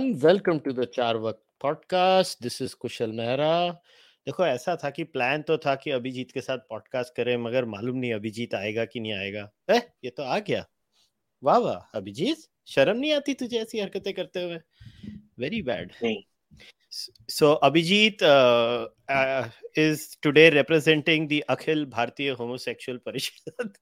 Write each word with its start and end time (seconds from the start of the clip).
Everyone 0.00 0.20
welcome 0.20 0.58
to 0.58 0.72
the 0.72 0.84
Char 0.84 1.16
Waqt 1.16 1.42
podcast 1.60 2.42
this 2.42 2.62
is 2.62 2.74
Kushal 2.74 3.12
Mehra 3.12 3.70
देखो 4.26 4.46
ऐसा 4.46 4.76
था 4.76 4.90
कि 4.90 5.04
प्लान 5.04 5.42
तो 5.42 5.58
था 5.58 5.74
कि 5.74 5.90
अभिजीत 5.90 6.30
के 6.32 6.40
साथ 6.40 6.58
पॉडकास्ट 6.58 7.14
करें 7.14 7.36
मगर 7.36 7.64
मालूम 7.64 7.96
नहीं 7.96 8.14
अभिजीत 8.14 8.54
आएगा 8.54 8.84
कि 8.84 9.00
नहीं 9.00 9.12
आएगा। 9.12 9.50
ए, 9.70 9.76
ये 10.04 10.10
तो 10.10 10.22
आ 10.22 10.38
गया। 10.38 10.66
वाह 11.42 11.58
वाह 11.58 11.98
अभिजीत 11.98 12.36
शर्म 12.66 12.98
नहीं 12.98 13.12
आती 13.12 13.34
तुझे 13.34 13.58
ऐसी 13.58 13.80
हरकतें 13.80 14.14
करते 14.14 14.42
हुए? 14.42 14.58
Very 15.38 15.62
bad 15.62 15.92
so 17.30 17.52
Abhijeet 17.52 18.18
is 19.78 20.16
today 20.22 20.50
representing 20.50 21.28
the 21.28 21.40
Akhil 21.48 21.84
Bharatiya 21.86 22.30
homosexual 22.30 22.98
Parishad 22.98 23.72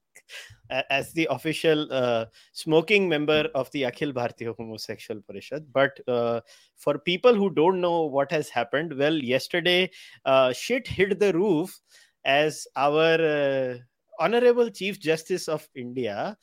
as 0.69 1.13
the 1.13 1.27
official 1.29 1.87
uh, 1.91 2.25
smoking 2.51 3.09
member 3.09 3.49
of 3.55 3.69
the 3.71 3.83
Akhil 3.83 4.13
Bharatiya 4.13 4.55
Homosexual 4.57 5.21
Parishad. 5.21 5.65
But 5.73 5.99
uh, 6.07 6.41
for 6.77 6.97
people 6.99 7.33
who 7.33 7.49
don't 7.49 7.81
know 7.81 8.05
what 8.05 8.31
has 8.31 8.49
happened, 8.49 8.97
well, 8.97 9.15
yesterday 9.15 9.89
uh, 10.25 10.53
shit 10.53 10.87
hit 10.87 11.19
the 11.19 11.33
roof 11.33 11.79
as 12.25 12.67
our 12.75 13.15
uh, 13.21 13.75
Honorable 14.19 14.69
Chief 14.69 14.99
Justice 14.99 15.47
of 15.47 15.67
India, 15.75 16.37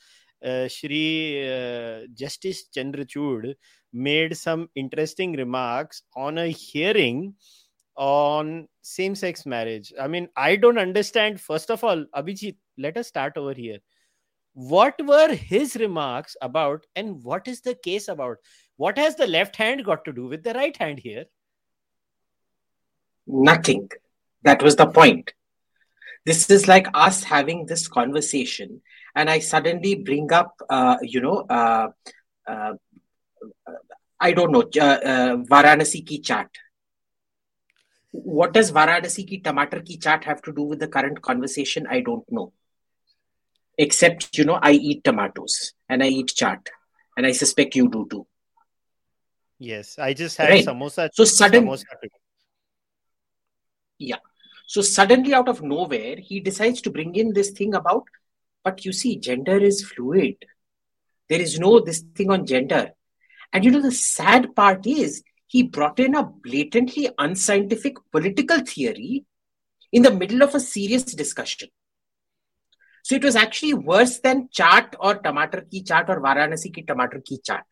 Shri 0.68 2.06
Justice 2.14 2.68
Chandrachud, 2.74 3.54
made 3.92 4.36
some 4.36 4.68
interesting 4.74 5.34
remarks 5.34 6.02
on 6.14 6.38
a 6.38 6.48
hearing 6.48 7.34
on 7.96 8.68
same 8.82 9.14
sex 9.14 9.46
marriage. 9.46 9.92
I 10.00 10.06
mean, 10.06 10.28
I 10.36 10.56
don't 10.56 10.78
understand. 10.78 11.40
First 11.40 11.70
of 11.70 11.82
all, 11.82 12.04
Abhijit, 12.14 12.56
let 12.78 12.96
us 12.96 13.08
start 13.08 13.36
over 13.36 13.52
here. 13.52 13.78
What 14.54 14.94
were 15.04 15.34
his 15.34 15.76
remarks 15.76 16.36
about, 16.40 16.86
and 16.96 17.22
what 17.22 17.46
is 17.46 17.60
the 17.60 17.74
case 17.74 18.08
about? 18.08 18.38
What 18.76 18.96
has 18.98 19.16
the 19.16 19.26
left 19.26 19.56
hand 19.56 19.84
got 19.84 20.04
to 20.06 20.12
do 20.12 20.26
with 20.26 20.44
the 20.44 20.54
right 20.54 20.76
hand 20.76 20.98
here? 20.98 21.26
Nothing. 23.26 23.90
That 24.42 24.62
was 24.62 24.76
the 24.76 24.86
point. 24.86 25.32
This 26.24 26.48
is 26.50 26.66
like 26.66 26.86
us 26.94 27.22
having 27.22 27.66
this 27.66 27.86
conversation, 27.86 28.80
and 29.14 29.28
I 29.28 29.40
suddenly 29.40 29.94
bring 29.94 30.32
up, 30.32 30.54
uh, 30.70 30.96
you 31.02 31.20
know, 31.20 31.44
uh, 31.48 31.88
uh, 32.46 32.74
I 34.18 34.32
don't 34.32 34.52
know, 34.52 34.64
uh, 34.80 34.98
uh, 35.12 35.36
Varanasi 35.36 36.06
ki 36.06 36.20
chaat. 36.20 36.48
What 38.10 38.54
does 38.54 38.72
Varanasi 38.72 39.28
ki 39.28 39.38
tomato 39.38 39.80
ki 39.80 39.98
chaat 39.98 40.24
have 40.24 40.40
to 40.42 40.52
do 40.52 40.62
with 40.62 40.78
the 40.78 40.88
current 40.88 41.20
conversation? 41.20 41.86
I 41.88 42.00
don't 42.00 42.24
know. 42.32 42.52
Except, 43.78 44.36
you 44.38 44.44
know, 44.44 44.58
I 44.62 44.72
eat 44.72 45.04
tomatoes 45.04 45.74
and 45.88 46.02
I 46.02 46.08
eat 46.08 46.28
chaat, 46.28 46.66
and 47.16 47.26
I 47.26 47.32
suspect 47.32 47.74
you 47.74 47.88
do 47.88 48.06
too. 48.10 48.26
Yes, 49.58 49.98
I 49.98 50.14
just 50.14 50.36
had 50.36 50.50
Right. 50.50 50.64
samosa. 50.64 51.10
So 51.12 51.24
sudden- 51.24 51.64
samosa. 51.64 51.84
Yeah. 53.98 54.18
So 54.66 54.82
suddenly, 54.82 55.32
out 55.32 55.48
of 55.48 55.62
nowhere, 55.62 56.16
he 56.16 56.40
decides 56.40 56.80
to 56.82 56.90
bring 56.90 57.14
in 57.14 57.32
this 57.32 57.50
thing 57.50 57.74
about, 57.74 58.04
but 58.64 58.84
you 58.84 58.92
see, 58.92 59.16
gender 59.16 59.58
is 59.58 59.84
fluid. 59.84 60.36
There 61.28 61.40
is 61.40 61.58
no 61.58 61.80
this 61.80 62.00
thing 62.14 62.30
on 62.30 62.46
gender. 62.46 62.92
And 63.52 63.64
you 63.64 63.70
know, 63.70 63.80
the 63.80 63.92
sad 63.92 64.54
part 64.56 64.86
is 64.86 65.22
he 65.46 65.62
brought 65.62 66.00
in 66.00 66.14
a 66.14 66.24
blatantly 66.24 67.08
unscientific 67.18 67.96
political 68.10 68.60
theory 68.60 69.24
in 69.92 70.02
the 70.02 70.10
middle 70.10 70.42
of 70.42 70.54
a 70.54 70.60
serious 70.60 71.04
discussion. 71.04 71.68
So 73.06 73.14
it 73.14 73.22
was 73.22 73.36
actually 73.36 73.74
worse 73.74 74.18
than 74.18 74.48
chaat 74.48 74.96
or 74.98 75.14
tomato 75.14 75.60
ki 75.70 75.84
chaat 75.84 76.08
or 76.08 76.20
Varanasi 76.20 76.74
ki 76.74 76.82
tomato 76.82 77.20
ki 77.20 77.38
chaat. 77.48 77.62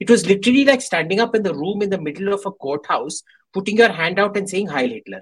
It 0.00 0.08
was 0.08 0.24
literally 0.26 0.64
like 0.64 0.80
standing 0.80 1.20
up 1.20 1.34
in 1.34 1.42
the 1.42 1.52
room 1.52 1.82
in 1.82 1.90
the 1.90 2.00
middle 2.00 2.32
of 2.32 2.46
a 2.46 2.50
courthouse, 2.50 3.22
putting 3.52 3.76
your 3.76 3.92
hand 3.92 4.18
out 4.18 4.38
and 4.38 4.48
saying 4.48 4.68
Heil 4.68 4.88
Hitler. 4.88 5.20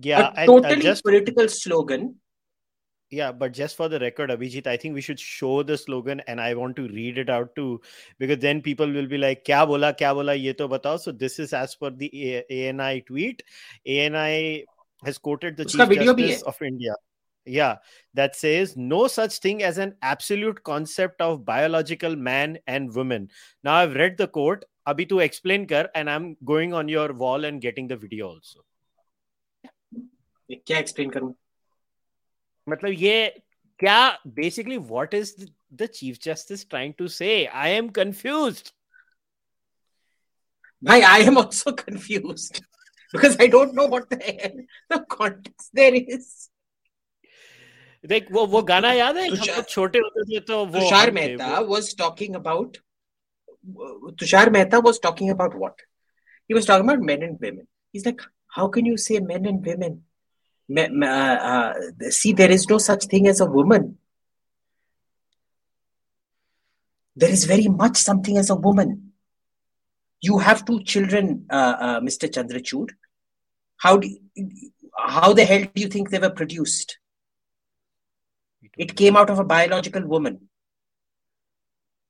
Yeah, 0.00 0.30
a 0.34 0.44
uh, 0.44 0.46
totally 0.46 0.80
just 0.80 1.04
political 1.04 1.46
slogan. 1.46 2.14
Yeah, 3.10 3.32
but 3.32 3.52
just 3.52 3.76
for 3.76 3.90
the 3.90 4.00
record, 4.00 4.30
Abhijit, 4.30 4.66
I 4.66 4.78
think 4.78 4.94
we 4.94 5.02
should 5.02 5.20
show 5.20 5.62
the 5.62 5.76
slogan 5.76 6.22
and 6.26 6.40
I 6.40 6.54
want 6.54 6.74
to 6.76 6.88
read 6.88 7.18
it 7.18 7.28
out 7.28 7.54
too, 7.54 7.82
because 8.18 8.38
then 8.38 8.62
people 8.62 8.90
will 8.90 9.06
be 9.06 9.18
like, 9.18 9.44
Kya 9.44 9.66
bola, 9.66 9.92
kya 9.92 10.14
bola, 10.14 10.34
ye 10.34 10.54
to 10.54 10.68
batao. 10.68 10.98
So 10.98 11.12
this 11.12 11.38
is 11.38 11.52
as 11.52 11.74
per 11.74 11.90
the 11.90 12.42
ANI 12.50 13.02
tweet. 13.02 13.42
ANI 13.86 14.64
has 15.03 15.17
quoted 15.17 15.57
the 15.57 15.65
Uska 15.65 15.77
Chief 15.77 15.89
video 15.89 16.13
bhi 16.13 16.27
Justice 16.27 16.43
of 16.43 16.61
India. 16.61 16.95
Yeah, 17.45 17.77
that 18.13 18.35
says 18.35 18.75
no 18.77 19.07
such 19.07 19.39
thing 19.39 19.63
as 19.63 19.77
an 19.77 19.95
absolute 20.01 20.63
concept 20.63 21.21
of 21.21 21.45
biological 21.45 22.15
man 22.15 22.59
and 22.67 22.93
woman. 22.93 23.29
Now 23.63 23.75
I've 23.75 23.95
read 23.95 24.17
the 24.17 24.27
quote. 24.27 24.65
Abhi 24.87 25.07
tu 25.07 25.19
explain 25.19 25.67
kar, 25.67 25.89
and 25.95 26.09
I'm 26.09 26.35
going 26.43 26.73
on 26.73 26.87
your 26.87 27.13
wall 27.13 27.45
and 27.45 27.61
getting 27.61 27.87
the 27.87 27.97
video 27.97 28.27
also. 28.27 28.65
ये 30.49 30.55
क्या 30.67 30.77
explain 30.79 31.09
करूं 31.09 31.33
मतलब 32.69 32.91
ये 32.99 33.41
क्या 33.79 34.17
basically 34.35 34.77
what 34.77 35.13
is 35.13 35.35
the, 35.35 35.47
the 35.81 35.87
chief 35.87 36.19
justice 36.19 36.65
trying 36.65 36.93
to 37.01 37.07
say 37.07 37.47
i 37.47 37.67
am 37.79 37.89
confused 37.97 38.71
भाई 40.83 41.01
I 41.01 41.19
am 41.29 41.37
also 41.37 41.71
confused 41.73 42.61
because 43.13 43.35
I 43.39 43.47
don't 43.47 43.73
know 43.73 43.87
what 43.87 44.09
the 44.09 44.17
hell 44.17 44.57
the 44.89 44.99
context 45.17 45.69
there 45.73 45.95
is. 45.95 46.49
देख 48.09 48.31
वो 48.31 48.45
वो 48.47 48.61
गाना 48.63 48.91
याद 48.93 49.17
है 49.17 49.27
हम 49.29 49.35
तुषार- 49.35 49.55
लोग 49.57 49.65
छोटे 49.69 49.99
होते 49.99 50.23
थे 50.29 50.39
तो 50.49 50.65
वो 50.65 50.79
Tushar 50.79 51.07
हम 51.07 51.15
थे, 51.17 51.37
Mehta 51.37 51.61
वो- 51.61 51.69
was 51.75 51.93
talking 51.93 52.35
about 52.35 52.77
Tushar 54.21 54.51
Mehta 54.51 54.79
was 54.89 54.99
talking 54.99 55.29
about 55.29 55.55
what? 55.63 55.81
He 56.47 56.53
was 56.57 56.65
talking 56.65 56.85
about 56.89 57.01
men 57.09 57.23
and 57.23 57.39
women. 57.39 57.67
He's 57.91 58.05
like, 58.05 58.21
how 58.47 58.67
can 58.69 58.85
you 58.85 58.97
say 58.97 59.19
men 59.19 59.45
and 59.45 59.65
women? 59.65 60.03
Me- 60.69 60.87
me- 60.87 61.07
uh, 61.07 61.35
uh, 61.51 61.73
see, 62.09 62.31
there 62.31 62.51
is 62.51 62.69
no 62.69 62.77
such 62.77 63.05
thing 63.05 63.27
as 63.27 63.41
a 63.41 63.45
woman. 63.45 63.97
There 67.15 67.29
is 67.29 67.43
very 67.45 67.67
much 67.67 67.97
something 67.97 68.37
as 68.37 68.49
a 68.49 68.55
woman. 68.55 69.11
You 70.21 70.37
have 70.37 70.63
two 70.65 70.81
children, 70.83 71.45
uh, 71.49 71.75
uh, 71.87 71.99
Mr. 71.99 72.29
Chandrachud. 72.37 72.91
How 73.76 73.96
do 73.96 74.08
how 74.96 75.32
the 75.32 75.44
hell 75.44 75.66
do 75.74 75.82
you 75.82 75.88
think 75.88 76.10
they 76.10 76.18
were 76.18 76.30
produced? 76.30 76.98
It 78.76 78.96
came 78.96 79.16
out 79.16 79.30
of 79.30 79.38
a 79.38 79.44
biological 79.44 80.06
woman. 80.06 80.48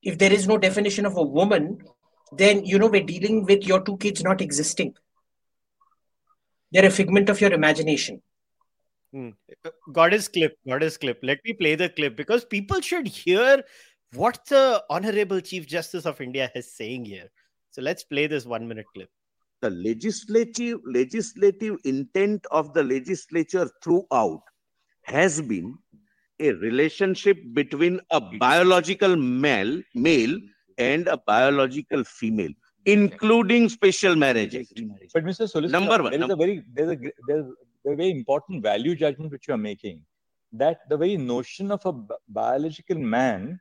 If 0.03 0.19
there 0.19 0.33
is 0.33 0.47
no 0.47 0.59
definition 0.59 1.07
of 1.07 1.17
a 1.17 1.23
woman, 1.23 1.79
then 2.33 2.65
you 2.65 2.79
know 2.79 2.87
we're 2.87 3.05
dealing 3.05 3.45
with 3.45 3.67
your 3.67 3.83
two 3.83 3.97
kids 3.97 4.23
not 4.23 4.41
existing. 4.41 4.95
They're 6.73 6.87
a 6.87 6.91
figment 6.91 7.29
of 7.29 7.41
your 7.41 7.53
imagination. 7.53 8.23
Hmm. 9.15 9.31
his 10.11 10.27
clip 10.27 10.59
his 10.81 10.97
clip 10.97 11.21
let 11.23 11.39
me 11.45 11.53
play 11.53 11.77
the 11.77 11.89
clip 11.89 12.17
because 12.17 12.45
people 12.45 12.81
should 12.81 13.07
hear 13.07 13.63
what 14.13 14.41
the 14.49 14.83
honorable 14.91 15.41
chief 15.41 15.69
justice 15.69 16.05
of 16.05 16.21
india 16.21 16.51
is 16.57 16.75
saying 16.75 17.05
here 17.05 17.31
so 17.71 17.81
let's 17.81 18.03
play 18.03 18.27
this 18.27 18.45
one 18.45 18.67
minute 18.67 18.87
clip 18.93 19.09
the 19.63 19.71
legislative 19.71 20.79
legislative 20.85 21.77
intent 21.85 22.47
of 22.51 22.73
the 22.75 22.83
legislature 22.83 23.69
throughout 23.83 24.43
has 25.05 25.41
been 25.41 25.77
a 26.41 26.53
relationship 26.53 27.39
between 27.53 28.01
a 28.11 28.21
biological 28.21 29.17
male 29.17 29.81
male 29.95 30.39
and 30.79 31.07
a 31.09 31.17
biological 31.17 32.03
female 32.05 32.53
including 32.87 33.69
special 33.69 34.15
marriage 34.17 34.55
act 34.55 34.81
But 35.13 35.25
Mr. 35.25 35.49
Solicitor, 35.49 35.69
Number 35.69 36.03
one, 36.03 36.13
there 36.13 36.25
is 36.25 36.31
a 36.31 36.37
very 36.37 36.63
there's 36.73 36.91
a 36.91 36.99
there's 37.27 37.47
a 37.47 37.97
very 37.97 38.11
important 38.11 38.63
value 38.63 38.95
judgment 38.95 39.33
which 39.33 39.49
you 39.49 39.55
are 39.55 39.59
making 39.59 40.03
that 40.53 40.81
the 40.89 40.97
very 40.97 41.17
notion 41.17 41.71
of 41.71 41.85
a 41.87 41.93
bi- 41.93 42.15
biological 42.29 42.99
man 42.99 43.61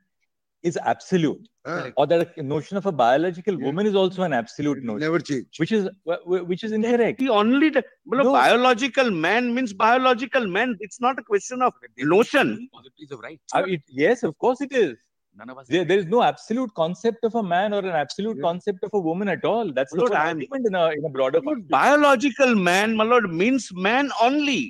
is 0.70 0.76
absolute, 0.92 1.46
ah. 1.66 1.90
or 1.98 2.06
that 2.10 2.36
a 2.38 2.42
notion 2.42 2.76
of 2.80 2.86
a 2.86 2.92
biological 3.00 3.54
Yeah. 3.58 3.66
woman 3.66 3.86
is 3.90 3.94
also 4.02 4.22
an 4.28 4.32
absolute 4.32 4.82
notion, 4.82 5.00
Never 5.06 5.18
change. 5.30 5.58
which 5.62 5.72
is 5.78 5.88
wh- 6.08 6.22
wh- 6.30 6.44
which 6.50 6.64
is 6.68 6.72
incorrect. 6.78 7.18
the 7.24 7.28
only 7.40 7.68
the, 7.76 7.82
well, 8.06 8.24
No. 8.24 8.32
biological 8.32 9.10
man 9.10 9.54
means 9.56 9.72
biological 9.72 10.46
man 10.58 10.76
it's 10.80 11.00
not 11.06 11.18
a 11.18 11.24
question 11.32 11.60
of 11.62 11.74
notion 11.98 12.68
Possibilities 12.72 13.10
of 13.16 13.20
rights. 13.20 13.42
Uh, 13.54 13.58
I 13.58 13.66
mean, 13.66 13.82
yes, 14.04 14.22
of 14.22 14.38
course 14.38 14.60
it 14.68 14.72
is. 14.72 14.94
None 15.36 15.50
of 15.50 15.58
us. 15.58 15.66
There, 15.74 15.84
there 15.84 15.98
is 15.98 16.06
no 16.06 16.22
absolute 16.22 16.72
concept 16.74 17.24
of 17.24 17.34
a 17.34 17.42
man 17.42 17.74
or 17.74 17.80
an 17.80 17.96
absolute 18.04 18.36
Yeah. 18.38 18.42
concept 18.48 18.84
of 18.84 18.90
a 18.94 19.00
woman 19.08 19.28
at 19.36 19.44
all. 19.44 19.72
That's 19.72 19.92
the 19.92 19.98
Lord, 20.00 20.12
I 20.12 20.30
am- 20.30 20.36
argument 20.38 20.66
in 20.70 20.74
a 20.82 20.84
in 20.98 21.04
a 21.04 21.08
broader 21.18 21.40
lord, 21.40 21.56
context. 21.58 21.70
biological 21.70 22.54
man, 22.54 22.96
my 23.00 23.04
lord, 23.12 23.28
means 23.42 23.68
man 23.88 24.10
only. 24.28 24.62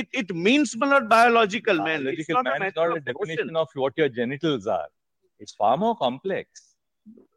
It, 0.00 0.06
it 0.12 0.30
means, 0.46 0.76
my 0.76 0.86
lord, 0.90 1.08
biological 1.08 1.76
man. 1.88 2.06
It's 2.06 2.26
Biological 2.28 2.34
not 2.42 2.46
a 2.46 2.60
man 2.60 2.68
is 2.68 2.74
not 2.76 2.96
a 2.98 3.00
definition 3.00 3.46
notion. 3.46 3.56
of 3.56 3.68
what 3.82 3.94
your 3.96 4.10
genitals 4.10 4.66
are. 4.66 4.88
It's 5.38 5.54
far 5.54 5.76
more 5.76 5.96
complex. 5.96 6.74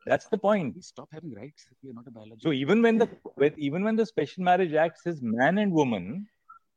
That's 0.05 0.27
the 0.27 0.37
point. 0.37 0.75
We 0.75 0.81
stop 0.81 1.09
having 1.11 1.33
rights 1.33 1.67
if 1.71 1.77
we 1.83 1.91
are 1.91 1.93
not 1.93 2.07
a 2.07 2.11
biological. 2.11 2.49
So 2.49 2.51
even 2.51 2.81
when 2.81 2.97
the 2.97 3.09
when, 3.35 3.53
even 3.57 3.83
when 3.83 3.95
the 3.95 4.05
Special 4.05 4.43
Marriage 4.43 4.73
Act 4.73 4.99
says 4.99 5.19
man 5.21 5.59
and 5.59 5.71
woman, 5.71 6.27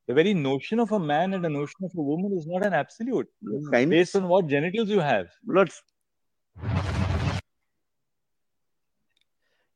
the 0.07 0.15
very 0.15 0.35
notion 0.35 0.79
of 0.79 0.93
a 0.93 0.99
man 1.01 1.35
and 1.35 1.45
the 1.45 1.49
notion 1.49 1.85
of 1.85 1.91
a 1.97 2.03
woman 2.03 2.37
is 2.37 2.47
not 2.47 2.65
an 2.65 2.75
absolute 2.75 3.29
Kind 3.71 3.91
based 3.91 4.15
on 4.15 4.29
what 4.29 4.47
genitals 4.47 4.89
you 4.89 5.01
have. 5.01 5.27
Lord, 5.47 5.71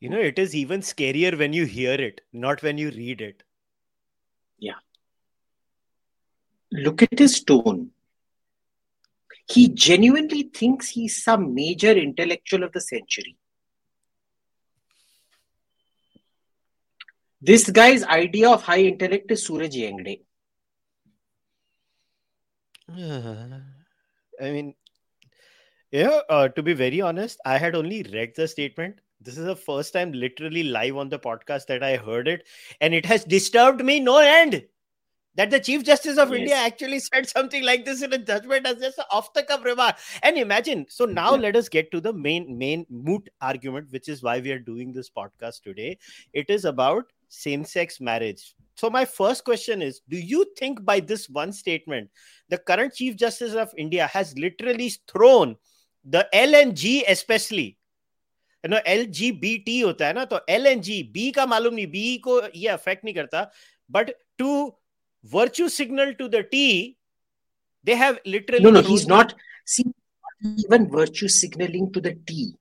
You 0.00 0.10
know, 0.10 0.20
it 0.20 0.38
is 0.38 0.54
even 0.54 0.80
scarier 0.80 1.36
when 1.36 1.52
you 1.52 1.64
hear 1.64 1.94
it, 1.94 2.20
not 2.32 2.62
when 2.62 2.78
you 2.78 2.90
read 2.90 3.20
it. 3.20 3.42
Yeah 4.58 4.74
look 6.72 7.02
at 7.02 7.18
his 7.18 7.42
tone. 7.42 7.90
He 9.50 9.68
genuinely 9.68 10.42
thinks 10.42 10.88
he's 10.90 11.22
some 11.22 11.54
major 11.54 11.92
intellectual 11.92 12.64
of 12.64 12.72
the 12.72 12.80
century. 12.80 13.36
This 17.40 17.70
guy's 17.70 18.02
idea 18.04 18.50
of 18.50 18.62
high 18.62 18.82
intellect 18.82 19.30
is 19.30 19.46
Suraj 19.46 19.74
Yengde. 19.74 20.20
I 24.40 24.50
mean, 24.50 24.74
yeah, 25.90 26.20
uh, 26.28 26.48
to 26.48 26.62
be 26.62 26.74
very 26.74 27.00
honest, 27.00 27.38
I 27.44 27.58
had 27.58 27.74
only 27.74 28.02
read 28.02 28.34
the 28.36 28.48
statement. 28.48 29.00
This 29.20 29.38
is 29.38 29.46
the 29.46 29.56
first 29.56 29.92
time, 29.92 30.12
literally 30.12 30.64
live 30.64 30.96
on 30.96 31.08
the 31.08 31.18
podcast, 31.18 31.66
that 31.66 31.82
I 31.82 31.96
heard 31.96 32.28
it, 32.28 32.46
and 32.80 32.92
it 32.94 33.06
has 33.06 33.24
disturbed 33.24 33.84
me 33.84 33.98
no 33.98 34.18
end 34.18 34.64
That 35.37 35.49
the 35.49 35.59
Chief 35.59 35.83
Justice 35.83 36.19
of 36.19 36.29
Yes. 36.29 36.39
India 36.39 36.55
actually 36.55 36.99
said 36.99 37.27
something 37.27 37.63
like 37.63 37.85
this 37.85 38.03
in 38.03 38.13
a 38.13 38.19
judgment 38.19 38.67
as 38.67 38.77
just 38.77 38.99
an 38.99 39.05
off 39.11 39.33
the 39.33 39.41
cuff 39.41 39.63
remark. 39.65 39.95
And 40.21 40.37
imagine, 40.37 40.85
so 40.89 41.05
now 41.05 41.33
Yeah. 41.33 41.41
let 41.45 41.55
us 41.55 41.69
get 41.69 41.89
to 41.91 41.99
the 41.99 42.13
main 42.13 42.55
main 42.59 42.85
moot 42.89 43.29
argument, 43.41 43.87
which 43.91 44.09
is 44.09 44.21
why 44.21 44.39
we 44.41 44.51
are 44.51 44.59
doing 44.59 44.93
this 44.93 45.09
podcast 45.09 45.63
today. 45.63 45.97
It 46.33 46.51
is 46.51 46.65
about 46.65 47.11
same-sex 47.29 47.99
marriage. 47.99 48.53
So 48.75 48.91
my 48.91 49.05
first 49.05 49.43
question 49.43 49.81
is: 49.81 50.01
Do 50.07 50.17
you 50.17 50.45
think 50.59 50.85
by 50.85 50.99
this 50.99 51.27
one 51.27 51.51
statement, 51.51 52.11
the 52.49 52.59
current 52.59 52.93
Chief 52.93 53.15
Justice 53.15 53.55
of 53.55 53.73
India 53.75 54.05
has 54.05 54.37
literally 54.37 54.91
thrown 55.11 55.55
the 56.05 56.27
L 56.33 56.53
and 56.53 56.75
G 56.75 57.05
especially 57.07 57.77
you 58.63 58.69
know 58.69 58.81
LGBT 58.85 59.81
होता 59.83 60.07
है 60.07 60.13
ना 60.13 60.25
तो 60.29 60.39
L 60.47 60.67
and 60.67 60.83
G 60.83 61.01
B 61.17 61.31
का 61.33 61.45
मालूम 61.47 61.73
नहीं 61.75 61.91
B 61.91 62.19
को 62.21 62.39
ये 62.55 62.69
affect 62.77 63.03
नहीं 63.05 63.15
करता 63.15 63.49
but 63.89 64.13
to 64.37 64.75
virtue 65.24 65.68
signal 65.68 66.14
to 66.14 66.28
the 66.28 66.42
T 66.42 66.96
they 67.84 67.94
have 67.96 68.18
literally 68.26 68.62
No, 68.64 68.70
no, 68.70 68.82
he's 68.82 69.06
not. 69.06 69.34
See, 69.64 69.84
even 70.64 70.88
virtue 70.90 71.28
signaling 71.28 71.92
to 71.92 72.00
the 72.00 72.14
T. 72.26 72.54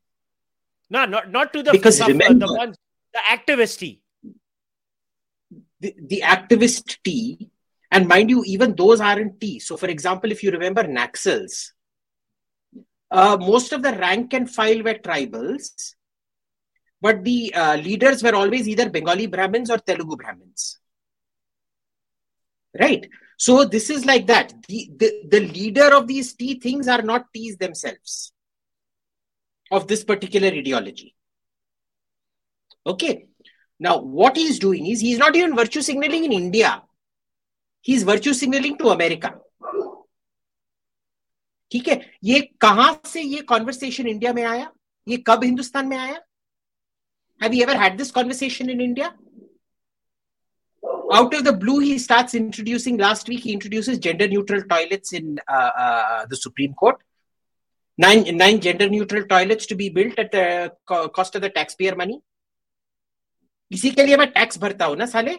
no 0.90 1.06
not 1.06 1.32
not 1.32 1.54
to 1.54 1.62
the 1.64 1.72
Because 1.72 1.98
the, 2.00 2.06
the 2.06 2.14
remember- 2.14 2.48
one 2.48 2.74
the 3.14 3.20
activist 3.36 3.80
T 3.80 4.02
The, 5.80 5.94
the 6.12 6.22
activist 6.26 6.98
T, 7.04 7.50
and 7.92 8.08
mind 8.08 8.30
you, 8.32 8.44
even 8.54 8.76
those 8.76 9.00
aren't 9.00 9.40
T. 9.40 9.60
So, 9.60 9.78
for 9.78 9.88
example, 9.88 10.32
if 10.32 10.42
you 10.44 10.50
remember 10.52 10.84
Naxals, 10.84 11.72
uh, 13.12 13.38
most 13.40 13.72
of 13.74 13.84
the 13.84 13.94
rank 13.94 14.34
and 14.34 14.50
file 14.50 14.82
were 14.88 14.96
tribals, 14.96 15.94
but 17.00 17.24
the 17.24 17.54
uh, 17.54 17.76
leaders 17.76 18.24
were 18.24 18.34
always 18.36 18.68
either 18.68 18.90
Bengali 18.90 19.28
Brahmins 19.28 19.70
or 19.70 19.78
Telugu 19.78 20.16
Brahmins 20.24 20.80
Right? 22.79 23.09
So, 23.37 23.65
this 23.65 23.91
is 23.91 24.05
like 24.07 24.27
that. 24.29 24.55
The, 24.69 24.91
the, 24.97 25.23
the 25.29 25.41
leader 25.41 25.95
of 25.95 26.07
these 26.07 26.35
T 26.35 26.61
things 26.61 26.89
are 26.89 27.03
not 27.03 27.27
T's 27.35 27.57
themselves 27.57 28.33
of 29.71 29.89
this 29.89 30.05
particular 30.05 30.49
ideology. 30.49 31.15
Okay. 32.87 33.27
Now, 33.81 33.99
what 33.99 34.37
he's 34.37 34.59
doing 34.59 34.87
is 34.87 35.01
he's 35.01 35.19
not 35.19 35.35
even 35.35 35.57
virtue 35.57 35.83
signaling 35.83 36.25
in 36.25 36.33
India. 36.33 36.83
He's 37.81 38.05
virtue 38.05 38.33
signaling 38.33 38.79
to 38.79 38.91
America. 38.91 39.35
ठीक 41.73 41.89
है 41.89 41.95
ये 42.25 42.41
कहां 42.61 42.93
से 43.09 43.21
ये 43.23 43.41
conversation 43.51 44.07
India 44.09 44.33
में 44.33 44.43
आया 44.45 44.71
ये 45.09 45.17
कब 45.27 45.45
हिंदुस्तान 45.45 45.87
में 45.89 45.97
आया 45.97 46.21
have 47.43 47.55
you 47.55 47.63
ever 47.63 47.77
had 47.83 47.97
this 47.99 48.11
conversation 48.11 48.71
in 48.71 48.81
India 48.81 49.09
out 51.12 51.34
of 51.34 51.44
the 51.44 51.54
blue 51.54 51.80
he 51.80 51.98
starts 51.98 52.34
introducing 52.34 52.98
last 52.98 53.28
week 53.28 53.44
he 53.44 53.54
introduces 53.54 54.00
gender 54.00 54.28
neutral 54.28 54.62
toilets 54.62 55.14
in 55.14 55.36
uh, 55.58 55.72
uh, 55.84 56.26
the 56.26 56.36
supreme 56.36 56.74
court 56.74 56.98
nine 58.00 58.24
nine 58.38 58.60
gender 58.60 58.90
neutral 58.90 59.24
toilets 59.34 59.66
to 59.66 59.76
be 59.76 59.90
built 59.90 60.20
at 60.20 60.32
the 60.32 60.72
cost 60.88 61.36
of 61.36 61.42
the 61.42 61.50
taxpayer 61.50 61.96
money 61.96 62.20
इसी 63.72 63.90
के 63.92 64.04
लिए 64.04 64.18
मैं 64.18 64.32
tax 64.32 64.58
भरता 64.58 64.86
हूँ 64.86 64.96
ना 64.98 65.06
साले 65.06 65.38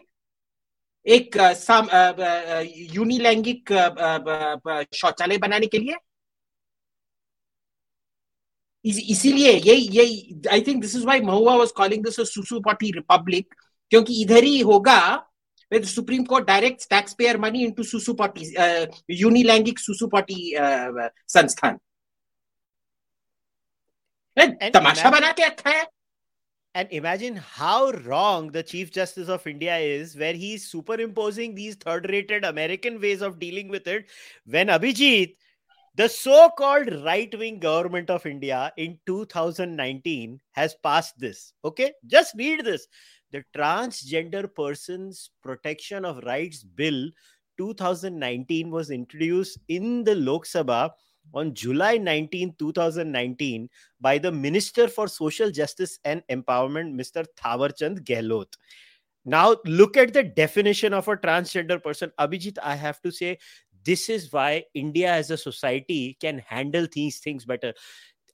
एक 1.07 1.39
अ, 1.39 1.53
अ, 1.71 2.13
अ, 2.13 2.63
यूनिलैंगिक 2.77 3.73
अ, 3.73 3.89
अ, 3.89 4.71
अ, 4.71 4.85
शौचालय 4.95 5.39
बनाने 5.39 5.67
के 5.67 5.79
लिए 5.79 5.95
इस- 8.85 9.11
इसीलिए 9.11 9.53
यही 9.53 9.89
यही 9.99 10.43
I 10.53 10.61
think 10.61 10.83
this 10.83 10.97
is 10.97 11.05
why 11.05 11.21
Mahua 11.21 11.55
was 11.57 11.71
calling 11.73 12.05
this 12.05 12.21
a 12.21 12.25
सुसु 12.25 12.61
पॉटी 12.61 12.91
रिपब्लिक 12.91 13.55
क्योंकि 13.91 14.23
इधर 14.23 14.45
ही 14.45 14.61
होगा 14.61 15.28
where 15.70 15.80
the 15.80 15.88
Supreme 15.88 16.26
Court 16.26 16.46
directs 16.46 16.86
taxpayer 16.88 17.38
money 17.38 17.64
into 17.64 17.82
Susu 17.82 18.16
Party, 18.16 18.56
uh, 18.58 18.86
Unilangik 19.12 19.80
Susu 19.80 20.10
Party 20.10 20.56
uh, 20.58 21.10
संस्थान 21.28 21.80
And 24.36 24.58
तमाशा 24.60 24.82
imagine- 24.82 25.12
बना 25.14 25.32
के 25.38 25.46
रखा 25.48 25.70
है 25.70 25.86
and 26.76 26.92
imagine 26.92 27.36
how 27.36 27.92
wrong 27.92 28.52
the 28.52 28.64
chief 28.64 28.92
justice 28.92 29.28
of 29.30 29.46
india 29.46 29.78
is 29.78 30.16
where 30.18 30.34
he's 30.34 30.64
superimposing 30.70 31.54
these 31.54 31.76
third 31.76 32.08
rated 32.10 32.44
american 32.44 33.00
ways 33.00 33.22
of 33.22 33.38
dealing 33.44 33.68
with 33.68 33.86
it 33.88 34.08
when 34.56 34.70
abhijit 34.76 35.36
the 35.96 36.08
so-called 36.10 36.92
right-wing 37.06 37.60
government 37.60 38.10
of 38.10 38.26
india 38.26 38.62
in 38.78 38.98
2019 39.06 40.40
has 40.54 40.74
passed 40.90 41.14
this 41.20 41.54
okay 41.64 41.92
just 42.08 42.34
read 42.40 42.66
this 42.66 42.88
the 43.33 43.45
transgender 43.57 44.53
persons 44.55 45.31
protection 45.43 46.05
of 46.05 46.25
rights 46.25 46.63
bill 46.63 47.11
2019 47.59 48.71
was 48.71 48.91
introduced 48.91 49.59
in 49.69 50.05
the 50.05 50.15
lok 50.15 50.45
sabha 50.45 50.91
on 51.35 51.55
july 51.55 51.97
19 51.99 52.55
2019 52.59 53.69
by 54.01 54.19
the 54.19 54.33
Minister 54.33 54.89
for 54.89 55.09
Social 55.09 55.51
Justice 55.51 55.99
and 56.05 56.23
Empowerment, 56.31 56.95
Mr. 56.95 57.27
Thawarchand 57.37 58.01
Gehlot. 58.01 58.57
Now, 59.25 59.57
look 59.67 59.97
at 59.97 60.15
the 60.15 60.23
definition 60.23 60.95
of 60.95 61.09
a 61.09 61.17
transgender 61.17 61.83
person. 61.83 62.13
Abhijit, 62.19 62.57
I 62.63 62.77
have 62.77 63.03
to 63.03 63.11
say, 63.11 63.39
this 63.85 64.09
is 64.09 64.33
why 64.33 64.65
India 64.75 65.13
as 65.13 65.31
a 65.31 65.37
society 65.37 66.17
can 66.21 66.39
handle 66.39 66.87
these 66.91 67.19
things 67.19 67.45
better. 67.45 67.75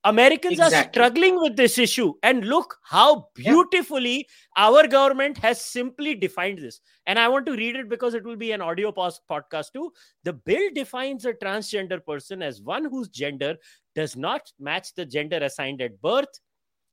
Americans 0.05 0.61
are 0.61 0.71
struggling 0.71 1.41
with 1.41 1.57
this 1.57 1.79
issue. 1.79 2.15
And 2.23 2.45
look 2.45 2.79
how 2.83 3.31
Yeah. 3.37 3.51
beautifully 3.53 4.29
our 4.57 4.87
government 4.87 5.39
has 5.39 5.61
simply 5.61 6.15
defined 6.15 6.59
this. 6.59 6.81
And 7.07 7.19
I 7.19 7.29
want 7.29 7.47
to 7.47 7.53
read 7.53 7.77
it 7.77 7.89
because 7.89 8.15
it 8.15 8.25
will 8.25 8.37
be 8.37 8.53
an 8.53 8.61
audio 8.61 8.93
podcast 8.93 9.73
too. 9.73 9.93
The 10.23 10.35
bill 10.35 10.71
defines 10.75 11.25
a 11.25 11.33
transgender 11.33 12.05
person 12.05 12.43
as 12.43 12.61
one 12.61 12.85
whose 12.85 13.09
gender 13.09 13.57
does 13.95 14.17
not 14.17 14.53
match 14.59 14.95
the 14.95 15.07
gender 15.07 15.39
assigned 15.39 15.81
at 15.81 16.01
birth. 16.01 16.41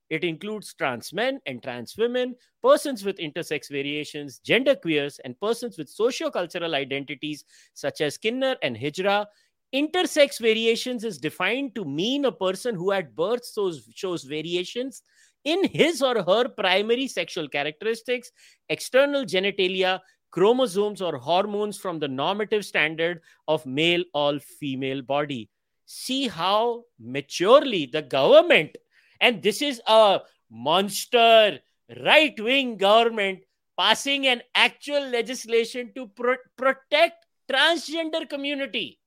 It 0.09 0.25
includes 0.25 0.73
trans 0.73 1.13
men 1.13 1.39
and 1.45 1.63
trans 1.63 1.95
women, 1.97 2.35
persons 2.61 3.05
with 3.05 3.17
intersex 3.17 3.69
variations, 3.69 4.39
gender 4.39 4.75
queers, 4.75 5.19
and 5.19 5.39
persons 5.39 5.77
with 5.77 5.89
socio-cultural 5.89 6.75
identities 6.75 7.45
such 7.73 8.01
as 8.01 8.17
Kinner 8.17 8.57
and 8.61 8.75
Hijra. 8.75 9.25
Intersex 9.73 10.39
variations 10.39 11.03
is 11.03 11.17
defined 11.17 11.75
to 11.75 11.85
mean 11.85 12.25
a 12.25 12.31
person 12.31 12.75
who 12.75 12.91
at 12.91 13.15
birth 13.15 13.49
shows, 13.53 13.87
shows 13.93 14.23
variations 14.23 15.01
in 15.45 15.63
his 15.65 16.01
or 16.01 16.21
her 16.21 16.49
primary 16.49 17.07
sexual 17.07 17.47
characteristics, 17.47 18.31
external 18.69 19.23
genitalia, 19.23 19.99
chromosomes, 20.29 21.01
or 21.01 21.17
hormones 21.17 21.77
from 21.77 21.99
the 21.99 22.07
normative 22.07 22.65
standard 22.65 23.21
of 23.47 23.65
male 23.65 24.03
or 24.13 24.39
female 24.39 25.01
body 25.01 25.49
see 25.91 26.27
how 26.29 26.83
maturely 26.99 27.85
the 27.85 28.01
government, 28.01 28.77
and 29.19 29.43
this 29.43 29.61
is 29.61 29.81
a 29.87 30.21
monster 30.49 31.59
right 32.05 32.39
wing 32.39 32.77
government 32.77 33.39
passing 33.77 34.25
an 34.27 34.41
actual 34.55 35.05
legislation 35.09 35.91
to 35.93 36.07
pro- 36.07 36.47
protect 36.55 37.25
transgender 37.51 38.27
community. 38.29 39.00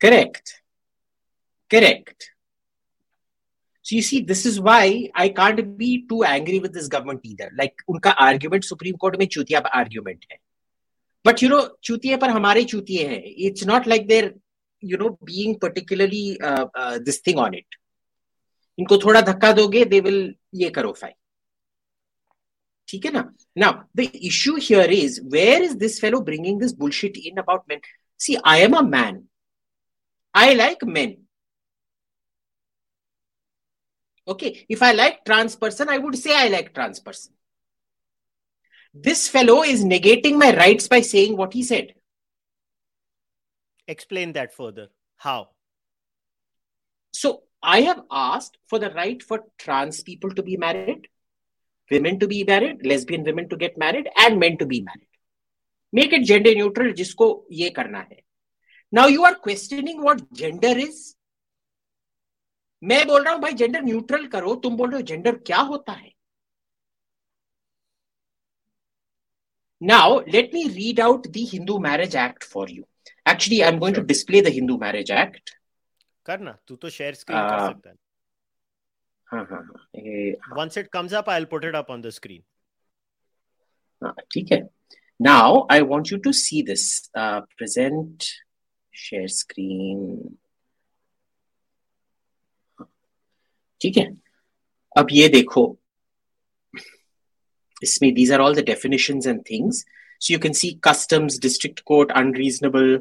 Correct. 0.00 0.62
Correct. 1.70 2.30
So 3.82 3.96
you 3.96 4.02
see, 4.02 4.22
this 4.22 4.46
is 4.46 4.60
why 4.60 5.10
I 5.14 5.30
can't 5.30 5.76
be 5.76 6.06
too 6.08 6.24
angry 6.24 6.58
with 6.58 6.72
this 6.72 6.88
government 6.88 7.20
either. 7.24 7.50
Like 7.56 7.74
उनका 7.88 8.14
argument 8.16 8.64
Supreme 8.64 8.96
Court 8.96 9.18
में 9.18 9.26
चूतिया 9.26 9.62
argument 9.74 10.24
है. 10.30 10.38
But 11.24 11.42
you 11.42 11.48
know, 11.48 11.68
चूतिये 11.84 12.16
पर 12.16 12.30
हमारे 12.30 12.64
चूतिये 12.64 13.06
हैं. 13.08 13.22
It's 13.38 13.66
not 13.66 13.86
like 13.86 14.08
they're, 14.08 14.32
you 14.80 14.96
know, 14.96 15.18
being 15.24 15.58
particularly 15.58 16.40
uh, 16.40 16.66
uh, 16.74 16.98
this 16.98 17.18
thing 17.18 17.38
on 17.38 17.54
it. 17.54 17.66
इनको 18.78 18.98
थोड़ा 19.04 19.20
धक्का 19.20 19.52
दोगे, 19.52 19.84
they 19.90 20.00
will 20.00 20.32
ये 20.54 20.70
करो 20.70 20.96
fine. 20.98 21.16
ठीक 22.88 23.04
है 23.04 23.12
ना? 23.12 23.32
Now, 23.56 23.84
the 23.94 24.10
issue 24.26 24.56
here 24.56 24.88
is, 24.90 25.20
where 25.22 25.62
is 25.62 25.76
this 25.76 26.00
fellow 26.00 26.22
bringing 26.22 26.58
this 26.58 26.72
bullshit 26.72 27.16
in 27.16 27.38
about 27.38 27.68
men? 27.68 27.80
See, 28.16 28.38
I 28.44 28.58
am 28.58 28.74
a 28.74 28.82
man. 28.82 29.29
I 30.33 30.53
like 30.53 30.83
men. 30.83 31.17
Okay, 34.27 34.65
if 34.67 34.81
I 34.81 34.91
like 34.91 35.23
trans 35.23 35.55
person, 35.55 35.87
I 35.87 35.97
would 35.97 36.17
say 36.17 36.35
I 36.35 36.47
like 36.47 36.73
trans 36.73 36.99
person. 36.99 37.33
This 38.93 39.27
fellow 39.29 39.63
is 39.63 39.83
negating 39.83 40.37
my 40.37 40.55
rights 40.55 40.87
by 40.87 41.01
saying 41.01 41.37
what 41.37 41.53
he 41.53 41.63
said. 41.63 41.93
Explain 43.87 44.33
that 44.33 44.53
further. 44.53 44.87
How? 45.17 45.49
So 47.11 47.43
I 47.61 47.81
have 47.81 48.03
asked 48.11 48.57
for 48.67 48.79
the 48.79 48.89
right 48.91 49.21
for 49.21 49.43
trans 49.57 50.03
people 50.03 50.31
to 50.31 50.43
be 50.43 50.57
married, 50.57 51.07
women 51.91 52.19
to 52.19 52.27
be 52.27 52.43
married, 52.43 52.85
lesbian 52.85 53.23
women 53.23 53.49
to 53.49 53.57
get 53.57 53.77
married, 53.77 54.09
and 54.17 54.39
men 54.39 54.57
to 54.57 54.65
be 54.65 54.81
married. 54.81 55.07
Make 55.93 56.13
it 56.13 56.23
gender 56.23 56.53
neutral, 56.55 56.93
जिसको 56.93 57.47
ये 57.51 57.69
करना 57.69 57.99
है. 57.99 58.21
Now 58.93 59.07
you 59.07 59.23
are 59.25 59.35
questioning 59.35 60.01
what 60.07 60.21
gender 60.41 60.73
is. 60.87 61.15
मैं 62.83 63.05
बोल 63.07 63.23
रहा 63.23 63.33
हूं 63.33 63.41
भाई 63.41 63.53
gender 63.59 63.81
neutral 63.81 64.25
करो 64.27 64.55
तुम 64.63 64.75
बोल 64.77 64.89
रहे 64.91 64.99
हो 65.01 65.05
जेंडर 65.07 65.35
क्या 65.45 65.59
होता 65.71 65.91
है 65.91 66.11
Now, 69.81 70.21
let 70.33 70.53
me 70.53 70.69
read 70.69 70.99
out 71.05 71.25
the 71.31 71.43
Hindu 71.45 71.79
Marriage 71.79 72.15
Act 72.15 72.43
for 72.45 72.67
you. 72.69 72.85
Actually, 73.25 73.63
I'm 73.63 73.77
going 73.79 73.93
to 73.95 74.03
display 74.03 74.41
the 74.41 74.49
Hindu 74.57 74.77
Marriage 74.77 75.11
Act. 75.11 75.51
करना 76.25 76.51
तू 76.67 76.75
तो 76.75 76.89
शेयर 76.89 77.13
स्क्रीन 77.15 77.37
कर 77.49 77.57
Uh, 77.59 77.67
सकता 77.67 77.89
है 77.89 77.95
हाँ 79.31 79.43
हाँ 79.49 79.59
हाँ 79.63 80.03
ये- 80.05 80.55
once 80.59 80.77
it 80.81 80.87
comes 80.95 81.13
up 81.19 81.27
i'll 81.33 81.45
put 81.51 81.65
it 81.69 81.75
up 81.79 81.89
on 81.95 82.01
the 82.05 82.11
screen 82.17 82.41
हाँ, 84.01 84.13
ठीक 84.33 84.51
है 84.51 84.61
Now, 85.19 85.65
I 85.73 85.81
want 85.89 86.09
you 86.11 86.17
to 86.23 86.31
see 86.37 86.61
this. 86.69 86.85
Uh, 87.23 87.41
present, 87.59 88.25
share 88.91 89.27
screen. 89.27 90.37
ठीक 93.81 93.97
है 93.97 94.05
अब 94.97 95.07
ये 95.11 95.27
देखो 95.29 95.63
इसमें 97.83 98.13
these 98.15 98.31
are 98.31 98.41
all 98.41 98.55
the 98.59 98.63
definitions 98.63 99.25
and 99.25 99.45
things. 99.45 99.83
So 100.19 100.33
you 100.33 100.39
can 100.39 100.53
see 100.53 100.75
customs, 100.75 101.37
district 101.37 101.83
court, 101.85 102.11
unreasonable, 102.15 102.99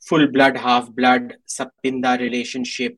full 0.00 0.26
blood, 0.28 0.56
half 0.56 0.90
blood, 0.90 1.36
sapinda 1.46 2.18
relationship, 2.18 2.96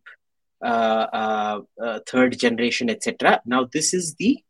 uh, 0.63 1.07
uh, 1.13 1.61
uh, 1.83 2.01
third 2.07 2.39
generation, 2.39 2.91
etc. 2.91 3.41
Now 3.45 3.69
this 3.73 3.95
is 3.95 4.15
the 4.15 4.43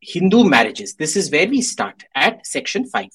Hindu 0.00 0.44
marriages. 0.44 0.94
This 0.94 1.16
is 1.16 1.30
where 1.30 1.48
we 1.48 1.62
start 1.62 2.04
at 2.14 2.46
section 2.46 2.86
5. 2.86 3.08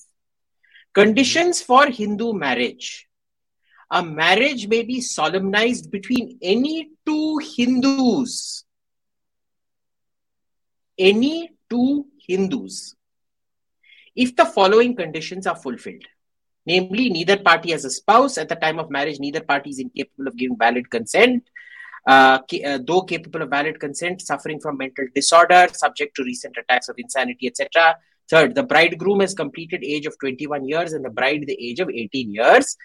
Conditions 0.94 1.62
for 1.62 1.86
Hindu 1.88 2.34
marriage. 2.34 3.08
A 3.91 4.05
marriage 4.05 4.67
may 4.67 4.83
be 4.83 5.01
solemnized 5.01 5.91
between 5.91 6.39
any 6.43 6.91
two 7.05 7.39
Hindus. 7.39 8.65
Any 10.99 11.53
two 11.71 12.07
Hindus. 12.27 12.97
If 14.17 14.35
the 14.35 14.47
following 14.47 14.97
conditions 14.97 15.47
are 15.47 15.55
fulfilled, 15.55 16.05
namely, 16.65 17.11
neither 17.11 17.37
party 17.37 17.71
has 17.71 17.85
a 17.85 17.91
spouse 17.91 18.39
at 18.39 18.49
the 18.49 18.57
time 18.57 18.79
of 18.79 18.91
marriage, 18.91 19.21
neither 19.21 19.43
party 19.43 19.71
is 19.71 19.79
incapable 19.79 20.27
of 20.27 20.37
giving 20.37 20.57
valid 20.57 20.91
consent, 20.91 21.45
uh, 22.07 22.39
uh, 22.65 22.79
though 22.85 23.03
capable 23.03 23.43
of 23.43 23.51
valid 23.51 23.79
consent, 23.79 24.23
suffering 24.23 24.59
from 24.59 24.79
mental 24.79 25.07
disorder, 25.15 25.69
subject 25.73 26.17
to 26.17 26.25
recent 26.25 26.57
attacks 26.57 26.89
of 26.89 26.97
insanity, 26.99 27.47
etc. 27.47 27.97
Third, 28.29 28.55
the 28.55 28.63
bridegroom 28.63 29.21
has 29.21 29.35
completed 29.35 29.85
age 29.85 30.07
of 30.07 30.19
21 30.19 30.65
years 30.65 30.93
and 30.93 31.05
the 31.05 31.11
bride 31.11 31.45
the 31.47 31.59
age 31.61 31.79
of 31.79 31.91
18 31.91 32.33
years. 32.33 32.77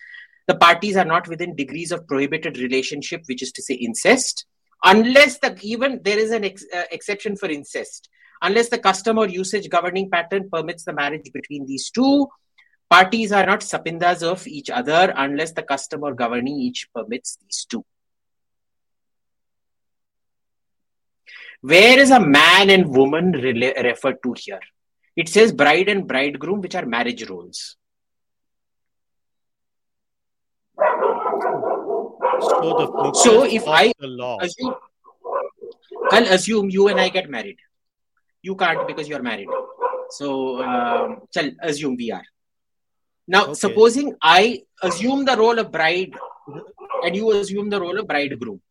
The 0.47 0.55
parties 0.55 0.97
are 0.97 1.05
not 1.05 1.27
within 1.27 1.55
degrees 1.55 1.91
of 1.91 2.07
prohibited 2.07 2.57
relationship, 2.57 3.23
which 3.27 3.41
is 3.41 3.51
to 3.53 3.61
say 3.61 3.75
incest, 3.75 4.45
unless 4.83 5.39
the 5.39 5.57
even 5.61 6.01
there 6.03 6.19
is 6.19 6.31
an 6.31 6.43
ex, 6.43 6.65
uh, 6.73 6.83
exception 6.91 7.35
for 7.35 7.47
incest, 7.49 8.09
unless 8.41 8.69
the 8.69 8.77
custom 8.77 9.17
or 9.17 9.27
usage 9.27 9.69
governing 9.69 10.09
pattern 10.09 10.49
permits 10.51 10.83
the 10.83 10.93
marriage 10.93 11.29
between 11.33 11.65
these 11.65 11.89
two. 11.91 12.27
Parties 12.89 13.31
are 13.31 13.45
not 13.45 13.61
sapindas 13.61 14.21
of 14.21 14.45
each 14.47 14.69
other 14.69 15.13
unless 15.15 15.53
the 15.53 15.63
custom 15.63 16.03
or 16.03 16.13
governing 16.13 16.59
each 16.59 16.89
permits 16.93 17.37
these 17.37 17.65
two. 17.69 17.85
Where 21.61 21.99
is 21.99 22.09
a 22.09 22.19
man 22.19 22.69
and 22.69 22.89
woman 22.89 23.33
rela- 23.33 23.81
referred 23.83 24.17
to 24.23 24.33
here? 24.35 24.59
It 25.15 25.29
says 25.29 25.53
bride 25.53 25.89
and 25.89 26.07
bridegroom, 26.07 26.61
which 26.61 26.75
are 26.75 26.85
marriage 26.85 27.29
roles. 27.29 27.77
So 32.41 33.11
So 33.13 33.43
if 33.43 33.67
I 33.67 33.91
Assume, 34.41 34.75
I'll 36.11 36.27
assume 36.33 36.69
you 36.69 36.87
and 36.87 36.99
I 36.99 37.09
get 37.09 37.29
married. 37.29 37.57
You 38.41 38.55
can't 38.55 38.87
because 38.87 39.07
you're 39.07 39.21
married. 39.21 39.47
So, 40.09 40.61
um, 40.63 41.21
chal, 41.33 41.51
assume 41.61 41.95
we 41.95 42.11
are. 42.11 42.25
Now, 43.27 43.43
Okay. 43.43 43.53
supposing 43.53 44.15
I 44.21 44.63
assume 44.81 45.25
the 45.25 45.37
role 45.37 45.59
of 45.59 45.71
bride 45.71 46.13
and 47.03 47.15
you 47.15 47.31
assume 47.31 47.69
the 47.69 47.79
role 47.79 47.99
of 47.99 48.07
bridegroom. 48.07 48.61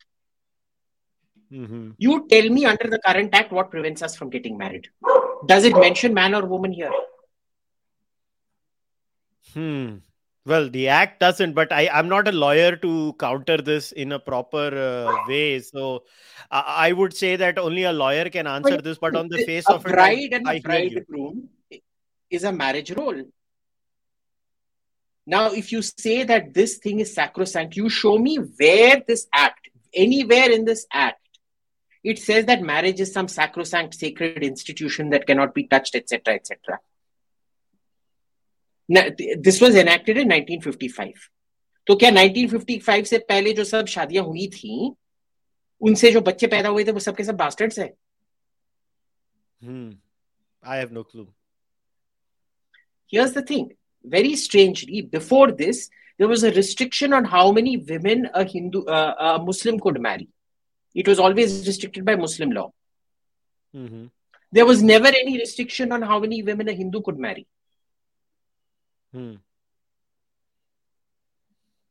Mhm. 1.52 1.94
You 1.98 2.26
tell 2.28 2.48
me 2.48 2.64
under 2.64 2.88
the 2.88 2.98
current 3.06 3.34
act 3.34 3.52
what 3.52 3.70
prevents 3.70 4.02
us 4.02 4.16
from 4.16 4.30
getting 4.30 4.58
married. 4.58 4.88
Does 5.46 5.64
it 5.64 5.76
mention 5.76 6.12
man 6.14 6.34
or 6.34 6.44
woman 6.46 6.72
here? 6.72 6.92
Hmm. 9.54 9.96
Well, 10.46 10.70
the 10.70 10.88
act 10.88 11.20
doesn't, 11.20 11.52
but 11.52 11.70
I, 11.70 11.88
I'm 11.92 12.08
not 12.08 12.26
a 12.26 12.32
lawyer 12.32 12.74
to 12.76 13.14
counter 13.18 13.58
this 13.58 13.92
in 13.92 14.12
a 14.12 14.18
proper 14.18 15.06
uh, 15.06 15.28
way. 15.28 15.60
So 15.60 16.04
I, 16.50 16.88
I 16.88 16.92
would 16.92 17.14
say 17.14 17.36
that 17.36 17.58
only 17.58 17.84
a 17.84 17.92
lawyer 17.92 18.30
can 18.30 18.46
answer 18.46 18.70
Well, 18.70 18.82
this. 18.82 18.98
But 18.98 19.16
on 19.16 19.28
the 19.28 19.44
face 19.44 19.66
of 19.68 19.84
it, 19.84 19.92
bride 19.92 20.32
and 20.32 20.48
I 20.48 20.54
a 20.54 20.60
bridegroom 20.60 21.50
is 22.30 22.44
a 22.44 22.52
marriage 22.52 22.90
role. 22.92 23.22
Now, 25.26 25.52
if 25.52 25.70
you 25.72 25.82
say 25.82 26.24
that 26.24 26.54
this 26.54 26.78
thing 26.78 27.00
is 27.00 27.14
sacrosanct, 27.14 27.76
you 27.76 27.88
show 27.90 28.18
me 28.18 28.36
where 28.36 29.02
this 29.06 29.26
act, 29.34 29.68
anywhere 29.94 30.50
in 30.50 30.64
this 30.64 30.86
act, 30.92 31.20
it 32.02 32.18
says 32.18 32.46
that 32.46 32.62
marriage 32.62 33.00
is 33.00 33.12
some 33.12 33.28
sacrosanct, 33.28 33.94
sacred 33.94 34.42
institution 34.42 35.10
that 35.10 35.26
cannot 35.26 35.54
be 35.54 35.66
touched, 35.66 35.94
etc., 35.94 36.34
etc. 36.34 36.78
Now, 38.96 39.02
th- 39.18 39.38
this 39.48 39.60
was 39.60 39.76
enacted 39.76 40.16
in 40.22 40.28
1955. 40.34 41.28
तो 41.86 41.94
क्या 42.02 42.10
1955 42.10 43.04
से 43.10 43.18
पहले 43.28 43.52
जो 43.58 43.64
सब 43.64 43.86
शादियाँ 43.96 44.24
हुई 44.24 44.46
थी 44.54 44.74
उनसे 45.80 46.10
जो 46.12 46.20
बच्चे 46.20 46.46
पैदा 46.54 46.68
हुए 46.68 46.84
थे 46.84 46.92
वो 46.92 47.00
सबके 47.08 47.24
सब 47.24 47.36
बास्टर्ड्स 47.44 47.78
हैं 47.78 47.90
Hmm. 49.62 49.88
I 50.62 50.76
have 50.82 50.92
no 50.98 51.04
clue. 51.04 51.26
here's 53.12 53.32
the 53.36 53.42
thing 53.48 53.64
very 54.04 54.34
strangely 54.42 55.00
before 55.14 55.46
this 55.60 55.78
there 56.18 56.28
was 56.32 56.42
a 56.48 56.50
restriction 56.58 57.12
on 57.18 57.24
how 57.32 57.42
many 57.56 57.72
women 57.90 58.22
a 58.40 58.44
hindu 58.52 58.82
uh, 58.96 59.14
a 59.28 59.30
muslim 59.48 59.80
could 59.86 59.98
marry 60.06 60.28
it 60.94 61.08
was 61.12 61.18
always 61.26 61.56
restricted 61.70 62.04
by 62.10 62.14
muslim 62.24 62.52
law 62.58 62.66
hmm 63.74 64.04
there 64.58 64.66
was 64.70 64.82
never 64.92 65.12
any 65.22 65.34
restriction 65.42 65.92
on 65.98 66.06
how 66.12 66.18
many 66.26 66.38
women 66.50 66.72
a 66.74 66.76
hindu 66.82 67.02
could 67.08 67.18
marry 67.26 67.44
Hmm. 69.12 69.34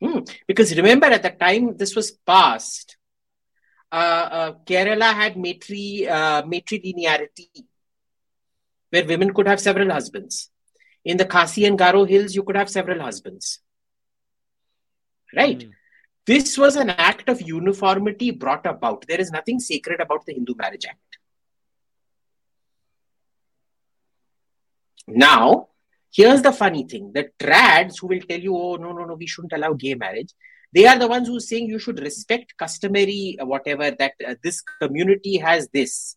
Hmm. 0.02 0.20
because 0.48 0.76
remember 0.78 1.08
at 1.08 1.24
the 1.24 1.30
time 1.32 1.76
this 1.76 1.94
was 1.96 2.12
passed 2.12 2.96
uh, 3.92 4.28
uh, 4.40 4.52
kerala 4.66 5.14
had 5.14 5.36
matri 5.36 6.08
uh, 6.08 6.42
matrilinearity 6.44 7.66
where 8.92 9.06
women 9.06 9.34
could 9.34 9.48
have 9.48 9.60
several 9.60 9.92
husbands 9.92 10.50
in 11.04 11.18
the 11.18 11.26
khasi 11.26 11.66
and 11.66 11.78
garo 11.78 12.08
hills 12.08 12.34
you 12.34 12.44
could 12.44 12.56
have 12.56 12.70
several 12.70 13.02
husbands 13.02 13.60
right 15.36 15.64
Hmm. 15.64 15.72
this 16.26 16.58
was 16.58 16.76
an 16.76 16.90
act 16.92 17.28
of 17.28 17.42
uniformity 17.42 18.30
brought 18.30 18.66
about. 18.68 19.06
There 19.08 19.20
is 19.20 19.32
nothing 19.32 19.60
sacred 19.60 20.00
about 20.00 20.26
the 20.28 20.34
Hindu 20.34 20.54
Marriage 20.56 20.86
Act. 20.86 21.18
Now, 25.08 25.70
here's 26.13 26.43
the 26.43 26.53
funny 26.53 26.87
thing 26.87 27.13
the 27.13 27.29
trads 27.39 28.01
who 28.01 28.09
will 28.09 28.21
tell 28.21 28.41
you, 28.41 28.57
oh, 28.57 28.77
no, 28.77 28.93
no, 28.93 29.05
no, 29.05 29.15
we 29.15 29.27
shouldn't 29.27 29.53
allow 29.53 29.73
gay 29.73 29.95
marriage, 29.95 30.33
they 30.73 30.87
are 30.87 30.99
the 30.99 31.07
ones 31.07 31.29
who 31.29 31.37
are 31.37 31.41
saying 31.41 31.69
you 31.69 31.79
should 31.79 32.01
respect 32.01 32.57
customary, 32.57 33.37
uh, 33.41 33.47
whatever, 33.47 33.91
that 33.93 34.13
uh, 34.27 34.35
this 34.43 34.61
community 34.81 35.39
has 35.39 35.69
this. 35.69 36.17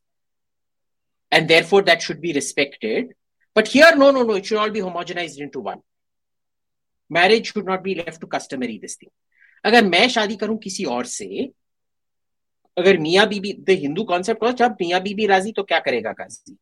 And 1.29 1.47
therefore, 1.47 1.83
that 1.83 2.01
should 2.01 2.21
be 2.21 2.33
respected. 2.33 3.13
But 3.53 3.67
here, 3.67 3.95
no, 3.95 4.11
no, 4.11 4.23
no, 4.23 4.35
it 4.35 4.45
should 4.45 4.57
all 4.57 4.69
be 4.71 4.79
homogenized 4.79 5.37
into 5.37 5.59
one. 5.59 5.81
Marriage 7.09 7.53
should 7.53 7.65
not 7.65 7.83
be 7.83 7.95
left 7.95 8.19
to 8.21 8.27
customary, 8.27 8.79
this 8.81 8.95
thing. 8.95 9.09
अगर 9.65 9.85
मैं 9.85 10.07
शादी 10.09 10.35
करूं 10.35 10.57
किसी 10.63 10.83
और 10.85 11.05
से 11.05 11.51
अगर 12.77 12.97
मियाँ 12.97 13.27
बीबी 13.27 13.53
the 13.67 13.77
Hindu 13.81 14.03
concept 14.11 14.43
हो 14.43 14.51
जब 14.51 14.75
मियाँ 14.81 15.01
बीबी 15.01 15.25
राजी 15.27 15.51
तो 15.51 15.63
क्या 15.63 15.79
करेगा 15.87 16.11
काजी 16.13 16.57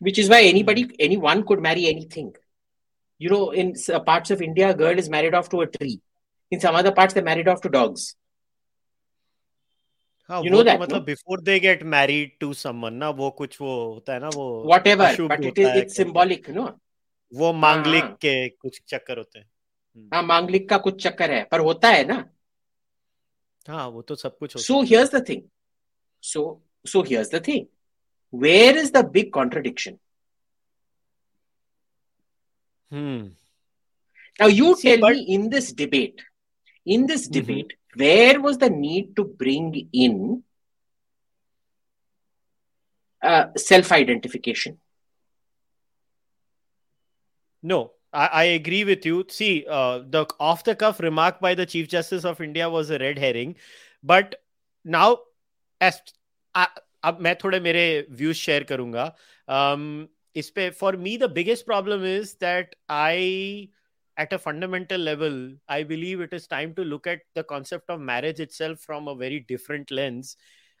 which 0.00 0.18
is 0.18 0.28
why 0.28 0.42
anybody 0.42 0.88
anyone 0.98 1.44
could 1.44 1.60
marry 1.60 1.86
anything 1.86 2.34
you 3.20 3.30
know 3.30 3.50
in 3.50 3.74
parts 4.06 4.30
of 4.30 4.42
india 4.42 4.70
a 4.70 4.74
girl 4.74 4.98
is 4.98 5.08
married 5.08 5.34
off 5.34 5.48
to 5.48 5.60
a 5.60 5.66
tree 5.66 6.00
in 6.52 6.60
some 6.60 6.74
other 6.74 6.92
parts 6.92 7.14
they're 7.14 7.24
married 7.24 7.48
off 7.48 7.60
to 7.60 7.68
dogs 7.68 8.14
हाँ 10.30 10.42
You 10.42 10.50
know 10.50 10.58
तो 10.58 10.64
that, 10.64 10.80
मतलब 10.80 11.00
no? 11.00 11.04
Before 11.06 11.40
they 11.40 11.58
get 11.60 11.82
married 11.94 12.30
to 12.40 12.52
someone 12.54 12.94
ना 12.94 13.08
वो 13.10 13.30
कुछ 13.30 13.60
वो 13.60 13.72
होता 13.94 14.12
है 14.12 14.20
ना 14.20 14.28
वो 14.34 14.46
whatever 14.72 15.08
but 15.28 15.44
it 15.44 15.58
is 15.58 15.66
है 15.66 15.82
it's 15.82 15.96
symbolic 15.96 16.48
no 16.50 16.68
वो 17.32 17.52
मांगलिक 17.52 18.04
हाँ। 18.04 18.16
के 18.22 18.48
कुछ 18.48 18.80
चक्कर 18.88 19.18
होते 19.18 19.38
हैं 19.38 19.46
हम्म। 19.96 20.08
हाँ 20.14 20.22
मांगलिक 20.22 20.68
का 20.68 20.78
कुछ 20.78 21.02
चक्कर 21.02 21.30
है 21.30 21.42
पर 21.50 21.60
होता 21.60 21.88
है 21.88 22.04
ना 22.04 22.24
हाँ 23.68 23.86
वो 23.88 24.02
तो 24.02 24.14
सब 24.14 24.38
कुछ 24.38 24.56
so 24.66 24.82
here's 24.82 25.10
the 25.10 25.20
thing 25.20 25.42
so 26.22 26.44
so 26.86 27.02
here's 27.02 27.30
the 27.34 27.40
thing 27.40 27.66
where 28.38 28.76
is 28.76 28.90
the 28.90 29.02
big 29.04 29.32
contradiction? 29.32 29.98
Hmm. 32.90 33.28
Now 34.38 34.46
you 34.46 34.76
See, 34.76 34.88
tell 34.90 35.00
but... 35.00 35.14
me 35.14 35.22
in 35.22 35.50
this 35.50 35.72
debate 35.72 36.22
in 36.84 37.06
this 37.06 37.28
mm-hmm. 37.28 37.40
debate 37.40 37.72
where 37.94 38.40
was 38.40 38.58
the 38.58 38.70
need 38.70 39.16
to 39.16 39.24
bring 39.24 39.88
in 39.92 40.42
uh, 43.22 43.46
self-identification? 43.56 44.78
No 47.62 47.92
I, 48.14 48.44
agree 48.44 48.84
with 48.84 49.04
you. 49.04 49.24
See 49.28 49.66
uh, 49.68 50.02
the 50.08 50.26
off-the-cuff 50.38 51.00
remark 51.00 51.40
by 51.40 51.54
the 51.54 51.66
chief 51.66 51.88
justice 51.88 52.24
of 52.24 52.40
india 52.40 52.70
was 52.70 52.90
a 52.90 52.98
red 52.98 53.18
herring. 53.18 53.56
But 54.02 54.36
now 54.84 55.18
as 55.80 56.00
uh, 56.54 56.66
अब 57.04 57.18
मैं 57.20 57.34
थोड़े 57.44 57.60
मेरे 57.60 57.84
views 58.10 58.36
share 58.36 58.64
करूँगा। 58.64 59.14
Um, 59.48 60.06
इस 60.36 60.50
पे 60.50 60.68
for 60.70 60.96
me 60.96 61.16
the 61.18 61.30
biggest 61.30 61.64
problem 61.66 62.04
is 62.06 62.34
that 62.40 62.74
I 62.90 63.68
at 64.16 64.34
a 64.34 64.36
fundamental 64.36 65.00
level 65.00 65.36
I 65.70 65.84
believe 65.84 66.22
it 66.22 66.34
is 66.34 66.48
time 66.50 66.72
to 66.72 66.84
look 66.84 67.08
at 67.08 67.24
the 67.38 67.44
concept 67.48 67.90
of 67.90 68.00
marriage 68.00 68.40
itself 68.52 68.84
from 68.86 69.06
a 69.06 69.12
very 69.14 69.38
different 69.48 69.92
lens 69.92 70.36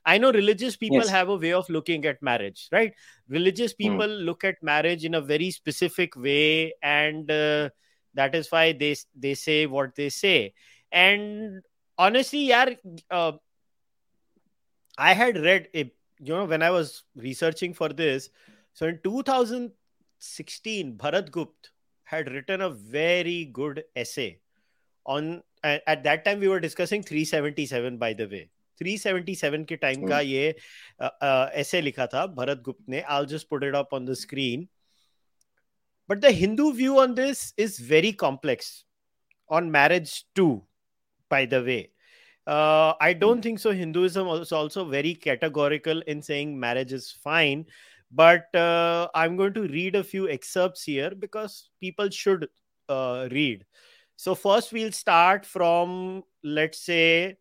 I 0.06 0.18
know 0.18 0.30
religious 0.30 0.76
people 0.76 1.08
have 1.08 1.32
a 1.32 1.36
way 1.36 1.52
of 1.52 1.72
looking 1.72 2.06
at 2.06 2.18
marriage 2.22 2.68
right 2.74 2.94
religious 3.30 3.72
people 3.72 4.18
look 4.22 4.44
at 4.44 4.58
marriage 4.64 5.04
in 5.06 5.14
a 5.14 5.20
very 5.26 5.50
specific 5.52 6.16
way 6.18 6.40
and 6.84 7.26
that 7.30 8.34
is 8.34 8.48
why 8.52 8.72
they 8.82 9.34
say 9.34 9.64
what 9.66 9.96
they 9.96 10.08
say 10.10 10.34
and 10.92 11.60
honestly 11.98 12.46
यार 12.50 12.76
I 14.98 15.14
had 15.14 15.38
read 15.38 15.68
you 16.23 16.33
know 16.33 16.45
when 16.45 16.61
i 16.61 16.69
was 16.69 17.03
researching 17.15 17.73
for 17.73 17.89
this 17.89 18.29
so 18.73 18.87
in 18.87 18.99
2016 19.03 20.97
bharat 20.97 21.31
gupt 21.31 21.71
had 22.03 22.31
written 22.31 22.61
a 22.61 22.69
very 22.69 23.45
good 23.45 23.83
essay 23.95 24.39
on 25.05 25.41
at, 25.63 25.81
at 25.87 26.03
that 26.03 26.25
time 26.25 26.39
we 26.39 26.47
were 26.47 26.59
discussing 26.59 27.03
377 27.03 27.97
by 27.97 28.13
the 28.13 28.27
way 28.27 28.49
377 28.81 29.65
के 29.65 29.75
time 29.75 30.07
का 30.07 30.19
ये 30.19 30.55
ऐसे 31.61 31.81
लिखा 31.81 32.05
था 32.13 32.25
भरत 32.35 32.61
गुप्त 32.65 32.89
ने 32.89 33.03
I'll 33.09 33.29
just 33.31 33.49
put 33.49 33.63
it 33.69 33.75
up 33.75 33.93
on 33.93 34.05
the 34.05 34.15
screen 34.15 34.67
but 36.07 36.21
the 36.21 36.31
Hindu 36.31 36.73
view 36.73 36.99
on 36.99 37.15
this 37.15 37.53
is 37.57 37.79
very 37.79 38.13
complex 38.13 38.85
on 39.49 39.71
marriage 39.71 40.25
too 40.35 40.63
by 41.29 41.45
the 41.45 41.61
way 41.63 41.81
uh, 42.46 42.94
I 43.00 43.12
don't 43.12 43.42
think 43.42 43.58
so. 43.58 43.72
Hinduism 43.72 44.28
is 44.28 44.52
also 44.52 44.84
very 44.84 45.14
categorical 45.14 46.00
in 46.02 46.22
saying 46.22 46.58
marriage 46.58 46.92
is 46.92 47.10
fine 47.10 47.66
but 48.14 48.54
uh, 48.54 49.08
I'm 49.14 49.36
going 49.36 49.54
to 49.54 49.62
read 49.62 49.96
a 49.96 50.04
few 50.04 50.28
excerpts 50.28 50.84
here 50.84 51.10
because 51.18 51.70
people 51.80 52.08
should 52.10 52.48
uh, 52.88 53.28
read. 53.30 53.64
So 54.16 54.34
first 54.34 54.72
we'll 54.72 54.92
start 54.92 55.44
from 55.44 56.22
let's 56.44 56.78
say 56.78 57.38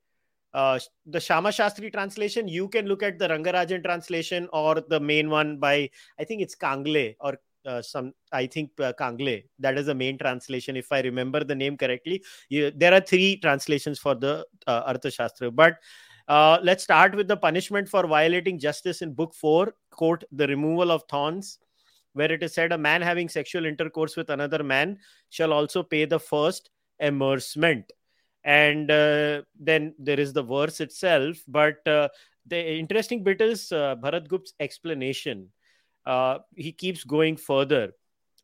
uh, 0.53 0.79
the 1.05 1.19
Shama 1.19 1.49
Shastri 1.49 1.91
translation, 1.91 2.47
you 2.47 2.67
can 2.67 2.87
look 2.87 3.03
at 3.03 3.19
the 3.19 3.27
Rangarajan 3.27 3.83
translation 3.83 4.47
or 4.51 4.81
the 4.81 4.99
main 4.99 5.29
one 5.29 5.57
by, 5.57 5.89
I 6.19 6.23
think 6.23 6.41
it's 6.41 6.55
Kangle 6.55 7.15
or 7.19 7.37
uh, 7.65 7.81
some, 7.81 8.13
I 8.31 8.47
think 8.47 8.71
uh, 8.79 8.93
Kangle. 8.99 9.43
That 9.59 9.77
is 9.77 9.87
the 9.87 9.95
main 9.95 10.17
translation, 10.17 10.75
if 10.75 10.91
I 10.91 11.01
remember 11.01 11.43
the 11.43 11.55
name 11.55 11.77
correctly. 11.77 12.23
You, 12.49 12.71
there 12.71 12.93
are 12.93 13.01
three 13.01 13.37
translations 13.37 13.99
for 13.99 14.15
the 14.15 14.45
uh, 14.67 14.83
Artha 14.85 15.11
Shastra. 15.11 15.51
But 15.51 15.77
uh, 16.27 16.59
let's 16.63 16.83
start 16.83 17.15
with 17.15 17.27
the 17.27 17.37
punishment 17.37 17.89
for 17.89 18.07
violating 18.07 18.59
justice 18.59 19.01
in 19.01 19.13
Book 19.13 19.33
4, 19.33 19.73
quote, 19.91 20.23
the 20.31 20.47
removal 20.47 20.91
of 20.91 21.03
thorns, 21.09 21.59
where 22.13 22.31
it 22.31 22.43
is 22.43 22.53
said, 22.53 22.71
a 22.71 22.77
man 22.77 23.01
having 23.01 23.27
sexual 23.27 23.65
intercourse 23.65 24.15
with 24.15 24.29
another 24.29 24.63
man 24.63 24.97
shall 25.29 25.51
also 25.51 25.83
pay 25.83 26.05
the 26.05 26.19
first 26.19 26.69
amercement 27.01 27.91
and 28.43 28.91
uh, 28.91 29.41
then 29.59 29.93
there 29.97 30.19
is 30.19 30.33
the 30.33 30.43
verse 30.43 30.79
itself 30.81 31.37
but 31.47 31.85
uh, 31.87 32.07
the 32.47 32.77
interesting 32.77 33.23
bit 33.23 33.41
is 33.41 33.71
uh, 33.71 33.95
bharat 33.95 34.27
explanation 34.59 35.49
uh, 36.05 36.39
he 36.55 36.71
keeps 36.71 37.03
going 37.03 37.37
further 37.37 37.93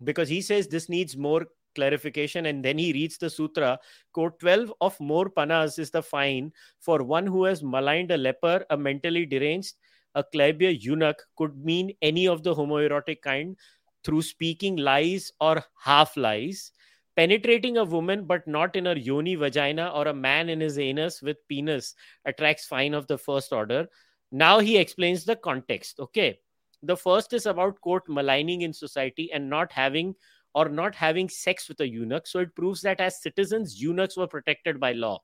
because 0.03 0.29
he 0.29 0.41
says 0.41 0.67
this 0.67 0.89
needs 0.89 1.17
more 1.17 1.45
clarification. 1.75 2.47
And 2.47 2.63
then 2.63 2.77
he 2.77 2.93
reads 2.93 3.17
the 3.17 3.29
sutra 3.29 3.79
quote 4.13 4.39
12 4.39 4.73
of 4.81 4.99
more 4.99 5.29
panas 5.29 5.79
is 5.79 5.91
the 5.91 6.01
fine 6.01 6.51
for 6.79 7.03
one 7.03 7.27
who 7.27 7.43
has 7.45 7.63
maligned 7.63 8.11
a 8.11 8.17
leper 8.17 8.65
a 8.69 8.77
mentally 8.77 9.25
deranged 9.25 9.75
a 10.15 10.23
kliba 10.23 10.75
eunuch 10.81 11.23
could 11.37 11.55
mean 11.63 11.91
any 12.01 12.27
of 12.27 12.41
the 12.43 12.53
homoerotic 12.53 13.21
kind 13.21 13.55
through 14.03 14.21
speaking 14.21 14.75
lies 14.77 15.31
or 15.39 15.63
half 15.83 16.17
lies 16.17 16.71
penetrating 17.15 17.77
a 17.77 17.83
woman 17.83 18.25
but 18.25 18.47
not 18.47 18.75
in 18.75 18.85
her 18.85 18.97
yoni 18.97 19.35
vagina 19.35 19.91
or 19.93 20.07
a 20.07 20.13
man 20.13 20.49
in 20.49 20.59
his 20.59 20.79
anus 20.79 21.21
with 21.21 21.37
penis 21.47 21.93
attracts 22.25 22.65
fine 22.65 22.93
of 22.93 23.07
the 23.07 23.17
first 23.17 23.51
order. 23.53 23.87
Now 24.31 24.59
he 24.59 24.77
explains 24.77 25.25
the 25.25 25.35
context. 25.35 25.99
Okay 25.99 26.39
the 26.83 26.97
first 26.97 27.33
is 27.33 27.45
about 27.45 27.81
quote 27.81 28.03
maligning 28.07 28.61
in 28.61 28.73
society 28.73 29.31
and 29.31 29.49
not 29.49 29.71
having 29.71 30.15
or 30.53 30.69
not 30.69 30.95
having 30.95 31.29
sex 31.29 31.69
with 31.69 31.79
a 31.81 31.87
eunuch. 31.87 32.25
So 32.25 32.39
it 32.39 32.55
proves 32.55 32.81
that 32.81 32.99
as 32.99 33.21
citizens 33.21 33.81
eunuchs 33.81 34.17
were 34.17 34.27
protected 34.27 34.79
by 34.79 34.93
law 34.93 35.21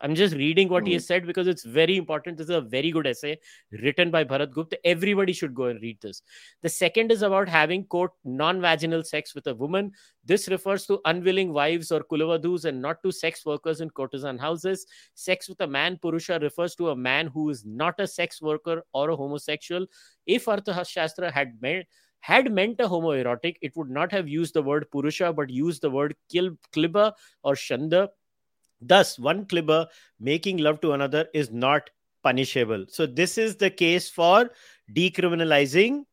i'm 0.00 0.14
just 0.14 0.34
reading 0.34 0.68
what 0.68 0.86
he 0.86 0.92
hmm. 0.92 0.96
has 0.96 1.06
said 1.06 1.26
because 1.26 1.46
it's 1.46 1.64
very 1.64 1.96
important 1.96 2.36
this 2.36 2.48
is 2.48 2.56
a 2.56 2.60
very 2.60 2.90
good 2.90 3.06
essay 3.06 3.36
written 3.82 4.10
by 4.10 4.24
bharat 4.24 4.52
gupta 4.52 4.78
everybody 4.84 5.32
should 5.32 5.54
go 5.54 5.66
and 5.66 5.80
read 5.82 5.98
this 6.00 6.22
the 6.62 6.68
second 6.68 7.12
is 7.12 7.22
about 7.22 7.48
having 7.48 7.84
quote 7.84 8.12
non-vaginal 8.24 9.02
sex 9.02 9.34
with 9.34 9.46
a 9.46 9.54
woman 9.54 9.92
this 10.26 10.48
refers 10.48 10.86
to 10.86 11.00
unwilling 11.04 11.52
wives 11.52 11.92
or 11.92 12.00
kulavadus 12.00 12.64
and 12.64 12.80
not 12.80 13.02
to 13.02 13.12
sex 13.12 13.44
workers 13.44 13.80
in 13.80 13.90
courtesan 13.90 14.38
houses. 14.38 14.86
Sex 15.14 15.48
with 15.48 15.60
a 15.60 15.66
man, 15.66 15.98
Purusha, 16.00 16.38
refers 16.40 16.74
to 16.76 16.90
a 16.90 16.96
man 16.96 17.26
who 17.26 17.50
is 17.50 17.64
not 17.64 18.00
a 18.00 18.06
sex 18.06 18.40
worker 18.40 18.82
or 18.94 19.10
a 19.10 19.16
homosexual. 19.16 19.86
If 20.26 20.48
Artha 20.48 20.84
Shastra 20.84 21.30
had 21.30 21.60
meant 21.60 21.86
had 22.20 22.50
meant 22.50 22.80
a 22.80 22.84
homoerotic, 22.84 23.56
it 23.60 23.76
would 23.76 23.90
not 23.90 24.10
have 24.10 24.26
used 24.26 24.54
the 24.54 24.62
word 24.62 24.86
Purusha 24.90 25.30
but 25.30 25.50
used 25.50 25.82
the 25.82 25.90
word 25.90 26.16
kil- 26.30 26.56
kliba 26.74 27.12
or 27.42 27.54
shanda. 27.54 28.08
Thus, 28.80 29.18
one 29.18 29.46
kliba 29.46 29.86
making 30.20 30.58
love 30.58 30.80
to 30.82 30.92
another 30.92 31.26
is 31.32 31.50
not 31.50 31.90
punishable. 32.22 32.86
So, 32.88 33.06
this 33.06 33.38
is 33.38 33.56
the 33.56 33.70
case 33.70 34.10
for 34.10 34.50
decriminalizing 34.94 36.04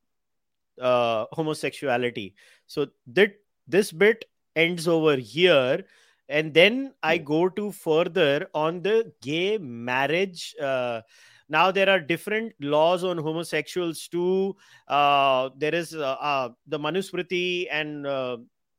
uh, 0.80 1.26
homosexuality. 1.34 2.34
So, 2.68 2.88
that 3.08 3.34
this 3.68 3.92
bit 3.92 4.26
ends 4.56 4.88
over 4.88 5.16
here 5.16 5.86
and 6.32 6.54
then 6.54 6.94
i 7.04 7.18
go 7.18 7.50
to 7.50 7.72
further 7.72 8.48
on 8.54 8.82
the 8.82 9.12
gay 9.22 9.58
marriage 9.58 10.56
uh, 10.62 11.02
now 11.50 11.72
there 11.72 11.90
are 11.90 12.00
different 12.00 12.54
laws 12.62 13.04
on 13.04 13.18
homosexuals 13.18 14.08
too 14.08 14.56
uh, 14.88 15.50
there 15.58 15.76
is 15.76 15.94
uh, 15.94 16.18
uh, 16.32 16.50
the 16.68 16.80
manusmriti 16.80 17.68
and 17.72 18.08
uh, 18.08 18.38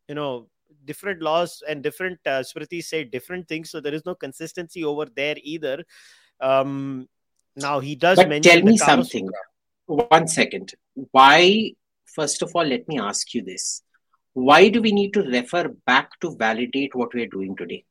you 0.09 0.14
know 0.14 0.49
different 0.85 1.23
laws 1.23 1.63
and 1.69 1.83
different 1.83 2.19
uh, 2.27 2.43
smritis 2.43 2.85
say 2.85 3.05
different 3.05 3.49
things 3.49 3.71
so 3.71 3.81
there 3.81 3.95
is 3.95 4.05
no 4.07 4.15
consistency 4.15 4.85
over 4.85 5.07
there 5.15 5.37
either. 5.43 5.85
Um, 6.41 7.09
now 7.57 7.81
he 7.81 7.95
does 7.95 8.17
but 8.17 8.29
mention 8.29 8.53
tell 8.53 8.63
me 8.63 8.77
something. 8.79 9.27
Sutra. 9.87 10.09
one 10.11 10.29
second. 10.29 10.73
Why 11.11 11.73
first 12.07 12.43
of 12.43 12.51
all 12.55 12.65
let 12.65 12.89
me 12.89 12.99
ask 12.99 13.35
you 13.35 13.43
this. 13.43 13.83
Why 14.35 14.69
do 14.69 14.81
we 14.81 14.93
need 14.93 15.13
to 15.15 15.23
refer 15.23 15.69
back 15.87 16.19
to 16.21 16.35
validate 16.37 16.95
what 16.95 17.13
we 17.15 17.23
are 17.23 17.27
doing 17.27 17.57
today? 17.57 17.85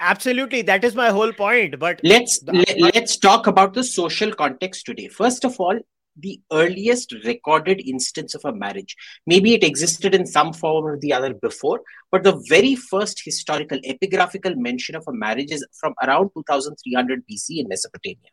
Absolutely 0.00 0.62
that 0.62 0.84
is 0.84 0.94
my 0.94 1.10
whole 1.10 1.32
point 1.32 1.78
but 1.78 2.00
let's 2.02 2.40
The- 2.40 2.52
let, 2.52 2.94
let's 2.94 3.16
talk 3.16 3.46
about 3.46 3.74
the 3.74 3.84
social 3.84 4.32
context 4.32 4.86
today. 4.86 5.08
First 5.08 5.44
of 5.44 5.60
all 5.60 5.78
the 6.16 6.40
earliest 6.52 7.12
recorded 7.24 7.80
instance 7.92 8.34
of 8.36 8.44
a 8.44 8.52
marriage 8.54 8.94
maybe 9.26 9.52
it 9.54 9.64
existed 9.64 10.14
in 10.14 10.24
some 10.26 10.52
form 10.52 10.84
or 10.90 10.98
the 11.04 11.12
other 11.12 11.34
before 11.34 11.80
but 12.12 12.22
the 12.22 12.34
very 12.48 12.74
first 12.76 13.22
historical 13.24 13.78
epigraphical 13.92 14.54
mention 14.56 14.94
of 14.94 15.04
a 15.08 15.12
marriage 15.12 15.50
is 15.50 15.66
from 15.80 15.94
around 16.06 16.30
2300 16.36 17.24
bc 17.30 17.58
in 17.62 17.68
mesopotamia 17.68 18.30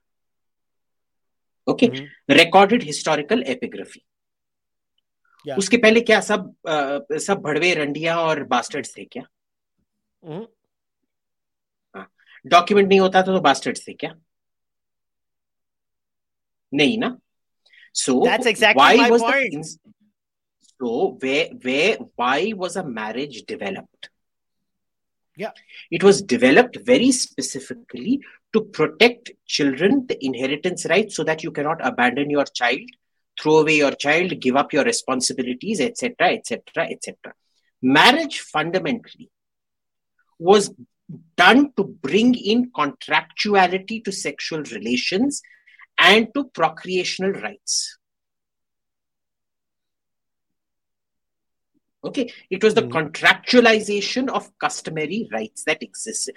okay 1.68 1.90
Mhm. 1.90 2.08
recorded 2.44 2.84
historical 2.94 3.44
epigraphy 3.56 4.04
Yeah. 5.46 5.58
उसके 5.58 5.78
पहले 5.84 6.02
क्या 6.08 6.20
सब 6.22 6.54
अ, 6.68 7.18
सब 7.28 7.40
भड़वे 7.44 7.74
रंडिया 7.76 8.20
और 8.22 8.44
bastards 8.56 8.96
थे 8.98 9.06
क्या 9.16 9.24
Mhm. 10.28 10.48
Document 12.54 12.88
नहीं 12.90 13.00
होता 13.00 13.22
था 13.22 13.26
तो 13.26 13.40
बास्टर्ड्स 13.48 13.88
थे 13.88 13.94
क्या 14.04 14.14
nahi 16.74 16.98
na 17.04 17.10
so 17.92 18.22
That's 18.24 18.46
exactly 18.46 18.80
why 18.80 18.96
my 18.96 19.10
was 19.10 19.22
point. 19.22 19.54
the 19.54 19.78
so 20.80 21.18
where 21.22 21.48
where 21.62 21.98
why 22.16 22.54
was 22.56 22.76
a 22.76 22.84
marriage 22.84 23.44
developed 23.44 24.10
Yeah. 25.38 25.52
it 25.90 26.04
was 26.04 26.22
developed 26.22 26.78
very 26.86 27.12
specifically 27.12 28.22
to 28.54 28.62
protect 28.62 29.32
children 29.46 30.06
the 30.08 30.18
inheritance 30.26 30.86
rights 30.94 31.16
so 31.16 31.24
that 31.24 31.44
you 31.44 31.52
cannot 31.52 31.86
abandon 31.86 32.30
your 32.30 32.46
child 32.46 32.82
throw 33.40 33.60
away 33.60 33.78
your 33.78 33.92
child 34.06 34.40
give 34.46 34.56
up 34.56 34.74
your 34.74 34.84
responsibilities 34.84 35.80
etc 35.80 36.34
etc 36.38 36.88
etc 36.96 37.34
marriage 37.82 38.40
fundamentally 38.40 39.30
was 40.40 40.74
done 41.38 41.72
to 41.78 41.84
bring 41.84 42.34
in 42.36 42.72
contractuality 42.72 44.04
to 44.04 44.12
sexual 44.12 44.62
relations 44.76 45.42
and 46.01 46.29
to 46.35 46.45
procreational 46.61 47.41
rights 47.43 47.77
okay 52.05 52.25
it 52.51 52.63
was 52.63 52.75
the 52.75 52.83
Mhm. 52.83 52.93
contractualization 52.97 54.29
of 54.29 54.51
customary 54.65 55.29
rights 55.33 55.65
that 55.65 55.83
existed 55.83 56.35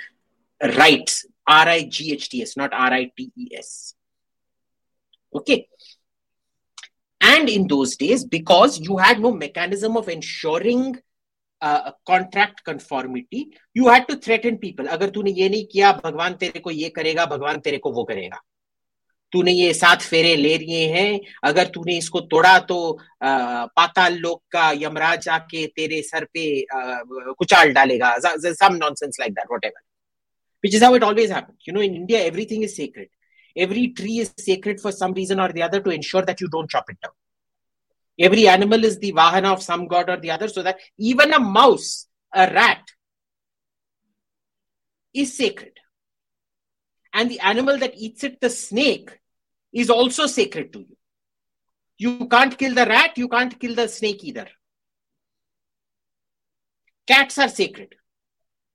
rights 0.61 1.25
r-i-g-h-t-s 1.47 2.55
not 2.61 2.73
r-i-t-e-s 2.73 3.69
okay 5.33 5.59
and 7.21 7.49
in 7.49 7.67
those 7.67 7.95
days 7.97 8.23
because 8.25 8.79
you 8.79 8.97
had 8.97 9.19
no 9.19 9.31
mechanism 9.31 9.95
of 9.97 10.09
ensuring 10.09 10.83
uh, 11.61 11.91
contract 12.11 12.63
conformity 12.63 13.41
you 13.73 13.87
had 13.93 14.07
to 14.07 14.15
threaten 14.25 14.57
people 14.57 14.87
अगर 14.97 15.09
तूने 15.15 15.31
ये 15.39 15.49
नहीं 15.49 15.65
किया 15.73 15.91
भगवान 16.03 16.33
तेरे 16.43 16.59
को 16.67 16.71
ये 16.71 16.89
करेगा 16.97 17.25
भगवान 17.35 17.59
तेरे 17.65 17.77
को 17.85 17.91
वो 17.97 18.03
करेगा 18.11 18.39
तूने 19.34 19.52
ये 19.52 19.72
सात 19.74 20.02
फेरे 20.02 20.34
ले 20.36 20.56
लिए 20.58 20.86
हैं। 20.88 21.20
अगर 21.44 21.66
तूने 21.74 21.96
इसको 21.98 22.20
तोड़ा 22.32 22.58
तो 22.70 22.76
पाताल 23.22 24.16
लोक 24.18 24.42
का 24.52 24.70
यमराज 24.80 25.28
आके 25.36 25.66
तेरे 25.76 26.00
सर 26.02 26.24
पे 26.34 26.44
कुचाल 26.70 27.72
डालेगा। 27.74 28.16
Some 28.20 28.74
nonsense 28.76 29.16
like 29.20 29.32
that 29.32 29.46
whatever 29.50 29.80
which 30.64 30.74
is 30.74 30.84
how 30.84 30.96
it 30.96 31.02
always 31.02 31.32
happened 31.32 31.68
you 31.68 31.74
know 31.74 31.82
in 31.82 31.94
India 31.94 32.20
everything 32.22 32.64
is 32.64 32.74
sacred 32.74 33.10
every 33.56 33.86
tree 33.98 34.18
is 34.20 34.32
sacred 34.42 34.80
for 34.80 34.92
some 34.92 35.14
reason 35.14 35.40
or 35.40 35.52
the 35.52 35.62
other 35.68 35.80
to 35.82 35.90
ensure 35.92 36.24
that 36.24 36.42
you 36.42 36.48
don't 36.48 36.70
chop 36.72 36.90
it 36.90 36.96
down 37.02 38.24
every 38.24 38.46
animal 38.56 38.84
is 38.84 38.98
the 39.00 39.12
vahan 39.16 39.46
of 39.46 39.60
some 39.62 39.86
god 39.94 40.10
or 40.10 40.20
the 40.20 40.30
other 40.38 40.48
so 40.48 40.62
that 40.62 40.90
even 41.12 41.30
a 41.30 41.38
mouse 41.52 41.94
a 42.32 42.44
rat 42.52 42.96
is 45.14 45.32
sacred 45.32 45.80
And 47.12 47.30
the 47.30 47.36
animal 47.48 47.76
that 47.80 47.92
eats 48.04 48.24
it, 48.26 48.32
the 48.44 48.48
snake, 48.52 49.10
is 49.74 49.90
also 49.90 50.26
sacred 50.26 50.72
to 50.72 50.78
you. 50.78 50.96
You 51.98 52.28
can't 52.28 52.56
kill 52.56 52.74
the 52.74 52.86
rat 52.86 53.18
you 53.18 53.28
can't 53.28 53.58
kill 53.58 53.74
the 53.74 53.88
snake 53.88 54.24
either. 54.24 54.46
Cats 57.06 57.38
are 57.38 57.48
sacred. 57.48 57.94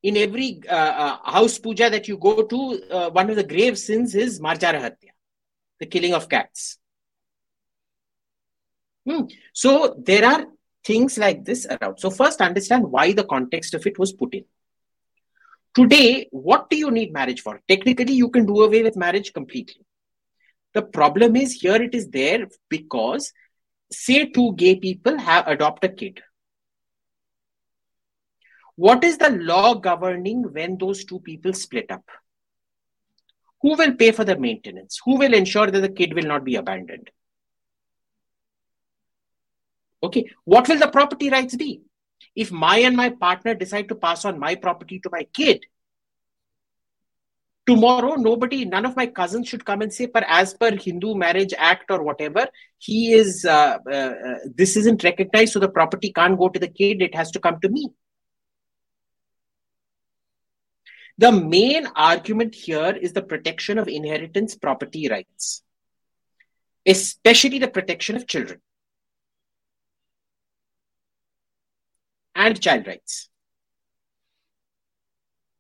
In 0.04 0.16
every 0.16 0.62
uh, 0.70 0.74
uh, 0.74 1.18
house 1.24 1.58
puja 1.58 1.90
that 1.90 2.08
you 2.08 2.18
go 2.18 2.44
to 2.44 2.82
uh, 2.90 3.10
one 3.10 3.30
of 3.30 3.36
the 3.36 3.44
grave 3.44 3.78
sins 3.78 4.16
is 4.16 4.40
marjara 4.40 4.80
hatya 4.86 5.12
the 5.80 5.86
killing 5.86 6.14
of 6.14 6.30
cats. 6.30 6.78
Hmm. 9.06 9.24
so 9.54 9.96
there 10.06 10.26
are 10.26 10.46
things 10.86 11.18
like 11.18 11.44
this 11.44 11.66
around. 11.66 11.98
So 12.00 12.10
first 12.10 12.42
understand 12.42 12.84
why 12.84 13.12
the 13.14 13.24
context 13.24 13.74
of 13.74 13.86
it 13.88 13.98
was 13.98 14.14
put 14.14 14.34
in. 14.34 14.44
Today 15.74 16.28
what 16.32 16.70
do 16.70 16.78
you 16.78 16.92
need 16.92 17.12
marriage 17.12 17.42
for? 17.42 17.62
Technically 17.68 18.14
you 18.14 18.30
can 18.30 18.46
do 18.46 18.62
away 18.62 18.84
with 18.84 18.96
marriage 18.96 19.34
completely 19.34 19.86
the 20.74 20.82
problem 20.82 21.36
is 21.36 21.54
here 21.54 21.82
it 21.82 21.96
is 21.96 22.10
there 22.10 22.48
because 22.70 23.34
say 23.92 24.26
two 24.28 24.54
gay 24.56 24.76
people 24.76 25.18
have 25.18 25.48
adopt 25.48 25.84
a 25.84 25.90
kid. 25.90 26.22
What 28.76 29.04
is 29.04 29.18
the 29.18 29.32
law 29.32 29.74
governing 29.74 30.44
when 30.54 30.78
those 30.78 31.04
two 31.04 31.20
people 31.20 31.54
split 31.54 31.92
up? 31.92 32.06
Who 33.62 33.76
will 33.76 33.96
pay 33.96 34.12
for 34.12 34.24
the 34.24 34.38
maintenance? 34.38 35.02
Who 35.04 35.18
will 35.18 35.34
ensure 35.34 35.70
that 35.70 35.82
the 35.82 35.90
kid 35.90 36.14
will 36.14 36.24
not 36.24 36.46
be 36.46 36.56
abandoned? 36.56 37.10
Okay 40.02 40.30
what 40.46 40.68
will 40.70 40.80
the 40.80 40.88
property 40.88 41.30
rights 41.30 41.56
be? 41.56 41.82
If 42.36 42.52
my 42.52 42.78
and 42.78 42.96
my 42.96 43.10
partner 43.10 43.54
decide 43.54 43.90
to 43.90 43.96
pass 43.96 44.24
on 44.24 44.40
my 44.40 44.56
property 44.56 45.00
to 45.00 45.10
my 45.12 45.24
kid 45.34 45.66
tomorrow 47.70 48.16
nobody 48.16 48.66
none 48.66 48.86
of 48.86 48.96
my 48.96 49.06
cousins 49.06 49.48
should 49.48 49.64
come 49.64 49.82
and 49.84 49.94
say 49.94 50.08
but 50.18 50.26
as 50.28 50.54
per 50.56 50.72
hindu 50.86 51.14
marriage 51.24 51.54
act 51.72 51.92
or 51.92 52.02
whatever 52.02 52.48
he 52.80 53.14
is 53.14 53.46
uh, 53.46 53.78
uh, 53.88 54.14
uh, 54.30 54.38
this 54.56 54.76
isn't 54.76 55.04
recognized 55.04 55.54
so 55.54 55.60
the 55.60 55.70
property 55.70 56.12
can't 56.12 56.40
go 56.40 56.50
to 56.50 56.60
the 56.60 56.74
kid 56.80 57.02
it 57.02 57.14
has 57.14 57.32
to 57.32 57.40
come 57.40 57.60
to 57.62 57.70
me. 57.70 57.90
The 61.18 61.32
main 61.34 61.86
argument 61.98 62.56
here 62.56 62.96
is 62.96 63.12
the 63.12 63.22
protection 63.22 63.78
of 63.78 63.90
inheritance 63.90 64.56
property 64.56 65.08
rights 65.10 65.64
especially 66.88 67.60
the 67.60 67.68
protection 67.68 68.16
of 68.16 68.26
children 68.26 68.62
and 72.36 72.62
child 72.62 72.88
rights 72.88 73.29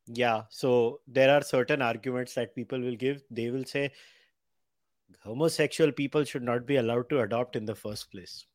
Yeah. 0.08 0.42
So 0.50 1.00
there 1.06 1.34
are 1.34 1.42
certain 1.42 1.82
arguments 1.82 2.34
that 2.34 2.54
people 2.54 2.80
will 2.80 2.96
give. 2.96 3.22
They 3.30 3.50
will 3.50 3.64
say 3.64 3.92
homosexual 5.22 5.92
people 5.92 6.24
should 6.24 6.42
not 6.42 6.66
be 6.66 6.76
allowed 6.76 7.08
to 7.10 7.20
adopt 7.20 7.56
in 7.56 7.64
the 7.64 7.74
first 7.74 8.10
place. 8.10 8.46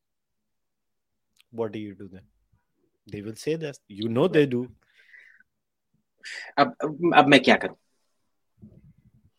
What 1.50 1.72
do 1.72 1.78
you 1.78 1.94
do 1.94 2.08
then? 2.08 2.22
They 3.10 3.22
will 3.22 3.34
say 3.34 3.56
that. 3.56 3.78
You 3.88 4.08
know 4.08 4.28
they 4.28 4.46
do. 4.46 4.68
अब 6.58 6.74
अब 7.14 7.28
मैं 7.28 7.40
क्या 7.42 7.56
करूं 7.60 7.76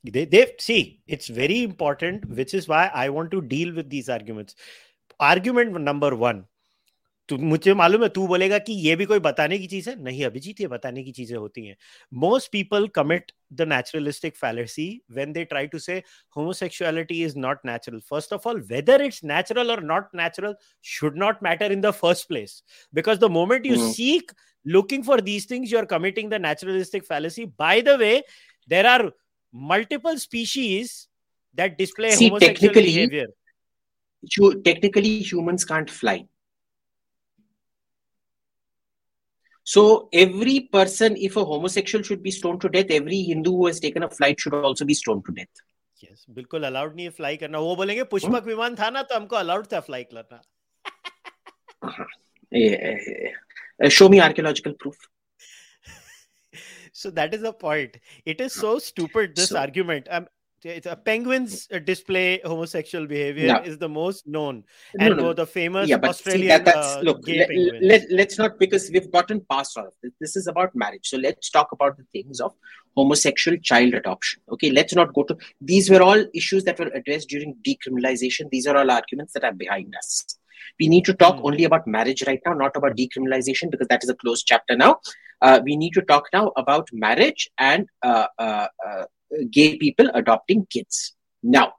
They, 0.04 0.26
they 0.26 0.56
see 0.60 1.02
it's 1.08 1.28
very 1.28 1.64
important, 1.64 2.26
which 2.28 2.56
is 2.56 2.68
why 2.68 2.90
I 2.94 3.10
want 3.10 3.30
to 3.32 3.42
deal 3.42 3.74
with 3.74 3.90
these 3.90 4.10
arguments. 4.10 4.56
Argument 5.20 5.80
number 5.80 6.16
one. 6.16 6.46
मुझे 7.33 7.73
मालूम 7.75 8.03
है 8.03 8.09
तू 8.09 8.27
बोलेगा 8.27 8.59
कि 8.59 8.73
ये 8.73 8.95
भी 8.97 9.05
कोई 9.05 9.19
बताने 9.19 9.59
की 9.59 9.67
चीज़ 9.67 9.89
है। 9.91 9.95
नहीं 10.03 10.25
अभिजीत 10.25 10.61
ये 10.61 10.67
बताने 10.69 11.03
की 11.05 11.13
चीज़ें 11.13 11.37
होती 11.37 11.65
हैं। 11.67 11.77
Most 12.13 12.51
people 12.53 12.87
commit 12.95 13.33
the 13.53 13.63
naturalistic 13.69 14.37
fallacy 14.37 14.89
when 15.13 15.33
they 15.33 15.45
try 15.45 15.67
to 15.67 15.79
say 15.79 15.97
homosexuality 16.37 17.23
is 17.25 17.39
not 17.39 17.59
natural 17.67 18.01
first 18.11 18.33
of 18.33 18.49
all 18.49 18.61
whether 18.69 19.03
it's 19.03 19.21
natural 19.25 19.71
or 19.71 19.83
not 19.85 20.09
natural 20.15 20.55
should 20.85 21.19
not 21.19 21.43
matter 21.43 21.73
in 21.73 21.81
the 21.81 21.91
first 21.95 22.29
place 22.29 22.63
because 22.95 23.19
the 23.19 23.31
moment 23.31 23.67
you 23.67 23.77
seek 23.89 24.33
looking 24.67 25.05
for 25.05 25.21
these 25.21 25.51
things 25.51 25.73
you 25.73 25.79
are 25.79 25.85
committing 25.85 26.31
the 26.31 26.41
naturalistic 26.41 27.05
fallacy 27.05 27.45
by 27.59 27.83
the 27.83 27.97
way 28.01 28.13
there 28.71 28.87
are 28.87 29.11
multiple 29.55 30.17
species 30.19 30.95
that 31.59 31.77
display 31.79 32.15
homosexual 32.15 32.75
behaviour 32.75 33.27
technically 34.65 35.23
humans 35.25 35.65
can't 35.65 35.91
fly 35.91 36.25
so 39.72 39.82
every 40.22 40.54
person 40.76 41.16
if 41.26 41.36
a 41.42 41.44
homosexual 41.50 42.04
should 42.06 42.22
be 42.28 42.32
stoned 42.38 42.62
to 42.62 42.70
death 42.76 42.94
every 42.96 43.20
hindu 43.28 43.52
who 43.58 43.68
has 43.68 43.80
taken 43.84 44.06
a 44.08 44.10
flight 44.20 44.40
should 44.46 44.56
also 44.70 44.88
be 44.94 44.98
stoned 45.02 45.24
to 45.30 45.36
death 45.42 45.62
yes 46.04 46.26
बिल्कुल 46.38 46.64
allowed 46.68 46.96
नहीं 46.96 47.06
है 47.06 47.12
fly 47.18 47.38
करना 47.38 47.60
वो 47.68 47.76
बोलेंगे 47.82 48.04
पुष्पक 48.14 48.46
विमान 48.46 48.76
था 48.76 48.90
ना 48.98 49.02
तो 49.10 49.16
हमको 49.16 49.36
अलाउड 49.36 49.68
था 49.74 49.80
फ्लाई 49.90 50.04
करना 50.14 50.42
Eh, 52.52 52.72
eh, 53.84 53.90
show 53.98 54.08
me 54.14 54.20
archaeological 54.24 54.74
proof 54.84 54.98
so 57.02 57.12
that 57.20 57.34
is 57.38 57.42
the 57.48 57.52
point 57.62 57.94
it 58.34 58.42
is 58.46 58.58
so 58.64 58.72
stupid 58.88 59.36
this 59.38 59.50
So- 59.54 59.60
argument 59.62 60.10
um, 60.18 60.28
it's 60.63 60.87
a 60.87 60.97
penguins 60.97 61.69
uh, 61.73 61.79
display 61.79 62.41
homosexual 62.45 63.07
behavior 63.07 63.47
Yeah. 63.47 63.63
is 63.63 63.79
the 63.79 63.89
most 63.89 64.27
known 64.27 64.65
No, 64.95 65.07
and 65.07 65.17
no, 65.17 65.33
the 65.33 65.47
famous 65.47 65.89
yeah, 65.89 65.97
but 65.99 66.11
australian 66.11 66.49
that, 66.49 66.65
that's 66.65 66.97
uh, 66.97 67.01
look. 67.01 67.21
Let, 67.29 67.49
penguins 67.49 67.83
let, 67.83 68.03
let's 68.11 68.39
not 68.39 68.59
because 68.59 68.91
we've 68.93 69.11
gotten 69.13 69.41
past 69.51 69.77
all 69.77 69.87
of 69.87 69.93
this. 70.03 70.13
This 70.21 70.37
is 70.37 70.47
about 70.47 70.75
marriage. 70.75 71.07
So 71.09 71.19
let's 71.19 71.51
talk 71.51 71.73
about 71.73 71.97
the 71.97 72.05
things 72.13 72.41
of 72.41 72.53
homosexual 72.97 73.57
child 73.59 73.95
adoption. 73.95 74.43
Okay, 74.53 74.71
let's 74.71 74.95
not 74.95 75.13
go 75.15 75.23
to 75.25 75.37
these. 75.61 75.91
Were 75.91 76.03
all 76.03 76.25
issues 76.35 76.65
that 76.65 76.79
were 76.79 76.91
addressed 76.95 77.29
during 77.29 77.55
decriminalization. 77.67 78.51
These 78.51 78.67
are 78.67 78.77
all 78.77 78.91
arguments 78.91 79.33
that 79.35 79.45
are 79.45 79.53
behind 79.53 79.95
us. 79.97 80.25
We 80.81 80.89
need 80.89 81.05
to 81.05 81.15
talk 81.15 81.37
Hmm. 81.37 81.47
only 81.47 81.65
about 81.65 81.87
marriage 81.87 82.25
right 82.27 82.41
now, 82.47 82.55
not 82.55 82.77
about 82.77 82.97
decriminalization, 82.97 83.71
because 83.71 83.89
that 83.89 84.03
is 84.03 84.09
a 84.11 84.15
closed 84.15 84.47
chapter 84.47 84.77
now. 84.77 85.01
Uh, 85.43 85.61
we 85.63 85.77
need 85.77 85.93
to 85.93 86.03
talk 86.03 86.25
now 86.33 86.51
about 86.57 86.89
marriage 86.93 87.49
and 87.59 87.87
uh, 88.03 88.27
uh, 88.39 88.67
gay 89.51 89.77
people 89.77 90.11
adopting 90.15 90.67
kids. 90.67 91.15
Now, 91.43 91.75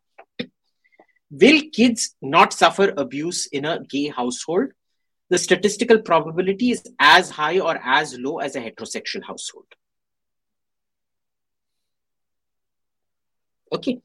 will 1.29 1.61
kids 1.73 2.15
not 2.21 2.53
suffer 2.53 2.93
abuse 2.97 3.47
in 3.47 3.65
a 3.65 3.83
gay 3.83 4.07
household? 4.07 4.69
The 5.29 5.37
statistical 5.37 6.01
probability 6.01 6.71
is 6.71 6.83
as 6.99 7.29
high 7.29 7.59
or 7.59 7.77
as 7.83 8.17
low 8.17 8.37
as 8.37 8.55
a 8.55 8.61
heterosexual 8.61 9.23
household. 9.23 9.65
Okay. 13.73 13.99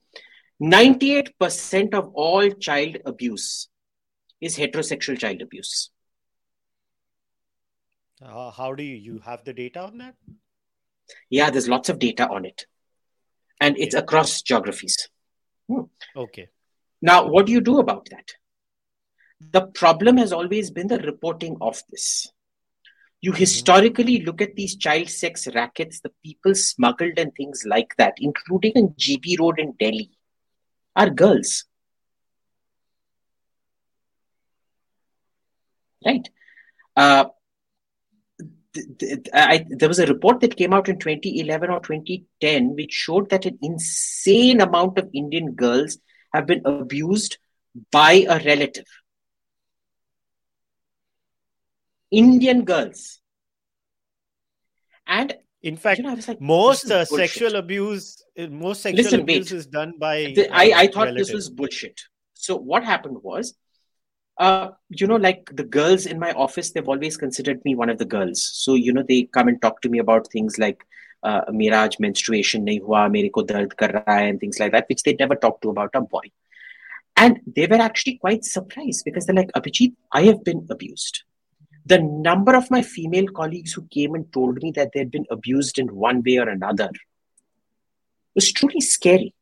98% 0.61 1.95
of 1.95 2.11
all 2.15 2.51
child 2.51 2.99
abuse 3.07 3.69
is 4.41 4.57
heterosexual 4.57 5.19
child 5.19 5.43
abuse. 5.43 5.91
Uh, 8.21 8.51
how 8.51 8.73
do 8.73 8.85
you 8.85 8.95
you 8.95 9.19
have 9.19 9.45
the 9.45 9.53
data 9.53 9.81
on 9.81 9.99
that? 9.99 10.15
Yeah, 11.31 11.51
there's 11.51 11.69
lots 11.69 11.89
of 11.89 11.99
data 11.99 12.29
on 12.29 12.45
it. 12.45 12.67
And 13.63 13.79
it's 13.79 13.95
across 13.95 14.43
geographies. 14.43 15.09
Okay. 16.17 16.49
Now, 17.01 17.29
what 17.29 17.47
do 17.47 17.53
you 17.53 17.61
do 17.61 17.79
about 17.79 18.09
that? 18.11 18.33
The 19.53 19.69
problem 19.69 20.17
has 20.17 20.33
always 20.33 20.73
been 20.73 20.89
the 20.89 20.99
reporting 20.99 21.57
of 21.61 21.81
this. 21.89 22.27
You 23.21 23.31
historically 23.31 24.25
look 24.25 24.43
at 24.43 24.57
these 24.57 24.75
child 24.75 25.09
sex 25.09 25.47
rackets, 25.55 26.01
the 26.01 26.11
people 26.25 26.57
smuggled 26.57 27.19
and 27.19 27.33
things 27.37 27.63
like 27.65 27.95
that, 27.99 28.15
including 28.19 28.73
in 28.73 28.89
GB 28.99 29.39
Road 29.39 29.61
in 29.61 29.75
Delhi, 29.79 30.11
are 30.97 31.09
girls. 31.09 31.65
Right? 36.05 36.29
Uh, 36.97 37.27
I, 39.35 39.67
there 39.69 39.89
was 39.89 39.99
a 39.99 40.07
report 40.07 40.41
that 40.41 40.57
came 40.57 40.73
out 40.73 40.89
in 40.89 40.99
2011 40.99 41.71
or 41.71 41.81
2010 41.81 42.75
which 42.75 42.93
showed 42.93 43.29
that 43.31 43.45
an 43.45 43.59
insane 43.63 44.61
amount 44.61 44.99
of 44.99 45.11
Indian 45.13 45.53
girls 45.53 45.99
have 46.33 46.47
been 46.47 46.63
abused 46.65 47.37
by 47.91 48.25
a 48.29 48.39
relative. 48.45 48.87
Indian 52.11 52.65
girls. 52.65 53.21
And 55.07 55.35
In 55.63 55.77
fact, 55.77 55.99
you 55.99 56.05
know, 56.05 56.17
like, 56.27 56.41
most 56.41 56.91
uh, 56.91 57.05
sexual 57.05 57.57
abuse, 57.57 58.23
uh, 58.39 58.47
most 58.49 58.83
sexual 58.83 59.05
Listen, 59.05 59.21
abuse 59.21 59.51
wait. 59.51 59.59
is 59.59 59.67
done 59.67 59.95
by. 59.99 60.33
The- 60.35 60.51
uh, 60.51 60.57
I, 60.57 60.73
I 60.77 60.87
thought 60.89 61.15
this 61.17 61.33
was 61.33 61.51
bullshit. 61.51 62.01
So 62.35 62.57
what 62.57 62.85
happened 62.85 63.19
was, 63.23 63.55
uh, 64.38 64.70
you 64.90 65.08
know, 65.08 65.16
like 65.16 65.50
the 65.54 65.64
girls 65.64 66.06
in 66.06 66.20
my 66.20 66.32
office, 66.32 66.72
they've 66.72 66.88
always 66.88 67.18
considered 67.18 67.66
me 67.66 67.76
one 67.76 67.90
of 67.90 67.98
the 67.98 68.06
girls. 68.06 68.44
So 68.54 68.76
you 68.76 68.94
know, 68.94 69.04
they 69.08 69.24
come 69.24 69.48
and 69.48 69.62
talk 69.62 69.82
to 69.82 69.90
me 69.90 70.00
about 70.00 70.28
things 70.32 70.58
like, 70.60 70.86
uh, 71.24 71.42
"मेरा 71.52 71.80
आज 71.80 71.98
menstruation 72.02 72.64
नहीं 72.64 72.80
हुआ, 72.80 73.08
मेरे 73.08 73.30
को 73.30 73.44
दर्द 73.44 73.74
कर 73.74 73.92
रहा 73.92 74.16
है," 74.16 74.32
and 74.32 74.40
things 74.40 74.60
like 74.60 74.72
that, 74.72 74.86
which 74.90 75.04
they 75.04 75.14
never 75.14 75.36
talk 75.36 75.62
to 75.62 75.70
about 75.70 75.90
a 75.96 76.02
boy. 76.02 76.30
And 77.20 77.40
they 77.56 77.66
were 77.66 77.82
actually 77.82 78.18
quite 78.18 78.46
surprised 78.46 79.04
because 79.04 79.26
they're 79.26 79.36
like, 79.36 79.52
Abhijit, 79.54 79.96
I 80.12 80.22
have 80.22 80.44
been 80.44 80.68
abused. 80.70 81.24
The 81.88 82.00
number 82.00 82.56
of 82.56 82.70
my 82.70 82.84
female 82.84 83.28
colleagues 83.28 83.74
who 83.74 83.88
came 83.88 84.14
and 84.14 84.32
told 84.32 84.62
me 84.62 84.72
that 84.72 84.92
they'd 84.94 85.10
been 85.10 85.26
abused 85.32 85.80
in 85.80 85.96
one 85.96 86.22
way 86.24 86.38
or 86.38 86.48
another 86.48 86.92
was 88.36 88.52
truly 88.52 88.82
scary. 88.82 89.34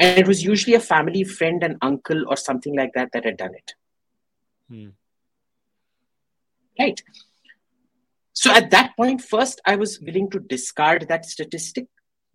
And 0.00 0.18
it 0.18 0.26
was 0.26 0.42
usually 0.42 0.74
a 0.74 0.80
family 0.80 1.24
friend, 1.24 1.62
an 1.62 1.76
uncle, 1.82 2.24
or 2.26 2.36
something 2.36 2.74
like 2.74 2.92
that 2.94 3.10
that 3.12 3.26
had 3.26 3.36
done 3.36 3.54
it. 3.54 3.74
Hmm. 4.68 4.88
Right. 6.78 7.02
So 8.32 8.50
at 8.50 8.70
that 8.70 8.96
point, 8.96 9.20
first 9.20 9.60
I 9.66 9.76
was 9.76 10.00
willing 10.00 10.30
to 10.30 10.40
discard 10.40 11.06
that 11.08 11.26
statistic. 11.26 11.86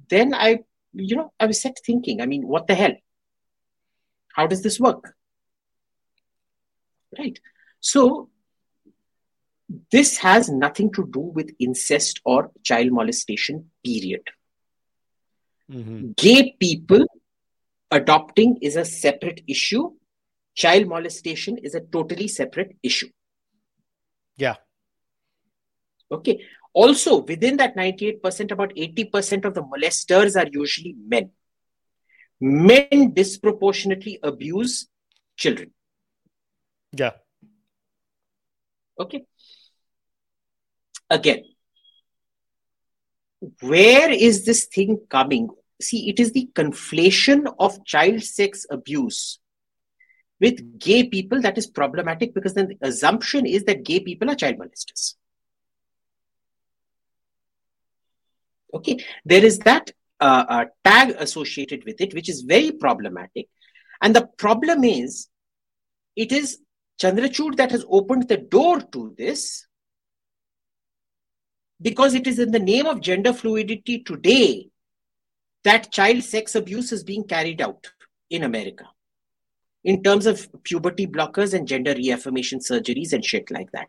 Then 0.07 0.35
I, 0.35 0.59
you 0.93 1.15
know, 1.15 1.33
I 1.39 1.47
was 1.47 1.59
set 1.59 1.79
thinking, 1.83 2.21
I 2.21 2.27
mean, 2.27 2.47
what 2.47 2.67
the 2.67 2.75
hell? 2.75 2.93
How 4.35 4.45
does 4.45 4.61
this 4.61 4.79
work? 4.79 5.15
Right. 7.17 7.39
So 7.79 8.29
this 9.91 10.17
has 10.17 10.49
nothing 10.49 10.91
to 10.93 11.09
do 11.11 11.19
with 11.19 11.55
incest 11.59 12.21
or 12.23 12.51
child 12.61 12.91
molestation, 12.91 13.71
period. 13.83 14.21
Mhm. 15.71 16.15
Gay 16.15 16.55
people 16.59 17.07
adopting 17.91 18.57
is 18.61 18.75
a 18.75 18.85
separate 18.85 19.41
issue. 19.47 19.91
Child 20.55 20.87
molestation 20.87 21.57
is 21.57 21.75
a 21.75 21.81
totally 21.81 22.27
separate 22.27 22.77
issue. 22.81 23.09
Yeah. 24.37 24.55
Okay. 26.11 26.45
Also, 26.73 27.21
within 27.21 27.57
that 27.57 27.75
98%, 27.75 28.51
about 28.51 28.75
80% 28.75 29.45
of 29.45 29.53
the 29.53 29.63
molesters 29.63 30.35
are 30.35 30.49
usually 30.51 30.95
men. 31.07 31.31
Men 32.41 33.13
disproportionately 33.13 34.19
abuse 34.21 34.87
children. 35.37 35.71
Yeah. 36.91 37.11
Okay. 38.99 39.25
Again, 41.09 41.43
where 43.61 44.11
is 44.11 44.45
this 44.45 44.65
thing 44.65 44.99
coming? 45.09 45.49
See, 45.81 46.09
it 46.09 46.19
is 46.19 46.31
the 46.31 46.49
conflation 46.53 47.53
of 47.59 47.83
child 47.85 48.23
sex 48.23 48.65
abuse 48.69 49.39
with 50.39 50.79
gay 50.79 51.03
people 51.03 51.41
that 51.41 51.57
is 51.57 51.67
problematic 51.67 52.33
because 52.33 52.53
then 52.53 52.67
the 52.67 52.87
assumption 52.87 53.45
is 53.45 53.63
that 53.65 53.83
gay 53.83 53.99
people 53.99 54.29
are 54.29 54.35
child 54.35 54.57
molesters. 54.57 55.15
Okay, 58.73 58.97
there 59.23 59.43
is 59.43 59.59
that 59.59 59.91
uh, 60.19 60.45
uh, 60.47 60.65
tag 60.83 61.15
associated 61.17 61.83
with 61.85 62.01
it, 62.01 62.13
which 62.13 62.29
is 62.29 62.41
very 62.41 62.71
problematic. 62.71 63.47
And 64.01 64.15
the 64.15 64.27
problem 64.37 64.83
is, 64.83 65.29
it 66.15 66.31
is 66.31 66.59
Chandrachud 67.01 67.57
that 67.57 67.71
has 67.71 67.85
opened 67.89 68.27
the 68.27 68.37
door 68.37 68.79
to 68.79 69.13
this 69.17 69.65
because 71.81 72.13
it 72.13 72.27
is 72.27 72.39
in 72.39 72.51
the 72.51 72.59
name 72.59 72.85
of 72.85 73.01
gender 73.01 73.33
fluidity 73.33 73.99
today 74.03 74.69
that 75.64 75.90
child 75.92 76.22
sex 76.22 76.54
abuse 76.54 76.92
is 76.92 77.04
being 77.04 77.24
carried 77.24 77.60
out 77.60 77.90
in 78.30 78.42
America 78.44 78.84
in 79.84 80.02
terms 80.02 80.26
of 80.26 80.48
puberty 80.62 81.06
blockers 81.06 81.54
and 81.54 81.66
gender 81.66 81.94
reaffirmation 81.94 82.58
surgeries 82.58 83.12
and 83.12 83.24
shit 83.24 83.50
like 83.50 83.70
that. 83.72 83.88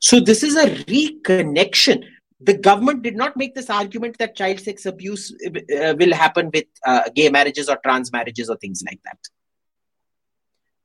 So, 0.00 0.20
this 0.20 0.42
is 0.42 0.56
a 0.56 0.70
reconnection. 0.70 2.04
The 2.40 2.54
government 2.58 3.02
did 3.02 3.16
not 3.16 3.36
make 3.36 3.54
this 3.54 3.70
argument 3.70 4.18
that 4.18 4.36
child 4.36 4.60
sex 4.60 4.86
abuse 4.86 5.34
uh, 5.46 5.94
will 5.98 6.12
happen 6.12 6.50
with 6.52 6.66
uh, 6.84 7.02
gay 7.14 7.30
marriages 7.30 7.68
or 7.68 7.78
trans 7.82 8.12
marriages 8.12 8.50
or 8.50 8.56
things 8.56 8.82
like 8.86 9.00
that. 9.04 9.18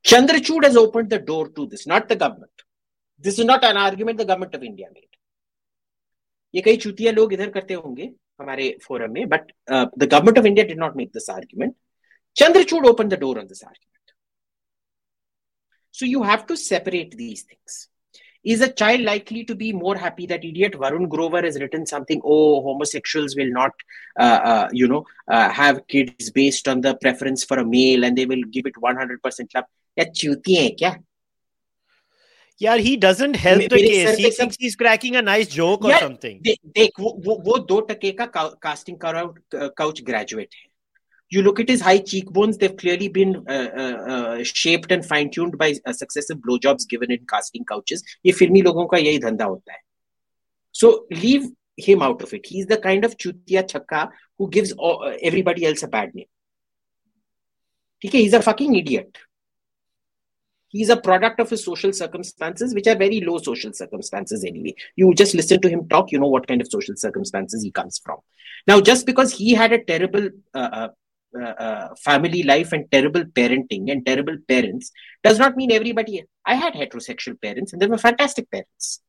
Chandrachud 0.04 0.64
has 0.64 0.76
opened 0.76 1.10
the 1.10 1.18
door 1.18 1.48
to 1.50 1.66
this, 1.66 1.86
not 1.86 2.08
the 2.08 2.16
government. 2.16 2.50
This 3.18 3.38
is 3.38 3.44
not 3.44 3.64
an 3.64 3.76
argument 3.76 4.18
the 4.18 4.24
government 4.24 4.54
of 4.54 4.62
India 4.62 4.86
made. 4.92 5.06
ये 6.54 6.60
कई 6.62 6.76
चुतिया 6.82 7.12
लोग 7.12 7.32
इधर 7.32 7.50
करते 7.50 7.74
होंगे 7.74 8.10
हमारे 8.40 8.76
forum 8.86 9.12
में 9.12 9.28
but 9.28 9.52
the 9.70 10.08
government 10.12 10.38
of 10.38 10.46
India 10.46 10.66
did 10.66 10.78
not 10.78 10.96
make 10.96 11.10
this 11.14 11.30
argument 11.30 11.74
Chandrachud 12.36 12.86
open 12.86 13.08
the 13.08 13.18
door 13.20 13.38
on 13.38 13.46
this 13.46 13.64
argument 13.64 14.12
so 15.98 16.06
you 16.06 16.22
have 16.22 16.44
to 16.48 16.56
separate 16.56 17.14
these 17.14 17.46
things 17.50 17.86
is 18.42 18.62
a 18.62 18.72
child 18.72 19.02
likely 19.02 19.44
to 19.44 19.54
be 19.54 19.72
more 19.72 19.96
happy 19.96 20.26
that 20.26 20.44
idiot 20.44 20.72
Varun 20.72 21.08
Grover 21.08 21.42
has 21.42 21.60
written 21.60 21.84
something? 21.86 22.20
Oh, 22.24 22.62
homosexuals 22.62 23.36
will 23.36 23.50
not, 23.50 23.72
uh, 24.18 24.22
uh, 24.22 24.68
you 24.72 24.88
know, 24.88 25.04
uh, 25.28 25.50
have 25.50 25.86
kids 25.88 26.30
based 26.30 26.66
on 26.66 26.80
the 26.80 26.94
preference 26.94 27.44
for 27.44 27.58
a 27.58 27.66
male, 27.66 28.04
and 28.04 28.16
they 28.16 28.26
will 28.26 28.42
give 28.50 28.66
it 28.66 28.74
100% 28.74 29.54
love. 29.54 29.64
Yeah, 29.96 30.04
chuti 30.04 30.56
hai 30.56 30.70
kya? 30.70 30.78
Yeah, 30.80 30.94
he 30.94 31.03
doesn't 33.02 33.36
help 33.36 33.58
may- 33.58 33.68
the 33.68 33.76
मेरे 33.76 33.88
case. 33.88 34.08
Sir 34.08 34.16
He 34.16 34.24
पे 34.24 34.30
सब- 34.30 34.40
thinks 34.40 34.56
he's 34.64 34.74
cracking 34.80 35.14
a 35.16 35.22
nice 35.28 35.52
joke 35.58 35.84
or 35.84 35.90
Yeah, 35.90 36.02
something. 36.06 36.40
दे- 36.48 36.58
देख 36.78 37.00
वो 37.00 37.12
वो 37.26 37.36
वो 37.46 37.58
दो 37.68 37.80
टके 37.90 38.10
का 38.18 38.26
कास्टिंग 38.66 38.98
काउच 39.04 40.02
ग्रेजुएट 40.10 40.54
है 40.54 40.68
you 41.34 41.42
look 41.46 41.58
at 41.62 41.68
his 41.70 41.82
high 41.86 41.98
cheekbones 42.10 42.56
they've 42.60 42.76
clearly 42.78 43.06
been 43.16 43.32
uh, 43.56 43.66
uh, 43.82 43.96
uh, 44.14 44.44
shaped 44.60 44.94
and 44.94 45.04
fine 45.10 45.28
tuned 45.36 45.52
by 45.60 45.68
uh, 45.90 45.92
successive 45.98 46.38
blowjobs 46.46 46.86
given 46.92 47.12
in 47.16 47.20
casting 47.32 47.66
couches 47.68 48.02
ये 48.26 48.32
फिल्मी 48.38 48.62
लोगों 48.68 48.86
का 48.94 48.98
यही 48.98 49.18
धंधा 49.26 49.44
होता 49.52 49.72
है 49.72 49.78
so 50.80 50.90
leave 51.24 51.46
him 51.88 52.02
out 52.06 52.24
of 52.26 52.32
it 52.38 52.50
he's 52.54 52.66
the 52.72 52.78
kind 52.88 53.06
of 53.08 53.14
chutiya 53.24 53.62
chakka 53.74 54.00
who 54.38 54.48
gives 54.56 54.72
all, 54.72 54.98
uh, 55.10 55.14
everybody 55.30 55.68
else 55.70 55.86
a 55.88 55.90
bad 55.94 56.18
name 56.20 56.28
ठीक 58.02 58.14
है 58.14 58.20
he's 58.22 58.36
a 58.40 58.42
fucking 58.48 58.76
idiot 58.82 59.22
he's 60.75 60.89
a 60.89 60.97
product 61.07 61.39
of 61.39 61.49
his 61.49 61.63
social 61.63 61.93
circumstances 61.93 62.75
which 62.75 62.87
are 62.91 62.97
very 63.03 63.21
low 63.21 63.37
social 63.37 63.71
circumstances 63.71 64.43
anyway. 64.43 64.75
You 64.97 65.13
just 65.13 65.33
listen 65.33 65.61
to 65.61 65.69
him 65.69 65.87
talk 65.87 66.11
you 66.11 66.19
know 66.19 66.27
what 66.35 66.47
kind 66.47 66.61
of 66.61 66.67
social 66.69 66.95
circumstances 66.97 67.63
he 67.63 67.71
comes 67.71 67.99
from. 68.03 68.17
Now 68.67 68.81
just 68.81 69.05
because 69.05 69.31
he 69.31 69.53
had 69.53 69.71
a 69.71 69.83
terrible 69.91 70.29
uh, 70.53 70.69
uh, 70.79 70.89
uh, 71.41 71.55
uh, 71.67 71.95
family 72.07 72.43
life 72.43 72.73
and 72.73 72.91
terrible 72.91 73.23
parenting 73.39 73.89
and 73.91 74.05
terrible 74.05 74.37
parents 74.49 74.91
does 75.23 75.37
not 75.37 75.57
mean 75.57 75.71
everybody 75.77 76.23
i 76.45 76.55
had 76.61 76.73
heterosexual 76.73 77.35
parents 77.45 77.73
and 77.73 77.81
they 77.81 77.87
were 77.87 77.97
fantastic 77.97 78.49
parents. 78.51 79.01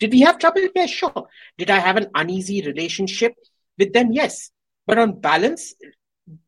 Did 0.00 0.12
we 0.12 0.20
have 0.20 0.38
trouble? 0.38 0.68
Yes 0.74 0.90
sure. 0.90 1.26
Did 1.56 1.70
i 1.70 1.80
have 1.86 1.96
an 1.96 2.08
uneasy 2.14 2.60
relationship 2.70 3.34
with 3.76 3.92
them? 3.92 4.12
Yes. 4.12 4.50
But 4.86 4.98
on 4.98 5.20
balance 5.20 5.74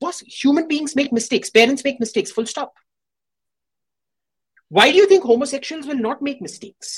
boss 0.00 0.20
human 0.20 0.68
beings 0.68 0.94
make 0.94 1.12
mistakes. 1.12 1.50
Parents 1.58 1.84
make 1.88 1.98
mistakes. 1.98 2.30
Full 2.30 2.46
stop 2.46 2.72
why 4.69 4.91
do 4.91 4.97
you 4.97 5.07
think 5.07 5.23
homosexuals 5.33 5.85
will 5.87 6.01
not 6.07 6.21
make 6.29 6.41
mistakes 6.41 6.93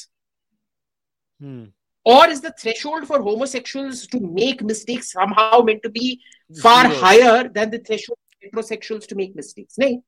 Hmm. 1.39 1.65
or 2.11 2.21
is 2.33 2.39
the 2.43 2.51
threshold 2.59 3.03
for 3.07 3.17
homosexuals 3.25 3.99
to 4.13 4.19
make 4.37 4.61
mistakes 4.69 5.11
somehow 5.15 5.59
meant 5.67 5.83
to 5.83 5.89
be 5.97 6.05
far 6.61 6.83
Zero. 6.85 6.95
higher 7.01 7.49
than 7.57 7.69
the 7.73 7.79
threshold 7.89 8.17
for 8.29 8.37
heterosexuals 8.47 9.05
to 9.11 9.17
make 9.19 9.35
mistakes 9.41 9.77
नहीं 9.83 9.99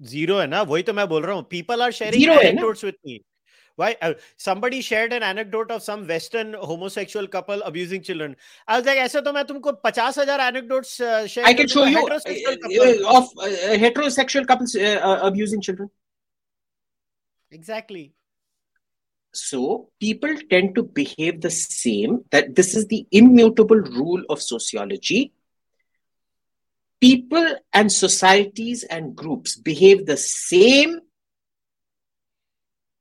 zero 0.00 0.36
है 0.40 0.46
ना 0.46 0.60
वही 0.72 0.82
तो 0.88 0.92
मैं 0.98 1.06
बोल 1.08 1.22
रहा 1.24 1.36
हूँ 1.36 1.48
people 1.54 1.82
are 1.86 1.92
sharing 2.00 2.20
Zero 2.24 2.34
है 2.38 2.42
ना? 2.42 2.50
anecdotes 2.50 2.82
with 2.88 2.98
me 3.10 3.16
why 3.82 3.88
uh, 4.08 4.12
somebody 4.44 4.80
shared 4.88 5.12
an 5.18 5.24
anecdote 5.30 5.70
of 5.76 5.82
some 5.86 6.04
western 6.10 6.52
homosexual 6.72 7.26
couple 7.36 7.62
abusing 7.70 8.02
children 8.08 8.34
i 8.68 8.76
was 8.78 8.86
like 8.90 8.98
ऐसे 9.06 9.20
तो 9.28 9.32
मैं 9.38 9.44
तुमको 9.52 9.72
पचास 9.88 10.18
हजार 10.18 10.40
anecdotes 10.50 10.92
uh, 11.00 11.26
share 11.36 11.46
I 11.46 11.54
कर 11.54 11.58
can 11.62 11.72
show 11.76 11.84
दूंगा 11.86 11.94
you 11.94 12.04
heterosexual 12.04 12.52
uh, 12.52 12.62
couple. 12.66 13.06
uh, 13.06 13.16
of 13.16 13.32
uh, 13.46 13.78
heterosexual 13.86 14.46
couples 14.52 14.76
uh, 14.76 14.94
uh, 15.10 15.18
abusing 15.30 15.64
children 15.68 15.90
exactly. 17.53 18.13
So 19.33 19.89
people 19.99 20.35
tend 20.49 20.75
to 20.75 20.83
behave 20.83 21.41
the 21.41 21.49
same 21.49 22.23
that 22.31 22.55
this 22.55 22.75
is 22.75 22.87
the 22.87 23.07
immutable 23.11 23.77
rule 23.77 24.23
of 24.29 24.41
sociology. 24.41 25.33
People 27.01 27.55
and 27.73 27.91
societies 27.91 28.83
and 28.83 29.15
groups 29.15 29.55
behave 29.55 30.05
the 30.05 30.17
same 30.17 30.99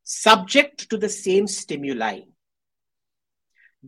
subject 0.02 0.88
to 0.90 0.96
the 0.96 1.08
same 1.08 1.46
stimuli. 1.46 2.20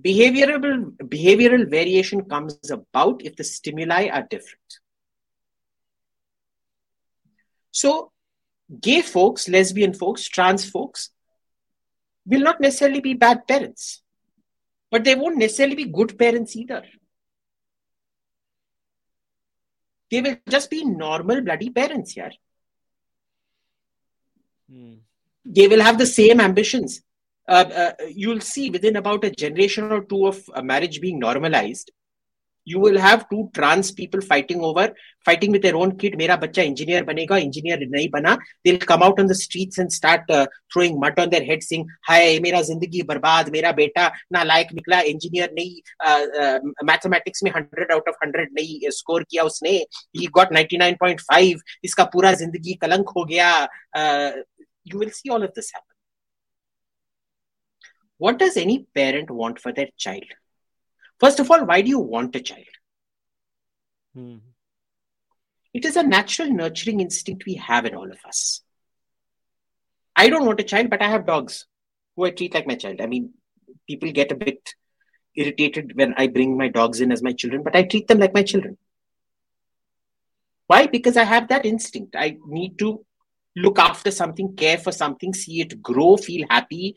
Behavioral 0.01 0.93
behavioral 0.99 1.69
variation 1.69 2.25
comes 2.25 2.71
about 2.71 3.23
if 3.25 3.37
the 3.37 3.45
stimuli 3.45 4.09
are 4.09 4.27
different. 4.29 4.81
So 7.71 8.13
gay 8.81 9.03
folks 9.03 9.49
lesbian 9.49 9.93
folks 9.93 10.27
trans 10.29 10.69
folks 10.69 11.11
will 12.27 12.41
not 12.41 12.61
necessarily 12.61 13.01
be 13.01 13.15
bad 13.15 13.47
parents, 13.47 14.03
but 14.91 15.05
they 15.05 15.15
won't 15.15 15.37
necessarily 15.37 15.77
be 15.77 15.85
good 15.85 16.19
parents 16.19 16.57
either. 16.57 16.85
They 20.11 20.21
will 20.23 20.37
just 20.49 20.71
be 20.71 20.85
normal 20.85 21.41
bloody 21.43 21.71
parents 21.71 22.13
here. 22.13 22.33
Hmm. 24.71 24.95
They 25.45 25.69
will 25.69 25.83
have 25.83 25.99
the 25.99 26.07
same 26.07 26.41
ambitions. 26.41 27.03
Uh, 27.47 27.65
uh, 27.75 27.93
you'll 28.09 28.41
see 28.41 28.71
within 28.71 28.97
about 28.97 29.25
a 29.25 29.31
generation 29.31 29.93
or 29.93 30.03
two 30.05 30.27
of 30.27 30.43
uh, 30.55 30.63
marriage 30.63 31.01
being 31.01 31.19
normalized, 31.19 31.91
you 32.65 32.79
will 32.85 32.99
have 32.99 33.29
two 33.31 33.51
trans 33.55 33.91
people 33.93 34.21
fighting 34.21 34.61
over 34.69 34.87
fighting 35.25 35.51
with 35.53 35.63
their 35.63 35.77
own 35.77 35.97
kid. 35.99 36.17
mera 36.21 36.37
bacha 36.45 36.63
engineer 36.71 37.03
banega 37.11 37.37
engineer 37.47 37.79
nahi 37.95 38.07
bana 38.17 38.33
they'll 38.65 38.87
come 38.93 39.03
out 39.07 39.19
on 39.23 39.27
the 39.33 39.39
streets 39.45 39.79
and 39.79 39.93
start 39.99 40.23
uh, 40.39 40.47
throwing 40.73 40.99
mud 41.05 41.19
on 41.25 41.31
their 41.35 41.45
head 41.51 41.63
saying 41.69 41.87
hi 42.11 42.23
mera 42.47 42.63
zindagi 42.71 43.03
barbaad 43.11 43.53
mera 43.57 43.73
beta 43.81 44.07
na 44.37 44.43
like 44.53 44.73
nikla 44.79 45.01
engineer 45.13 45.49
nahi 45.59 45.71
uh, 46.09 46.25
uh, 46.45 46.59
mathematics 46.93 47.43
mein 47.47 47.57
100 47.63 47.95
out 47.97 48.09
of 48.13 48.17
100 48.29 48.57
nahi 48.61 48.93
score 49.01 49.23
kiya 49.31 49.45
usne 49.51 49.75
he 50.21 50.27
got 50.41 50.51
99.5 50.63 51.61
iska 51.91 52.07
pura 52.17 52.33
zindagi 52.43 52.75
kalank 52.85 53.15
ho 53.19 53.25
gaya 53.33 53.53
uh, 54.01 54.33
you 54.85 54.99
will 54.99 55.11
see 55.11 55.31
all 55.31 55.43
of 55.43 55.53
this 55.55 55.73
happen. 55.73 55.97
What 58.19 58.39
does 58.39 58.57
any 58.57 58.87
parent 58.95 59.31
want 59.31 59.59
for 59.59 59.73
their 59.73 59.89
child? 59.97 60.25
First 61.25 61.41
of 61.41 61.51
all, 61.51 61.65
why 61.65 61.81
do 61.81 61.89
you 61.89 62.01
want 62.01 62.37
a 62.37 62.41
child? 62.41 62.67
Hmm. 64.15 64.37
It 65.73 65.87
is 65.87 65.97
a 65.97 66.03
natural 66.03 66.51
nurturing 66.51 67.01
instinct 67.01 67.47
we 67.47 67.55
have 67.55 67.87
in 67.87 67.95
all 67.95 68.13
of 68.13 68.19
us. 68.27 68.61
I 70.15 70.29
don't 70.29 70.45
want 70.45 70.61
a 70.61 70.65
child, 70.65 70.91
but 70.91 71.01
I 71.01 71.09
have 71.09 71.25
dogs 71.25 71.65
who 72.15 72.27
I 72.27 72.31
treat 72.31 72.53
like 72.53 72.67
my 72.67 72.75
child. 72.75 73.01
I 73.01 73.07
mean, 73.07 73.33
people 73.89 74.13
get 74.13 74.33
a 74.33 74.35
bit 74.35 74.75
irritated 75.35 75.97
when 75.97 76.13
I 76.19 76.27
bring 76.27 76.59
my 76.59 76.69
dogs 76.69 77.01
in 77.01 77.11
as 77.11 77.23
my 77.23 77.33
children, 77.33 77.63
but 77.63 77.75
I 77.75 77.85
treat 77.85 78.07
them 78.07 78.19
like 78.19 78.35
my 78.35 78.43
children. 78.43 78.77
Why? 80.67 80.89
Because 80.89 81.17
I 81.17 81.25
have 81.25 81.49
that 81.49 81.65
instinct. 81.65 82.17
I 82.17 82.37
need 82.47 82.79
to 82.81 83.03
look 83.57 83.79
after 83.79 84.11
something, 84.11 84.55
care 84.57 84.77
for 84.77 84.93
something, 84.93 85.33
see 85.33 85.63
it 85.63 85.81
grow, 85.81 86.19
feel 86.19 86.47
happy. 86.51 86.97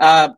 Uh, 0.00 0.30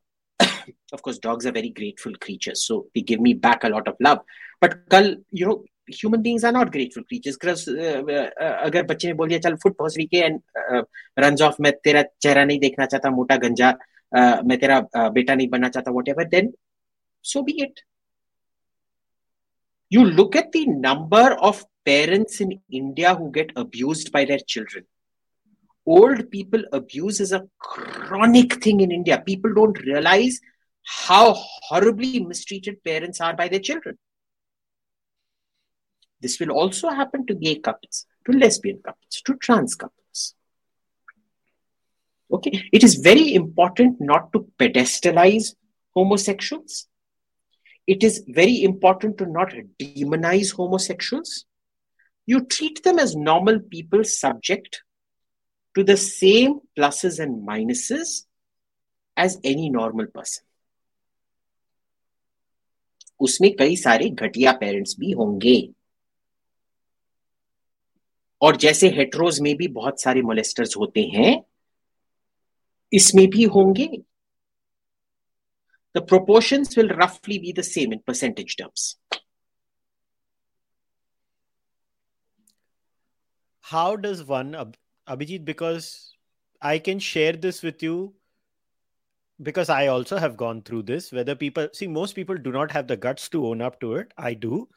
of 0.93 1.01
course, 1.01 1.19
dogs 1.19 1.45
are 1.45 1.51
very 1.51 1.69
grateful 1.69 2.13
creatures, 2.15 2.65
so 2.65 2.87
they 2.93 3.01
give 3.01 3.19
me 3.19 3.33
back 3.33 3.63
a 3.63 3.69
lot 3.69 3.87
of 3.87 3.95
love. 3.99 4.19
But 4.61 4.89
kal, 4.89 5.15
you 5.31 5.45
know, 5.45 5.63
human 5.87 6.21
beings 6.21 6.43
are 6.43 6.51
not 6.51 6.71
grateful 6.71 7.03
creatures. 7.03 7.37
Because 7.37 7.67
uh, 7.67 8.03
uh, 8.07 8.29
अगर 8.67 8.83
बच्चे 8.83 9.07
ने 9.07 9.13
बोल 9.13 9.29
दिया 9.29 9.39
चल 9.39 9.55
फुट 9.63 9.77
पहुंच 9.77 9.95
के 10.13 10.17
and 10.17 10.41
run 11.19 11.41
of 11.43 11.55
मैं 11.61 11.71
तेरा 11.83 12.03
चेहरा 12.21 12.45
नहीं 12.45 12.59
देखना 12.59 12.85
चाहता 12.85 13.09
मोटा 13.15 13.35
गंजा 13.47 13.73
uh, 14.17 14.43
मैं 14.47 14.59
तेरा 14.59 14.81
uh, 14.97 15.09
बेटा 15.13 15.35
नहीं 15.35 15.49
बनना 15.49 15.69
चाहता 15.69 15.91
what 15.91 16.09
ever 16.09 16.27
then 16.35 16.53
so 17.25 17.43
be 17.43 17.59
it. 17.61 17.81
You 19.89 20.05
look 20.05 20.35
at 20.35 20.51
the 20.51 20.65
number 20.67 21.33
of 21.41 21.63
parents 21.85 22.41
in 22.41 22.61
India 22.71 23.15
who 23.15 23.31
get 23.31 23.51
abused 23.55 24.11
by 24.11 24.25
their 24.25 24.39
children. 24.39 24.85
Old 25.86 26.30
people 26.30 26.62
abuse 26.72 27.20
is 27.20 27.32
a 27.32 27.46
chronic 27.58 28.62
thing 28.62 28.80
in 28.80 28.92
India. 28.92 29.22
People 29.24 29.54
don't 29.54 29.80
realize 29.80 30.38
how 30.84 31.34
horribly 31.34 32.20
mistreated 32.20 32.82
parents 32.84 33.20
are 33.20 33.34
by 33.34 33.48
their 33.48 33.60
children. 33.60 33.98
This 36.20 36.38
will 36.38 36.50
also 36.50 36.90
happen 36.90 37.26
to 37.26 37.34
gay 37.34 37.56
couples, 37.56 38.06
to 38.26 38.32
lesbian 38.36 38.80
couples, 38.84 39.22
to 39.24 39.34
trans 39.36 39.74
couples. 39.74 40.34
Okay, 42.30 42.68
it 42.72 42.84
is 42.84 42.96
very 42.96 43.34
important 43.34 44.00
not 44.00 44.32
to 44.32 44.46
pedestalize 44.58 45.54
homosexuals 45.94 46.86
it 47.90 48.04
is 48.04 48.22
very 48.28 48.62
important 48.62 49.18
to 49.18 49.26
not 49.26 49.52
demonize 49.80 50.54
homosexuals. 50.54 51.44
You 52.24 52.44
treat 52.44 52.84
them 52.84 53.00
as 53.00 53.16
normal 53.16 53.58
people 53.58 54.04
subject 54.04 54.82
to 55.74 55.84
the 55.84 55.96
same 55.96 56.60
pluses 56.76 57.18
and 57.18 57.46
minuses 57.48 58.26
as 59.16 59.38
any 59.44 59.70
normal 59.70 60.06
person. 60.06 60.44
उसमें 63.20 63.50
कई 63.56 63.76
सारे 63.76 64.08
घटिया 64.10 64.52
parents 64.60 64.96
भी 64.98 65.10
होंगे। 65.12 65.56
और 68.42 68.56
जैसे 68.56 68.88
हेट्रोज 68.96 69.40
में 69.40 69.54
भी 69.56 69.68
बहुत 69.68 70.00
सारे 70.00 70.22
मोलेस्टर्स 70.22 70.76
होते 70.76 71.00
हैं, 71.14 71.32
इसमें 72.92 73.26
भी 73.30 73.44
होंगे। 73.56 73.86
द 75.96 75.98
प्रोपोर्शन 76.08 76.62
विल 76.76 76.88
रफली 77.02 77.38
be 77.38 77.52
the 77.52 77.62
same 77.62 77.92
in 77.92 77.98
percentage 78.06 78.56
terms 78.58 78.96
how 83.64 83.94
does 84.04 84.20
one 84.28 84.54
Abhijit, 85.10 85.44
because 85.44 86.14
I 86.62 86.78
can 86.78 86.98
share 86.98 87.32
this 87.32 87.62
with 87.62 87.82
you 87.82 88.14
because 89.42 89.70
I 89.70 89.86
also 89.88 90.18
have 90.18 90.36
gone 90.36 90.62
through 90.62 90.82
this. 90.82 91.12
Whether 91.12 91.34
people 91.34 91.68
see, 91.72 91.86
most 91.86 92.14
people 92.14 92.36
do 92.36 92.52
not 92.52 92.70
have 92.72 92.86
the 92.86 92.96
guts 92.96 93.28
to 93.30 93.46
own 93.46 93.62
up 93.62 93.80
to 93.80 93.94
it. 93.94 94.12
I 94.18 94.34
do. 94.34 94.68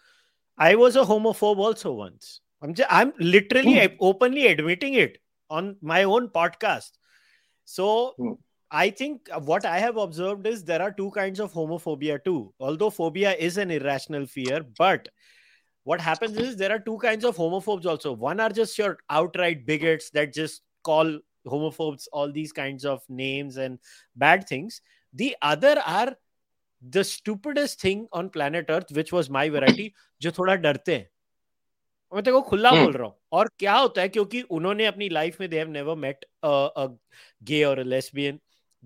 I 0.57 0.75
was 0.75 0.95
a 0.95 1.01
homophobe 1.03 1.57
also 1.57 1.93
once. 1.93 2.41
I'm 2.61 2.73
just, 2.73 2.91
I'm 2.91 3.13
literally 3.19 3.79
Hmm. 3.87 3.95
openly 3.99 4.47
admitting 4.47 4.93
it 4.93 5.17
on 5.49 5.75
my 5.81 6.03
own 6.03 6.29
podcast. 6.29 6.91
So 7.65 8.13
Hmm. 8.17 8.33
I 8.71 8.89
think 8.89 9.29
what 9.41 9.65
I 9.65 9.79
have 9.79 9.97
observed 9.97 10.47
is 10.47 10.63
there 10.63 10.81
are 10.81 10.91
two 10.91 11.11
kinds 11.11 11.39
of 11.39 11.53
homophobia 11.53 12.23
too. 12.23 12.53
Although 12.59 12.89
phobia 12.89 13.35
is 13.35 13.57
an 13.57 13.69
irrational 13.69 14.25
fear, 14.25 14.63
but 14.77 15.09
what 15.84 16.00
happens 16.00 16.36
is 16.36 16.56
there 16.56 16.72
are 16.72 16.78
two 16.78 16.98
kinds 16.98 17.24
of 17.24 17.36
homophobes 17.36 17.86
also. 17.86 18.12
One 18.12 18.40
are 18.40 18.50
just 18.50 18.78
your 18.78 18.98
outright 19.08 19.66
bigots 19.66 20.10
that 20.10 20.32
just 20.34 20.62
call 20.84 21.18
homophobes 21.46 22.08
all 22.12 22.32
these 22.32 22.52
kinds 22.52 22.84
of 22.84 23.02
names 23.08 23.56
and 23.56 23.78
bad 24.16 24.46
things. 24.46 24.80
The 25.14 25.36
other 25.42 25.76
are 25.86 26.16
the 26.82 27.04
stupidest 27.04 27.80
thing 27.80 28.06
on 28.12 28.28
planet 28.30 28.66
Earth, 28.68 28.92
which 28.92 29.12
was 29.12 29.30
my 29.30 29.48
variety, 29.48 29.94
जो 30.22 30.30
थोड़ा 30.30 30.54
डरते 30.54 30.94
हैं 30.94 31.08
मैं 32.14 32.22
तेरे 32.22 32.32
को 32.32 32.42
खुला 32.42 32.70
Hmm. 32.72 32.82
बोल 32.82 32.92
रहा 32.92 33.06
हूँ 33.06 33.14
और 33.32 33.48
क्या 33.58 33.74
होता 33.74 34.00
है 34.00 34.08
क्योंकि 34.08 34.42
उन्होंने 34.42 34.86
अपनी 34.86 35.08
लाइफ 35.08 35.40
में 35.40 35.48
they 35.50 35.58
have 35.58 35.68
never 35.68 35.94
met 35.94 36.24
a 36.44 36.86
gay 37.44 37.62
और 37.64 37.78
a 37.78 37.82
lesbian 37.82 38.40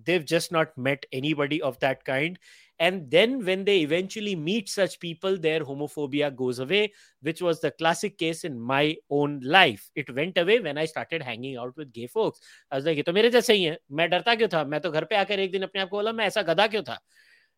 they've 0.08 0.24
just 0.32 0.52
not 0.56 0.70
met 0.84 1.02
anybody 1.16 1.56
of 1.68 1.74
that 1.80 2.02
kind 2.04 2.38
and 2.78 3.10
then 3.10 3.44
when 3.44 3.64
they 3.64 3.80
eventually 3.80 4.34
meet 4.34 4.68
such 4.68 4.98
people 4.98 5.36
their 5.38 5.60
homophobia 5.60 6.34
goes 6.34 6.58
away 6.58 6.92
which 7.20 7.42
was 7.42 7.60
the 7.60 7.70
classic 7.72 8.16
case 8.18 8.44
in 8.44 8.58
my 8.58 8.96
own 9.10 9.40
life 9.44 9.90
it 9.94 10.14
went 10.14 10.38
away 10.38 10.58
when 10.60 10.78
i 10.78 10.84
started 10.84 11.22
hanging 11.22 11.56
out 11.56 11.76
with 11.76 11.92
gay 11.92 12.06
folks 12.06 12.40
i 12.70 12.76
was 12.76 12.84
like 12.84 12.96
ये 12.96 13.02
तो 13.02 13.12
मेरे 13.12 13.30
जैसे 13.30 13.54
ही 13.54 13.64
है 13.64 13.78
मैं 13.92 14.08
डरता 14.10 14.34
क्यों 14.34 14.48
था 14.54 14.64
मैं 14.64 14.80
तो 14.80 14.90
घर 14.90 15.04
पे 15.04 15.16
आकर 15.16 15.40
एक 15.40 15.52
दिन 15.52 15.62
अपने 15.62 15.80
आप 15.82 15.88
को 15.88 15.96
बोला 15.96 16.12
मैं 16.12 16.26
ऐसा 16.26 16.42
गधा 16.42 16.66
क्यों 16.74 16.82
था 16.82 16.98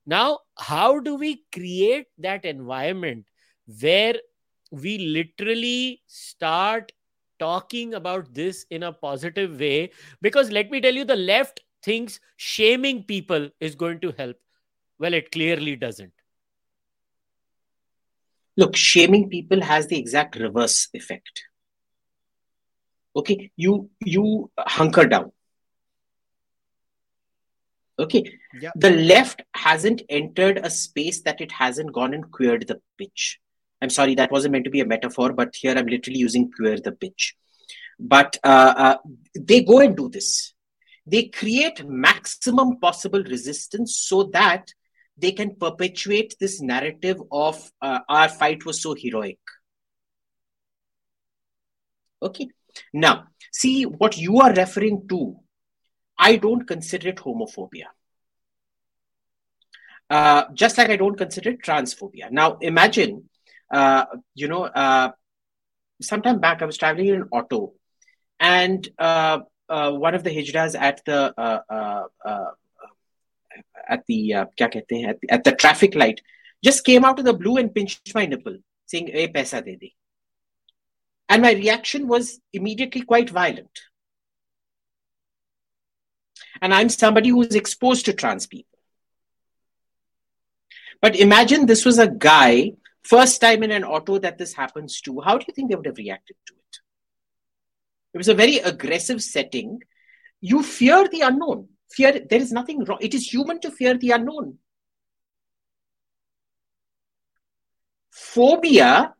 now 0.07 0.39
how 0.59 1.01
do 1.01 1.17
we 1.17 1.33
create 1.53 2.07
that 2.19 2.45
environment 2.45 3.25
where 3.81 4.15
we 4.71 4.99
literally 4.99 6.03
start 6.07 6.93
talking 7.39 7.95
about 7.95 8.33
this 8.35 8.65
in 8.71 8.83
a 8.83 8.93
positive 8.93 9.59
way 9.59 9.91
because 10.21 10.51
let 10.51 10.71
me 10.71 10.81
tell 10.81 10.95
you 10.95 11.05
the 11.05 11.17
left 11.17 11.61
thinks 11.83 12.21
shaming 12.37 13.03
people 13.05 13.49
is 13.61 13.75
going 13.75 14.01
to 14.01 14.13
help 14.19 14.37
well, 15.00 15.14
it 15.14 15.32
clearly 15.32 15.76
doesn't. 15.76 16.14
Look, 18.58 18.76
shaming 18.76 19.30
people 19.30 19.62
has 19.62 19.88
the 19.88 19.98
exact 19.98 20.36
reverse 20.36 20.90
effect. 20.94 21.44
Okay, 23.16 23.52
you 23.56 23.90
you 24.04 24.52
hunker 24.58 25.06
down. 25.06 25.32
Okay, 27.98 28.24
Yeah. 28.62 28.72
the 28.76 28.92
left 28.92 29.42
hasn't 29.54 30.02
entered 30.10 30.58
a 30.58 30.70
space 30.70 31.22
that 31.22 31.42
it 31.42 31.52
hasn't 31.52 31.92
gone 31.92 32.14
and 32.14 32.32
queered 32.32 32.66
the 32.68 32.82
pitch. 32.98 33.40
I'm 33.82 33.90
sorry, 33.90 34.16
that 34.16 34.32
wasn't 34.32 34.54
meant 34.54 34.66
to 34.66 34.72
be 34.72 34.80
a 34.80 34.86
metaphor, 34.86 35.34
but 35.34 35.56
here 35.56 35.74
I'm 35.78 35.86
literally 35.88 36.20
using 36.20 36.50
queer 36.52 36.80
the 36.80 36.94
pitch. 36.94 37.36
But 38.00 38.38
uh, 38.44 38.74
uh, 38.78 38.98
they 39.38 39.64
go 39.64 39.80
and 39.80 39.98
do 39.98 40.10
this. 40.10 40.54
They 41.06 41.24
create 41.26 41.86
maximum 41.86 42.80
possible 42.80 43.24
resistance 43.24 43.98
so 43.98 44.24
that 44.32 44.74
they 45.20 45.32
can 45.32 45.56
perpetuate 45.56 46.36
this 46.40 46.62
narrative 46.62 47.22
of 47.32 47.72
uh, 47.82 48.00
our 48.08 48.30
fight 48.30 48.66
was 48.66 48.82
so 48.82 48.96
heroic. 48.96 49.40
Okay. 52.22 52.50
Now, 52.94 53.26
see 53.52 53.84
what 53.84 54.18
you 54.18 54.40
are 54.40 54.54
referring 54.54 55.08
to. 55.10 55.38
I 56.18 56.36
don't 56.36 56.68
consider 56.68 57.10
it 57.10 57.18
homophobia. 57.18 57.86
Uh, 60.10 60.46
just 60.54 60.78
like 60.78 60.90
I 60.90 60.96
don't 60.96 61.18
consider 61.18 61.52
it 61.52 61.62
transphobia. 61.62 62.32
Now, 62.32 62.58
imagine, 62.62 63.30
uh, 63.72 64.06
you 64.34 64.48
know, 64.48 64.64
uh, 64.64 65.12
sometime 66.02 66.40
back 66.40 66.62
I 66.62 66.66
was 66.66 66.78
traveling 66.78 67.08
in 67.08 67.16
an 67.16 67.28
auto, 67.32 67.74
and 68.40 68.88
uh, 68.98 69.40
uh, 69.70 69.92
one 69.92 70.16
of 70.16 70.24
the 70.24 70.32
hijras 70.32 70.76
at 70.78 71.06
the 71.06 71.34
uh, 71.38 72.52
at 73.90 74.06
the 74.08 74.34
uh, 74.34 74.46
kya 74.58 74.72
kehte 74.74 74.92
hain, 74.92 75.10
at, 75.10 75.20
the, 75.22 75.30
at 75.32 75.44
the 75.44 75.52
traffic 75.52 75.96
light 75.96 76.22
just 76.64 76.86
came 76.86 77.06
out 77.06 77.20
of 77.20 77.26
the 77.26 77.34
blue 77.34 77.58
and 77.58 77.74
pinched 77.74 78.14
my 78.14 78.26
nipple 78.26 78.58
saying 78.86 79.08
hey 79.08 79.28
paisa 79.28 79.64
de 79.64 79.76
de. 79.76 79.96
And 81.28 81.42
my 81.42 81.54
reaction 81.54 82.08
was 82.08 82.40
immediately 82.54 83.02
quite 83.02 83.30
violent. 83.30 83.82
And 86.62 86.74
i'm 86.74 86.90
somebody 86.90 87.30
who's 87.30 87.56
exposed 87.56 88.06
to 88.06 88.14
trans 88.14 88.48
people. 88.48 88.80
But 91.02 91.16
imagine 91.16 91.66
this 91.66 91.86
was 91.86 91.98
a 91.98 92.08
guy 92.08 92.74
first 93.04 93.42
time 93.42 93.64
in 93.64 93.72
an 93.72 93.84
auto 93.84 94.20
that 94.20 94.38
this 94.38 94.54
happens 94.54 95.02
to 95.02 95.22
how 95.22 95.38
do 95.38 95.46
you 95.48 95.54
think 95.54 95.70
they 95.70 95.76
would 95.76 95.86
have 95.86 95.98
reacted 95.98 96.36
to 96.48 96.54
it? 96.54 96.80
It 98.14 98.18
was 98.18 98.28
a 98.28 98.34
very 98.34 98.58
aggressive 98.58 99.22
setting. 99.22 99.82
You 100.42 100.64
fear 100.64 101.08
the 101.08 101.22
unknown. 101.22 101.70
Fear, 101.92 102.26
there 102.30 102.42
is 102.42 102.52
nothing 102.52 102.84
wrong. 102.84 103.00
It 103.02 103.14
is 103.14 103.32
human 103.32 103.60
to 103.62 103.72
fear 103.72 103.98
the 103.98 104.12
unknown. 104.12 104.58
Phobia 108.12 109.14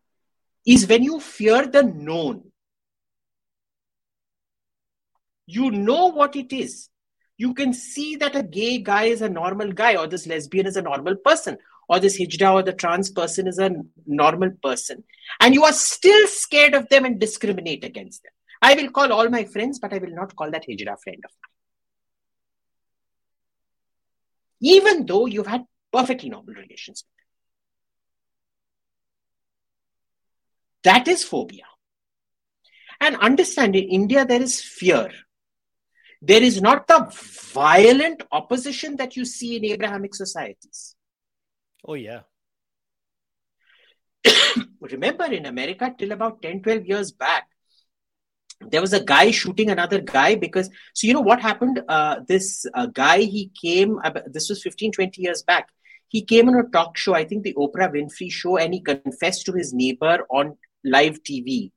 is 0.66 0.88
when 0.88 1.04
you 1.04 1.20
fear 1.20 1.66
the 1.66 1.84
known. 1.84 2.52
You 5.48 5.72
know 5.72 6.08
what 6.08 6.36
it 6.36 6.54
is. 6.54 6.90
You 7.38 7.54
can 7.54 7.74
see 7.74 8.18
that 8.18 8.36
a 8.36 8.44
gay 8.44 8.78
guy 8.80 9.06
is 9.06 9.22
a 9.22 9.30
normal 9.30 9.72
guy, 9.72 9.96
or 9.96 10.06
this 10.06 10.28
lesbian 10.28 10.68
is 10.68 10.76
a 10.76 10.82
normal 10.82 11.16
person, 11.16 11.58
or 11.88 12.00
this 12.00 12.20
hijra 12.20 12.54
or 12.54 12.62
the 12.62 12.74
trans 12.74 13.10
person 13.10 13.48
is 13.48 13.58
a 13.58 13.72
normal 14.06 14.52
person. 14.62 15.04
And 15.40 15.56
you 15.56 15.64
are 15.64 15.74
still 15.74 16.28
scared 16.28 16.74
of 16.76 16.90
them 16.90 17.06
and 17.06 17.20
discriminate 17.20 17.84
against 17.84 18.24
them. 18.24 18.34
I 18.62 18.76
will 18.76 18.92
call 18.92 19.14
all 19.14 19.30
my 19.30 19.46
friends, 19.46 19.80
but 19.80 19.94
I 19.94 20.00
will 20.00 20.14
not 20.14 20.36
call 20.36 20.52
that 20.52 20.66
hijra 20.68 21.00
friend 21.02 21.24
of 21.26 21.32
mine. 21.42 21.59
Even 24.62 25.06
though 25.06 25.26
you've 25.26 25.48
had 25.48 25.66
perfectly 25.92 26.30
normal 26.30 26.54
relations. 26.54 27.04
That 30.84 31.08
is 31.08 31.24
phobia. 31.24 31.66
And 33.02 33.16
understand 33.18 33.76
in 33.76 33.90
India, 33.90 34.26
there 34.26 34.42
is 34.42 34.62
fear. 34.62 35.10
There 36.22 36.42
is 36.42 36.62
not 36.62 36.88
the 36.88 37.10
violent 37.54 38.24
opposition 38.32 38.98
that 38.98 39.16
you 39.16 39.24
see 39.24 39.56
in 39.56 39.66
Abrahamic 39.66 40.14
societies. 40.14 40.96
Oh, 41.86 41.94
yeah. 41.94 42.22
Remember, 44.82 45.26
in 45.26 45.46
America, 45.46 45.94
till 45.98 46.12
about 46.12 46.42
10, 46.42 46.62
12 46.62 46.86
years 46.86 47.12
back, 47.12 47.48
there 48.62 48.82
was 48.82 48.94
a 48.94 49.04
guy 49.04 49.32
shooting 49.32 49.70
another 49.70 50.02
guy 50.02 50.36
because, 50.36 50.70
so 50.94 51.08
you 51.08 51.14
know 51.14 51.22
what 51.22 51.40
happened? 51.42 51.82
Uh, 51.88 52.18
this 52.28 52.66
uh, 52.74 52.88
guy, 52.88 53.20
he 53.20 53.52
came, 53.60 54.00
this 54.28 54.50
was 54.50 54.62
15, 54.62 54.92
20 54.92 55.22
years 55.22 55.44
back. 55.44 55.70
He 56.08 56.24
came 56.24 56.50
on 56.50 56.56
a 56.56 56.64
talk 56.64 56.98
show, 56.98 57.14
I 57.14 57.24
think 57.24 57.44
the 57.44 57.54
Oprah 57.54 57.94
Winfrey 57.94 58.32
show, 58.32 58.58
and 58.58 58.74
he 58.74 58.82
confessed 58.82 59.46
to 59.46 59.54
his 59.54 59.74
neighbor 59.74 60.26
on 60.30 60.58
live 60.84 61.24
TV 61.24 61.72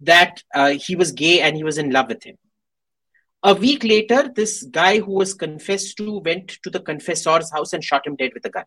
that 0.00 0.42
uh, 0.54 0.70
he 0.70 0.96
was 0.96 1.12
gay 1.12 1.40
and 1.40 1.56
he 1.56 1.64
was 1.64 1.78
in 1.78 1.90
love 1.90 2.08
with 2.08 2.24
him. 2.24 2.36
A 3.42 3.54
week 3.54 3.84
later, 3.84 4.28
this 4.34 4.64
guy 4.64 4.98
who 4.98 5.12
was 5.12 5.34
confessed 5.34 5.96
to 5.98 6.18
went 6.18 6.48
to 6.62 6.70
the 6.70 6.80
confessor's 6.80 7.52
house 7.52 7.72
and 7.72 7.84
shot 7.84 8.06
him 8.06 8.16
dead 8.16 8.32
with 8.34 8.44
a 8.44 8.50
gun. 8.50 8.64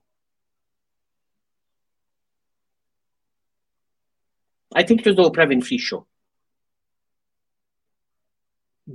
I 4.73 4.83
think 4.83 5.01
it 5.01 5.07
was 5.07 5.17
the 5.17 5.23
Oprah 5.23 5.47
Winfrey 5.49 5.79
show. 5.79 6.07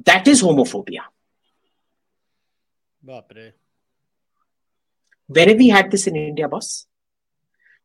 That 0.05 0.29
is 0.29 0.43
homophobia. 0.43 1.03
Bapre. 3.05 3.53
Where 5.29 5.49
have 5.49 5.57
we 5.59 5.69
had 5.69 5.91
this 5.91 6.07
in 6.07 6.17
India, 6.17 6.49
boss? 6.49 6.87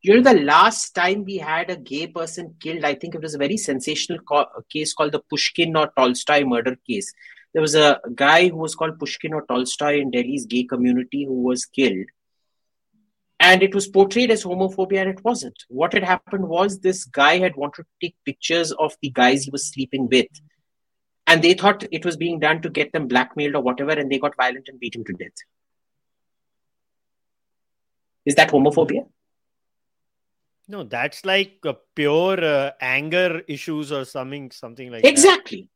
You 0.02 0.14
know, 0.16 0.32
the 0.32 0.40
last 0.40 0.94
time 0.94 1.24
we 1.24 1.36
had 1.38 1.70
a 1.70 1.76
gay 1.76 2.08
person 2.08 2.56
killed, 2.60 2.84
I 2.84 2.94
think 2.94 3.14
it 3.14 3.22
was 3.22 3.34
a 3.34 3.38
very 3.38 3.56
sensational 3.56 4.18
co- 4.18 4.48
case 4.68 4.92
called 4.92 5.12
the 5.12 5.20
Pushkin 5.20 5.76
or 5.76 5.92
Tolstoy 5.96 6.44
murder 6.44 6.76
case. 6.88 7.12
There 7.52 7.62
was 7.62 7.74
a 7.74 8.00
guy 8.14 8.48
who 8.48 8.56
was 8.56 8.74
called 8.74 8.98
Pushkin 8.98 9.32
or 9.32 9.44
Tolstoy 9.46 10.00
in 10.00 10.10
Delhi's 10.10 10.46
gay 10.46 10.64
community 10.64 11.24
who 11.24 11.42
was 11.42 11.66
killed. 11.66 12.06
And 13.38 13.62
it 13.62 13.74
was 13.74 13.88
portrayed 13.88 14.30
as 14.30 14.44
homophobia, 14.44 15.02
and 15.02 15.10
it 15.10 15.24
wasn't. 15.24 15.64
What 15.68 15.92
had 15.92 16.04
happened 16.04 16.48
was 16.48 16.78
this 16.78 17.04
guy 17.04 17.38
had 17.38 17.56
wanted 17.56 17.82
to 17.84 17.88
take 18.00 18.16
pictures 18.24 18.72
of 18.72 18.96
the 19.02 19.10
guys 19.10 19.44
he 19.44 19.50
was 19.50 19.66
sleeping 19.66 20.08
with 20.08 20.28
And 21.31 21.43
they 21.43 21.53
thought 21.53 21.83
it 21.91 22.05
was 22.05 22.15
being 22.15 22.39
done 22.39 22.61
to 22.61 22.69
get 22.69 22.93
them 22.93 23.07
blackmailed 23.07 23.55
or 23.55 23.61
whatever, 23.61 23.91
and 23.91 24.09
they 24.11 24.17
got 24.17 24.35
violent 24.37 24.69
and 24.69 24.79
beat 24.79 24.95
him 24.95 25.03
to 25.05 25.13
death. 25.13 25.33
Is 28.25 28.35
that 28.35 28.49
homophobia? 28.49 29.07
No, 30.69 30.83
that's 30.83 31.25
like 31.25 31.59
uh, 31.65 31.73
pure 31.95 32.43
uh, 32.43 32.71
anger 32.81 33.41
issues 33.47 33.91
or 33.91 34.03
something, 34.05 34.51
something 34.51 34.91
like 34.91 35.01
that. 35.03 35.09
Exactly. 35.09 35.69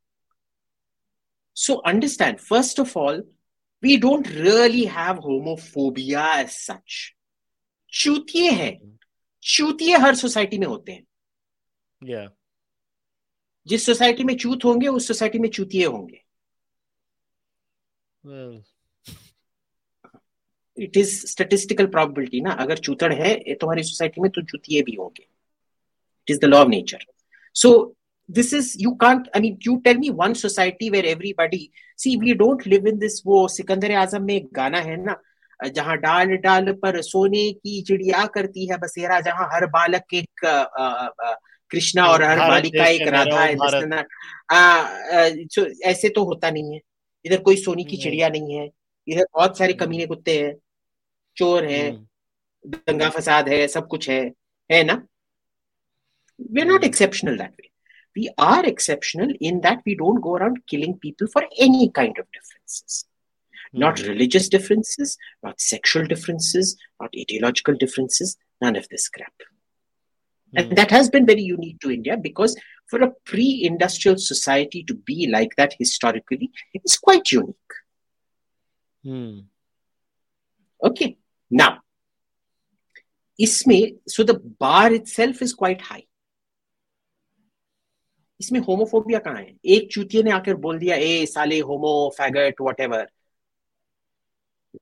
So 1.54 1.80
understand, 1.84 2.40
first 2.40 2.78
of 2.78 2.96
all, 2.96 3.22
we 3.82 3.96
don't 3.96 4.28
really 4.30 4.84
have 4.84 5.18
homophobia 5.18 6.44
as 6.44 6.58
such. 6.58 7.14
चूतिए 7.92 8.50
हैं 8.50 8.98
चूतिए 9.42 9.96
हर 10.02 10.14
society 10.14 10.58
में 10.58 10.66
होते 10.66 10.92
हैं 10.92 11.04
Yeah. 12.04 12.28
जिस 13.67 13.85
society 13.85 14.23
में 14.23 14.35
चूत 14.37 14.65
होंगे 14.65 14.87
उस 14.87 15.07
society 15.07 15.39
में 15.39 15.49
चूतिए 15.49 15.85
होंगे। 15.85 16.21
इट 20.77 20.97
इज़ 20.97 21.25
स्टेटिस्टिकल 21.27 21.85
प्रोबेबिलिटी 21.87 22.41
ना। 22.41 22.51
अगर 22.51 22.77
चूतड़ 22.77 23.13
है 23.13 23.35
तुम्हारी 23.53 23.83
सोसाइटी 23.83 24.21
में 24.21 24.29
तो 24.31 24.41
चूतिए 24.41 24.81
भी 24.81 24.95
होंगे। 24.95 25.23
It 25.23 26.31
is 26.31 26.39
the 26.39 26.45
law 26.45 26.61
of 26.61 26.69
nature 26.69 27.05
so 27.55 27.93
this 28.29 28.49
is 28.53 28.65
you 28.83 28.91
can't 29.01 29.27
i 29.35 29.39
mean 29.39 29.53
you 29.65 29.73
tell 29.83 29.99
me 29.99 30.09
one 30.11 30.33
society 30.35 30.87
where 30.93 31.05
everybody 31.05 31.59
see 31.95 32.15
we 32.23 32.33
don't 32.33 32.65
live 32.65 32.87
in 32.91 32.97
this 33.03 33.21
वो 33.25 33.47
सिकंदर 33.47 33.91
आज़म 33.91 34.23
में 34.23 34.33
एक 34.35 34.49
गाना 34.53 34.79
है 34.79 34.95
ना 35.03 35.15
जहाँ 35.69 35.95
डाल 35.97 36.35
डाल 36.37 36.71
पर 36.81 37.01
सोने 37.01 37.51
की 37.53 37.81
चिड़िया 37.81 38.25
करती 38.25 38.65
है 38.71 38.77
बसेरा 38.77 39.19
जहाँ 39.19 39.47
हर 39.53 39.65
बालक 39.77 40.13
एक 40.13 40.45
कृष्णा 41.69 42.05
और 42.05 42.23
हर 42.23 42.39
बालिका 42.39 42.85
एक 42.85 43.07
राधा 43.07 43.41
है 43.41 43.53
ऐसे 45.91 46.09
तो 46.09 46.23
होता 46.23 46.51
नहीं 46.51 46.73
है 46.73 46.81
इधर 47.25 47.37
कोई 47.37 47.55
सोने 47.55 47.83
की 47.83 47.97
चिड़िया 47.97 48.29
नहीं 48.29 48.55
है 48.55 48.69
इधर 49.07 49.25
बहुत 49.33 49.57
सारे 49.57 49.73
कमीने 49.73 50.05
कुत्ते 50.05 50.39
हैं 50.39 50.55
चोर 51.37 51.65
है 51.65 51.91
hmm. 51.91 52.07
दंगा 52.67 53.09
फसाद 53.09 53.49
है 53.49 53.67
सब 53.67 53.87
कुछ 53.87 54.09
है 54.09 54.31
है 54.71 54.83
ना 54.83 55.07
we 56.51 56.61
are 56.61 56.67
not. 56.67 56.83
Exceptional 56.83 57.37
that 57.37 57.49
way 57.49 57.69
we 58.15 58.27
are 58.39 58.65
exceptional 58.65 59.35
in 59.41 59.59
that 59.59 59.79
we 59.87 59.95
don't 59.95 60.19
go 60.19 60.35
around 60.35 60.61
killing 60.69 60.95
people 60.95 61.25
for 61.25 61.43
any 61.43 61.91
kind 61.95 62.19
of 62.19 62.27
differences 62.33 63.07
not 63.75 63.97
Hmm. 63.97 64.07
religious 64.07 64.45
differences, 64.49 65.17
not 65.43 65.59
sexual 65.59 66.05
differences, 66.05 66.69
not 67.01 67.09
ideological 67.19 67.75
differences, 67.75 68.37
none 68.61 68.75
of 68.75 68.87
this 68.89 69.07
crap. 69.09 69.33
And 70.54 70.66
Hmm. 70.66 70.74
that 70.74 70.90
has 70.90 71.08
been 71.08 71.26
very 71.26 71.42
unique 71.42 71.80
to 71.80 71.90
India 71.90 72.16
because 72.16 72.56
for 72.86 73.02
a 73.02 73.10
pre 73.24 73.64
industrial 73.64 74.18
society 74.18 74.84
to 74.84 74.94
be 74.94 75.28
like 75.28 75.56
that 75.56 75.74
historically 75.78 76.50
is 76.74 76.98
quite 76.98 77.32
unique. 77.32 77.78
Hmm. 79.04 79.40
Okay. 80.82 81.16
Now, 81.50 81.80
इसमें 83.38 83.98
so 84.06 84.22
the 84.22 84.38
bar 84.38 84.92
itself 84.92 85.42
is 85.42 85.54
quite 85.54 85.80
high 85.80 86.02
इसमें 88.40 88.60
homophobia 88.60 89.18
कहाँ 89.18 89.36
है 89.36 89.54
एक 89.74 89.88
चूतिये 89.92 90.22
ने 90.22 90.30
आकर 90.30 90.54
बोल 90.62 90.78
दिया 90.78 90.96
ए 90.96 91.26
साले 91.26 91.58
होमो 91.60 91.92
फैगट 92.18 92.60
वट 92.60 92.80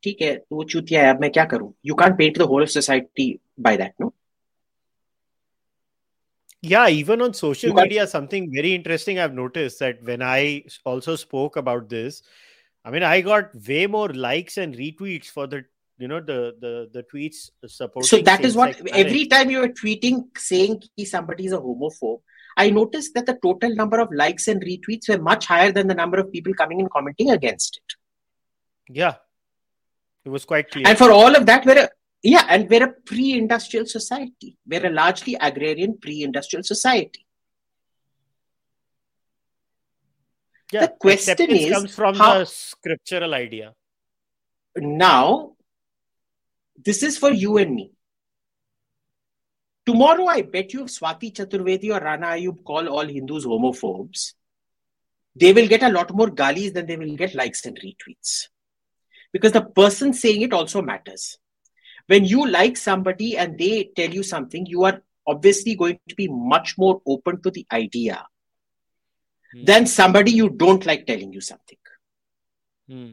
ठीक 0.03 0.23
है 0.23 0.35
तो 0.37 0.57
वो 0.57 0.65
चूतिया 0.65 1.03
है 1.03 1.15
अब 1.15 1.21
मैं 1.21 1.31
क्या 1.33 1.45
करूं 1.45 1.71
you 1.87 1.95
can 1.95 2.17
paint 2.17 2.39
the 2.39 2.43
whole 2.51 2.63
of 2.63 2.69
society 2.69 3.29
by 3.61 3.77
that 3.77 3.95
no 4.01 4.13
yeah 6.66 6.88
even 6.88 7.22
on 7.22 7.34
social 7.34 7.74
media 7.74 8.08
something 8.08 8.52
very 8.52 8.74
interesting 8.74 9.20
i've 9.20 9.34
noticed 9.34 9.80
that 9.80 10.02
when 10.04 10.22
i 10.22 10.64
also 10.84 11.16
spoke 11.16 11.56
about 11.56 11.90
this 11.90 12.22
i 12.84 12.92
mean 12.92 13.04
i 13.04 13.22
got 13.22 13.56
way 13.68 13.88
more 13.88 14.10
likes 14.10 14.58
and 14.58 14.76
retweets 14.76 15.28
for 15.28 15.48
the 15.48 15.64
you 15.98 16.08
know 16.08 16.20
the 16.20 16.56
the 16.60 16.90
the 16.94 17.04
tweets 17.04 17.50
uh, 17.64 17.68
supporting 17.68 18.08
so 18.08 18.22
that 18.22 18.44
is 18.44 18.56
what 18.56 18.76
every 18.92 19.26
time 19.28 19.50
you 19.50 19.62
are 19.62 19.74
tweeting 19.82 20.24
saying 20.38 20.82
somebody 21.06 21.46
is 21.46 21.54
a 21.54 21.58
homophobe 21.58 22.22
I 22.58 22.70
noticed 22.70 23.14
that 23.16 23.26
the 23.26 23.38
total 23.42 23.76
number 23.76 24.00
of 24.00 24.12
likes 24.14 24.48
and 24.48 24.62
retweets 24.62 25.10
were 25.10 25.22
much 25.22 25.46
higher 25.46 25.72
than 25.72 25.88
the 25.88 25.94
number 25.94 26.18
of 26.18 26.32
people 26.32 26.54
coming 26.54 26.80
and 26.80 26.90
commenting 26.90 27.32
against 27.32 27.78
it. 27.78 28.94
Yeah, 28.96 29.16
it 30.24 30.30
was 30.30 30.46
quite 30.46 30.72
clear. 30.72 30.88
And 30.88 30.98
for 30.98 31.12
all 31.12 31.36
of 31.36 31.46
that, 31.48 31.66
we're 31.66 31.84
a, 31.84 31.90
yeah, 32.24 32.46
and 32.50 32.70
we're 32.70 32.84
a 32.84 32.92
pre-industrial 32.92 33.86
society. 33.86 34.58
We're 34.66 34.88
a 34.88 34.90
largely 34.90 35.36
agrarian 35.40 35.98
pre-industrial 35.98 36.64
society. 36.64 37.26
Yeah, 40.72 40.82
the 40.82 40.94
question 41.00 41.52
is 41.52 41.72
comes 41.72 41.96
from 41.96 42.16
how, 42.16 42.40
the 42.40 42.46
scriptural 42.46 43.34
idea. 43.34 43.74
Now, 44.76 45.56
this 46.84 47.04
is 47.04 47.18
for 47.18 47.32
you 47.32 47.58
and 47.58 47.76
me. 47.76 47.92
Tomorrow, 49.86 50.26
I 50.26 50.42
bet 50.42 50.74
you 50.74 50.86
if 50.86 50.88
Swati 50.88 51.32
Chaturvedi 51.32 51.96
or 51.96 52.04
Rana 52.04 52.28
Ayub 52.30 52.64
call 52.64 52.90
all 52.90 53.06
Hindus 53.06 53.46
homophobes, 53.46 54.34
they 55.36 55.54
will 55.54 55.68
get 55.68 55.84
a 55.84 55.90
lot 55.90 56.12
more 56.14 56.32
galis 56.32 56.74
than 56.74 56.88
they 56.88 56.98
will 56.98 57.16
get 57.16 57.36
likes 57.36 57.66
and 57.66 57.80
retweets. 57.80 58.48
Because 59.32 59.52
the 59.52 59.62
person 59.62 60.14
saying 60.14 60.42
it 60.42 60.54
also 60.54 60.82
matters 60.82 61.38
When 62.07 62.25
you 62.25 62.47
like 62.49 62.77
somebody 62.77 63.37
and 63.37 63.59
they 63.59 63.91
tell 63.97 64.11
you 64.11 64.23
something, 64.23 64.67
you 64.67 64.85
are 64.85 65.03
obviously 65.27 65.75
going 65.75 65.99
to 66.09 66.15
be 66.15 66.29
much 66.29 66.77
more 66.77 67.01
open 67.07 67.41
to 67.43 67.51
the 67.51 67.67
idea 67.73 68.27
hmm. 69.53 69.65
than 69.65 69.87
somebody 69.87 70.33
you 70.33 70.49
don't 70.49 70.87
like 70.87 71.07
telling 71.07 71.33
you 71.33 71.41
something. 71.41 71.79
Hmm. 72.89 73.11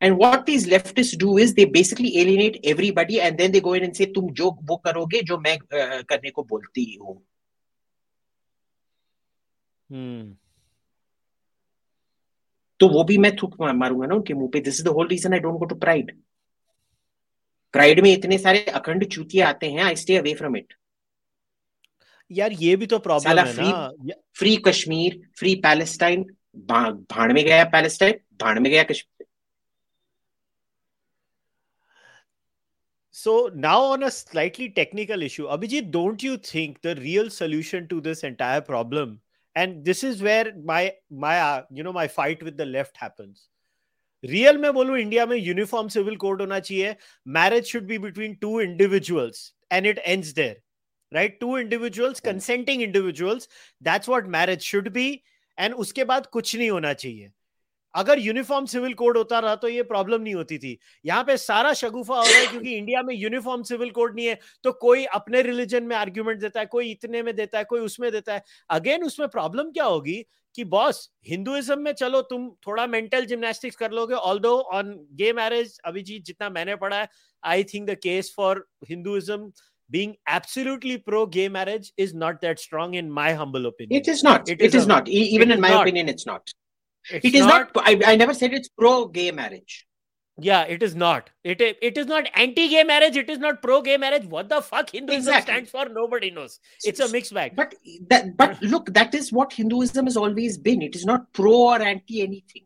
And 0.00 0.16
what 0.18 0.46
these 0.46 0.66
leftists 0.66 1.16
do 1.18 1.36
is 1.38 1.54
they 1.54 1.66
basically 1.66 2.18
alienate 2.18 2.60
everybody 2.64 3.20
and 3.20 3.38
then 3.38 3.52
they 3.52 3.60
go 3.60 3.74
in 3.74 3.84
and 3.84 3.96
say, 3.96 4.06
तुम 4.06 4.32
जो 4.32 4.50
वो 4.70 4.76
करोगे 4.86 5.22
जो 5.22 5.38
मैं 5.38 5.58
करने 5.70 6.30
को 6.30 6.42
बोलती 6.44 6.92
हूँ. 7.00 7.22
Hmm. 9.90 10.34
तो 12.80 12.88
वो 12.88 13.02
भी 13.04 13.16
मैं 13.18 13.34
थूक 13.36 13.54
मारूंगा 13.60 14.06
ना 14.06 14.14
उनके 14.14 14.34
मुंह 14.34 14.48
पे 14.52 14.60
this 14.60 14.80
is 14.80 14.84
the 14.84 14.88
whole 14.96 15.08
reason 15.08 15.32
I 15.34 15.38
don't 15.40 15.58
go 15.58 15.64
to 15.66 15.74
pride 15.84 16.10
pride 17.73 17.99
में 18.03 18.11
इतने 18.11 18.37
सारे 18.37 18.63
अखंड 18.79 19.05
चूतिए 19.13 19.41
आते 19.51 19.71
हैं 19.71 19.83
I 19.83 19.95
stay 20.03 20.15
away 20.17 20.33
from 20.41 20.57
it 20.57 20.73
यार 22.31 22.53
ये 22.61 22.75
भी 22.75 22.85
तो 22.87 22.99
प्रॉब्लम 22.99 23.45
है 23.45 23.53
ना 23.57 24.15
फ्री 24.39 24.55
कश्मीर 24.67 25.21
फ्री 25.39 25.55
पैलेस्टाइन 25.63 26.25
भाड़ 26.71 27.31
में 27.33 27.43
गया 27.45 27.63
पैलेस्टाइन 27.77 28.19
भाड़ 28.41 28.59
में 28.59 28.71
गया 28.71 28.83
Kashmir 28.83 29.27
So 33.19 33.51
now 33.53 33.79
on 33.83 34.03
a 34.03 34.09
slightly 34.09 34.69
technical 34.69 35.21
issue, 35.21 35.47
Abhijit, 35.47 35.91
don't 35.91 36.23
you 36.23 36.37
think 36.37 36.81
the 36.81 36.95
real 36.95 37.29
solution 37.29 37.85
to 37.89 37.99
this 37.99 38.23
entire 38.23 38.61
problem, 38.61 39.19
and 39.55 39.83
this 39.83 40.05
is 40.05 40.21
where 40.21 40.53
my 40.63 40.93
my 41.23 41.33
uh, 41.39 41.63
you 41.69 41.83
know 41.83 41.91
my 41.91 42.07
fight 42.07 42.41
with 42.41 42.55
the 42.55 42.65
left 42.65 42.95
happens. 42.95 43.49
Real 44.23 44.57
में 44.57 44.71
बोलू 44.73 44.95
India 44.97 45.25
में 45.25 45.35
uniform 45.37 45.87
civil 45.87 46.15
code 46.15 46.41
होना 46.41 46.59
चाहिए। 46.59 46.95
Marriage 47.27 47.65
should 47.65 47.85
be 47.87 47.97
between 47.97 48.33
two 48.35 48.59
individuals 48.61 49.51
and 49.71 49.85
it 49.85 49.99
ends 49.99 50.33
there 50.33 50.61
right 51.11 51.39
two 51.39 51.57
individuals 51.57 52.19
consenting 52.19 52.81
individuals 52.81 53.49
that's 53.81 54.09
what 54.09 54.27
marriage 54.29 54.61
should 54.61 54.89
be 54.93 55.11
and 55.57 55.73
उसके 55.75 56.03
बाद 56.03 56.25
कुछ 56.27 56.55
नहीं 56.55 56.69
होना 56.69 56.93
चाहिए। 56.93 57.31
अगर 57.95 58.19
यूनिफॉर्म 58.19 58.65
सिविल 58.65 58.93
कोड 58.93 59.17
होता 59.17 59.39
रहा 59.39 59.55
तो 59.55 59.67
ये 59.67 59.83
प्रॉब्लम 59.83 60.21
नहीं 60.21 60.33
होती 60.35 60.57
थी। 60.57 60.77
यहाँ 61.05 61.23
पे 61.23 61.37
सारा 61.37 61.71
शगुफा 61.73 62.17
हो 62.17 62.23
रहा 62.23 62.39
है 62.39 62.47
क्योंकि 62.47 62.73
इंडिया 62.73 63.01
में 63.03 63.13
यूनिफॉर्म 63.15 63.63
सिविल 63.63 63.89
कोड 63.91 64.15
नहीं 64.15 64.25
है 64.27 64.37
तो 64.63 64.71
कोई 64.81 65.05
अपने 65.13 65.41
रिलीजन 65.41 65.83
में 65.83 65.95
आर्ग्यूमेंट 65.95 66.39
देता 66.41 66.59
है 66.59 66.65
कोई 66.65 66.91
इतने 66.91 67.21
में 67.23 67.35
देता 67.35 67.57
है 67.57 67.63
कोई 67.63 67.81
उसमें 67.81 68.11
देता 68.11 68.33
है। 68.33 68.43
अगेन 68.69 69.03
उसमें 69.03 69.27
प्रॉब्लम 69.29 69.71
क्या 69.71 69.85
होगी? 69.85 70.23
कि 70.55 70.63
बॉस 70.73 71.09
हिंदुइज्म 71.27 71.79
में 71.79 71.91
चलो 71.93 72.21
तुम 72.29 72.49
थोड़ा 72.67 72.85
मेंटल 72.87 73.25
जिम्नास्टिक्स 73.25 73.75
कर 73.75 73.91
लोगे 73.91 74.15
ऑल 74.15 74.39
दो 74.39 74.55
ऑन 74.77 74.93
गे 75.21 75.31
मैरिज 75.33 75.77
अभिजीत 75.85 76.25
जितना 76.25 76.49
मैंने 76.49 76.75
पढ़ा 76.83 76.99
है 76.99 77.07
I 77.43 77.63
think 77.73 77.89
the 77.89 77.95
case 78.03 78.33
for 78.37 78.67
Hinduism 78.89 79.51
being 79.91 80.15
absolutely 80.27 80.97
pro 81.05 81.25
gay 81.25 81.49
marriage 81.49 81.91
is 81.97 82.13
not 82.13 82.41
that 82.41 82.59
strong 82.59 82.93
in 82.93 83.09
my 83.09 83.33
humble 83.33 83.65
opinion. 83.65 83.99
It 83.99 84.07
is 84.07 84.23
not. 84.23 84.47
It, 84.47 84.61
it 84.61 84.75
is, 84.75 84.83
is 84.83 84.87
not. 84.87 85.07
Even 85.07 85.51
in 85.51 85.59
my 85.59 85.69
not. 85.69 85.81
opinion, 85.81 86.09
it's 86.09 86.25
not. 86.25 86.51
It's 87.09 87.25
it 87.25 87.35
is 87.35 87.45
not, 87.45 87.75
not 87.75 87.87
I, 87.87 87.99
I 88.05 88.15
never 88.15 88.33
said 88.33 88.53
it's 88.53 88.69
pro 88.69 89.07
gay 89.07 89.31
marriage. 89.31 89.87
Yeah, 90.41 90.63
it 90.63 90.83
is 90.83 90.95
not. 90.95 91.29
It 91.43 91.61
it 91.61 91.97
is 91.97 92.05
not 92.05 92.27
anti-gay 92.35 92.83
marriage. 92.83 93.17
It 93.17 93.29
is 93.29 93.39
not 93.39 93.61
pro-gay 93.61 93.97
marriage. 93.97 94.25
What 94.25 94.49
the 94.49 94.61
fuck 94.61 94.91
Hinduism 94.91 95.33
exactly. 95.33 95.53
stands 95.53 95.69
for? 95.69 95.89
Nobody 95.89 96.31
knows. 96.31 96.59
It's 96.83 96.99
a 96.99 97.09
mixed 97.09 97.33
bag. 97.33 97.55
But 97.55 97.75
that, 98.09 98.37
but 98.37 98.61
look, 98.61 98.93
that 98.93 99.13
is 99.15 99.31
what 99.31 99.53
Hinduism 99.53 100.05
has 100.05 100.17
always 100.17 100.57
been. 100.57 100.81
It 100.81 100.95
is 100.95 101.05
not 101.05 101.31
pro 101.33 101.53
or 101.53 101.81
anti 101.81 102.21
anything. 102.21 102.63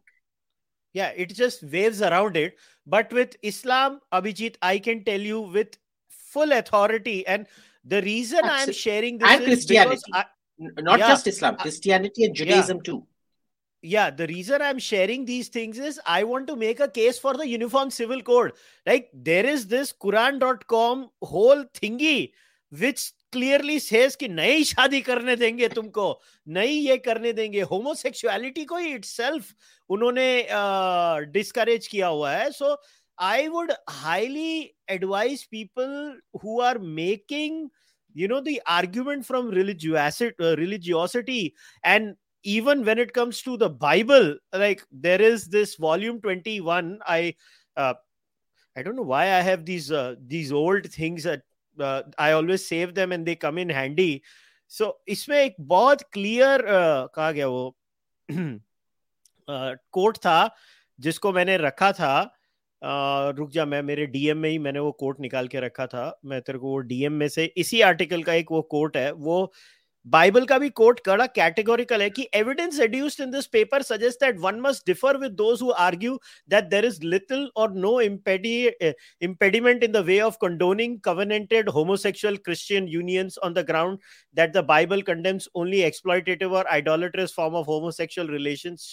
Yeah, 0.93 1.09
it 1.09 1.33
just 1.33 1.63
waves 1.63 2.01
around 2.01 2.37
it. 2.37 2.57
But 2.85 3.11
with 3.11 3.35
Islam, 3.41 4.01
Abhijit, 4.11 4.55
I 4.61 4.77
can 4.79 5.03
tell 5.03 5.19
you 5.19 5.41
with 5.41 5.77
full 6.09 6.51
authority. 6.51 7.25
And 7.25 7.47
the 7.83 8.01
reason 8.01 8.41
I'm 8.43 8.71
sharing 8.71 9.17
this 9.17 9.29
and 9.29 9.43
Christianity, 9.43 10.11
I, 10.13 10.25
not 10.59 10.99
yeah, 10.99 11.07
just 11.07 11.27
Islam, 11.27 11.55
uh, 11.55 11.61
Christianity 11.63 12.25
and 12.25 12.35
Judaism 12.35 12.77
yeah. 12.77 12.83
too 12.83 13.07
yeah 13.83 14.09
the 14.09 14.27
reason 14.27 14.61
i'm 14.61 14.79
sharing 14.79 15.25
these 15.25 15.49
things 15.49 15.77
is 15.77 15.99
i 16.05 16.23
want 16.23 16.47
to 16.47 16.55
make 16.55 16.79
a 16.79 16.87
case 16.87 17.19
for 17.19 17.33
the 17.33 17.47
uniform 17.47 17.89
civil 17.91 18.21
code 18.21 18.53
like 18.87 19.09
there 19.13 19.45
is 19.45 19.67
this 19.67 19.91
quran.com 20.05 21.09
whole 21.21 21.65
thingy 21.81 22.31
which 22.71 23.11
clearly 23.33 23.79
says 23.79 24.15
कि 24.15 24.27
नई 24.29 24.63
शादी 24.63 24.99
करने 25.01 25.35
देंगे 25.35 25.67
तुमको 25.69 26.07
नई 26.57 26.73
ये 26.87 26.97
करने 27.05 27.31
देंगे 27.33 27.61
होमोसेक्सुअलिटी 27.69 28.65
को 28.71 28.77
ही 28.77 28.93
इटसेल्फ 28.95 29.53
उन्होंने 29.95 30.27
डिस्करेज 31.33 31.87
किया 31.87 32.07
हुआ 32.07 32.31
है 32.31 32.51
so 32.51 32.75
I 33.29 33.47
would 33.55 33.71
highly 33.89 34.53
advise 34.97 35.43
people 35.51 35.89
who 36.43 36.59
are 36.61 36.77
making 37.01 37.69
you 38.15 38.27
know 38.27 38.39
the 38.45 38.61
argument 38.67 39.25
from 39.25 39.47
religiosity, 39.49 40.35
uh, 40.39 40.55
religiosity 40.57 41.55
and 41.83 42.15
even 42.43 42.83
when 42.83 42.99
it 42.99 43.13
comes 43.13 43.41
to 43.41 43.57
the 43.57 43.69
bible 43.69 44.35
like 44.53 44.83
there 44.91 45.21
is 45.21 45.47
this 45.47 45.75
volume 45.75 46.19
21 46.19 46.99
i 47.07 47.33
uh, 47.77 47.93
i 48.75 48.83
don't 48.83 48.95
know 48.95 49.09
why 49.13 49.23
i 49.33 49.41
have 49.41 49.65
these 49.65 49.91
uh, 49.91 50.15
these 50.27 50.51
old 50.51 50.85
things 50.91 51.23
that 51.23 51.41
uh, 51.77 52.01
i 52.17 52.31
always 52.31 52.65
save 52.65 52.93
them 52.93 53.11
and 53.11 53.25
they 53.25 53.35
come 53.35 53.57
in 53.57 53.69
handy 53.69 54.21
so 54.67 54.91
इसमें 55.07 55.37
एक 55.37 55.55
बहुत 55.59 56.01
clear 56.13 56.59
uh, 56.59 57.07
कहा 57.15 57.31
गया 57.31 57.47
वो 57.47 57.75
coat 59.93 60.17
uh, 60.17 60.23
था 60.25 60.49
जिसको 60.99 61.31
मैंने 61.33 61.57
uh, 61.57 62.27
रुक 63.37 63.51
जा 63.51 63.65
मैं 63.65 63.81
मेरे 63.83 64.05
डीएम 64.05 64.37
में 64.37 64.49
ही 64.49 64.57
मैंने 64.59 64.79
वो 64.79 64.91
कोट 64.91 65.19
निकाल 65.19 65.47
के 65.47 65.59
रखा 65.59 65.85
था 65.87 66.19
मैं 66.25 66.41
तेरे 66.41 66.59
को 66.59 66.67
वो 66.67 66.77
डीएम 66.77 67.13
में 67.13 67.27
से 67.27 67.45
इसी 67.57 67.81
आर्टिकल 67.81 68.23
का 68.23 68.33
एक 68.33 68.51
वो 68.51 68.61
कोट 68.61 68.97
है 68.97 69.11
वो 69.11 69.53
बाइबल 70.06 70.44
का 70.46 70.56
भी 70.58 70.68
कोट 70.78 71.00
कड़ा 71.04 71.24
कैटेगोरिकल 71.26 72.02
है 72.02 72.08
कि 72.10 72.26
evidence 72.34 72.78
adduced 72.80 73.20
in 73.20 73.30
this 73.30 73.46
paper 73.52 73.82
suggest 73.82 74.20
that 74.24 74.38
one 74.40 74.60
must 74.60 74.86
differ 74.86 75.16
with 75.16 75.32
those 75.40 75.62
who 75.62 75.70
argue 75.86 76.18
that 76.50 76.64
there 76.64 76.84
is 76.84 77.02
little 77.04 77.50
और 77.56 77.74
no 77.84 77.92
impediment 79.26 79.84
in 79.84 79.92
the 79.92 80.02
way 80.02 80.20
of 80.20 80.38
condoning 80.44 80.94
covenanted 81.08 81.68
homosexual 81.68 82.38
Christian 82.48 82.88
unions 82.88 83.38
on 83.48 83.58
the 83.58 83.64
ground 83.72 83.98
that 84.40 84.52
the 84.52 84.62
Bible 84.62 85.02
condemns 85.02 85.48
only 85.54 85.82
exploitative 85.90 86.56
or 86.60 86.64
idolatrous 86.76 87.32
form 87.32 87.54
of 87.54 87.66
homosexual 87.66 88.28
relations 88.28 88.88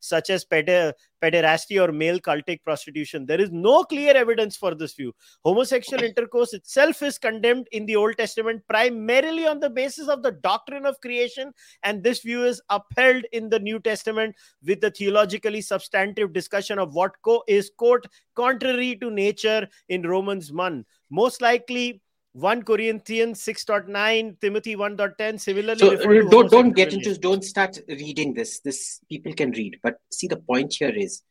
such 0.00 0.30
as 0.30 0.44
peder- 0.44 0.92
pederasty 1.22 1.80
or 1.82 1.92
male 1.92 2.18
cultic 2.20 2.62
prostitution. 2.62 3.26
There 3.26 3.40
is 3.40 3.50
no 3.50 3.84
clear 3.84 4.16
evidence 4.16 4.56
for 4.56 4.74
this 4.74 4.94
view. 4.94 5.12
Homosexual 5.44 6.02
intercourse 6.02 6.52
itself 6.52 7.02
is 7.02 7.18
condemned 7.18 7.66
in 7.72 7.86
the 7.86 7.96
Old 7.96 8.16
Testament 8.16 8.62
primarily 8.68 9.46
on 9.46 9.60
the 9.60 9.70
basis 9.70 10.08
of 10.08 10.22
the 10.22 10.32
doctrine 10.32 10.51
of 10.85 10.99
creation, 11.01 11.53
and 11.83 12.03
this 12.03 12.21
view 12.21 12.45
is 12.45 12.61
upheld 12.69 13.25
in 13.31 13.49
the 13.49 13.59
New 13.59 13.79
Testament 13.79 14.35
with 14.65 14.81
the 14.81 14.91
theologically 14.91 15.61
substantive 15.61 16.33
discussion 16.33 16.79
of 16.79 16.93
what 16.93 17.11
co- 17.23 17.43
is 17.47 17.71
quote 17.77 18.05
contrary 18.35 18.95
to 18.97 19.09
nature 19.09 19.67
in 19.89 20.03
Romans 20.03 20.51
1. 20.51 20.85
most 21.09 21.41
likely 21.41 22.01
1 22.33 22.63
Corinthians 22.63 23.43
6.9, 23.43 24.39
Timothy 24.41 24.75
1.10, 24.75 25.39
similarly. 25.39 25.77
So 25.77 25.95
don't 26.29 26.49
don't 26.49 26.71
get 26.71 26.91
into 26.91 27.15
don't 27.17 27.43
start 27.43 27.77
reading 27.87 28.33
this. 28.33 28.59
This 28.59 28.99
people 29.07 29.33
can 29.33 29.51
read, 29.51 29.79
but 29.83 29.97
see 30.11 30.27
the 30.27 30.37
point 30.37 30.73
here 30.73 30.89
is 30.89 31.21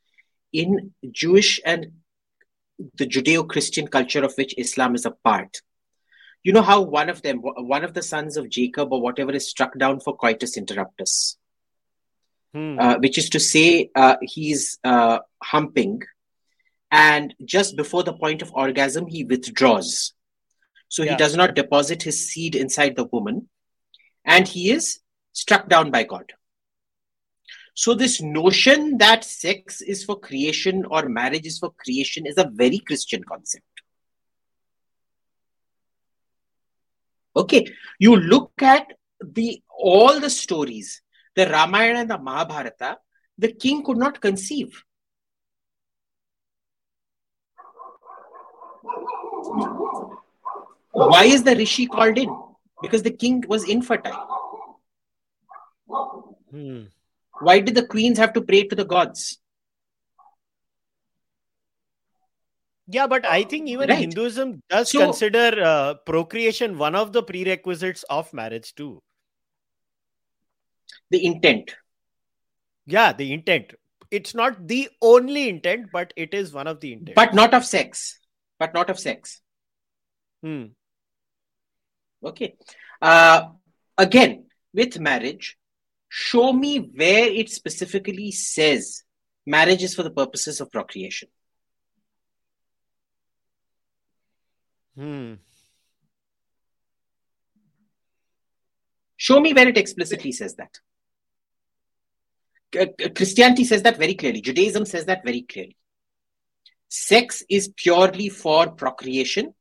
in 0.53 0.93
Jewish 1.11 1.61
and 1.65 1.91
the 2.99 3.07
Judeo-Christian 3.07 3.89
culture 3.89 4.25
of 4.25 4.35
which 4.37 4.55
Islam 4.59 4.95
is 4.95 5.05
a 5.05 5.11
part. 5.11 5.61
You 6.43 6.53
know 6.53 6.63
how 6.63 6.81
one 6.81 7.09
of 7.09 7.23
them, 7.23 7.39
one 7.43 7.85
of 7.85 7.95
the 7.95 8.03
sons 8.03 8.37
of 8.37 8.49
Jacob 8.49 8.93
or 8.93 9.01
whatever, 9.01 9.33
is 9.33 9.49
struck 9.49 9.79
down 9.79 10.01
for 10.01 10.17
coitus 10.17 10.59
interruptus, 10.59 11.37
Hmm. 12.55 12.79
uh, 12.79 12.99
which 12.99 13.17
is 13.17 13.31
to 13.31 13.41
say 13.41 13.91
uh, 13.95 14.17
he's 14.21 14.79
uh, 14.85 15.21
humping, 15.43 16.03
and 16.91 17.35
just 17.45 17.77
before 17.77 18.03
the 18.03 18.13
point 18.13 18.43
of 18.43 18.53
orgasm 18.53 19.07
he 19.07 19.25
withdraws. 19.25 20.13
So 20.89 21.03
Yeah. 21.03 21.13
he 21.13 21.17
does 21.17 21.35
not 21.37 21.55
deposit 21.55 22.03
his 22.03 22.29
seed 22.29 22.55
inside 22.55 22.97
the 22.97 23.05
woman, 23.05 23.49
and 24.25 24.47
he 24.47 24.71
is 24.71 25.01
struck 25.33 25.69
down 25.69 25.91
by 25.91 26.03
God. 26.05 26.33
So, 27.75 27.95
this 27.95 28.21
notion 28.21 28.99
that 28.99 29.25
sex 29.25 29.81
is 29.81 30.05
for 30.05 30.21
creation 30.21 30.85
or 30.85 31.09
marriage 31.09 31.47
is 31.47 31.59
for 31.59 31.71
creation 31.73 32.27
is 32.27 32.37
a 32.37 32.51
very 32.53 32.79
Christian 32.81 33.25
concept. 33.25 33.65
Okay, 37.35 37.67
you 37.99 38.17
look 38.17 38.53
at 38.61 38.87
the 39.21 39.63
all 39.71 40.21
the 40.21 40.31
stories, 40.31 41.03
the 41.35 41.47
Ramayana 41.47 42.01
and 42.01 42.11
the 42.11 42.19
Mahabharata, 42.19 42.99
the 43.39 43.53
king 43.53 43.85
could 43.85 43.97
not 43.97 44.21
conceive. 44.21 44.85
Why 50.93 51.25
is 51.25 51.43
the 51.43 51.57
rishi 51.57 51.87
called 51.87 52.19
in? 52.19 52.35
Because 52.83 53.03
the 53.03 53.11
king 53.11 53.45
was 53.49 53.69
infertile. 53.69 54.29
Hmm. 56.51 56.83
Why 57.41 57.61
did 57.61 57.75
the 57.75 57.87
queens 57.87 58.19
have 58.19 58.35
to 58.35 58.43
pray 58.43 58.65
to 58.65 58.77
the 58.77 58.85
gods? 58.85 59.39
Yeah, 62.93 63.07
but 63.07 63.25
I 63.25 63.43
think 63.45 63.69
even 63.69 63.89
Right. 63.89 63.99
Hinduism 64.01 64.63
does 64.69 64.91
So- 64.91 65.01
consider 65.05 65.63
uh, 65.65 65.95
procreation 65.95 66.77
one 66.79 66.95
of 66.95 67.13
the 67.13 67.23
prerequisites 67.23 68.03
of 68.05 68.33
marriage 68.33 68.75
too. 68.75 69.03
The 71.11 71.25
intent. 71.25 71.75
Yeah, 72.87 73.13
the 73.13 73.33
intent. 73.33 73.75
It's 74.11 74.35
not 74.35 74.67
the 74.69 74.91
only 75.01 75.49
intent, 75.49 75.87
but 75.93 76.13
it 76.17 76.35
is 76.35 76.53
one 76.53 76.67
of 76.67 76.81
the 76.81 76.93
intent. 76.93 77.17
but 77.17 77.35
not 77.35 77.55
of 77.55 77.65
sex 77.65 78.19
but 78.59 78.75
not 78.75 78.91
of 78.91 78.99
sex 78.99 79.41
Hmm. 80.43 80.67
okay 82.31 82.55
uh, 83.01 83.49
again 83.99 84.47
with 84.75 84.99
marriage 85.01 85.57
show 86.09 86.53
me 86.53 86.79
where 87.01 87.25
it 87.41 87.51
specifically 87.51 88.31
says 88.31 89.03
marriage 89.47 89.83
is 89.83 89.95
for 89.97 90.05
the 90.05 90.11
purposes 90.21 90.61
of 90.61 90.71
procreation 90.71 91.29
Hmm. 94.97 95.35
show 99.23 99.41
me 99.41 99.53
where 99.53 99.69
it 99.69 99.79
explicitly 99.79 100.33
says 100.33 100.57
that. 100.57 100.81
Christianity 103.15 103.65
says 103.65 103.83
that 103.83 103.97
very 103.97 104.15
clearly. 104.15 104.41
Judaism 104.41 104.85
says 104.85 105.05
that 105.07 105.23
very 105.25 105.43
clearly. 105.43 105.77
Sex 106.89 107.45
is 107.49 107.71
purely 107.77 108.29
for 108.29 108.71
procreation. 108.71 109.55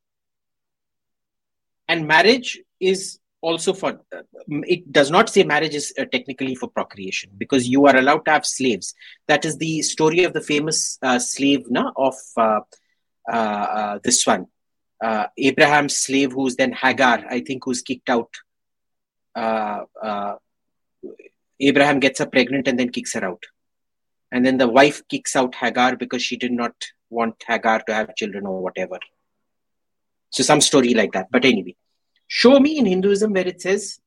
And 1.87 2.07
marriage 2.07 2.59
is 2.79 3.19
also 3.41 3.73
for 3.73 4.01
uh, 4.15 4.21
it 4.47 4.91
does 4.91 5.11
not 5.11 5.29
say 5.29 5.43
marriage 5.43 5.75
is 5.75 5.93
uh, 5.99 6.05
technically 6.11 6.55
for 6.55 6.69
procreation 6.69 7.31
because 7.37 7.67
you 7.67 7.85
are 7.85 7.97
allowed 7.97 8.23
to 8.25 8.31
have 8.31 8.45
slaves. 8.45 8.93
That 9.27 9.45
is 9.45 9.57
the 9.57 9.81
story 9.81 10.23
of 10.23 10.33
the 10.33 10.41
famous 10.41 10.97
uh, 11.01 11.19
slave 11.19 11.69
na, 11.69 11.91
of 11.97 12.15
uh, 12.37 12.61
uh, 13.31 13.99
this 14.03 14.25
one 14.25 14.47
uh, 15.01 15.27
abraham's 15.37 15.97
slave 15.97 16.31
who's 16.31 16.55
then 16.55 16.71
hagar 16.71 17.23
i 17.29 17.39
think 17.39 17.63
who's 17.65 17.81
kicked 17.81 18.09
out. 18.09 18.29
Uh, 19.33 19.85
uh, 20.03 20.35
abraham 21.59 21.99
gets 21.99 22.19
her 22.19 22.25
pregnant 22.25 22.67
and 22.67 22.77
then 22.77 22.89
kicks 22.89 23.13
her 23.13 23.23
out. 23.23 23.43
And 24.33 24.45
then 24.45 24.57
the 24.57 24.67
wife 24.67 25.01
kicks 25.07 25.35
out 25.35 25.55
hagar 25.55 25.95
because 25.95 26.21
she 26.21 26.35
did 26.35 26.51
not 26.51 26.73
want 27.09 27.35
hagar 27.47 27.81
to 27.87 27.93
have 27.93 28.15
children 28.15 28.45
or 28.45 28.61
whatever. 28.61 28.99
So 30.31 30.43
some 30.43 30.59
story 30.61 30.93
like 30.93 31.13
that. 31.13 31.27
But 31.31 31.45
anyway 31.45 31.75
show 32.39 32.57
me 32.61 32.77
in 32.77 32.85
hinduism 32.85 33.33
where 33.33 33.47
it 33.47 33.61
says 33.61 33.99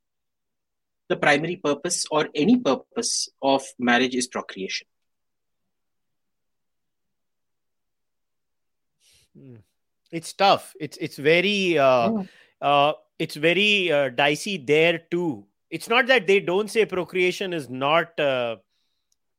the 1.11 1.17
primary 1.17 1.57
purpose 1.57 2.07
or 2.11 2.31
any 2.35 2.57
purpose 2.59 3.29
of 3.43 3.63
marriage 3.79 4.15
is 4.15 4.27
procreation. 4.27 4.87
Hmm. 9.37 9.57
It's 10.19 10.33
tough. 10.33 10.75
It's 10.81 10.97
it's 11.07 11.17
very 11.17 11.79
uh, 11.79 12.11
Yeah. 12.11 12.23
uh, 12.61 12.93
it's 13.19 13.35
very 13.47 13.91
uh, 13.93 14.11
dicey 14.21 14.59
there 14.59 15.01
too. 15.11 15.47
It's 15.71 15.89
not 15.89 16.07
that 16.13 16.27
they 16.29 16.41
don't 16.41 16.71
say 16.75 16.85
procreation 16.87 17.53
is 17.53 17.69
not 17.69 18.21
uh, 18.21 18.57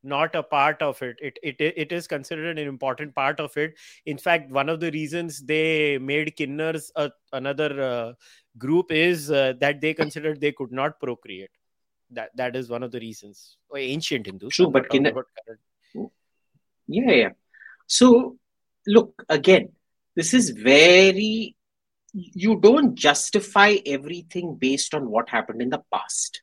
not 0.03 0.35
a 0.35 0.43
part 0.43 0.81
of 0.87 1.01
it. 1.01 1.21
It 1.29 1.37
it 1.51 1.61
it 1.83 1.91
is 1.99 2.07
considered 2.13 2.57
an 2.57 2.67
important 2.71 3.15
part 3.15 3.39
of 3.39 3.55
it. 3.65 3.77
In 4.05 4.17
fact, 4.17 4.51
one 4.57 4.69
of 4.73 4.79
the 4.81 4.91
reasons 4.95 5.39
they 5.51 5.97
made 5.97 6.35
kinners 6.41 6.91
a, 6.95 7.09
another 7.33 7.69
uh, 7.91 8.13
group 8.65 8.91
is 8.91 9.31
uh, 9.31 9.53
that 9.61 9.79
they 9.85 9.93
considered 10.01 10.41
they 10.41 10.51
could 10.51 10.73
not 10.81 10.99
procreate. 10.99 11.49
That 12.11 12.35
that 12.43 12.55
is 12.63 12.69
one 12.69 12.83
of 12.83 12.91
the 12.91 12.99
reasons. 12.99 13.45
Oh, 13.71 13.77
Ancient 13.77 14.27
Hindus. 14.33 14.53
True, 14.59 14.67
but 14.67 14.83
not 14.83 14.89
talking 14.89 15.03
kinnar- 15.05 15.11
about 15.11 15.25
current. 15.47 16.11
Yeah, 16.87 17.11
yeah. 17.11 17.29
So, 17.87 18.37
look, 18.85 19.23
again, 19.29 19.69
this 20.15 20.33
is 20.33 20.49
very, 20.51 21.55
you 22.13 22.59
don't 22.59 22.95
justify 22.95 23.77
everything 23.85 24.55
based 24.55 24.93
on 24.93 25.09
what 25.09 25.29
happened 25.29 25.61
in 25.61 25.69
the 25.69 25.83
past. 25.93 26.41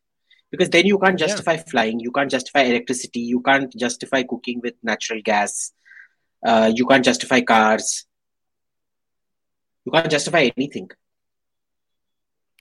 Because 0.51 0.69
then 0.69 0.87
you 0.87 0.99
can't 0.99 1.19
Yeah. 1.19 1.27
justify 1.27 1.57
flying, 1.57 2.01
you 2.01 2.13
can't 2.13 2.31
justify 2.31 2.63
electricity, 2.63 3.21
you 3.21 3.41
can't 3.41 3.75
justify 3.75 4.23
cooking 4.23 4.61
with 4.61 4.75
natural 4.83 5.23
gas, 5.23 5.73
uh, 6.47 6.71
you 6.75 6.85
can't 6.87 7.05
justify 7.05 7.41
cars, 7.41 8.07
you 9.87 9.93
can't 9.93 10.11
justify 10.11 10.51
anything. 10.57 10.91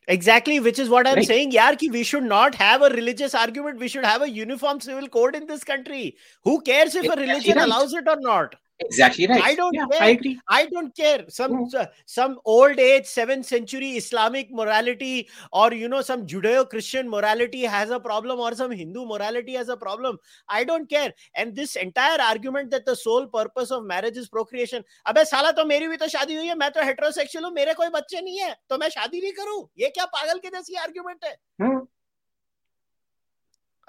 Exactly, 0.07 0.59
which 0.59 0.79
is 0.79 0.89
what 0.89 1.07
I'm 1.07 1.17
Right. 1.17 1.27
saying. 1.27 1.51
Yeah, 1.51 1.75
ki 1.75 1.89
we 1.89 2.03
should 2.03 2.23
not 2.23 2.55
have 2.55 2.81
a 2.81 2.89
religious 2.89 3.35
argument. 3.35 3.79
We 3.79 3.87
should 3.87 4.05
have 4.05 4.21
a 4.21 4.29
uniform 4.29 4.79
civil 4.79 5.07
code 5.07 5.35
in 5.35 5.45
this 5.45 5.63
country. 5.63 6.17
Who 6.43 6.61
cares 6.61 6.95
if 6.95 7.03
a 7.03 7.11
Exactly 7.11 7.27
religion 7.27 7.57
right. 7.57 7.65
allows 7.65 7.93
it 7.93 8.07
or 8.07 8.19
not? 8.19 8.55
Exactly 8.83 9.27
right. 9.27 9.43
I 9.43 9.53
don't 9.55 9.73
yeah, 9.77 9.85
care. 9.91 10.01
I 10.03 10.09
agree. 10.15 10.39
I 10.47 10.65
don't 10.65 10.95
care. 10.99 11.25
Some 11.37 11.51
Mm. 11.57 11.73
uh, 11.81 11.85
some 12.13 12.39
old 12.53 12.79
age 12.85 13.05
seventh 13.05 13.45
century 13.45 13.89
Islamic 14.01 14.51
morality 14.59 15.29
or 15.61 15.67
you 15.73 15.89
know 15.93 16.01
some 16.01 16.25
Judeo-Christian 16.33 17.09
morality 17.15 17.61
has 17.75 17.91
a 17.91 17.99
problem 17.99 18.39
or 18.39 18.49
some 18.61 18.71
Hindu 18.81 19.05
morality 19.05 19.53
has 19.61 19.69
a 19.69 19.77
problem. 19.77 20.17
I 20.49 20.63
don't 20.63 20.89
care. 20.89 21.13
And 21.35 21.55
this 21.55 21.75
entire 21.85 22.19
argument 22.27 22.71
that 22.71 22.85
the 22.85 22.95
sole 22.95 23.27
purpose 23.27 23.71
of 23.71 23.85
marriage 23.93 24.17
is 24.17 24.29
procreation. 24.29 24.83
अबे 25.07 25.25
साला 25.25 25.51
तो 25.61 25.65
मेरी 25.73 25.87
भी 25.87 25.97
तो 25.97 26.07
शादी 26.17 26.35
हुई 26.35 26.47
है 26.47 26.55
मैं 26.65 26.71
तो 26.71 26.83
हेटेरोसेक्सुअल 26.85 27.43
हूँ 27.45 27.51
मेरे 27.53 27.73
कोई 27.73 27.89
बच्चे 27.95 28.21
नहीं 28.21 28.39
है 28.39 28.53
तो 28.69 28.77
मैं 28.77 28.89
शादी 28.89 29.21
नहीं 29.21 29.31
करूँ 29.41 29.67
ये 29.79 29.89
क्या 29.89 30.05
पागल 30.19 30.39
के 30.45 30.49
जैसी 30.49 30.75
आर्ग्यूमेंट 30.89 31.25
है 31.25 31.35
Hmm. 31.61 31.79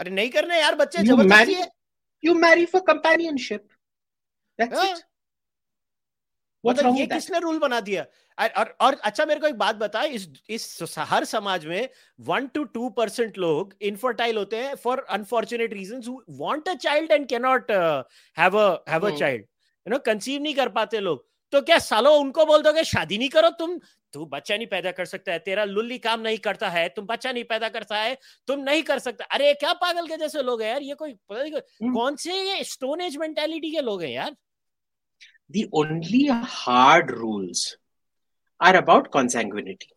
अरे 0.00 0.10
नहीं 0.10 0.30
करने 0.30 0.58
यार 0.60 0.74
बच्चे 0.74 1.02
ज़बरदस्ती 1.02 1.54
है 1.54 1.68
you 2.22 2.34
marry 2.34 2.66
for 2.66 2.80
companionship. 2.80 2.98
That's 3.18 3.20
हाँ. 3.52 3.60
it. 3.62 3.70
What's 4.51 4.51
मतलब 6.64 6.96
ये 6.96 7.06
किसने 7.06 7.38
रूल 7.38 7.58
बना 7.58 7.80
दिया? 7.80 8.04
और, 8.38 8.76
और 8.80 8.94
अच्छा 9.04 9.24
मेरे 9.26 9.40
को 9.40 9.46
एक 9.46 9.54
बात 9.54 9.76
बता 9.76 10.02
इस 10.02 10.28
इस 10.48 10.96
हर 10.98 11.24
समाज 11.24 11.66
में 11.66 11.88
वन 12.20 12.46
टू 12.46 12.64
टू 12.64 12.88
परसेंट 12.90 13.38
लोग 13.38 13.74
इनफर्टाइल 13.82 14.36
होते 14.36 14.56
हैं 14.56 14.74
for 14.74 15.04
unfortunate 15.10 15.72
reason 15.72 16.02
who 16.08 16.20
want 16.38 16.68
a 16.68 16.74
child 16.74 17.12
and 17.12 17.26
can 17.28 17.42
not 17.42 17.70
have 18.36 18.58
a 18.58 18.84
have. 18.88 19.10
Child 19.18 19.42
you 19.42 19.90
know 19.90 19.98
conceive 19.98 20.42
नहीं 20.42 20.54
कर 20.54 20.68
पाते 20.68 21.00
लोग। 21.00 21.26
तो 21.52 21.60
क्या 21.62 21.78
सालो 21.78 22.10
उनको 22.16 22.44
बोल 22.46 22.62
दोगे 22.62 22.84
शादी 22.84 23.18
नहीं 23.18 23.28
करो 23.28 23.48
तुम। 23.58 23.78
तू 24.12 24.24
बच्चा 24.26 24.56
नहीं 24.56 24.66
पैदा 24.66 24.90
कर 24.92 25.04
सकता 25.04 25.32
है। 25.32 25.38
तेरा 25.38 25.64
लुल्ली 25.64 25.98
काम 25.98 26.20
नहीं 26.20 26.38
करता 26.38 26.68
है। 26.68 26.88
तुम 26.88 27.06
बच्चा 27.06 27.32
नहीं 27.32 27.44
पैदा 27.44 27.68
करता 27.68 27.96
है। 27.96 28.16
तुम 28.46 28.60
नहीं 28.60 28.82
कर 28.82 28.98
सकता। 28.98 29.24
अरे 29.24 29.52
क्या 29.54 29.72
पागल 29.82 30.06
के 30.06 30.16
जैसे 30.16 30.42
लोग 30.42 30.62
हैं 30.62 30.70
यार? 30.70 30.82
ये 30.82 30.94
कोई 30.94 31.12
पता 31.12 31.42
नहीं 31.42 31.52
हम्म। 31.52 31.92
कौन 31.94 32.16
से 32.16 32.32
ये 32.34 32.64
स्टोन 32.64 33.00
एज 33.00 33.16
मेंटालिटी 33.16 33.70
के 33.70 33.80
लोग 33.80 34.02
हैं 34.02 34.10
यार? 34.10 34.36
the 35.51 35.67
only 35.71 36.27
hard 36.27 37.11
rules 37.11 37.77
are 38.59 38.75
about 38.75 39.11
consanguinity 39.11 39.89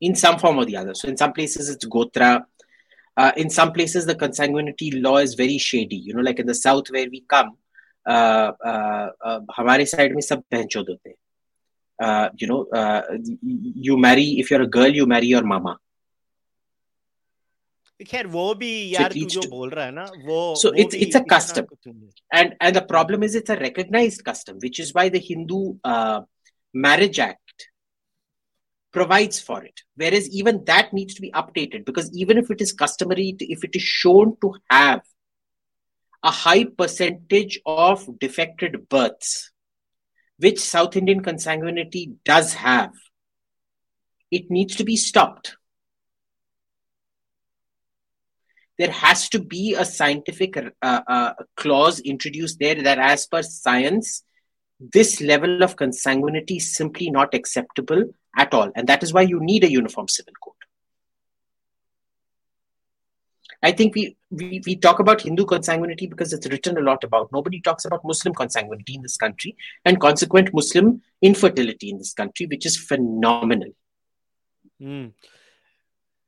in 0.00 0.14
some 0.14 0.38
form 0.38 0.58
or 0.58 0.64
the 0.64 0.76
other. 0.76 0.94
So, 0.94 1.08
in 1.08 1.16
some 1.16 1.32
places, 1.32 1.68
it's 1.68 1.86
Gotra. 1.86 2.44
Uh, 3.16 3.32
in 3.36 3.50
some 3.50 3.72
places, 3.72 4.06
the 4.06 4.14
consanguinity 4.14 5.02
law 5.02 5.18
is 5.18 5.34
very 5.34 5.58
shady. 5.58 5.96
You 5.96 6.14
know, 6.14 6.22
like 6.22 6.38
in 6.38 6.46
the 6.46 6.54
south 6.54 6.90
where 6.90 7.08
we 7.10 7.20
come, 7.20 7.56
हमारे 8.06 9.84
side 9.86 10.14
में 10.14 10.20
सब 10.20 10.42
बहनचोद 10.52 10.86
होते 10.88 11.10
हैं 11.10 12.30
you 12.42 12.48
know 12.48 12.56
you 13.86 13.96
Mary 14.06 14.24
if 14.40 14.50
you 14.52 14.58
are 14.58 14.64
a 14.64 14.68
girl 14.74 14.96
you 14.96 15.06
Mary 15.06 15.26
your 15.32 15.44
मामा 15.52 15.76
खैर 18.10 18.26
वो 18.26 18.54
भी 18.54 18.72
यार 18.94 19.12
तू 19.12 19.24
जो 19.34 19.40
बोल 19.50 19.70
रहा 19.70 19.84
है 19.84 19.92
ना 19.92 20.04
वो 20.26 20.40
so 20.62 20.72
it's 20.84 20.94
it's 20.94 21.18
a 21.20 21.24
custom 21.32 21.66
and 22.38 22.56
and 22.60 22.76
the 22.76 22.84
problem 22.92 23.22
is 23.22 23.36
it's 23.40 23.54
a 23.54 23.58
recognized 23.60 24.24
custom 24.24 24.58
which 24.64 24.80
is 24.84 24.92
why 24.98 25.08
the 25.08 25.22
hindu 25.28 25.60
uh, 25.84 26.20
marriage 26.86 27.20
act 27.26 27.68
provides 28.92 29.40
for 29.40 29.62
it 29.64 29.84
whereas 29.94 30.28
even 30.30 30.64
that 30.64 30.92
needs 30.92 31.14
to 31.14 31.22
be 31.22 31.30
updated 31.42 31.84
because 31.84 32.10
even 32.24 32.42
if 32.42 32.50
it 32.50 32.60
is 32.60 32.72
customary 32.72 33.34
to, 33.38 33.50
if 33.52 33.64
it 33.64 33.76
is 33.76 33.82
shown 33.82 34.36
to 34.40 34.52
have 34.70 35.00
a 36.22 36.30
high 36.30 36.64
percentage 36.64 37.60
of 37.66 38.04
defected 38.18 38.88
births 38.88 39.50
which 40.38 40.60
south 40.60 40.96
indian 40.96 41.22
consanguinity 41.22 42.04
does 42.24 42.54
have 42.54 42.92
it 44.30 44.50
needs 44.50 44.76
to 44.76 44.84
be 44.84 44.96
stopped 44.96 45.55
There 48.77 48.91
has 48.91 49.29
to 49.29 49.39
be 49.39 49.73
a 49.73 49.83
scientific 49.83 50.57
uh, 50.57 51.01
uh, 51.07 51.33
clause 51.55 51.99
introduced 51.99 52.59
there 52.59 52.75
that, 52.75 52.99
as 52.99 53.25
per 53.25 53.41
science, 53.41 54.23
this 54.79 55.19
level 55.21 55.63
of 55.63 55.75
consanguinity 55.75 56.57
is 56.57 56.75
simply 56.75 57.09
not 57.09 57.33
acceptable 57.33 58.03
at 58.37 58.53
all. 58.53 58.71
And 58.75 58.87
that 58.87 59.01
is 59.01 59.13
why 59.13 59.23
you 59.23 59.39
need 59.39 59.63
a 59.63 59.71
uniform 59.71 60.07
civil 60.07 60.33
code. 60.43 60.53
I 63.63 63.71
think 63.71 63.95
we, 63.95 64.15
we, 64.29 64.61
we 64.67 64.75
talk 64.75 64.99
about 64.99 65.21
Hindu 65.21 65.45
consanguinity 65.45 66.07
because 66.07 66.31
it's 66.31 66.47
written 66.47 66.77
a 66.77 66.81
lot 66.81 67.03
about. 67.03 67.31
Nobody 67.31 67.59
talks 67.59 67.85
about 67.85 68.05
Muslim 68.05 68.35
consanguinity 68.35 68.95
in 68.95 69.01
this 69.01 69.17
country 69.17 69.57
and 69.83 69.99
consequent 69.99 70.53
Muslim 70.53 71.01
infertility 71.23 71.89
in 71.89 71.97
this 71.97 72.13
country, 72.13 72.45
which 72.45 72.67
is 72.67 72.77
phenomenal. 72.77 73.69
Mm. 74.79 75.13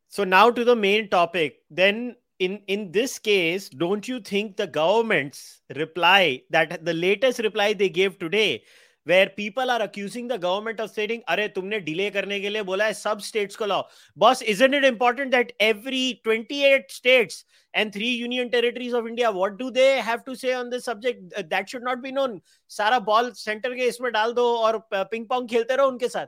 So 0.08 0.24
now 0.24 0.50
to 0.50 0.64
the 0.64 0.76
main 0.76 1.10
topic. 1.10 1.60
Then 1.70 2.16
in 2.45 2.55
in 2.77 2.87
this 2.93 3.19
case 3.19 3.69
don't 3.83 4.09
you 4.09 4.21
think 4.31 4.57
the 4.57 4.67
government's 4.79 5.43
reply 5.77 6.43
that 6.51 6.85
the 6.85 6.95
latest 6.95 7.39
reply 7.47 7.73
they 7.83 7.89
gave 7.89 8.19
today 8.19 8.63
where 9.07 9.29
people 9.39 9.71
are 9.71 9.83
accusing 9.83 10.29
the 10.29 10.39
government 10.45 10.81
of 10.85 10.91
saying 10.91 11.23
अरे 11.35 11.47
तुमने 11.57 11.81
delay 11.89 12.11
करने 12.13 12.39
के 12.41 12.51
लिए 12.51 12.63
बोला 12.71 12.85
है 12.85 12.93
सब 13.01 13.21
states 13.27 13.57
को 13.57 13.67
लाओ 13.67 13.83
boss 14.25 14.43
isn't 14.55 14.79
it 14.81 14.87
important 14.91 15.31
that 15.37 15.53
every 15.69 16.03
28 16.29 16.91
states 16.97 17.45
and 17.75 17.93
three 17.93 18.11
union 18.23 18.51
territories 18.51 18.93
of 19.01 19.07
India 19.13 19.31
what 19.39 19.57
do 19.59 19.71
they 19.79 19.89
have 20.09 20.25
to 20.25 20.37
say 20.43 20.55
on 20.55 20.71
this 20.75 20.85
subject 20.91 21.39
that 21.55 21.69
should 21.75 21.87
not 21.91 22.03
be 22.09 22.13
known 22.19 22.41
सारा 22.79 23.05
ball 23.11 23.31
center 23.45 23.75
के 23.77 23.89
इसमें 23.95 24.11
डाल 24.13 24.33
दो 24.41 24.47
और 24.67 24.79
पिंग 24.95 25.27
पोंग 25.35 25.49
खेलते 25.49 25.77
रहो 25.77 25.89
उनके 25.89 26.09
साथ 26.17 26.27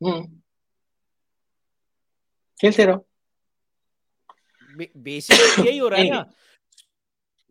हम्म 0.00 0.22
खेलते 2.60 2.84
रहो 2.86 3.06
बेसिकली 4.77 5.67
यही 5.69 5.77
हो 5.77 5.87
रहा 5.87 6.01
है 6.01 6.09
ना। 6.09 6.25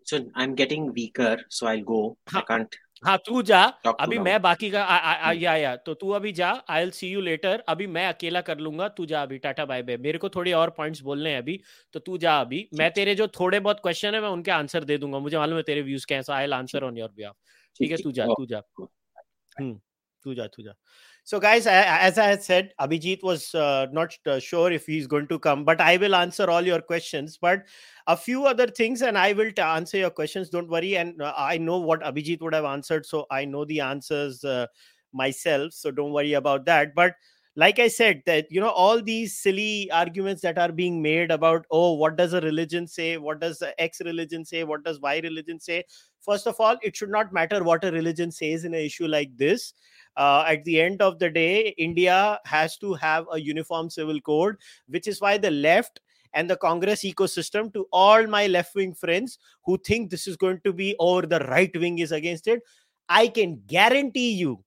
so 0.07 0.19
i'm 0.37 0.53
getting 0.55 0.85
weaker 0.97 1.37
so 1.51 1.67
i'll 1.69 1.85
go. 1.85 2.01
हाँ, 2.33 2.43
i 2.43 2.45
can't 2.51 2.77
हाँ 3.03 3.17
तू 3.27 3.41
जा। 3.43 3.63
अभी 4.01 4.19
मैं 4.19 4.41
बाकी 4.43 4.71
का 4.71 4.83
आ, 4.85 4.97
आ, 4.97 5.13
आ, 5.15 5.33
या 5.33 5.55
या 5.57 5.75
तो 5.77 5.95
तू 5.95 6.11
अभी 6.11 6.33
जा 6.33 6.51
I 6.71 6.81
will 6.81 6.91
see 6.91 7.09
you 7.09 7.21
later 7.21 7.63
अभी 7.69 7.87
मैं 7.87 8.07
अकेला 8.09 8.41
कर 8.41 8.59
लूँगा 8.59 8.89
तू 8.89 9.07
जा 9.07 9.23
अभी 9.23 9.39
टाटा 9.39 9.65
बाय 9.65 9.83
बाय 9.83 9.97
मेरे 9.97 10.19
को 10.19 10.29
थोड़े 10.29 10.53
और 10.53 10.71
पॉइंट्स 10.71 11.01
बोलने 11.01 11.31
हैं 11.31 11.39
अभी 11.39 11.61
तो 11.95 12.01
तू 12.01 12.19
जा 12.19 12.39
अभी। 12.41 12.69
मैं 12.75 12.91
तेरे 12.91 13.15
जो 13.15 13.27
थोड़े 13.41 13.61
बहुत 13.61 13.81
क्वेश्चन 13.83 14.15
है 14.15 14.21
मैं 14.21 14.29
उनके 14.29 14.51
आंसर 14.51 14.85
दे 14.85 14.99
दूँगा। 14.99 15.19
मुझे 15.19 15.39
मालूम 15.39 15.57
है 15.57 15.63
तेरे 15.63 15.83
व्यूज़ 15.83 16.07
कैसा 16.07 16.35
I 16.37 16.45
will 16.45 16.55
answer 16.55 16.85
on 16.85 16.99
your 16.99 17.11
behalf 17.17 17.37
ठीक 17.77 17.91
है 17.91 17.97
तू 17.97 18.13
जा 18.13 18.27
तू 18.27 18.47
जा। 18.47 18.63
हम्म 18.81 19.81
तू 20.25 20.35
जा 20.35 20.47
तू 20.47 20.63
जा। 20.63 20.75
So, 21.27 21.41
guys, 21.41 21.67
as 21.67 22.19
I 22.19 22.27
had 22.27 22.45
said, 22.45 22.73
Abhijit 22.81 23.21
was 23.25 23.53
uh, 23.53 23.89
not 23.91 24.17
uh, 24.27 24.39
sure 24.39 24.71
if 24.71 24.87
he's 24.87 25.09
going 25.09 25.27
to 25.27 25.41
come, 25.41 25.65
but 25.65 25.81
I 25.81 25.97
will 25.97 26.15
answer 26.15 26.49
all 26.49 26.65
your 26.65 26.81
questions. 26.81 27.37
But 27.37 27.65
a 28.07 28.17
few 28.17 28.47
other 28.47 28.69
things, 28.69 29.03
and 29.03 29.19
I 29.19 29.33
will 29.33 29.51
answer 29.59 29.99
your 29.99 30.11
questions. 30.11 30.51
Don't 30.51 30.69
worry. 30.69 30.97
And 30.97 31.21
uh, 31.21 31.35
I 31.37 31.59
know 31.59 31.79
what 31.79 32.03
Abhijit 32.03 32.41
would 32.43 32.55
have 32.55 32.65
answered, 32.65 33.07
so 33.07 33.27
I 33.29 33.45
know 33.45 33.65
the 33.65 33.81
answers 33.81 34.45
uh, 34.45 34.69
myself. 35.13 35.73
So 35.73 35.91
don't 35.91 36.13
worry 36.13 36.35
about 36.35 36.65
that. 36.67 36.95
But 36.95 37.17
like 37.57 37.81
I 37.81 37.89
said, 37.89 38.23
that 38.27 38.47
you 38.49 38.61
know 38.61 38.71
all 38.71 39.03
these 39.03 39.37
silly 39.37 39.91
arguments 39.91 40.43
that 40.43 40.59
are 40.59 40.71
being 40.71 41.03
made 41.03 41.33
about 41.33 41.67
oh, 41.73 41.95
what 41.95 42.17
does 42.17 42.35
a 42.35 42.41
religion 42.41 42.87
say? 42.87 43.17
What 43.17 43.41
does 43.41 43.65
X 43.79 44.01
religion 44.05 44.45
say? 44.45 44.63
What 44.63 44.85
does 44.85 45.01
Y 45.01 45.19
religion 45.25 45.59
say? 45.59 45.87
First 46.21 46.47
of 46.47 46.55
all, 46.61 46.77
it 46.83 46.95
should 46.95 47.11
not 47.11 47.33
matter 47.33 47.65
what 47.65 47.85
a 47.85 47.91
religion 47.91 48.31
says 48.31 48.65
in 48.65 48.75
an 48.75 48.81
issue 48.81 49.09
like 49.09 49.37
this 49.37 49.73
uh, 50.17 50.45
at 50.47 50.65
the 50.65 50.81
end 50.81 51.03
of 51.03 51.19
the 51.19 51.31
day, 51.31 51.75
India 51.77 52.41
has 52.45 52.77
to 52.79 52.95
have 52.95 53.27
a 53.33 53.41
uniform 53.41 53.91
civil 53.91 54.21
code, 54.21 54.57
which 54.89 55.07
is 55.07 55.21
why 55.21 55.37
the 55.39 55.51
left 55.51 56.01
and 56.33 56.51
the 56.51 56.57
Congress 56.57 57.03
ecosystem, 57.03 57.73
to 57.73 57.87
all 57.93 58.27
my 58.27 58.47
left 58.47 58.75
wing 58.75 58.95
friends 58.95 59.39
who 59.65 59.79
think 59.79 60.11
this 60.11 60.27
is 60.27 60.37
going 60.37 60.61
to 60.65 60.73
be 60.73 60.95
or 60.99 61.23
the 61.23 61.41
right 61.41 61.75
wing 61.79 61.99
is 61.99 62.13
against 62.13 62.47
it, 62.47 62.61
I 63.09 63.29
can 63.29 63.63
guarantee 63.67 64.33
you 64.33 64.63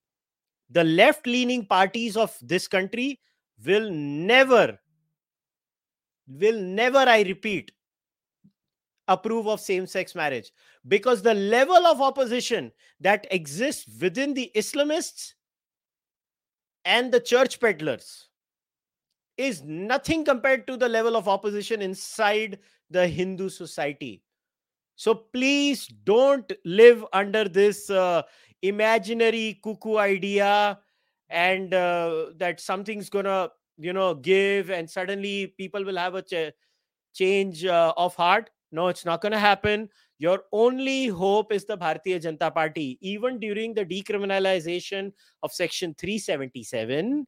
the 0.70 0.84
left 0.84 1.28
leaning 1.28 1.66
parties 1.66 2.16
of 2.16 2.36
this 2.42 2.68
country 2.68 3.20
will 3.66 3.90
never, 3.92 4.80
will 6.28 6.60
never, 6.60 7.00
I 7.00 7.22
repeat, 7.22 7.72
approve 9.08 9.48
of 9.48 9.60
same 9.60 9.88
sex 9.88 10.16
marriage. 10.16 10.52
Because 10.88 11.22
the 11.22 11.34
level 11.34 11.86
of 11.88 12.02
opposition 12.02 12.72
that 13.02 13.28
exists 13.32 13.86
within 14.00 14.34
the 14.34 14.52
Islamists 14.56 15.34
and 16.90 17.12
the 17.12 17.20
church 17.20 17.60
peddlers 17.60 18.30
is 19.38 19.62
nothing 19.64 20.26
compared 20.26 20.66
to 20.68 20.76
the 20.76 20.90
level 20.90 21.16
of 21.16 21.28
opposition 21.28 21.84
inside 21.84 22.58
the 22.90 23.08
Hindu 23.08 23.48
society. 23.50 24.24
So 24.96 25.14
please 25.14 25.88
don't 26.04 26.52
live 26.66 27.06
under 27.14 27.48
this 27.48 27.90
uh, 27.92 28.24
imaginary 28.64 29.60
cuckoo 29.64 29.98
idea 29.98 30.80
and 31.30 31.74
uh, 31.74 32.32
that 32.38 32.60
something's 32.60 33.10
gonna, 33.10 33.50
you 33.78 33.94
know, 33.94 34.16
give 34.16 34.72
and 34.72 34.90
suddenly 34.90 35.54
people 35.58 35.86
will 35.86 35.96
have 35.96 36.16
a 36.16 36.24
ch- 36.24 36.54
change 37.14 37.66
uh, 37.66 37.94
of 37.98 38.16
heart. 38.16 38.50
No, 38.72 38.88
it's 38.88 39.06
not 39.06 39.22
gonna 39.22 39.40
happen. 39.40 39.90
Your 40.20 40.44
only 40.52 41.08
hope 41.08 41.52
is 41.52 41.66
the 41.66 41.78
Bharatiya 41.78 42.22
Janata 42.22 42.54
Party. 42.54 42.98
Even 43.02 43.40
during 43.40 43.74
the 43.74 43.86
decriminalization 43.86 45.12
of 45.44 45.52
Section 45.52 45.96
377, 45.96 47.26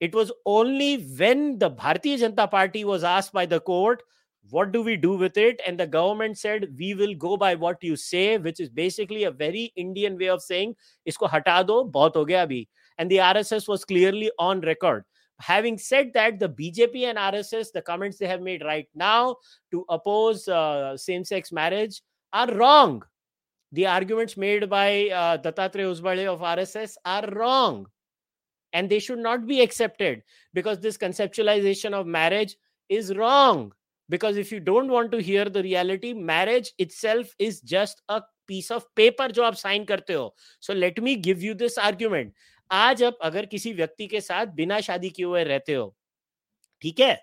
it 0.00 0.14
was 0.14 0.32
only 0.46 0.96
when 1.18 1.58
the 1.58 1.70
Bharatiya 1.70 2.20
Janata 2.20 2.50
Party 2.50 2.84
was 2.84 3.04
asked 3.04 3.32
by 3.32 3.44
the 3.44 3.60
court, 3.60 4.02
what 4.50 4.72
do 4.72 4.82
we 4.82 4.96
do 4.96 5.14
with 5.16 5.36
it? 5.36 5.60
And 5.66 5.78
the 5.78 5.86
government 5.86 6.38
said, 6.38 6.74
we 6.78 6.94
will 6.94 7.14
go 7.14 7.36
by 7.36 7.54
what 7.54 7.82
you 7.82 7.96
say, 7.96 8.38
which 8.38 8.60
is 8.60 8.70
basically 8.70 9.24
a 9.24 9.30
very 9.30 9.72
Indian 9.76 10.16
way 10.16 10.28
of 10.28 10.40
saying, 10.40 10.74
isko 11.06 11.28
hata 11.28 11.64
do, 11.66 11.90
bahut 11.92 12.14
ho 12.14 12.24
gaya 12.24 12.46
abhi. 12.46 12.66
And 12.96 13.10
the 13.10 13.18
RSS 13.18 13.68
was 13.68 13.84
clearly 13.84 14.30
on 14.38 14.60
record 14.62 15.04
having 15.40 15.78
said 15.78 16.12
that, 16.14 16.38
the 16.38 16.48
BJP 16.48 17.04
and 17.04 17.18
RSS, 17.18 17.72
the 17.72 17.82
comments 17.82 18.18
they 18.18 18.26
have 18.26 18.40
made 18.40 18.62
right 18.64 18.88
now 18.94 19.36
to 19.70 19.84
oppose 19.88 20.48
uh, 20.48 20.96
same 20.96 21.24
sex 21.24 21.52
marriage 21.52 22.02
are 22.32 22.52
wrong. 22.54 23.02
The 23.72 23.86
arguments 23.86 24.36
made 24.36 24.68
by 24.68 25.08
uh, 25.08 25.38
Dattatreya 25.38 25.92
Hosabale 25.92 26.26
of 26.26 26.40
RSS 26.40 26.94
are 27.04 27.28
wrong. 27.30 27.86
And 28.72 28.88
they 28.88 28.98
should 28.98 29.18
not 29.18 29.46
be 29.46 29.60
accepted 29.62 30.22
because 30.52 30.80
this 30.80 30.98
conceptualization 30.98 31.92
of 31.92 32.06
marriage 32.06 32.56
is 32.88 33.14
wrong. 33.16 33.72
Because 34.10 34.36
if 34.36 34.50
you 34.50 34.60
don't 34.60 34.88
want 34.88 35.12
to 35.12 35.22
hear 35.22 35.44
the 35.46 35.62
reality, 35.62 36.14
marriage 36.14 36.72
itself 36.78 37.34
is 37.38 37.60
just 37.60 38.02
a 38.08 38.22
piece 38.46 38.70
of 38.70 38.84
paper 38.94 39.28
job 39.28 39.56
sign 39.56 39.84
karte 39.84 40.14
ho. 40.14 40.34
So 40.60 40.72
let 40.72 41.00
me 41.00 41.16
give 41.16 41.42
you 41.42 41.54
this 41.54 41.76
argument. 41.78 42.32
आज 42.70 43.02
आप 43.02 43.18
अगर 43.22 43.46
किसी 43.46 43.72
व्यक्ति 43.72 44.06
के 44.06 44.20
साथ 44.20 44.46
बिना 44.54 44.80
शादी 44.80 45.10
किए 45.10 45.24
हुए 45.26 45.44
रहते 45.44 45.74
हो, 45.74 45.94
ठीक 46.82 47.00
है? 47.00 47.16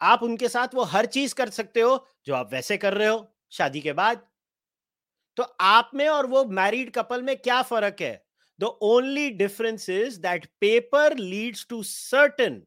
आप 0.00 0.22
उनके 0.22 0.48
साथ 0.48 0.74
वो 0.74 0.82
हर 0.84 1.06
चीज़ 1.06 1.34
कर 1.34 1.50
सकते 1.50 1.80
हो, 1.80 2.06
जो 2.26 2.34
आप 2.34 2.52
वैसे 2.52 2.76
कर 2.76 2.94
रहे 2.94 3.08
हो, 3.08 3.26
शादी 3.52 3.80
के 3.80 3.92
बाद। 3.92 4.26
तो 5.36 5.42
आप 5.60 5.90
में 5.94 6.08
और 6.08 6.26
वो 6.26 6.44
मैरिड 6.44 6.90
कपल 6.90 7.22
में 7.22 7.36
क्या 7.36 7.62
फ़र्क 7.62 8.00
है? 8.00 8.14
The 8.60 8.64
only 8.64 9.30
difference 9.30 9.88
is 9.90 10.20
that 10.20 10.46
paper 10.60 11.16
leads 11.18 11.66
to 11.70 11.82
certain 11.82 12.62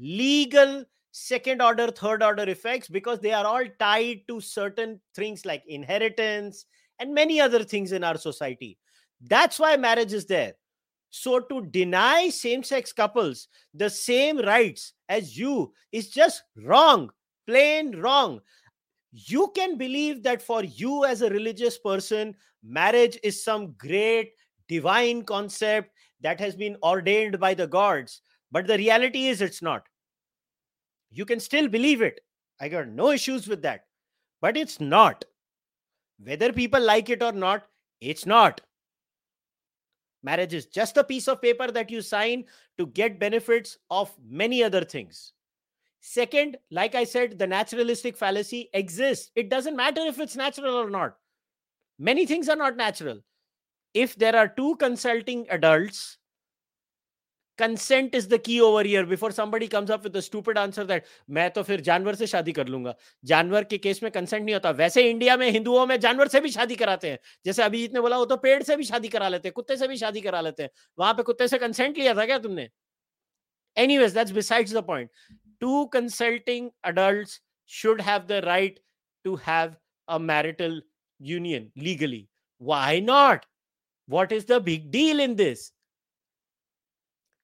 legal 0.00 0.84
second 1.14 1.62
order 1.62 1.84
third 1.92 2.22
order 2.22 2.44
effects 2.52 2.88
because 2.88 3.20
they 3.20 3.32
are 3.32 3.44
all 3.46 3.66
tied 3.82 4.22
to 4.28 4.38
certain 4.40 4.94
things 5.14 5.44
like 5.46 5.62
inheritance 5.68 6.64
and 7.00 7.14
many 7.14 7.36
other 7.40 7.60
things 7.72 7.92
in 7.92 8.06
our 8.08 8.18
society 8.18 8.70
that's 9.28 9.58
why 9.58 9.76
marriage 9.76 10.12
is 10.12 10.26
there 10.26 10.54
so 11.10 11.40
to 11.40 11.64
deny 11.66 12.28
same 12.28 12.62
sex 12.62 12.92
couples 12.92 13.48
the 13.72 13.88
same 13.88 14.38
rights 14.38 14.94
as 15.08 15.38
you 15.38 15.72
is 15.92 16.08
just 16.08 16.42
wrong, 16.56 17.10
plain 17.46 17.96
wrong. 18.00 18.40
you 19.12 19.52
can 19.54 19.78
believe 19.78 20.24
that 20.24 20.42
for 20.42 20.64
you 20.64 21.04
as 21.04 21.22
a 21.22 21.30
religious 21.30 21.78
person, 21.78 22.34
marriage 22.64 23.16
is 23.22 23.44
some 23.44 23.72
great 23.78 24.32
divine 24.68 25.22
concept 25.22 25.92
that 26.20 26.40
has 26.40 26.56
been 26.56 26.76
ordained 26.82 27.38
by 27.38 27.54
the 27.54 27.66
gods. 27.66 28.22
But 28.50 28.66
the 28.66 28.76
reality 28.76 29.28
is, 29.28 29.40
it's 29.40 29.62
not. 29.62 29.86
You 31.12 31.24
can 31.24 31.38
still 31.38 31.68
believe 31.68 32.02
it. 32.02 32.20
I 32.60 32.68
got 32.68 32.88
no 32.88 33.10
issues 33.10 33.46
with 33.46 33.62
that. 33.62 33.84
But 34.40 34.56
it's 34.56 34.80
not. 34.80 35.24
Whether 36.18 36.52
people 36.52 36.82
like 36.82 37.08
it 37.08 37.22
or 37.22 37.30
not, 37.30 37.66
it's 38.00 38.26
not. 38.26 38.60
Marriage 40.24 40.54
is 40.54 40.66
just 40.66 40.96
a 40.96 41.04
piece 41.04 41.28
of 41.28 41.42
paper 41.42 41.70
that 41.70 41.90
you 41.90 42.00
sign 42.00 42.46
to 42.78 42.86
get 42.86 43.20
benefits 43.20 43.78
of 43.90 44.10
many 44.26 44.64
other 44.64 44.82
things. 44.82 45.34
Second, 46.00 46.56
like 46.70 46.94
I 46.94 47.04
said, 47.04 47.38
the 47.38 47.46
naturalistic 47.46 48.16
fallacy 48.16 48.70
exists. 48.72 49.30
It 49.36 49.50
doesn't 49.50 49.76
matter 49.76 50.00
if 50.00 50.18
it's 50.18 50.34
natural 50.34 50.74
or 50.74 50.90
not. 50.90 51.16
Many 51.98 52.26
things 52.26 52.48
are 52.48 52.56
not 52.56 52.76
natural. 52.76 53.20
If 53.92 54.16
there 54.16 54.34
are 54.34 54.48
two 54.48 54.76
consulting 54.76 55.46
adults, 55.50 56.18
consent 57.58 58.14
is 58.14 58.28
the 58.28 58.38
key 58.40 58.58
over 58.60 58.86
year 58.86 59.04
before 59.06 59.32
somebody 59.32 59.66
comes 59.66 59.90
up 59.90 60.04
with 60.04 60.18
stupid 60.20 60.58
answer 60.58 60.84
that 60.84 61.04
मैं 61.30 61.50
तो 61.50 61.62
फिर 61.62 61.80
जानवर 61.80 62.14
से 62.14 62.26
शादी 62.26 62.52
कर 62.52 62.68
लूँगा। 62.68 62.94
जानवर 63.24 63.64
के 63.64 63.78
केस 63.78 64.02
में 64.02 64.10
कंसेंट 64.12 64.44
नहीं 64.44 64.54
होता। 64.54 64.70
वैसे 64.72 65.08
इंडिया 65.10 65.36
में, 65.36 65.50
हिंदुओं 65.50 65.86
में 65.86 65.98
जानवर 66.00 66.28
से 66.28 66.40
भी 66.40 66.50
शादी 66.50 66.76
कराते 66.76 67.10
हैं। 67.10 67.18
जैसे 67.46 67.62
अभिजीत 67.62 67.94
ने 67.94 68.00
बोला, 68.00 68.18
वो 68.18 68.24
तो 68.24 68.36
पेड़ 68.36 68.62
से 68.62 68.76
भी 68.76 68.84
शादी 68.84 69.08
करा 69.08 69.28
लेते 69.28 69.48
हैं, 69.48 69.52
कुत्ते 69.52 69.76
से 69.76 69.88
भी 69.88 69.96
शादी 69.96 70.20
करा 70.20 70.40
लेते 70.40 70.62
हैं। 70.62 70.70
वहाँ 70.98 71.14
पे 71.14 71.22
कुत्ते 71.22 71.48
से 71.48 71.58
कंसेंट 71.58 71.98
लिया 71.98 72.14
था 72.14 72.26
क्या 72.26 72.38
तुमने? 72.38 72.68
Anyways 73.76 74.14
that's 74.14 74.32
besides 74.32 74.74
the 74.74 74.84
point 74.86 75.10
two 75.60 75.84
consulting 75.92 76.70
adult 76.84 77.40
should 77.70 78.00
have 78.00 78.26
the 78.28 78.40
right 78.44 78.80
to 79.24 79.34
have 79.46 79.74
a 80.08 80.18
marital 80.20 80.82
union 81.20 81.70
legally 81.78 82.26
why 82.62 83.00
not 83.00 83.44
what 84.08 84.32
is 84.32 84.46
the 84.46 84.62
big 84.62 84.90
deal 84.90 85.20
in 85.20 85.34
this 85.34 85.72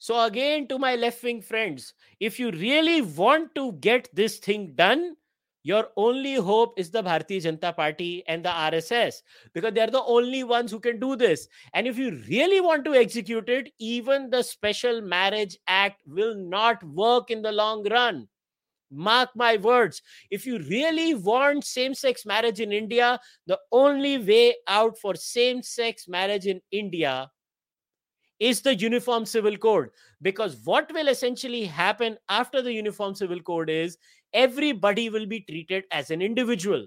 So, 0.01 0.19
again, 0.25 0.67
to 0.69 0.79
my 0.79 0.97
left 0.97 1.23
wing 1.23 1.43
friends, 1.43 1.93
if 2.21 2.41
you 2.41 2.51
really 2.53 3.03
want 3.03 3.55
to 3.55 3.73
get 3.73 4.09
this 4.15 4.39
thing 4.39 4.73
done, 4.75 5.15
your 5.63 5.89
only 5.95 6.37
hope 6.37 6.73
is 6.79 6.91
the 6.91 7.03
Bharatiya 7.03 7.43
Janata 7.43 7.77
Party 7.77 8.25
and 8.27 8.43
the 8.43 8.49
RSS 8.49 9.17
because 9.53 9.75
they're 9.75 9.89
the 9.89 10.03
only 10.03 10.43
ones 10.43 10.71
who 10.71 10.81
can 10.81 10.99
do 10.99 11.17
this. 11.17 11.47
And 11.75 11.87
if 11.87 11.99
you 11.99 12.19
really 12.31 12.63
want 12.63 12.87
to 12.87 12.95
execute 12.95 13.51
it, 13.51 13.75
even 13.79 14.31
the 14.31 14.43
Special 14.43 15.03
Marriage 15.03 15.59
Act 15.67 16.01
will 16.07 16.35
not 16.35 16.83
work 16.83 17.31
in 17.31 17.43
the 17.43 17.53
long 17.53 17.87
run. 17.87 18.27
Mark 18.91 19.29
my 19.37 19.59
words. 19.59 20.01
If 20.31 20.47
you 20.47 20.61
really 20.61 21.13
want 21.13 21.67
same 21.67 21.93
sex 21.93 22.25
marriage 22.25 22.61
in 22.61 22.73
India, 22.73 23.21
the 23.47 23.59
only 23.71 24.17
way 24.17 24.55
out 24.67 24.97
for 24.97 25.15
same 25.15 25.63
sex 25.63 26.09
marriage 26.09 26.47
in 26.47 26.63
India 26.73 27.31
is 28.41 28.63
the 28.63 28.75
Uniform 28.75 29.25
Civil 29.27 29.57
Code. 29.57 29.91
Because 30.23 30.57
what 30.65 30.91
will 30.93 31.09
essentially 31.09 31.65
happen 31.65 32.19
after 32.29 32.63
the 32.63 32.73
Uniform 32.73 33.15
Civil 33.15 33.41
Code 33.41 33.71
is 33.71 33.99
everybody 34.33 35.11
will 35.11 35.27
be 35.27 35.41
treated 35.41 35.85
as 35.93 36.11
an 36.11 36.23
individual. 36.23 36.87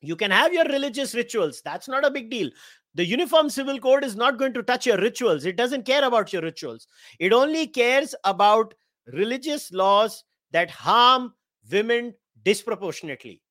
You 0.00 0.14
can 0.14 0.30
have 0.30 0.52
your 0.52 0.64
religious 0.64 1.14
rituals, 1.14 1.60
that's 1.64 1.88
not 1.88 2.06
a 2.06 2.10
big 2.10 2.30
deal. 2.30 2.50
The 2.94 3.04
Uniform 3.04 3.50
Civil 3.50 3.80
Code 3.80 4.04
is 4.04 4.16
not 4.16 4.38
going 4.38 4.54
to 4.54 4.62
touch 4.62 4.86
your 4.86 4.98
rituals, 4.98 5.44
it 5.44 5.56
doesn't 5.56 5.84
care 5.84 6.04
about 6.04 6.32
your 6.32 6.42
rituals. 6.42 6.86
It 7.18 7.32
only 7.32 7.66
cares 7.66 8.14
about 8.24 8.74
religious 9.12 9.72
laws 9.72 10.24
that 10.52 10.70
harm 10.70 11.34
women 11.70 12.14
disproportionately. 12.44 13.42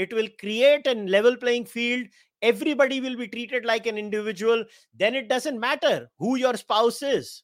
It 0.00 0.14
will 0.14 0.28
create 0.38 0.86
a 0.86 0.94
level 0.94 1.36
playing 1.36 1.66
field. 1.66 2.06
Everybody 2.40 3.02
will 3.02 3.18
be 3.18 3.28
treated 3.28 3.66
like 3.66 3.86
an 3.86 3.98
individual. 3.98 4.64
Then 4.96 5.14
it 5.14 5.28
doesn't 5.28 5.60
matter 5.60 6.08
who 6.18 6.36
your 6.36 6.56
spouse 6.56 7.02
is. 7.02 7.42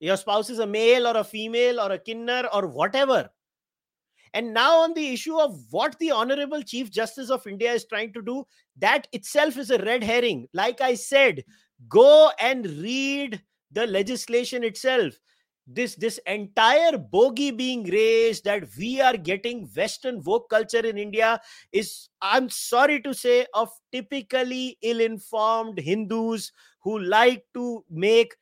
Your 0.00 0.16
spouse 0.16 0.48
is 0.48 0.58
a 0.58 0.66
male 0.66 1.06
or 1.06 1.18
a 1.18 1.22
female 1.22 1.78
or 1.78 1.92
a 1.92 1.98
kinner 1.98 2.48
or 2.50 2.66
whatever. 2.66 3.28
And 4.32 4.54
now, 4.54 4.80
on 4.80 4.94
the 4.94 5.12
issue 5.12 5.38
of 5.38 5.60
what 5.70 5.98
the 5.98 6.12
Honorable 6.12 6.62
Chief 6.62 6.90
Justice 6.90 7.28
of 7.28 7.46
India 7.46 7.70
is 7.74 7.84
trying 7.84 8.14
to 8.14 8.22
do, 8.22 8.46
that 8.78 9.06
itself 9.12 9.58
is 9.58 9.70
a 9.70 9.84
red 9.84 10.02
herring. 10.02 10.48
Like 10.54 10.80
I 10.80 10.94
said, 10.94 11.44
go 11.90 12.30
and 12.40 12.64
read 12.66 13.42
the 13.70 13.86
legislation 13.86 14.64
itself 14.64 15.12
this 15.67 15.95
this 15.95 16.17
entire 16.25 16.97
bogey 16.97 17.51
being 17.51 17.83
raised 17.83 18.45
that 18.45 18.63
we 18.77 19.01
are 19.01 19.17
getting 19.17 19.69
western 19.75 20.21
woke 20.23 20.49
culture 20.49 20.85
in 20.85 20.97
india 20.97 21.39
is 21.73 22.09
i'm 22.21 22.49
sorry 22.49 23.01
to 23.01 23.13
say 23.13 23.45
of 23.53 23.69
typically 23.91 24.77
ill-informed 24.81 25.77
hindus 25.77 26.51
who 26.79 26.99
like 26.99 27.43
to 27.53 27.83
make 27.89 28.33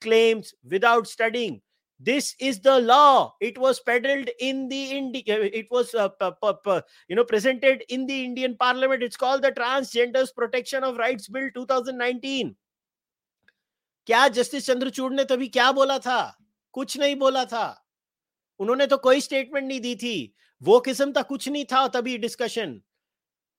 claims 0.00 0.54
without 0.70 1.08
studying 1.08 1.60
this 1.98 2.36
is 2.38 2.60
the 2.60 2.78
law 2.78 3.34
it 3.40 3.58
was 3.58 3.80
peddled 3.80 4.30
in 4.38 4.68
the 4.68 4.84
Indi- 4.92 5.24
uh, 5.28 5.50
it 5.52 5.66
was 5.68 5.92
uh, 5.96 6.08
p- 6.08 6.30
p- 6.40 6.52
p- 6.64 6.80
you 7.08 7.16
know 7.16 7.24
presented 7.24 7.82
in 7.88 8.06
the 8.06 8.24
indian 8.24 8.56
parliament 8.56 9.02
it's 9.02 9.16
called 9.16 9.42
the 9.42 9.50
transgenders 9.50 10.32
protection 10.32 10.84
of 10.84 10.96
rights 10.96 11.26
bill 11.26 11.50
2019 11.54 12.54
क्या 14.06 14.26
justice 14.28 14.66
Chandrachud 14.66 15.12
ने 15.12 15.24
तभी 15.30 15.46
क्या 15.54 15.70
बोला 15.72 15.98
था 15.98 16.20
कुछ 16.73 16.97
नहीं 16.97 17.15
बोला 17.15 17.45
था। 17.45 17.85
उन्होंने 18.59 18.87
तो 18.87 18.97
कोई 18.97 19.21
स्टेटमेंट 19.21 19.67
नहीं 19.67 19.81
दी 19.81 19.95
थी। 19.95 20.35
वो 20.63 20.79
किस्म 20.79 21.13
था, 21.13 21.21
कुछ 21.21 21.49
नहीं 21.49 21.65
था 21.65 21.87
तभी 21.87 22.17
डिस्कशन। 22.17 22.81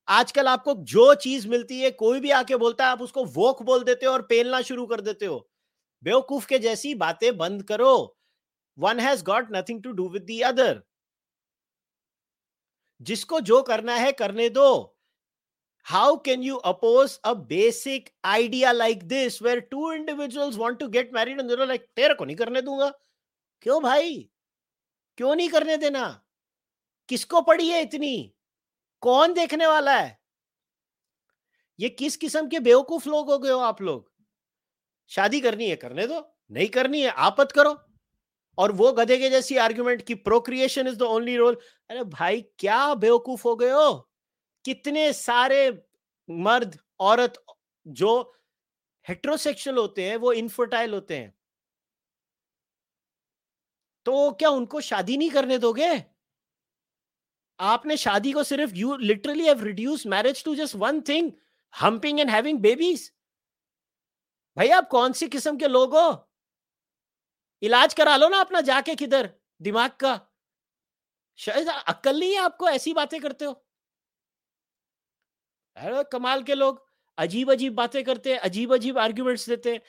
आजकल 0.08 0.48
आपको 0.48 0.74
जो 0.74 1.14
चीज़ 1.14 1.48
मिलती 1.48 1.80
है, 1.80 1.90
कोई 1.90 2.20
भी 2.20 2.30
आके 2.30 2.56
बोलता 2.56 2.84
है, 2.84 2.90
आप 2.90 3.02
उसको 3.02 3.24
वोक 3.24 3.62
बोल 3.62 3.84
देते 3.84 4.06
हो 4.06 4.12
और 4.12 4.22
पेलना 4.22 4.62
शुरू 4.62 4.86
कर 4.86 5.00
देते 5.00 5.26
हो। 5.26 5.50
बेवकूफ़ 6.02 6.46
के 6.46 6.58
जैसी 6.58 6.94
बातें 6.94 7.36
बंद 7.36 7.62
करो। 7.62 8.16
One 8.78 9.00
has 9.00 9.24
got 9.24 9.48
nothing 9.52 9.82
to 9.82 9.92
do 9.92 10.08
with 10.08 10.22
the 10.22 10.40
other. 10.40 10.82
जिसको 13.00 13.40
जो 13.40 13.62
करना 13.62 13.94
है, 13.94 14.12
करने 14.12 14.48
दो। 14.48 14.93
How 15.92 16.22
can 16.28 16.42
you 16.42 16.58
oppose 16.66 17.12
a 17.26 17.34
basic 17.34 18.00
idea 18.26 18.72
like 18.74 19.00
this 19.08 19.42
where 19.42 19.60
two 19.74 19.86
individuals 19.98 20.58
want 20.58 20.78
to 20.78 20.88
get 20.88 21.12
married 21.12 21.38
and 21.38 21.50
they're 21.50 21.68
like, 21.68 21.82
तेरे 21.96 22.14
को 22.14 22.24
नहीं 22.24 22.36
करने 22.36 22.62
दूँगा? 22.62 22.92
क्यों 23.62 23.82
भाई? 23.82 24.30
क्यों 25.16 25.34
नहीं 25.36 25.48
करने 25.48 25.76
देना? 25.76 26.24
किसको 27.08 27.40
पड़ी 27.40 27.68
है 27.68 27.82
इतनी? 27.82 28.34
कौन 29.00 29.32
देखने 29.32 29.66
वाला 29.66 29.96
है? 29.96 30.20
ये 31.80 31.88
किस 31.88 32.16
किस्म 32.16 32.48
के 32.48 32.60
बेवकूफ़ 32.60 33.08
लोग 33.08 33.30
हो 33.30 33.38
गए 33.38 33.50
हो 33.50 33.58
आप 33.58 33.82
लोग? 33.82 34.12
शादी 35.08 35.40
करनी 35.40 35.70
है, 35.70 35.76
करने 35.76 36.06
दो। 36.06 36.36
नहीं 36.50 36.68
करनी 36.68 37.00
है, 37.00 37.08
आपत 37.08 37.52
करो। 37.52 37.84
और 38.58 38.72
वो 38.72 38.92
गधे 38.92 39.18
के 39.18 39.30
जैसी 39.30 39.56
आर्ग्यूमेंट 39.56 40.02
की 40.02 40.14
procreation 40.14 40.88
is 40.88 40.96
the 40.96 41.02
only 41.02 41.36
role 41.36 41.58
अरे 41.90 42.04
भाई, 42.04 42.42
क्या 42.58 42.94
बेवकूफ़ 42.94 43.42
हो 43.44 43.56
गए 43.56 43.70
हो? 43.70 44.10
कितने 44.64 45.12
सारे 45.12 45.70
मर्द, 46.28 46.78
औरत 47.00 47.44
जो 47.86 48.10
हेट्रोसेक्सुअल 49.06 49.76
होते 49.78 50.08
हैं, 50.08 50.16
वो 50.16 50.32
इनफर्टाइल 50.32 50.94
होते 50.94 51.16
हैं। 51.16 51.34
तो 54.06 54.30
क्या 54.32 54.48
उनको 54.50 54.80
शादी 54.80 55.16
नहीं 55.16 55.30
करने 55.30 55.58
दोगे? 55.58 56.04
आपने 57.60 57.96
शादी 57.96 58.32
को 58.32 58.42
सिर्फ़ 58.44 58.74
you 58.74 58.96
literally 58.96 59.46
have 59.46 59.62
reduce 59.64 60.06
marriage 60.06 60.44
to 60.44 60.54
just 60.54 60.74
one 60.76 61.00
thing 61.00 61.32
humping 61.74 62.20
and 62.20 62.30
having 62.30 62.58
babies 62.58 63.10
भाई 64.56 64.68
आप 64.68 64.88
कौन 64.88 65.12
सी 65.12 65.28
किस्म 65.28 65.56
के 65.58 65.68
लोग 65.68 65.94
हो? 65.96 66.30
इलाज 67.62 67.94
करा 67.94 68.16
लो 68.16 68.28
ना 68.28 68.40
अपना 68.40 68.60
जाके 68.60 68.94
किधर, 68.94 69.30
दिमाग 69.62 69.90
का। 69.90 70.14
शायद 71.38 71.68
अक्कल 71.68 72.20
नहीं 72.20 72.32
है 72.32 72.40
आपको 72.40 72.68
ऐसी 72.68 72.92
बातें 72.92 73.20
करते 73.20 73.44
हो। 73.44 73.60
कमाल 75.76 76.42
के 76.42 76.54
लोग। 76.54 76.82
अजीब 77.18 77.50
अजीब 77.52 77.74
बातें 77.74 78.02
करते 78.04 78.32
हैं 78.32 78.38
अजीब 78.40 78.74
अजीब 78.74 78.98
आर्ग्यूमेंट्स 78.98 79.48
देते 79.48 79.72
हैं। 79.72 79.80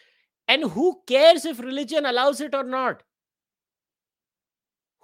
And 0.49 0.65
who 0.65 0.91
cares 1.07 1.45
if 1.45 1.61
religion 1.61 2.05
allows 2.05 2.41
it 2.41 2.55
or 2.55 2.65
not 2.67 3.01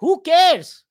who 0.02 0.14
cares 0.26 0.84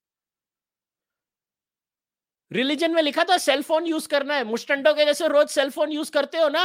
religion 2.52 2.92
में 2.92 3.02
लिखा 3.02 3.24
था 3.24 3.38
सेल 3.38 3.62
फ़ोन 3.64 3.86
यूज़ 3.86 4.08
करना 4.08 4.36
है। 4.36 4.44
मुस्टंडो 4.44 4.94
के 4.94 5.06
जैसे 5.06 5.28
रोज 5.28 5.50
सेल 5.50 5.70
फ़ोन 5.70 5.92
यूज़ 5.92 6.12
करते 6.12 6.38
हो 6.38 6.50
ना? 6.50 6.64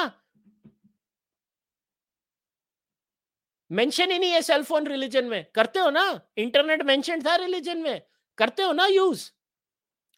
मेंशन 3.70 4.10
ही 4.10 4.18
नहीं 4.18 4.32
है 4.32 4.40
सेल 4.42 4.62
फ़ोन 4.62 4.86
रिलीजन 4.86 5.24
में। 5.24 5.44
करते 5.54 5.78
हो 5.78 5.90
ना? 5.90 6.20
इंटरनेट 6.38 6.82
मेंशन 6.82 7.22
था 7.22 7.34
रिलीजन 7.36 7.78
में। 7.78 8.02
करते 8.38 8.62
हो 8.62 8.72
ना 8.72 8.86
यूज़ 8.86 9.30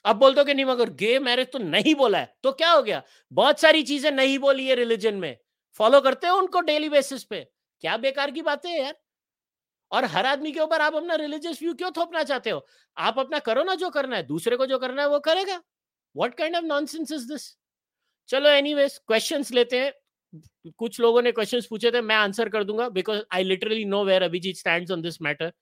अब 0.09 0.16
बोल 0.16 0.34
दो 0.34 0.44
कि 0.44 0.54
नहीं, 0.54 0.64
मगर 0.64 0.90
गे 0.90 1.18
मैरिज 1.18 1.52
तो 1.52 1.59
नहीं 1.59 1.94
बोला 1.94 2.18
है। 2.18 2.34
तो 2.42 2.52
क्या 2.52 2.70
हो 2.70 2.82
गया? 2.82 3.02
बहुत 3.32 3.61
सारी 3.61 3.82
चीज़ें 3.82 4.11
नहीं 4.11 4.38
बोली 4.38 4.66
है 4.66 4.74
रिलीजन 4.74 5.14
में। 5.14 5.36
फॉलो 5.80 6.00
करते 6.00 6.26
हो 6.26 6.36
उनको 6.38 6.61
डेली 6.61 6.88
बेसिस 6.88 7.24
पे? 7.24 7.40
क्या 7.80 7.96
बेकार 7.96 8.30
की 8.30 8.42
बातें 8.42 8.70
है 8.70 8.80
यार? 8.80 8.94
और 9.92 10.04
हर 10.04 10.26
आदमी 10.26 10.52
के 10.52 10.61
ऊपर 10.61 10.80
आप 10.80 10.94
अपना 10.94 11.14
रिलीजियस 11.14 11.62
व्यू 11.62 11.74
क्यों 11.74 11.90
थोपना 11.90 12.22
चाहते 12.22 12.50
हो? 12.50 12.66
आप 12.96 13.18
अपना 13.18 13.38
करो 13.38 13.62
ना 13.64 13.74
जो 13.74 13.90
करना 13.90 14.16
है, 14.16 14.22
दूसरे 14.22 14.56
को 14.56 14.66
जो 14.66 14.78
करना 14.78 15.02
है 15.02 15.09
वो 15.09 15.18
करेगा। 15.20 15.62
What 16.14 16.36
kind 16.40 16.56
of 16.56 16.64
nonsense 16.64 17.12
is 17.12 17.32
this 17.32 17.56
चलो 18.28 18.48
anyways, 18.48 18.98
questions 19.12 19.52
लेते 19.52 19.80
हैं। 19.80 19.92
कुछ 20.78 21.00
लोगों 21.00 21.22
ने 21.22 21.32
क्वेश्चंस 21.32 21.66
पूछे 21.66 21.90
थे, 21.90 22.00
मैं 22.00 22.16
आंसर 22.16 22.48
कर 22.48 22.64
दूँगा 22.64 22.88
because 22.88 23.22
I 23.32 23.44
literally 23.44 23.84
know 23.84 24.04
where 24.04 24.22
Abhijit 24.22 24.56
stand 24.56 24.90
on 24.90 25.02
this 25.02 25.22
matter 25.22 25.52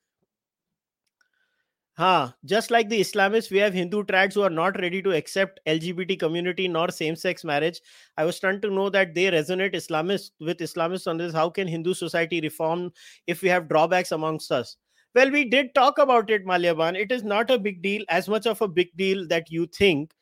हाँ 1.98 2.34
just 2.44 2.70
like 2.70 2.88
the 2.90 3.00
Islamists, 3.00 3.50
we 3.50 3.58
have 3.58 3.72
Hindu 3.72 4.02
trads 4.04 4.34
who 4.34 4.42
are 4.42 4.50
not 4.50 4.78
ready 4.80 5.00
to 5.02 5.12
accept 5.12 5.60
LGBT 5.66 6.16
community 6.16 6.68
nor 6.68 6.90
same-sex 6.90 7.42
marriage. 7.44 7.80
I 8.18 8.24
was 8.24 8.36
stunned 8.36 8.60
to 8.62 8.70
know 8.70 8.90
that 8.90 9.14
they 9.14 9.30
resonate 9.30 9.74
Islamists 9.74 10.30
with 10.40 10.58
Islamists 10.58 11.06
on 11.06 11.16
this. 11.16 11.32
How 11.32 11.48
can 11.48 11.66
Hindu 11.66 11.94
society 11.94 12.40
reform 12.42 12.92
if 13.26 13.40
we 13.42 13.48
have 13.48 13.68
drawbacks 13.68 14.12
amongst 14.12 14.52
us? 14.52 14.76
Well, 15.14 15.30
we 15.30 15.44
did 15.48 15.74
talk 15.74 15.96
about 15.98 16.28
it, 16.28 16.44
Malyaban. 16.44 16.96
It 17.00 17.10
is 17.10 17.24
not 17.24 17.50
a 17.50 17.58
big 17.58 17.80
deal, 17.80 18.04
as 18.10 18.28
much 18.28 18.46
of 18.46 18.60
a 18.60 18.68
big 18.68 18.94
deal 18.96 19.26
that 19.28 19.50
you 19.50 19.66
think. 19.66 20.12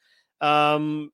Um, 0.41 1.11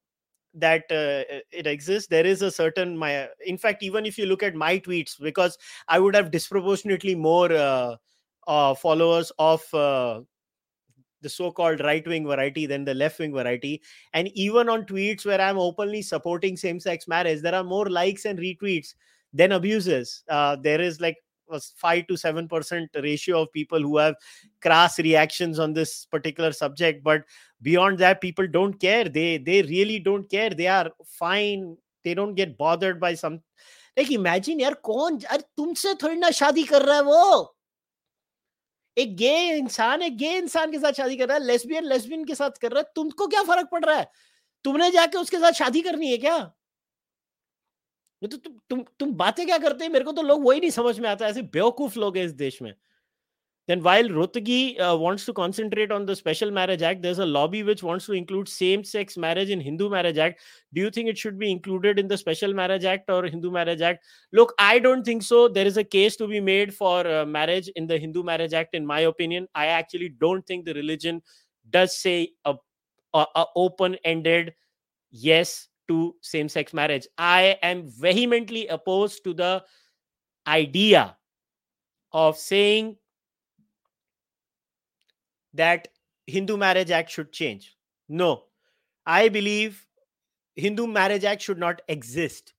that 0.55 0.83
uh, 0.91 1.23
it 1.53 1.67
exists 1.67 2.09
there 2.09 2.27
is 2.27 2.43
a 2.43 2.51
certain 2.51 2.97
my 2.97 3.29
in 3.47 3.57
fact 3.57 3.85
even 3.85 4.05
if 4.05 4.19
you 4.19 4.27
look 4.27 4.43
at 4.43 4.55
my 4.55 4.81
tweets 4.81 5.15
because 5.21 5.57
i 5.89 5.99
would 5.99 6.15
have 6.15 6.33
disproportionately 6.33 7.15
more 7.15 7.53
uh, 7.53 7.95
uh, 8.49 8.75
followers 8.75 9.31
of 9.39 9.63
uh, 9.75 10.21
the 11.22 11.30
so-called 11.30 11.80
right-wing 11.80 12.26
variety 12.26 12.66
than 12.66 12.86
the 12.86 12.94
left-wing 12.94 13.34
variety 13.34 13.82
and 14.14 14.28
even 14.30 14.70
on 14.70 14.86
tweets 14.86 15.26
where 15.26 15.42
i'm 15.42 15.58
openly 15.58 16.02
supporting 16.02 16.56
same-sex 16.56 17.08
marriage 17.08 17.42
there 17.42 17.56
are 17.56 17.64
more 17.64 17.90
likes 17.90 18.26
and 18.26 18.40
retweets 18.40 18.94
than 19.34 19.54
abuses 19.54 20.24
uh, 20.30 20.56
there 20.56 20.82
is 20.82 21.02
like 21.02 21.18
a 21.52 21.60
5 21.60 22.08
to 22.08 22.18
7 22.18 22.48
percent 22.48 22.90
ratio 23.04 23.42
of 23.42 23.52
people 23.52 23.80
who 23.80 23.98
have 23.98 24.16
crass 24.62 25.00
reactions 25.00 25.60
on 25.60 25.74
this 25.74 26.06
particular 26.06 26.52
subject 26.52 27.04
but 27.04 27.24
beyond 27.62 28.00
that 28.00 28.22
people 28.22 28.48
don't 28.48 28.80
care 28.80 29.04
they 29.06 29.38
they 29.38 29.62
really 29.64 30.00
don't 30.00 30.30
care 30.30 30.50
they 30.50 30.68
are 30.68 30.90
fine 31.06 31.78
they 32.04 32.14
don't 32.14 32.36
get 32.36 32.58
bothered 32.58 33.00
by 33.00 33.14
some 33.14 33.42
like 33.98 34.12
imagine 34.12 34.60
यार 34.60 34.74
कौन 34.84 35.20
अरे 35.32 35.44
तुमसे 35.58 35.94
थोड़ी 36.04 36.16
ना 36.16 36.32
शादी 36.40 36.64
कर 36.72 36.82
रहा 36.82 36.96
है 36.96 37.04
वो 37.04 37.56
एक 38.97 39.17
गे 39.17 39.35
इंसान 39.57 40.03
एक 40.03 40.17
गे 40.17 40.37
इंसान 40.39 40.73
के 40.73 40.79
साथ 40.79 40.93
शादी 40.93 41.17
कर 41.17 41.29
रहा 41.29 41.37
है 41.37 41.45
लेस्बियन 41.45 41.85
लेस्बियन 41.85 42.25
के 42.25 42.35
साथ 42.35 42.51
कर 42.63 42.71
रहा 42.73 42.81
है 42.81 42.93
तुमको 42.97 43.27
क्या 43.27 43.43
फ़र्क 43.43 43.69
पड़ 43.73 43.85
रहा 43.85 43.97
है? 43.97 44.11
तुमने 44.65 44.91
जाके 44.91 45.19
उसके 45.19 45.39
साथ 45.39 45.53
शादी 45.53 45.81
करनी 45.83 46.11
है 46.11 46.19
क्या? 46.19 46.39
तो 48.23 48.27
तु, 48.27 48.37
तुम 48.37 48.59
तुम 48.71 48.83
तुम 49.01 49.13
बातें 49.15 49.47
क्या 49.47 49.59
करते 49.59 49.85
हैं? 49.85 49.91
मेरे 49.93 50.05
को 50.05 50.13
तो 50.13 50.23
लोग 50.23 50.45
वही 50.47 50.61
नहीं 50.61 50.71
समझ 50.71 50.99
में 51.01 51.09
आता 51.11 51.27
ऐसे 51.29 51.43
बेवकूफ़ 51.43 51.99
लोग 51.99 52.17
हैं 52.17 52.25
इस 52.25 52.33
देश 52.33 52.63
में। 52.63 52.75
Then, 53.71 53.85
while 53.85 54.09
Rohatgi 54.09 54.81
uh, 54.81 54.97
wants 54.97 55.25
to 55.27 55.33
concentrate 55.33 55.93
on 55.93 56.05
the 56.05 56.17
Special 56.17 56.51
Marriage 56.51 56.83
Act, 56.83 57.03
there's 57.03 57.21
a 57.21 57.25
lobby 57.25 57.63
which 57.63 57.85
wants 57.85 58.05
to 58.07 58.15
include 58.15 58.49
same 58.49 58.83
sex 58.83 59.17
marriage 59.17 59.49
in 59.49 59.61
Hindu 59.61 59.89
Marriage 59.89 60.19
Act. 60.19 60.41
Do 60.75 60.81
you 60.81 60.91
think 60.91 61.09
it 61.09 61.17
should 61.17 61.39
be 61.39 61.53
included 61.53 61.97
in 61.97 62.09
the 62.09 62.19
Special 62.19 62.53
Marriage 62.53 62.85
Act 62.85 63.09
or 63.09 63.27
Hindu 63.27 63.49
Marriage 63.53 63.81
Act? 63.81 64.05
Look, 64.33 64.53
I 64.59 64.81
don't 64.81 65.05
think 65.05 65.23
so. 65.23 65.47
There 65.47 65.69
is 65.69 65.77
a 65.77 65.85
case 65.85 66.17
to 66.17 66.27
be 66.27 66.41
made 66.41 66.75
for 66.75 67.07
uh, 67.07 67.25
marriage 67.25 67.69
in 67.77 67.87
the 67.87 67.97
Hindu 67.97 68.25
Marriage 68.25 68.55
Act, 68.55 68.75
in 68.75 68.85
my 68.85 69.03
opinion. 69.03 69.47
I 69.55 69.67
actually 69.67 70.09
don't 70.09 70.45
think 70.45 70.65
the 70.65 70.75
religion 70.75 71.23
does 71.71 71.97
say 71.97 72.33
a, 72.45 72.57
a, 73.15 73.25
a 73.37 73.45
open 73.55 73.95
ended 74.05 74.53
yes 75.13 75.69
to 75.87 76.17
same 76.23 76.49
sex 76.49 76.75
marriage. 76.75 77.07
I 77.17 77.57
am 77.63 77.85
vehemently 77.87 78.67
opposed 78.67 79.23
to 79.23 79.33
the 79.33 79.63
idea 80.49 81.17
of 82.13 82.37
saying 82.37 82.97
that 85.55 85.89
Hindu 86.27 86.57
Marriage 86.57 86.91
Act 86.91 87.11
should 87.11 87.33
change. 87.33 87.77
No, 88.09 88.45
I 89.07 89.29
believe 89.29 89.87
Hindu 90.57 90.87
Marriage 90.87 91.25
Act 91.25 91.43
should 91.43 91.59
not 91.59 91.83
exist. 91.89 92.55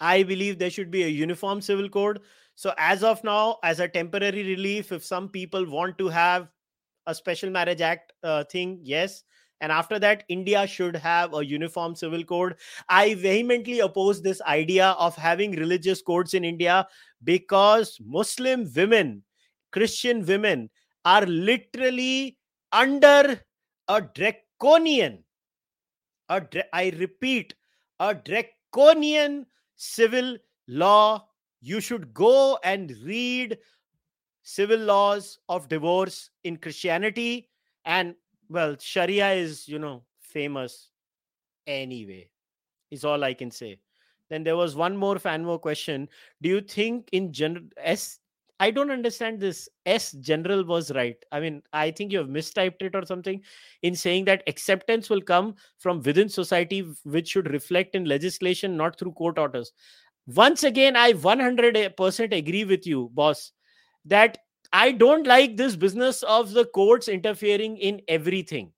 I 0.00 0.22
believe 0.22 0.58
there 0.58 0.70
should 0.70 0.90
be 0.90 1.04
a 1.04 1.08
uniform 1.08 1.60
civil 1.60 1.88
code. 1.88 2.20
So, 2.56 2.72
as 2.78 3.02
of 3.02 3.22
now, 3.24 3.58
as 3.62 3.80
a 3.80 3.88
temporary 3.88 4.44
relief, 4.44 4.92
if 4.92 5.04
some 5.04 5.28
people 5.28 5.68
want 5.68 5.98
to 5.98 6.08
have 6.08 6.48
a 7.06 7.14
special 7.14 7.50
marriage 7.50 7.80
act 7.80 8.12
uh, 8.22 8.44
thing, 8.44 8.80
yes. 8.82 9.24
And 9.60 9.72
after 9.72 9.98
that, 10.00 10.24
India 10.28 10.66
should 10.66 10.96
have 10.96 11.34
a 11.34 11.44
uniform 11.44 11.94
civil 11.94 12.24
code. 12.24 12.56
I 12.88 13.14
vehemently 13.14 13.80
oppose 13.80 14.20
this 14.20 14.42
idea 14.42 14.88
of 14.98 15.16
having 15.16 15.52
religious 15.52 16.02
codes 16.02 16.34
in 16.34 16.44
India 16.44 16.86
because 17.22 17.98
Muslim 18.04 18.70
women, 18.74 19.22
Christian 19.72 20.26
women, 20.26 20.70
are 21.04 21.26
literally 21.26 22.38
under 22.72 23.40
a 23.88 24.00
draconian, 24.00 25.22
a 26.28 26.42
I 26.72 26.90
repeat, 26.98 27.54
a 28.00 28.14
draconian 28.14 29.46
civil 29.76 30.36
law. 30.68 31.26
You 31.60 31.80
should 31.80 32.12
go 32.12 32.58
and 32.64 32.94
read 33.04 33.58
civil 34.42 34.78
laws 34.78 35.38
of 35.48 35.68
divorce 35.68 36.30
in 36.44 36.56
Christianity. 36.56 37.48
And 37.84 38.14
well, 38.48 38.76
Sharia 38.78 39.32
is, 39.32 39.66
you 39.68 39.78
know, 39.78 40.04
famous 40.20 40.90
anyway, 41.66 42.28
is 42.90 43.04
all 43.04 43.24
I 43.24 43.34
can 43.34 43.50
say. 43.50 43.78
Then 44.30 44.42
there 44.42 44.56
was 44.56 44.74
one 44.74 44.96
more 44.96 45.16
Fanmo 45.16 45.60
question. 45.60 46.08
Do 46.42 46.48
you 46.48 46.60
think 46.60 47.08
in 47.12 47.32
general, 47.32 47.64
as 47.82 48.18
I 48.60 48.70
don't 48.70 48.90
understand 48.90 49.40
this. 49.40 49.68
S 49.84 50.12
general 50.12 50.64
was 50.64 50.92
right. 50.92 51.16
I 51.32 51.40
mean, 51.40 51.62
I 51.72 51.90
think 51.90 52.12
you 52.12 52.18
have 52.18 52.28
mistyped 52.28 52.82
it 52.82 52.94
or 52.94 53.04
something 53.04 53.42
in 53.82 53.94
saying 53.94 54.26
that 54.26 54.44
acceptance 54.46 55.10
will 55.10 55.20
come 55.20 55.56
from 55.78 56.00
within 56.02 56.28
society, 56.28 56.86
which 57.04 57.28
should 57.28 57.50
reflect 57.50 57.94
in 57.94 58.04
legislation, 58.04 58.76
not 58.76 58.98
through 58.98 59.12
court 59.12 59.38
orders. 59.38 59.72
Once 60.26 60.62
again, 60.64 60.96
I 60.96 61.12
100% 61.12 62.32
agree 62.32 62.64
with 62.64 62.86
you, 62.86 63.10
boss, 63.12 63.52
that 64.04 64.38
I 64.72 64.92
don't 64.92 65.26
like 65.26 65.56
this 65.56 65.76
business 65.76 66.22
of 66.22 66.52
the 66.52 66.64
courts 66.64 67.08
interfering 67.08 67.76
in 67.76 68.00
everything. 68.08 68.72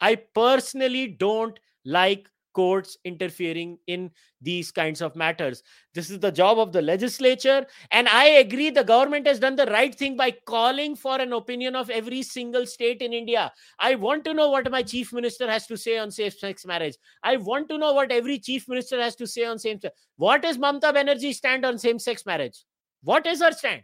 I 0.00 0.16
personally 0.16 1.06
don't 1.06 1.58
like 1.84 2.28
courts 2.56 2.96
interfering 3.04 3.78
in 3.86 4.10
these 4.40 4.72
kinds 4.72 5.02
of 5.02 5.14
matters. 5.14 5.62
This 5.94 6.08
is 6.08 6.20
the 6.20 6.32
job 6.32 6.58
of 6.58 6.72
the 6.72 6.80
legislature. 6.80 7.66
And 7.90 8.08
I 8.08 8.24
agree 8.44 8.70
the 8.70 8.82
government 8.82 9.26
has 9.26 9.38
done 9.38 9.56
the 9.56 9.66
right 9.66 9.94
thing 9.94 10.16
by 10.16 10.30
calling 10.46 10.96
for 10.96 11.20
an 11.20 11.34
opinion 11.34 11.76
of 11.76 11.90
every 11.90 12.22
single 12.22 12.64
state 12.64 13.02
in 13.02 13.12
India. 13.12 13.52
I 13.78 13.94
want 13.96 14.24
to 14.24 14.32
know 14.32 14.48
what 14.48 14.70
my 14.70 14.82
chief 14.82 15.12
minister 15.12 15.50
has 15.50 15.66
to 15.66 15.76
say 15.76 15.98
on 15.98 16.10
safe 16.10 16.38
sex 16.38 16.64
marriage. 16.64 16.96
I 17.22 17.36
want 17.36 17.68
to 17.68 17.78
know 17.78 17.92
what 17.92 18.10
every 18.10 18.38
chief 18.38 18.66
minister 18.68 19.00
has 19.02 19.16
to 19.16 19.26
say 19.26 19.44
on 19.44 19.58
same 19.58 19.78
sex. 19.78 19.94
What 20.16 20.44
is 20.44 20.56
Mamta 20.56 20.94
Banerjee's 20.94 21.36
stand 21.36 21.66
on 21.66 21.78
same 21.78 21.98
sex 21.98 22.24
marriage? 22.24 22.64
What 23.02 23.26
is 23.26 23.42
her 23.42 23.52
stand? 23.52 23.82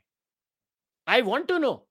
I 1.06 1.20
want 1.20 1.48
to 1.48 1.58
know. 1.58 1.84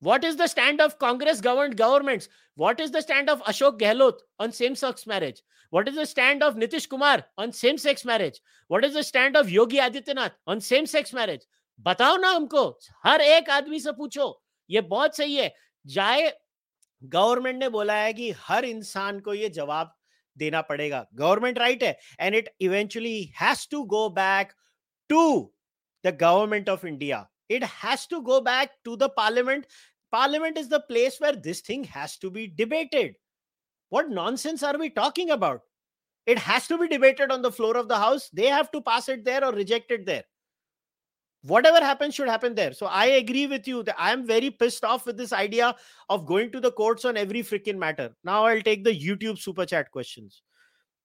What 0.00 0.24
is 0.24 0.36
the 0.36 0.46
stand 0.46 0.80
of 0.80 0.98
Congress 0.98 1.40
governed 1.42 1.76
governments? 1.76 2.28
What 2.54 2.80
is 2.80 2.90
the 2.90 3.02
stand 3.02 3.28
of 3.28 3.42
Ashok 3.44 3.78
Gehlot 3.78 4.14
on 4.38 4.52
same 4.52 4.74
sex 4.74 5.06
marriage? 5.06 5.42
What 5.73 5.87
is 5.87 5.95
the 5.95 6.05
stand 6.05 6.43
of 6.43 6.55
Nitish 6.55 6.87
Kumar 6.89 7.25
on 7.37 7.51
same 7.51 7.77
sex 7.77 8.05
marriage? 8.05 8.39
What 8.67 8.85
is 8.85 8.93
the 8.93 9.03
stand 9.03 9.35
of 9.35 9.49
Yogi 9.49 9.77
Adityanath 9.77 10.31
on 10.47 10.61
same 10.61 10.85
sex 10.85 11.13
marriage? 11.13 11.45
बताओ 11.79 12.17
ना 12.17 12.29
हमको 12.31 12.63
हर 13.05 13.21
एक 13.21 13.49
आदमी 13.49 13.79
से 13.79 13.91
पूछो 13.91 14.27
ये 14.69 14.81
बहुत 14.93 15.17
सही 15.17 15.35
है 15.35 15.53
जाए 15.95 16.31
गवर्नमेंट 17.15 17.59
ने 17.59 17.69
बोला 17.69 17.95
है 17.95 18.13
कि 18.13 18.31
हर 18.45 18.65
इंसान 18.65 19.19
को 19.19 19.33
ये 19.33 19.49
जवाब 19.57 19.93
देना 20.37 20.61
पड़ेगा 20.69 21.05
गवर्नमेंट 21.15 21.59
राइट 21.59 21.83
है 21.83 21.97
and 22.19 22.35
it 22.35 22.49
eventually 22.61 23.21
has 23.41 23.67
to 23.71 23.83
go 23.95 24.07
back 24.19 24.53
to 25.09 25.23
the 26.05 26.17
government 26.21 26.69
of 26.69 26.85
India 26.85 27.27
it 27.49 27.63
has 27.63 28.07
to 28.07 28.21
go 28.23 28.41
back 28.41 28.71
to 28.83 28.95
the 29.01 29.07
parliament 29.09 29.65
parliament 30.13 30.57
is 30.57 30.69
the 30.69 30.79
place 30.79 31.19
where 31.19 31.35
this 31.35 31.59
thing 31.61 31.83
has 31.83 32.17
to 32.17 32.31
be 32.37 32.45
debated 32.47 33.11
what 33.90 34.08
nonsense 34.08 34.62
are 34.62 34.78
we 34.78 34.88
talking 34.88 35.30
about? 35.30 35.62
It 36.26 36.38
has 36.38 36.66
to 36.68 36.78
be 36.78 36.88
debated 36.88 37.30
on 37.30 37.42
the 37.42 37.52
floor 37.52 37.76
of 37.76 37.88
the 37.88 37.96
house. 37.96 38.30
They 38.32 38.46
have 38.46 38.70
to 38.72 38.80
pass 38.80 39.08
it 39.08 39.24
there 39.24 39.44
or 39.44 39.52
reject 39.52 39.90
it 39.90 40.06
there. 40.06 40.24
Whatever 41.42 41.78
happens 41.78 42.14
should 42.14 42.28
happen 42.28 42.54
there. 42.54 42.72
So 42.72 42.86
i 42.86 43.06
agree 43.06 43.46
with 43.46 43.66
you 43.66 43.82
that 43.84 43.96
i 43.98 44.12
am 44.12 44.26
very 44.26 44.50
pissed 44.50 44.84
off 44.84 45.06
with 45.06 45.16
this 45.16 45.32
idea 45.32 45.74
of 46.08 46.26
going 46.26 46.52
to 46.52 46.60
the 46.60 46.70
courts 46.70 47.04
on 47.04 47.16
every 47.16 47.42
freaking 47.42 47.78
matter. 47.78 48.10
Now 48.22 48.44
i'll 48.44 48.60
take 48.60 48.84
the 48.84 48.94
youtube 48.94 49.38
super 49.38 49.66
chat 49.66 49.90
questions. 49.90 50.42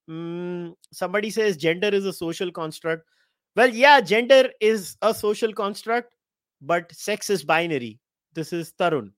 Mm, 0.08 0.74
somebody 0.92 1.30
says 1.30 1.56
gender 1.56 1.88
is 1.88 2.04
a 2.04 2.12
social 2.12 2.52
construct. 2.52 3.08
Well 3.56 3.70
yeah 3.70 4.00
gender 4.00 4.50
is 4.60 4.96
a 5.00 5.14
social 5.14 5.52
construct 5.54 6.14
but 6.60 6.92
sex 6.92 7.30
is 7.30 7.42
binary. 7.42 7.98
This 8.34 8.52
is 8.52 8.72
Tarun. 8.78 9.12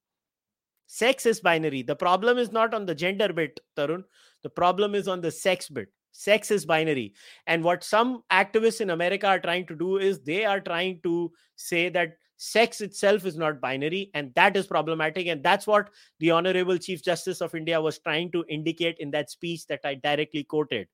Sex 0.88 1.26
is 1.26 1.40
binary. 1.40 1.82
The 1.82 1.94
problem 1.94 2.38
is 2.38 2.50
not 2.50 2.72
on 2.72 2.86
the 2.86 2.94
gender 2.94 3.30
bit, 3.30 3.60
Tarun. 3.76 4.04
The 4.42 4.48
problem 4.48 4.94
is 4.94 5.06
on 5.06 5.20
the 5.20 5.30
sex 5.30 5.68
bit. 5.68 5.88
Sex 6.12 6.50
is 6.50 6.64
binary. 6.64 7.14
And 7.46 7.62
what 7.62 7.84
some 7.84 8.24
activists 8.32 8.80
in 8.80 8.90
America 8.90 9.26
are 9.26 9.38
trying 9.38 9.66
to 9.66 9.76
do 9.76 9.98
is 9.98 10.20
they 10.20 10.46
are 10.46 10.60
trying 10.60 11.00
to 11.02 11.30
say 11.56 11.90
that 11.90 12.16
sex 12.38 12.80
itself 12.80 13.26
is 13.26 13.36
not 13.36 13.60
binary 13.60 14.10
and 14.14 14.32
that 14.34 14.56
is 14.56 14.66
problematic 14.66 15.26
and 15.26 15.42
that's 15.42 15.66
what 15.66 15.90
the 16.20 16.30
honorable 16.30 16.78
chief 16.78 17.02
justice 17.02 17.40
of 17.40 17.52
india 17.52 17.80
was 17.80 17.98
trying 17.98 18.30
to 18.30 18.44
indicate 18.48 18.96
in 19.00 19.10
that 19.10 19.28
speech 19.28 19.66
that 19.66 19.80
i 19.82 19.92
directly 19.92 20.44
quoted 20.44 20.86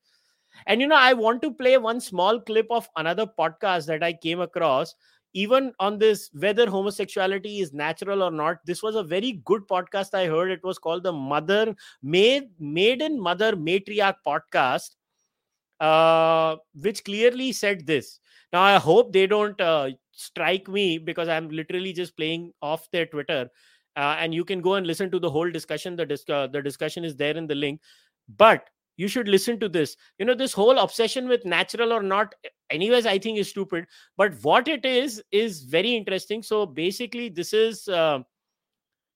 and 0.66 0.80
you 0.80 0.86
know 0.86 0.96
i 0.96 1.12
want 1.12 1.42
to 1.42 1.52
play 1.52 1.76
one 1.76 2.00
small 2.00 2.40
clip 2.40 2.66
of 2.70 2.88
another 2.96 3.26
podcast 3.26 3.84
that 3.84 4.02
i 4.02 4.10
came 4.10 4.40
across 4.40 4.94
even 5.34 5.72
on 5.80 5.98
this 5.98 6.30
whether 6.32 6.66
homosexuality 6.70 7.60
is 7.60 7.72
natural 7.72 8.22
or 8.22 8.30
not 8.30 8.58
this 8.64 8.82
was 8.82 8.94
a 8.94 9.02
very 9.02 9.32
good 9.44 9.66
podcast 9.68 10.14
i 10.14 10.26
heard. 10.26 10.50
It 10.50 10.62
was 10.64 10.78
called 10.78 11.02
the 11.02 11.12
mother 11.12 11.74
maid 12.02 12.50
maiden 12.58 13.20
mother 13.20 13.54
matriarch 13.56 14.16
podcast 14.26 14.90
uh, 15.80 16.56
which 16.74 17.04
clearly 17.04 17.52
said 17.52 17.86
this. 17.86 18.20
Now 18.52 18.62
i 18.62 18.78
hope 18.78 19.12
they 19.12 19.26
don't 19.26 19.60
uh, 19.60 19.90
strike 20.12 20.68
me 20.68 20.98
because 20.98 21.28
i'm 21.28 21.48
literally 21.48 21.92
just 21.92 22.16
playing 22.16 22.52
off 22.62 22.88
their 22.92 23.06
twitter 23.06 23.50
uh, 23.96 24.16
and 24.18 24.34
you 24.34 24.44
can 24.44 24.60
go 24.60 24.74
and 24.74 24.86
listen 24.86 25.10
to 25.10 25.18
the 25.18 25.30
whole 25.30 25.50
discussion. 25.50 25.96
The, 25.96 26.06
dis- 26.06 26.24
uh, 26.28 26.48
the 26.48 26.62
discussion 26.62 27.04
is 27.04 27.16
there 27.16 27.36
in 27.36 27.46
the 27.46 27.54
link. 27.54 27.80
But 28.36 28.68
you 28.96 29.08
should 29.08 29.28
listen 29.28 29.58
to 29.60 29.68
this. 29.68 29.96
You 30.18 30.26
know 30.26 30.34
this 30.34 30.52
whole 30.52 30.78
obsession 30.78 31.28
with 31.28 31.44
natural 31.44 31.92
or 31.92 32.02
not 32.02 32.34
anyways 32.70 33.06
i 33.06 33.18
think 33.18 33.38
is 33.38 33.50
stupid. 33.50 33.86
But 34.16 34.34
what 34.42 34.68
it 34.68 34.84
is 34.84 35.22
is 35.30 35.62
very 35.62 35.94
interesting. 35.94 36.42
So 36.42 36.66
basically 36.66 37.28
this 37.28 37.52
is 37.52 37.88
uh, 37.88 38.20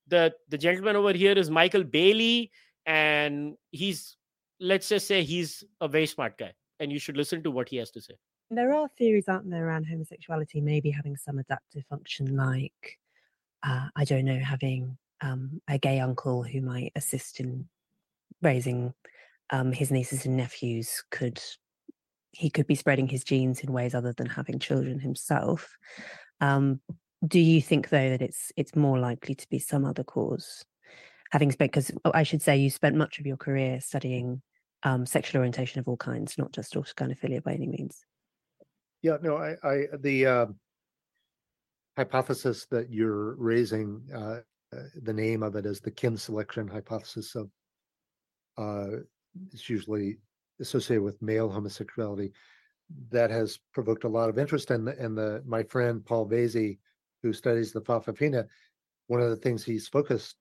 the 0.08 0.34
the 0.48 0.58
gentleman 0.58 0.96
over 0.96 1.12
here 1.12 1.32
is 1.32 1.50
michael 1.50 1.84
bailey 1.84 2.50
and 2.86 3.54
he's 3.70 4.16
let's 4.60 4.88
just 4.88 5.06
say 5.06 5.22
he's 5.22 5.62
a 5.80 5.88
very 5.88 6.06
smart 6.06 6.38
guy 6.38 6.52
and 6.80 6.92
you 6.92 6.98
should 6.98 7.16
listen 7.16 7.42
to 7.42 7.50
what 7.50 7.68
he 7.68 7.76
has 7.76 7.90
to 7.92 8.00
say. 8.00 8.14
There 8.50 8.74
are 8.74 8.88
theories 8.96 9.28
out 9.28 9.48
there 9.48 9.68
around 9.68 9.84
homosexuality 9.84 10.60
maybe 10.60 10.90
having 10.90 11.16
some 11.16 11.38
adaptive 11.38 11.84
function, 11.90 12.34
like, 12.36 12.98
uh, 13.62 13.88
I 13.94 14.04
don't 14.04 14.24
know, 14.24 14.38
having 14.38 14.96
um, 15.20 15.60
a 15.68 15.78
gay 15.78 16.00
uncle 16.00 16.42
who 16.42 16.62
might 16.62 16.92
assist 16.96 17.40
in 17.40 17.68
raising 18.40 18.94
um, 19.50 19.72
his 19.72 19.90
nieces 19.90 20.26
and 20.26 20.36
nephews 20.36 21.02
could 21.10 21.40
he 22.32 22.50
could 22.50 22.66
be 22.66 22.74
spreading 22.74 23.08
his 23.08 23.24
genes 23.24 23.60
in 23.60 23.72
ways 23.72 23.94
other 23.94 24.12
than 24.12 24.26
having 24.26 24.58
children 24.58 25.00
himself. 25.00 25.76
Um, 26.40 26.80
do 27.26 27.40
you 27.40 27.60
think 27.60 27.88
though 27.88 28.10
that 28.10 28.22
it's 28.22 28.52
it's 28.56 28.76
more 28.76 28.98
likely 28.98 29.34
to 29.34 29.48
be 29.48 29.58
some 29.58 29.84
other 29.84 30.04
cause? 30.04 30.64
Having 31.30 31.52
spent, 31.52 31.72
because 31.72 31.90
I 32.14 32.22
should 32.22 32.40
say 32.40 32.56
you 32.56 32.70
spent 32.70 32.96
much 32.96 33.18
of 33.18 33.26
your 33.26 33.36
career 33.36 33.80
studying 33.80 34.40
um, 34.82 35.04
sexual 35.04 35.40
orientation 35.40 35.78
of 35.78 35.88
all 35.88 35.96
kinds, 35.96 36.38
not 36.38 36.52
just 36.52 36.74
autogynephilia 36.74 37.42
by 37.42 37.52
any 37.52 37.66
means. 37.66 38.04
Yeah, 39.02 39.18
no, 39.20 39.36
I, 39.36 39.56
I, 39.62 39.84
the 40.00 40.26
uh, 40.26 40.46
hypothesis 41.98 42.66
that 42.70 42.90
you're 42.90 43.34
raising, 43.34 44.00
uh, 44.14 44.38
uh, 44.74 44.82
the 45.02 45.12
name 45.12 45.42
of 45.42 45.54
it 45.56 45.66
is 45.66 45.80
the 45.80 45.90
kin 45.90 46.16
selection 46.16 46.66
hypothesis 46.66 47.34
of, 47.34 47.50
uh, 48.56 49.00
it's 49.52 49.68
usually 49.68 50.18
associated 50.60 51.02
with 51.02 51.22
male 51.22 51.50
homosexuality. 51.50 52.32
That 53.10 53.30
has 53.30 53.58
provoked 53.72 54.04
a 54.04 54.08
lot 54.08 54.30
of 54.30 54.38
interest 54.38 54.70
in 54.70 54.86
the, 54.86 55.04
in 55.04 55.14
the, 55.14 55.42
my 55.46 55.62
friend 55.62 56.04
Paul 56.04 56.26
Vasey, 56.26 56.78
who 57.22 57.32
studies 57.32 57.72
the 57.72 57.82
fa'afafine 57.82 58.46
one 59.08 59.20
of 59.20 59.30
the 59.30 59.36
things 59.36 59.64
he's 59.64 59.88
focused 59.88 60.36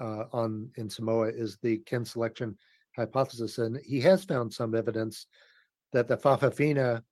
uh, 0.00 0.24
on 0.32 0.70
in 0.76 0.88
Samoa 0.88 1.28
is 1.28 1.58
the 1.62 1.78
kin 1.78 2.04
selection 2.04 2.56
hypothesis, 2.96 3.58
and 3.58 3.80
he 3.84 4.00
has 4.00 4.24
found 4.24 4.52
some 4.52 4.74
evidence 4.74 5.26
that 5.92 6.06
the 6.06 6.16
fa'afafine 6.16 7.02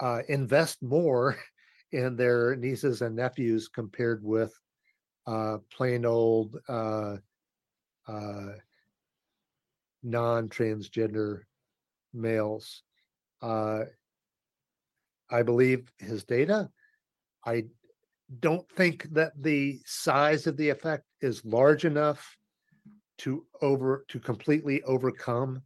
uh, 0.00 0.22
invest 0.28 0.82
more 0.82 1.36
in 1.92 2.16
their 2.16 2.56
nieces 2.56 3.02
and 3.02 3.16
nephews 3.16 3.68
compared 3.68 4.22
with 4.22 4.54
uh, 5.26 5.58
plain 5.70 6.04
old 6.04 6.56
uh, 6.68 7.16
uh, 8.08 8.52
non-transgender 10.02 11.40
males. 12.12 12.82
Uh, 13.40 13.84
I 15.30 15.42
believe 15.42 15.90
his 15.98 16.24
data. 16.24 16.68
I 17.44 17.64
don't 18.40 18.68
think 18.72 19.08
that 19.12 19.32
the 19.40 19.80
size 19.84 20.46
of 20.46 20.56
the 20.56 20.68
effect 20.68 21.04
is 21.20 21.44
large 21.44 21.84
enough 21.84 22.36
to 23.18 23.46
over 23.60 24.04
to 24.08 24.18
completely 24.18 24.82
overcome 24.82 25.62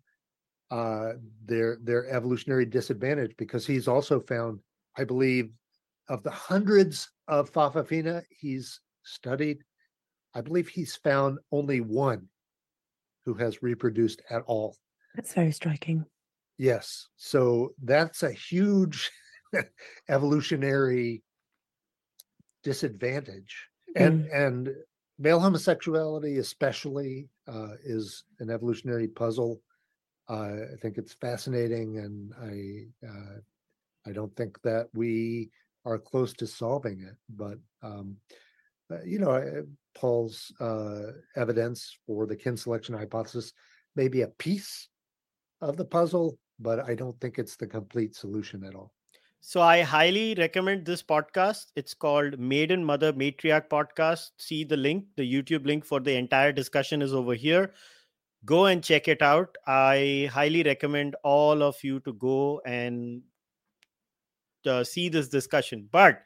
uh, 0.70 1.12
their 1.44 1.78
their 1.82 2.08
evolutionary 2.08 2.66
disadvantage 2.66 3.34
because 3.36 3.66
he's 3.66 3.88
also 3.88 4.20
found, 4.20 4.60
I 4.96 5.04
believe, 5.04 5.50
of 6.08 6.22
the 6.22 6.30
hundreds 6.30 7.10
of 7.28 7.52
Fa'afafine 7.52 8.22
he's 8.30 8.80
studied, 9.04 9.58
I 10.34 10.40
believe 10.40 10.68
he's 10.68 10.96
found 10.96 11.38
only 11.52 11.80
one 11.80 12.28
who 13.26 13.34
has 13.34 13.62
reproduced 13.62 14.22
at 14.30 14.42
all. 14.46 14.76
That's 15.14 15.34
very 15.34 15.52
striking. 15.52 16.06
Yes, 16.56 17.08
so 17.16 17.74
that's 17.82 18.22
a 18.22 18.32
huge 18.32 19.10
evolutionary 20.08 21.22
disadvantage, 22.62 23.68
and 23.94 24.26
and 24.28 24.70
male 25.18 25.40
homosexuality 25.40 26.38
especially 26.38 27.28
uh, 27.46 27.74
is 27.84 28.24
an 28.40 28.48
evolutionary 28.48 29.08
puzzle 29.08 29.60
uh, 30.28 30.56
I 30.72 30.76
think 30.82 30.98
it's 30.98 31.14
fascinating, 31.14 31.98
and 31.98 32.32
I 32.40 33.06
uh, 33.06 33.38
I 34.06 34.12
don't 34.12 34.34
think 34.36 34.60
that 34.62 34.88
we 34.94 35.50
are 35.84 35.98
close 35.98 36.32
to 36.34 36.46
solving 36.46 37.00
it. 37.00 37.16
But 37.28 37.58
um, 37.82 38.16
you 39.04 39.18
know, 39.18 39.64
Paul's 39.96 40.52
uh, 40.60 41.12
evidence 41.34 41.98
for 42.06 42.26
the 42.26 42.36
kin 42.36 42.56
selection 42.56 42.94
hypothesis 42.94 43.52
may 43.96 44.08
be 44.08 44.22
a 44.22 44.28
piece 44.28 44.88
of 45.60 45.76
the 45.76 45.84
puzzle, 45.84 46.38
but 46.60 46.88
I 46.88 46.94
don't 46.94 47.18
think 47.20 47.38
it's 47.38 47.56
the 47.56 47.66
complete 47.66 48.14
solution 48.14 48.62
at 48.64 48.74
all. 48.74 48.92
So 49.40 49.60
I 49.60 49.82
highly 49.82 50.34
recommend 50.34 50.84
this 50.84 51.02
podcast. 51.02 51.66
It's 51.76 51.94
called 51.94 52.38
Maiden 52.38 52.84
Mother 52.84 53.12
Matriarch 53.12 53.68
Podcast. 53.68 54.30
See 54.38 54.64
the 54.64 54.76
link. 54.76 55.04
The 55.16 55.22
YouTube 55.22 55.66
link 55.66 55.84
for 55.84 56.00
the 56.00 56.14
entire 56.14 56.52
discussion 56.52 57.00
is 57.02 57.14
over 57.14 57.34
here 57.34 57.72
go 58.46 58.66
and 58.66 58.82
check 58.82 59.08
it 59.08 59.22
out 59.22 59.56
i 59.66 60.28
highly 60.32 60.62
recommend 60.62 61.16
all 61.24 61.62
of 61.62 61.76
you 61.82 62.00
to 62.00 62.12
go 62.14 62.60
and 62.64 63.22
uh, 64.66 64.84
see 64.84 65.08
this 65.08 65.28
discussion 65.28 65.88
but 65.90 66.22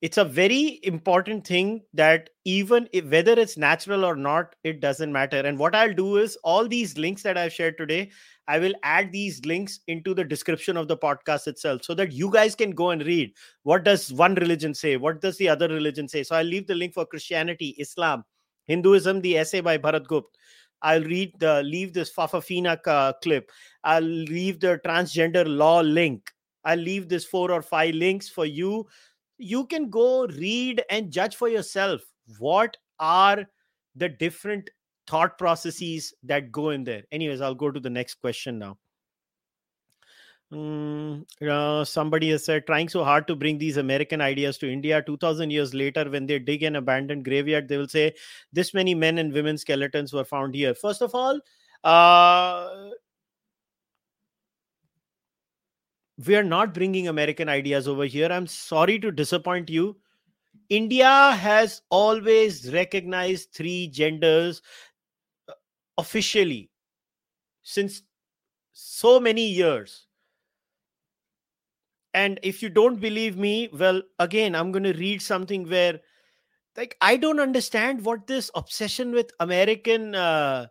it's 0.00 0.16
a 0.18 0.24
very 0.24 0.78
important 0.84 1.44
thing 1.44 1.82
that 1.92 2.30
even 2.44 2.88
if, 2.92 3.04
whether 3.06 3.32
it's 3.32 3.56
natural 3.56 4.04
or 4.04 4.14
not 4.14 4.54
it 4.62 4.80
doesn't 4.80 5.12
matter 5.12 5.38
and 5.38 5.58
what 5.58 5.74
i'll 5.74 5.92
do 5.92 6.18
is 6.18 6.36
all 6.44 6.68
these 6.68 6.96
links 6.96 7.22
that 7.22 7.36
i've 7.36 7.52
shared 7.52 7.76
today 7.76 8.10
i 8.46 8.58
will 8.58 8.74
add 8.84 9.10
these 9.10 9.44
links 9.44 9.80
into 9.88 10.14
the 10.14 10.24
description 10.24 10.76
of 10.76 10.86
the 10.86 10.96
podcast 10.96 11.46
itself 11.46 11.82
so 11.82 11.94
that 11.94 12.12
you 12.12 12.30
guys 12.30 12.54
can 12.54 12.70
go 12.70 12.90
and 12.90 13.04
read 13.06 13.32
what 13.64 13.84
does 13.84 14.12
one 14.12 14.34
religion 14.36 14.72
say 14.72 14.96
what 14.96 15.20
does 15.20 15.36
the 15.38 15.48
other 15.48 15.68
religion 15.68 16.06
say 16.06 16.22
so 16.22 16.36
i'll 16.36 16.44
leave 16.44 16.66
the 16.66 16.74
link 16.74 16.94
for 16.94 17.04
christianity 17.04 17.74
islam 17.78 18.24
hinduism 18.66 19.20
the 19.20 19.36
essay 19.36 19.60
by 19.60 19.76
bharat 19.76 20.06
gupta 20.06 20.38
I'll 20.80 21.02
read 21.02 21.32
the 21.40 21.60
leave 21.64 21.92
this 21.92 22.12
Fa'afafine 22.12 22.78
uh, 22.86 23.12
clip. 23.22 23.50
I'll 23.82 24.00
leave 24.00 24.60
the 24.60 24.80
transgender 24.84 25.44
law 25.44 25.80
link. 25.80 26.30
I'll 26.64 26.78
leave 26.78 27.08
this 27.08 27.24
four 27.24 27.50
or 27.50 27.62
five 27.62 27.94
links 27.94 28.28
for 28.28 28.46
you. 28.46 28.86
You 29.38 29.66
can 29.66 29.88
go 29.88 30.26
read 30.26 30.82
and 30.90 31.10
judge 31.10 31.36
for 31.36 31.48
yourself. 31.48 32.02
What 32.38 32.76
are 32.98 33.44
the 33.96 34.08
different 34.08 34.70
thought 35.06 35.38
processes 35.38 36.12
that 36.24 36.52
go 36.52 36.70
in 36.70 36.84
there? 36.84 37.04
Anyways, 37.12 37.40
I'll 37.40 37.54
go 37.54 37.70
to 37.70 37.80
the 37.80 37.90
next 37.90 38.14
question 38.16 38.58
now. 38.58 38.78
Mm, 40.52 41.26
uh, 41.46 41.84
somebody 41.84 42.30
has 42.30 42.44
said 42.44 42.66
trying 42.66 42.88
so 42.88 43.04
hard 43.04 43.26
to 43.26 43.36
bring 43.36 43.58
these 43.58 43.76
American 43.76 44.22
ideas 44.22 44.56
to 44.58 44.72
India. 44.72 45.02
2000 45.02 45.50
years 45.50 45.74
later, 45.74 46.08
when 46.08 46.26
they 46.26 46.38
dig 46.38 46.62
an 46.62 46.76
abandoned 46.76 47.24
graveyard, 47.24 47.68
they 47.68 47.76
will 47.76 47.88
say 47.88 48.14
this 48.52 48.72
many 48.72 48.94
men 48.94 49.18
and 49.18 49.32
women 49.32 49.58
skeletons 49.58 50.12
were 50.12 50.24
found 50.24 50.54
here. 50.54 50.74
First 50.74 51.02
of 51.02 51.14
all, 51.14 51.38
uh, 51.84 52.90
we 56.26 56.34
are 56.36 56.44
not 56.44 56.74
bringing 56.74 57.08
American 57.08 57.48
ideas 57.48 57.86
over 57.86 58.04
here. 58.04 58.28
I'm 58.30 58.46
sorry 58.46 58.98
to 59.00 59.12
disappoint 59.12 59.70
you. 59.70 59.96
India 60.68 61.32
has 61.32 61.82
always 61.90 62.72
recognized 62.72 63.52
three 63.52 63.88
genders 63.88 64.60
uh, 65.48 65.52
officially 65.96 66.70
since 67.62 68.02
so 68.72 69.18
many 69.18 69.46
years 69.46 70.06
and 72.14 72.40
if 72.42 72.62
you 72.62 72.68
don't 72.68 73.00
believe 73.00 73.36
me 73.36 73.68
well 73.72 74.00
again 74.18 74.54
i'm 74.54 74.70
going 74.72 74.84
to 74.84 74.92
read 74.94 75.20
something 75.20 75.68
where 75.68 76.00
like 76.76 76.96
i 77.00 77.16
don't 77.16 77.40
understand 77.40 78.04
what 78.04 78.26
this 78.26 78.50
obsession 78.54 79.12
with 79.12 79.30
american 79.40 80.14
uh, 80.14 80.66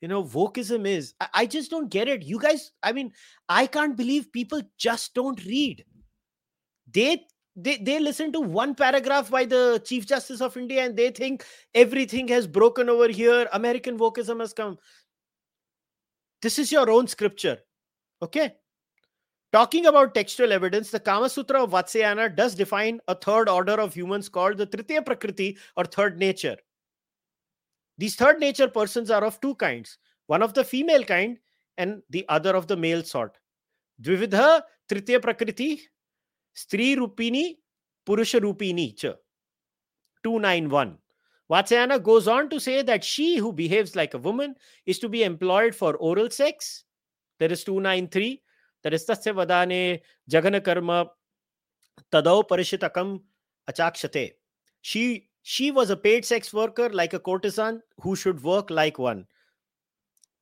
you 0.00 0.08
know 0.08 0.22
wokeism 0.24 0.86
is 0.86 1.14
I, 1.20 1.28
I 1.34 1.46
just 1.46 1.70
don't 1.70 1.90
get 1.90 2.08
it. 2.08 2.22
You 2.22 2.38
guys 2.38 2.72
i 2.82 2.92
mean 2.92 3.12
i 3.48 3.66
can't 3.66 3.96
believe 3.96 4.32
people 4.32 4.62
just 4.78 5.14
don't 5.14 5.44
read. 5.44 5.84
They 6.92 7.26
they, 7.58 7.78
they 7.78 7.98
listen 7.98 8.32
to 8.32 8.40
one 8.40 8.74
paragraph 8.74 9.30
by 9.30 9.46
the 9.46 9.82
chief 9.84 10.06
justice 10.06 10.42
of 10.42 10.56
india 10.56 10.84
and 10.84 10.96
they 10.96 11.10
think 11.10 11.44
everything 11.74 12.28
has 12.28 12.46
broken 12.46 12.88
over 12.88 13.08
here. 13.08 13.48
American 13.52 13.98
wokeism 13.98 14.40
has 14.40 14.52
come. 14.52 14.78
This 16.42 16.58
is 16.58 16.70
your 16.70 16.90
own 16.90 17.06
scripture 17.08 17.58
okay? 18.22 18.54
Talking 19.52 19.86
about 19.86 20.14
textual 20.14 20.52
evidence 20.52 20.90
the 20.90 21.00
kama 21.00 21.30
sutra 21.30 21.62
of 21.62 21.70
vatsyayana 21.70 22.34
does 22.36 22.54
define 22.54 23.00
a 23.08 23.14
third 23.14 23.48
order 23.48 23.80
of 23.80 23.94
humans 23.94 24.28
called 24.28 24.58
the 24.58 24.66
tritiya 24.66 25.04
prakriti 25.04 25.56
or 25.76 25.84
third 25.84 26.18
nature 26.18 26.56
these 27.98 28.14
third 28.16 28.38
nature 28.38 28.68
persons 28.68 29.10
are 29.10 29.24
of 29.24 29.40
two 29.40 29.54
kinds 29.56 29.98
one 30.26 30.42
of 30.42 30.54
the 30.54 30.64
female 30.64 31.04
kind 31.04 31.38
and 31.78 32.02
the 32.10 32.24
other 32.28 32.54
of 32.54 32.66
the 32.66 32.76
male 32.76 33.02
sort 33.02 33.38
dvividha 34.02 34.62
tritiya 34.88 35.20
prakriti 35.20 35.70
Stri 36.56 36.96
Rupini, 36.96 37.58
Purusha 38.04 38.40
Rupini 38.40 38.96
cha. 38.96 39.14
291. 40.24 40.96
Vatsyayana 41.50 42.02
goes 42.02 42.26
on 42.26 42.48
to 42.48 42.58
say 42.58 42.82
that 42.82 43.04
she 43.04 43.36
who 43.36 43.52
behaves 43.52 43.94
like 43.94 44.14
a 44.14 44.18
woman 44.18 44.56
is 44.86 44.98
to 44.98 45.08
be 45.08 45.22
employed 45.22 45.74
for 45.74 45.94
oral 45.96 46.30
sex. 46.30 46.84
There 47.38 47.52
is 47.52 47.62
293. 47.62 48.42
There 48.82 48.94
is 48.94 49.04
Tasya 49.06 49.34
Vadane 49.34 50.00
Jagana 50.30 50.64
Karma 50.64 51.10
Tadau 52.10 52.48
Parishitakam 52.48 53.20
Achakshate. 53.70 54.32
She 54.80 55.28
she 55.48 55.70
was 55.70 55.90
a 55.90 55.96
paid 55.96 56.24
sex 56.24 56.52
worker 56.52 56.88
like 56.90 57.12
a 57.14 57.20
courtesan 57.20 57.80
who 58.00 58.16
should 58.16 58.42
work 58.42 58.68
like 58.68 58.98
one. 58.98 59.24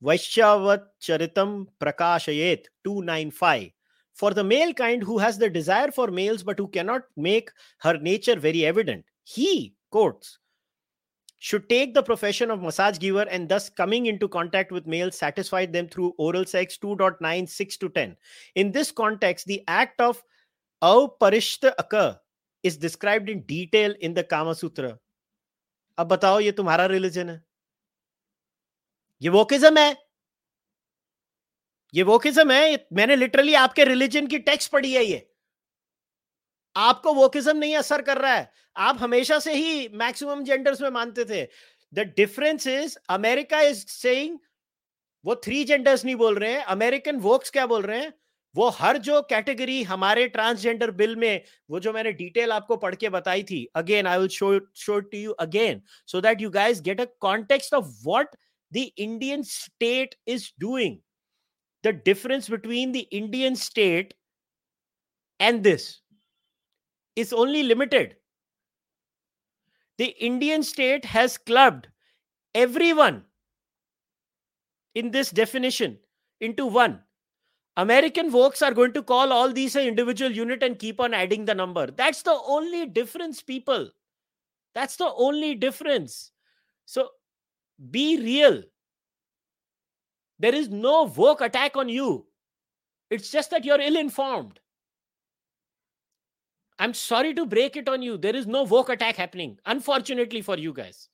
Vaishyavat 0.03 0.81
Charitam 0.99 1.67
Prakashayet 1.79 2.65
295 2.83 3.69
for 4.15 4.33
the 4.33 4.43
male 4.43 4.73
kind 4.73 5.03
who 5.03 5.19
has 5.19 5.37
the 5.37 5.47
desire 5.47 5.91
for 5.91 6.07
males 6.07 6.41
but 6.41 6.57
who 6.57 6.67
cannot 6.67 7.03
make 7.15 7.51
her 7.81 7.99
nature 7.99 8.35
very 8.35 8.65
evident, 8.65 9.05
he, 9.23 9.75
quotes, 9.91 10.39
should 11.37 11.69
take 11.69 11.93
the 11.93 12.01
profession 12.01 12.49
of 12.49 12.63
massage 12.63 12.97
giver 12.97 13.27
and 13.29 13.47
thus 13.47 13.69
coming 13.69 14.07
into 14.07 14.27
contact 14.27 14.71
with 14.71 14.87
males 14.87 15.15
satisfied 15.15 15.71
them 15.71 15.87
through 15.87 16.15
oral 16.17 16.45
sex 16.45 16.79
2.96 16.81 17.77
to 17.77 17.89
10. 17.89 18.17
In 18.55 18.71
this 18.71 18.91
context, 18.91 19.45
the 19.45 19.63
act 19.67 20.01
of 20.01 20.23
aparishta 20.81 21.75
occur 21.77 22.17
described 22.73 23.29
in 23.29 23.43
detail 23.43 23.93
in 24.01 24.13
the 24.13 24.23
Kama 24.33 24.55
Sutra. 24.55 24.97
अब 25.97 26.07
बताओ, 26.07 26.39
ये 26.39 26.51
तुम्हारा 26.51 26.85
religion 26.85 27.29
है। 27.29 27.45
ये 29.21 29.29
wokeism 29.29 29.77
है। 29.77 30.05
ये 31.93 32.03
wokeism 32.03 32.51
है 32.51 32.87
मैंने 32.93 33.15
लिटरली 33.15 33.53
आपके 33.53 33.85
रिलीजन 33.85 34.27
की 34.27 34.39
टेक्स्ट 34.39 34.71
पढ़ी 34.71 34.93
है 34.93 35.05
ये। 35.05 35.31
आपको 36.75 37.13
वोकिज्म 37.13 37.57
नहीं 37.57 37.75
असर 37.75 38.01
कर 38.01 38.17
रहा 38.17 38.33
है। 38.33 38.51
आप 38.77 38.97
हमेशा 38.99 39.39
से 39.39 39.53
ही 39.53 39.89
मैक्सिमम 39.89 40.43
जेंडर्स 40.43 40.81
में 40.81 40.89
मानते 40.89 41.25
थे। 41.25 41.47
The 41.93 41.99
difference 41.99 42.67
is 42.67 42.97
America 43.09 43.61
is 43.61 43.85
saying 43.87 44.39
वो 45.25 45.35
थ्री 45.35 45.63
जेंडर्स 45.63 46.05
नहीं 46.05 46.15
बोल 46.15 46.39
रहे 46.39 46.53
हैं 46.53 46.63
अमेरिकन 46.63 47.15
वोक्स 47.15 47.49
क्या 47.49 47.65
बोल 47.65 47.81
रहे 47.81 48.01
हैं? 48.01 48.13
वो 48.55 48.67
हर 48.69 48.97
जो 48.97 49.21
कैटेगरी 49.29 49.81
हमारे 49.83 50.27
ट्रांसजेंडर 50.27 50.91
बिल 50.91 51.15
में, 51.15 51.41
वो 51.69 51.79
जो 51.79 51.93
मैंने 51.93 52.11
डिटेल 52.11 52.51
आपको 52.51 52.75
पढ़ 52.77 52.95
के 52.95 53.09
बताई 53.09 53.43
थी 53.43 53.63
again 53.75 54.07
I 54.07 54.17
will 54.17 54.27
show 54.27 54.59
show 54.75 54.99
to 54.99 55.17
you 55.17 55.31
again 55.45 55.81
so 56.07 56.21
that 56.21 56.41
you 56.41 56.49
guys 56.49 56.81
get 56.81 57.01
a 57.01 57.05
context 57.21 57.73
of 57.73 57.85
what 58.05 58.35
the 58.71 58.85
Indian 58.97 59.43
state 59.43 60.15
is 60.27 60.51
doing 60.59 60.97
the 61.83 61.93
difference 62.05 62.49
between 62.51 62.91
the 62.91 63.05
Indian 63.13 63.55
state 63.55 64.13
and 65.39 65.61
this 65.63 65.89
is 67.17 67.33
only 67.35 67.61
limited 67.63 68.15
the 69.99 70.11
Indian 70.21 70.61
state 70.61 71.05
has 71.07 71.37
clubbed 71.45 71.87
everyone 72.55 73.21
in 74.95 75.09
this 75.11 75.33
definition 75.35 75.97
into 76.53 76.69
one 76.69 76.97
American 77.77 78.31
folks 78.31 78.61
are 78.61 78.73
going 78.73 78.93
to 78.93 79.03
call 79.03 79.33
all 79.33 79.51
these 79.51 79.75
an 79.75 79.85
individual 79.87 80.31
unit 80.31 80.63
and 80.63 80.79
keep 80.79 80.99
on 80.99 81.13
adding 81.13 81.45
the 81.45 81.53
number. 81.53 81.87
That's 81.87 82.21
the 82.21 82.39
only 82.47 82.85
difference, 82.85 83.41
people. 83.41 83.89
That's 84.73 84.95
the 84.95 85.11
only 85.13 85.55
difference. 85.55 86.31
So 86.85 87.09
be 87.91 88.17
real. 88.17 88.63
There 90.39 90.55
is 90.55 90.69
no 90.69 91.03
woke 91.03 91.41
attack 91.41 91.75
on 91.75 91.89
you. 91.89 92.25
It's 93.09 93.29
just 93.29 93.51
that 93.51 93.65
you're 93.65 93.79
ill 93.79 93.97
informed. 93.97 94.59
I'm 96.77 96.93
sorry 96.93 97.33
to 97.33 97.45
break 97.45 97.77
it 97.77 97.87
on 97.87 98.01
you. 98.01 98.17
There 98.17 98.35
is 98.35 98.47
no 98.47 98.63
woke 98.63 98.89
attack 98.89 99.15
happening, 99.15 99.57
unfortunately 99.65 100.41
for 100.41 100.57
you 100.57 100.73
guys. 100.73 101.09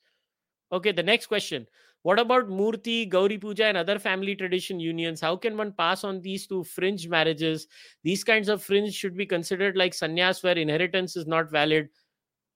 Okay, 0.71 0.91
the 0.91 1.03
next 1.03 1.27
question. 1.27 1.67
What 2.03 2.19
about 2.19 2.49
Murti, 2.49 3.07
Gauri 3.07 3.37
Puja, 3.37 3.65
and 3.65 3.77
other 3.77 3.99
family 3.99 4.35
tradition 4.35 4.79
unions? 4.79 5.21
How 5.21 5.35
can 5.35 5.55
one 5.55 5.71
pass 5.71 6.03
on 6.03 6.21
these 6.21 6.47
to 6.47 6.63
fringe 6.63 7.07
marriages? 7.07 7.67
These 8.03 8.23
kinds 8.23 8.49
of 8.49 8.63
fringe 8.63 8.93
should 8.93 9.15
be 9.15 9.25
considered 9.25 9.77
like 9.77 9.93
sannyas, 9.93 10.43
where 10.43 10.57
inheritance 10.57 11.15
is 11.15 11.27
not 11.27 11.51
valid. 11.51 11.89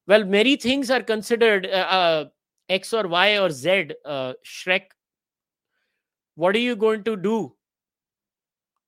Well, 0.08 0.24
many 0.24 0.56
things 0.56 0.90
are 0.90 1.04
considered 1.04 1.68
uh, 1.68 1.70
uh, 1.70 2.26
X 2.70 2.94
or 2.94 3.08
Y 3.08 3.38
or 3.38 3.52
Z. 3.52 3.92
Uh, 4.04 4.34
Shrek 4.44 4.86
what 6.36 6.56
are 6.56 6.60
you 6.60 6.76
going 6.76 7.04
to 7.04 7.16
do 7.16 7.54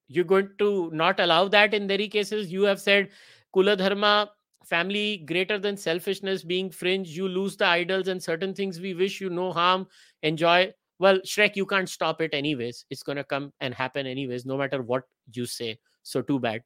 you're 0.07 0.25
going 0.25 0.49
to 0.59 0.89
not 0.93 1.19
allow 1.19 1.47
that 1.47 1.73
in 1.73 1.87
many 1.87 2.07
cases 2.07 2.51
you 2.51 2.63
have 2.63 2.79
said 2.79 3.09
kula 3.55 3.77
dharma 3.77 4.29
family 4.65 5.23
greater 5.31 5.57
than 5.57 5.77
selfishness 5.77 6.43
being 6.43 6.69
fringe 6.69 7.09
you 7.17 7.27
lose 7.27 7.55
the 7.55 7.65
idols 7.65 8.09
and 8.09 8.21
certain 8.21 8.53
things 8.53 8.81
we 8.81 8.93
wish 8.93 9.21
you 9.21 9.29
no 9.29 9.51
harm 9.51 9.87
enjoy 10.23 10.71
well 10.99 11.19
shrek 11.19 11.55
you 11.55 11.65
can't 11.65 11.89
stop 11.89 12.21
it 12.21 12.33
anyways. 12.33 12.85
It's 12.89 13.03
going 13.03 13.17
to 13.17 13.23
come 13.23 13.53
and 13.59 13.73
happen 13.73 14.07
anyways 14.07 14.45
no 14.45 14.57
matter 14.57 14.81
what 14.81 15.03
you 15.33 15.45
say. 15.45 15.79
So 16.03 16.21
too 16.21 16.39
bad. 16.39 16.63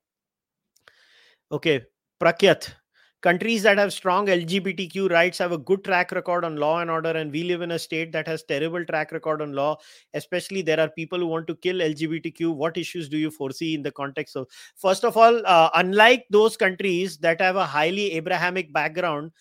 Okay 1.52 1.82
prakyat. 2.22 2.74
Countries 3.22 3.62
that 3.62 3.78
have 3.78 3.94
strong 3.94 4.26
lgbtq 4.26 5.12
rights 5.12 5.38
have 5.38 5.52
a 5.52 5.58
good 5.58 5.84
track 5.84 6.12
record 6.12 6.44
on 6.44 6.56
law 6.56 6.80
and 6.80 6.90
order 6.90 7.12
and 7.12 7.32
we 7.32 7.44
live 7.44 7.62
in 7.62 7.72
a 7.72 7.78
state 7.78 8.12
that 8.12 8.28
has 8.28 8.44
terrible 8.44 8.84
track 8.86 9.12
record 9.12 9.44
on 9.44 9.54
law. 9.54 9.78
Especially 10.16 10.64
there 10.64 10.80
are 10.80 10.90
people 10.90 11.20
who 11.20 11.28
want 11.28 11.46
to 11.48 11.56
kill 11.56 11.76
lgbtq 11.76 12.56
what 12.56 12.78
issues 12.78 13.10
do 13.10 13.18
you 13.18 13.30
foresee 13.30 13.76
in 13.76 13.84
the 13.84 13.92
context 13.92 14.36
of 14.36 14.48
first 14.76 15.04
of 15.04 15.18
all 15.18 15.42
uh, 15.46 15.70
unlike 15.76 16.26
those 16.32 16.58
countries 16.58 17.18
that 17.18 17.42
have 17.42 17.56
a 17.58 17.66
highly 17.66 18.14
abrahamic 18.14 18.74
background 18.74 19.32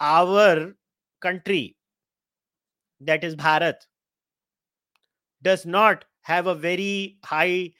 our 0.00 0.74
country 1.20 1.75
that 3.00 3.24
is 3.24 3.36
bharat 3.36 3.86
does 5.42 5.64
not 5.66 6.04
have 6.22 6.46
a 6.46 6.54
very 6.54 7.18
high 7.24 7.72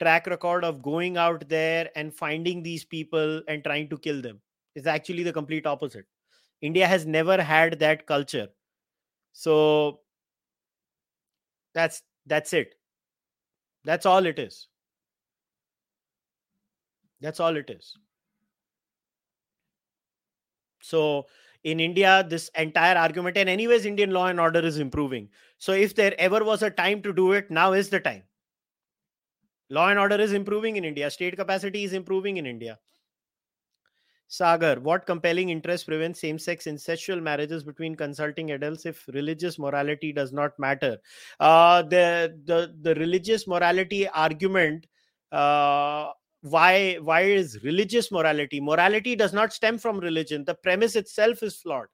track 0.00 0.26
record 0.26 0.64
of 0.64 0.82
going 0.82 1.16
out 1.16 1.48
there 1.48 1.90
and 1.94 2.12
finding 2.14 2.62
these 2.62 2.84
people 2.84 3.42
and 3.48 3.62
trying 3.64 3.88
to 3.88 3.98
kill 3.98 4.20
them 4.20 4.40
It's 4.74 4.86
actually 4.86 5.22
the 5.22 5.32
complete 5.32 5.66
opposite. 5.66 6.06
India 6.62 6.86
has 6.86 7.06
never 7.06 7.42
had 7.42 7.78
that 7.80 8.06
culture. 8.06 8.48
So 9.32 10.00
that's 11.74 12.02
that's 12.26 12.52
it. 12.52 12.74
That's 13.84 14.06
all 14.06 14.26
it 14.26 14.38
is. 14.40 14.66
That's 17.22 17.40
all 17.40 17.56
it 17.56 17.70
is. 17.70 17.96
So 20.82 21.26
in 21.64 21.80
India, 21.80 22.24
this 22.28 22.50
entire 22.58 22.96
argument, 22.96 23.36
and 23.36 23.48
anyways, 23.48 23.86
Indian 23.86 24.10
law 24.10 24.26
and 24.26 24.40
order 24.40 24.60
is 24.60 24.78
improving. 24.78 25.28
So 25.58 25.72
if 25.72 25.94
there 25.94 26.14
ever 26.18 26.44
was 26.44 26.62
a 26.62 26.70
time 26.70 27.02
to 27.02 27.12
do 27.12 27.32
it, 27.32 27.50
now 27.50 27.72
is 27.72 27.88
the 27.88 28.00
time. 28.00 28.24
Law 29.70 29.88
and 29.88 29.98
order 29.98 30.16
is 30.16 30.32
improving 30.32 30.76
in 30.76 30.84
India. 30.84 31.10
State 31.10 31.36
capacity 31.36 31.84
is 31.84 31.92
improving 31.92 32.36
in 32.36 32.46
India. 32.46 32.78
Sagar, 34.28 34.80
what 34.80 35.04
compelling 35.04 35.50
interest 35.50 35.86
prevents 35.86 36.18
same 36.18 36.38
sex 36.38 36.64
incestual 36.64 37.22
marriages 37.22 37.62
between 37.62 37.94
consulting 37.94 38.52
adults 38.52 38.86
if 38.86 39.06
religious 39.08 39.58
morality 39.58 40.10
does 40.10 40.32
not 40.32 40.58
matter? 40.58 40.96
Uh, 41.38 41.82
the, 41.82 42.38
the, 42.46 42.74
the 42.80 42.94
religious 42.94 43.46
morality 43.46 44.08
argument, 44.08 44.86
uh, 45.32 46.08
why, 46.42 46.96
why 46.96 47.22
is 47.22 47.62
religious 47.62 48.10
morality? 48.10 48.60
Morality 48.60 49.16
does 49.16 49.32
not 49.32 49.52
stem 49.52 49.78
from 49.78 49.98
religion. 49.98 50.44
The 50.44 50.54
premise 50.54 50.96
itself 50.96 51.42
is 51.42 51.56
flawed. 51.56 51.86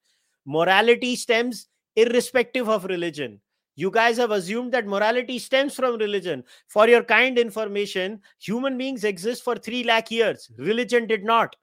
Morality 0.47 1.17
stems 1.17 1.69
irrespective 1.97 2.69
of 2.69 2.85
religion. 2.85 3.41
You 3.77 3.91
guys 3.91 4.17
have 4.17 4.31
assumed 4.31 4.73
that 4.73 4.87
morality 4.87 5.39
stems 5.39 5.75
from 5.75 5.99
religion. 5.99 6.43
For 6.67 6.89
your 6.89 7.05
kind 7.05 7.39
information, 7.39 8.21
human 8.41 8.77
beings 8.77 9.05
exist 9.05 9.45
for 9.45 9.55
3 9.55 9.85
lakh 9.85 10.11
years. 10.11 10.51
Religion 10.59 11.07
did 11.07 11.25
not 11.25 11.55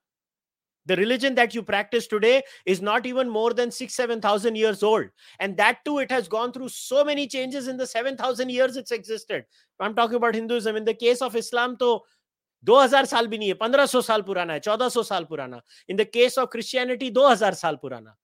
the 0.86 0.96
religion 0.96 1.36
that 1.36 1.56
you 1.56 1.64
practice 1.64 2.08
today 2.08 2.44
is 2.66 2.82
not 2.82 3.06
even 3.06 3.28
more 3.30 3.54
than 3.54 3.72
six, 3.72 3.96
7,000 3.96 4.56
years 4.56 4.84
old. 4.84 5.06
And 5.40 5.58
that 5.58 5.84
too, 5.84 6.00
it 6.00 6.12
has 6.12 6.28
gone 6.28 6.52
through 6.52 6.70
so 6.70 7.04
many 7.04 7.28
changes 7.28 7.68
in 7.68 7.78
the 7.78 7.88
7,000 7.88 8.50
years 8.50 8.78
it's 8.78 8.92
existed. 8.92 9.46
I'm 9.80 9.96
talking 9.96 10.16
about 10.16 10.36
Hinduism. 10.36 10.76
In 10.76 10.86
the 10.86 10.94
case 10.94 11.22
of 11.22 11.36
Islam, 11.36 11.76
though, 11.80 12.04
2000 12.69 13.07
साल 13.07 13.27
भी 13.27 13.39
नहीं 13.39 13.49
है 13.49 13.55
1500 13.59 14.03
साल 14.05 14.23
पुराना 14.23 14.53
है 14.53 14.61
1400 14.61 15.05
साल 15.05 15.25
पुराना 15.25 15.61
in 15.89 15.97
the 15.97 16.07
case 16.15 16.39
of 16.39 16.49
Christianity 16.53 17.11
2000 17.11 17.55
साल 17.63 17.77
पुराना 17.85 18.17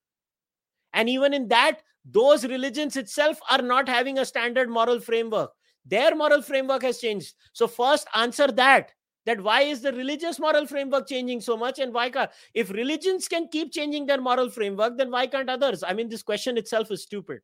and 0.97 1.11
even 1.11 1.35
in 1.35 1.47
that 1.49 1.83
those 2.19 2.45
religions 2.45 2.97
itself 2.97 3.41
are 3.51 3.62
not 3.62 3.89
having 3.89 4.19
a 4.19 4.24
standard 4.24 4.70
moral 4.70 5.01
framework 5.01 5.51
their 5.95 6.15
moral 6.20 6.43
framework 6.43 6.83
has 6.83 6.99
changed 6.99 7.35
so 7.53 7.66
first 7.66 8.09
answer 8.15 8.47
that 8.61 8.93
that 9.27 9.41
why 9.41 9.61
is 9.62 9.83
the 9.83 9.93
religious 9.93 10.39
moral 10.39 10.66
framework 10.66 11.09
changing 11.09 11.41
so 11.41 11.57
much 11.57 11.78
and 11.78 11.93
why 11.93 12.09
can't 12.11 12.31
if 12.55 12.70
religions 12.70 13.28
can 13.28 13.49
keep 13.49 13.73
changing 13.73 14.07
their 14.07 14.20
moral 14.20 14.51
framework 14.51 14.97
then 14.97 15.11
why 15.11 15.27
can't 15.27 15.51
others 15.51 15.83
i 15.83 15.93
mean 15.93 16.09
this 16.09 16.23
question 16.23 16.57
itself 16.57 16.91
is 16.91 17.03
stupid 17.03 17.41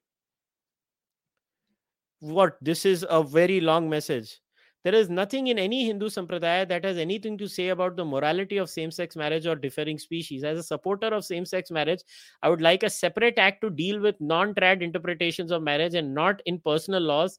what 2.20 2.56
this 2.60 2.86
is 2.86 3.04
a 3.10 3.22
very 3.22 3.60
long 3.60 3.90
message 3.90 4.40
there 4.87 4.95
is 4.97 5.09
nothing 5.09 5.47
in 5.51 5.59
any 5.61 5.77
hindu 5.85 6.07
sampradaya 6.15 6.65
that 6.67 6.85
has 6.87 6.97
anything 7.03 7.37
to 7.39 7.47
say 7.53 7.63
about 7.71 7.97
the 7.97 8.05
morality 8.11 8.59
of 8.63 8.69
same 8.69 8.91
sex 8.97 9.17
marriage 9.21 9.45
or 9.45 9.55
differing 9.63 9.97
species. 9.99 10.45
As 10.45 10.59
a 10.59 10.63
supporter 10.63 11.07
of 11.07 11.25
same 11.25 11.45
sex 11.45 11.71
marriage 11.77 12.03
i 12.41 12.49
would 12.53 12.61
like 12.61 12.83
a 12.83 12.89
separate 12.89 13.41
act 13.47 13.59
to 13.65 13.69
deal 13.81 13.99
with 13.99 14.21
non 14.21 14.53
trad 14.59 14.85
interpretations 14.87 15.51
of 15.51 15.61
marriage 15.61 15.99
and 16.03 16.13
not 16.13 16.41
in 16.45 16.61
personal 16.69 17.01
laws. 17.01 17.37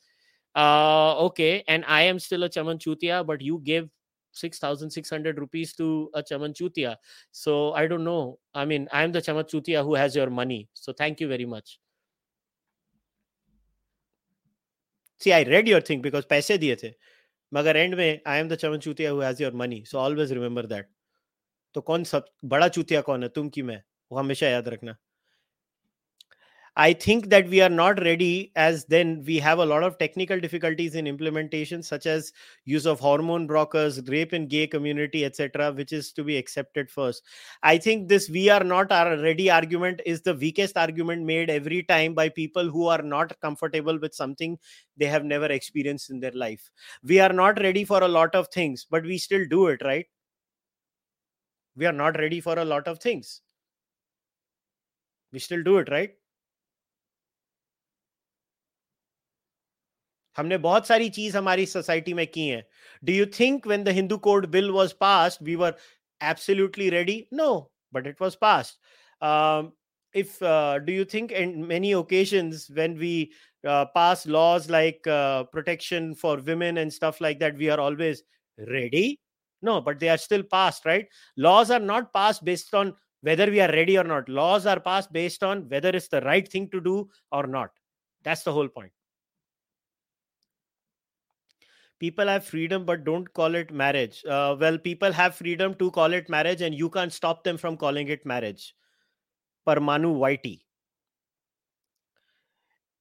Uh 0.57 1.15
okay 1.29 1.65
and 1.69 1.85
i 1.87 2.03
am 2.03 2.19
still 2.19 2.43
a 2.45 2.53
chaman 2.59 2.79
chutia 2.85 3.25
but 3.33 3.41
you 3.49 3.59
gave 3.65 3.89
6600 4.33 5.39
rupees 5.39 5.75
to 5.81 6.11
a 6.15 6.23
chaman 6.23 6.53
chutia 6.53 6.97
so 7.33 7.73
i 7.73 7.87
don't 7.87 8.05
know. 8.05 8.39
I 8.55 8.66
mean 8.66 8.89
i 8.93 9.03
am 9.03 9.12
the 9.12 9.23
chaman 9.23 9.45
chutia 9.45 9.85
who 9.91 9.95
has 9.95 10.23
your 10.23 10.31
money. 10.31 10.69
So 10.75 10.93
thank 10.93 11.20
you 11.20 11.29
very 11.37 11.47
much. 11.47 11.79
See 15.19 15.33
i 15.33 15.45
read 15.55 15.77
your 15.77 15.81
thing 15.93 16.03
because 16.03 16.35
paise 16.35 16.59
diye 16.65 16.83
the 16.87 16.97
मगर 17.53 17.77
and 17.77 17.95
में 17.95 18.20
I 18.27 18.41
am 18.41 18.49
the 18.49 18.55
चमन 18.57 18.79
चूतिया 18.79 19.11
who 19.11 19.20
has 19.20 19.43
your 19.43 19.55
money 19.57 19.85
so 19.87 19.99
always 19.99 20.33
remember 20.33 20.66
that 20.66 20.89
तो 21.75 21.81
कौन 21.83 22.05
सब, 22.05 22.25
बड़ा 22.45 22.69
चूतिया 22.69 23.01
कौन 23.03 23.23
है, 23.23 23.29
तुम 23.29 23.49
की 23.49 23.62
मैं, 23.62 23.83
वो 24.11 24.19
हमेशा 24.19 24.49
याद 24.49 24.69
रखना। 24.69 24.97
I 26.81 26.93
think 26.93 27.29
that 27.31 27.49
we 27.49 27.61
are 27.61 27.69
not 27.69 28.01
ready, 28.05 28.53
as 28.55 28.85
then 28.85 29.25
we 29.27 29.39
have 29.41 29.59
a 29.59 29.67
lot 29.67 29.83
of 29.83 29.99
technical 29.99 30.39
difficulties 30.39 30.95
in 30.95 31.09
implementation, 31.09 31.83
such 31.83 32.07
as 32.07 32.33
use 32.67 32.87
of 32.87 33.01
hormone 33.01 33.49
blockers, 33.49 34.09
rape 34.09 34.33
in 34.33 34.47
gay 34.47 34.67
community, 34.69 35.25
etc., 35.25 35.73
which 35.73 35.93
is 35.93 36.13
to 36.13 36.23
be 36.23 36.37
accepted 36.37 36.89
first. 36.89 37.25
I 37.65 37.79
think 37.79 38.09
this 38.09 38.31
"we 38.31 38.49
are 38.49 38.63
not 38.63 38.91
ready" 38.91 39.51
argument 39.51 40.01
is 40.07 40.23
the 40.23 40.35
weakest 40.35 40.77
argument 40.77 41.25
made 41.25 41.51
every 41.51 41.83
time 41.83 42.15
by 42.15 42.29
people 42.29 42.71
who 42.71 42.87
are 42.87 43.03
not 43.03 43.39
comfortable 43.41 43.99
with 43.99 44.15
something 44.15 44.57
they 44.97 45.07
have 45.07 45.25
never 45.25 45.47
experienced 45.47 46.11
in 46.11 46.21
their 46.21 46.33
life. 46.33 46.71
We 47.03 47.19
are 47.19 47.33
not 47.33 47.61
ready 47.61 47.85
for 47.85 48.03
a 48.05 48.09
lot 48.09 48.37
of 48.37 48.49
things, 48.49 48.87
but 48.89 49.03
we 49.03 49.19
still 49.19 49.47
do 49.47 49.67
it, 49.67 49.83
right? 49.83 50.07
We 51.77 51.87
are 51.87 51.93
not 51.93 52.19
ready 52.19 52.41
for 52.43 52.59
a 52.59 52.65
lot 52.67 52.87
of 52.87 52.99
things. 53.01 53.41
We 55.33 55.39
still 55.39 55.63
do 55.63 55.79
it, 55.79 55.89
right? 55.91 56.15
हमने 60.38 60.58
बहुत 60.58 60.88
सारी 60.88 61.10
चीज 61.18 61.36
हमारी 61.36 61.66
society 61.66 62.14
में 62.14 62.26
की 62.28 62.48
है 62.48 62.66
do 63.06 63.14
you 63.14 63.26
think 63.40 63.68
when 63.68 63.84
the 63.84 63.90
Hindu 64.00 64.18
code 64.28 64.45
bill 64.56 64.70
was 64.72 64.91
passed 65.06 65.45
we 65.45 65.56
were 65.64 65.78
absolutely 66.32 66.90
ready 66.90 67.24
no 67.34 67.50
but 67.94 68.08
it 68.08 68.22
was 68.22 68.36
passed 68.45 69.72
if 70.14 70.41
uh, 70.41 70.80
do 70.80 70.94
you 70.94 71.06
think 71.06 71.32
in 71.32 71.68
many 71.68 71.91
occasions 71.94 72.70
when 72.74 72.98
we 72.98 73.34
uh, 73.68 73.86
pass 73.95 74.26
laws 74.26 74.70
like 74.70 75.06
uh, 75.08 75.44
protection 75.45 76.14
for 76.14 76.38
women 76.38 76.78
and 76.78 76.94
stuff 76.94 77.20
like 77.20 77.40
that 77.40 77.58
we 77.58 77.70
are 77.70 77.80
always 77.80 78.24
ready 78.58 79.20
no 79.64 79.82
but 79.82 80.00
they 80.00 80.10
are 80.10 80.18
still 80.18 80.44
passed 80.44 80.86
right 80.86 81.08
laws 81.38 81.72
are 81.72 81.80
not 81.80 82.14
passed 82.14 82.45
based 82.45 82.74
on 82.76 82.94
whether 83.22 83.50
we 83.50 83.60
are 83.60 83.72
ready 83.72 83.98
or 83.98 84.04
not 84.04 84.28
laws 84.30 84.66
are 84.66 84.80
passed 84.80 85.12
based 85.12 85.44
on 85.44 85.68
whether 85.70 85.90
it's 85.90 86.10
the 86.10 86.22
right 86.22 86.48
thing 86.48 86.70
to 86.70 86.80
do 86.80 87.10
or 87.32 87.48
not 87.48 87.72
that's 88.24 88.44
the 88.44 88.52
whole 88.52 88.68
point 88.68 88.91
people 92.01 92.27
have 92.27 92.45
freedom 92.45 92.85
but 92.85 93.05
don't 93.05 93.33
call 93.33 93.55
it 93.55 93.73
marriage. 93.73 94.25
Uh, 94.25 94.57
well 94.59 94.79
people 94.79 95.12
have 95.12 95.35
freedom 95.35 95.75
to 95.75 95.91
call 95.91 96.12
it 96.12 96.29
marriage 96.29 96.62
and 96.62 96.75
you 96.75 96.89
can't 96.91 97.12
stop 97.12 97.45
them 97.45 97.57
from 97.57 97.77
calling 97.77 98.09
it 98.09 98.25
marriage. 98.27 98.75
Parmanu 99.66 100.16
whitey 100.16 100.61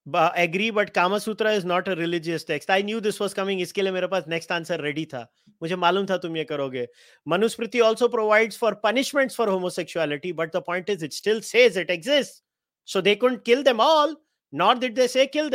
but 0.06 0.32
agree 0.38 0.70
but 0.70 0.94
kama 0.94 1.20
sutra 1.20 1.52
is 1.52 1.66
not 1.66 1.88
a 1.90 1.96
religious 1.96 2.46
text. 2.46 2.70
I 2.70 2.82
knew 2.82 3.02
this 3.02 3.20
was 3.20 3.34
coming. 3.34 3.60
Iske 3.60 3.84
liye 3.84 3.94
mere 3.94 4.08
paas 4.08 4.26
next 4.26 4.52
answer 4.52 4.78
ready 4.82 5.06
tha. 5.06 5.28
mujhe 5.62 5.78
malum 5.78 6.06
tha 6.06 6.18
tum 6.18 6.38
ye 6.38 6.46
karoge 6.46 6.88
manusmriti 7.34 7.84
also 7.84 8.08
provides 8.08 8.56
for 8.56 8.74
punishments 8.76 9.36
for 9.36 9.48
homosexuality 9.48 10.32
but 10.32 10.54
the 10.54 10.62
point 10.62 10.90
is 10.90 11.04
it 11.04 11.14
still 11.14 11.42
says 11.42 11.76
it 11.76 11.90
exists. 11.90 12.42
So 12.86 13.02
they 13.02 13.18
couldn't 13.18 13.44
kill 13.44 13.64
them 13.64 13.82
all 13.82 14.16
nor 14.52 14.76
did 14.76 14.96
they 14.96 15.08
say 15.08 15.28
kill 15.28 15.50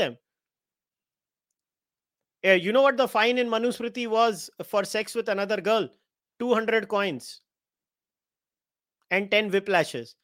yeah, 2.43 2.55
you 2.55 2.73
know 2.73 2.83
what 2.83 2.97
the 2.97 3.07
fine 3.07 3.39
in 3.39 3.49
Manusmriti 3.49 4.09
was 4.09 4.51
for 4.65 4.85
sex 4.85 5.15
with 5.15 5.29
another 5.29 5.61
girl? 5.61 5.89
200 6.41 6.89
coins 6.89 7.41
and 9.11 9.31
10 9.31 9.51
whiplashes. 9.51 10.15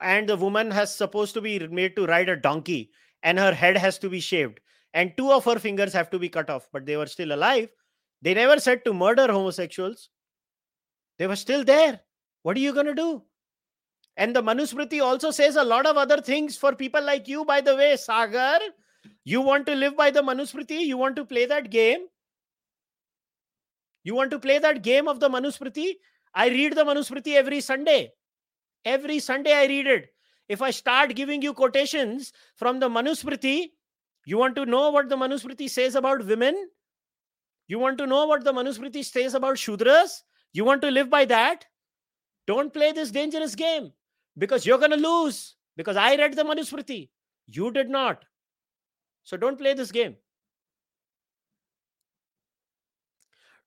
And 0.00 0.28
the 0.28 0.36
woman 0.36 0.70
has 0.70 0.94
supposed 0.94 1.34
to 1.34 1.40
be 1.40 1.58
made 1.66 1.96
to 1.96 2.06
ride 2.06 2.28
a 2.28 2.36
donkey 2.36 2.90
and 3.22 3.38
her 3.38 3.52
head 3.52 3.76
has 3.76 3.98
to 3.98 4.08
be 4.08 4.20
shaved. 4.20 4.60
And 4.94 5.16
two 5.16 5.30
of 5.30 5.44
her 5.44 5.58
fingers 5.58 5.92
have 5.92 6.10
to 6.10 6.18
be 6.18 6.28
cut 6.28 6.48
off, 6.48 6.68
but 6.72 6.86
they 6.86 6.96
were 6.96 7.06
still 7.06 7.32
alive. 7.32 7.68
They 8.22 8.34
never 8.34 8.60
said 8.60 8.84
to 8.84 8.94
murder 8.94 9.26
homosexuals. 9.26 10.10
They 11.18 11.26
were 11.26 11.36
still 11.36 11.64
there. 11.64 12.00
What 12.42 12.56
are 12.56 12.60
you 12.60 12.72
going 12.72 12.86
to 12.86 12.94
do? 12.94 13.22
And 14.16 14.34
the 14.34 14.42
Manusmriti 14.42 15.02
also 15.02 15.30
says 15.30 15.56
a 15.56 15.64
lot 15.64 15.86
of 15.86 15.96
other 15.96 16.20
things 16.20 16.56
for 16.56 16.74
people 16.74 17.02
like 17.02 17.28
you, 17.28 17.44
by 17.44 17.60
the 17.60 17.76
way, 17.76 17.96
Sagar. 17.96 18.60
You 19.24 19.40
want 19.40 19.66
to 19.66 19.74
live 19.74 19.96
by 19.96 20.10
the 20.10 20.22
Manusmriti? 20.22 20.80
You 20.80 20.96
want 20.96 21.16
to 21.16 21.24
play 21.24 21.46
that 21.46 21.70
game? 21.70 22.06
You 24.02 24.14
want 24.14 24.30
to 24.30 24.38
play 24.38 24.58
that 24.58 24.82
game 24.82 25.08
of 25.08 25.20
the 25.20 25.28
Manusmriti? 25.28 25.94
I 26.34 26.48
read 26.48 26.74
the 26.74 26.84
Manusmriti 26.84 27.34
every 27.34 27.60
Sunday. 27.60 28.12
Every 28.84 29.18
Sunday 29.18 29.52
I 29.52 29.66
read 29.66 29.86
it. 29.86 30.08
If 30.48 30.62
I 30.62 30.70
start 30.70 31.14
giving 31.14 31.42
you 31.42 31.52
quotations 31.52 32.32
from 32.56 32.80
the 32.80 32.88
Manusmriti, 32.88 33.70
you 34.24 34.38
want 34.38 34.56
to 34.56 34.66
know 34.66 34.90
what 34.90 35.08
the 35.08 35.16
Manusmriti 35.16 35.68
says 35.68 35.94
about 35.94 36.24
women? 36.24 36.68
You 37.68 37.78
want 37.78 37.98
to 37.98 38.06
know 38.06 38.26
what 38.26 38.42
the 38.42 38.52
Manusmriti 38.52 39.04
says 39.04 39.34
about 39.34 39.56
Shudras? 39.56 40.22
You 40.52 40.64
want 40.64 40.82
to 40.82 40.90
live 40.90 41.10
by 41.10 41.24
that? 41.26 41.66
Don't 42.46 42.72
play 42.72 42.92
this 42.92 43.10
dangerous 43.10 43.54
game 43.54 43.92
because 44.36 44.66
you're 44.66 44.78
going 44.78 44.90
to 44.90 44.96
lose. 44.96 45.56
Because 45.76 45.96
I 45.96 46.16
read 46.16 46.34
the 46.34 46.42
Manusmriti. 46.42 47.10
You 47.46 47.70
did 47.70 47.88
not. 47.88 48.24
So 49.24 49.36
don't 49.36 49.58
play 49.58 49.74
this 49.74 49.92
game. 49.92 50.16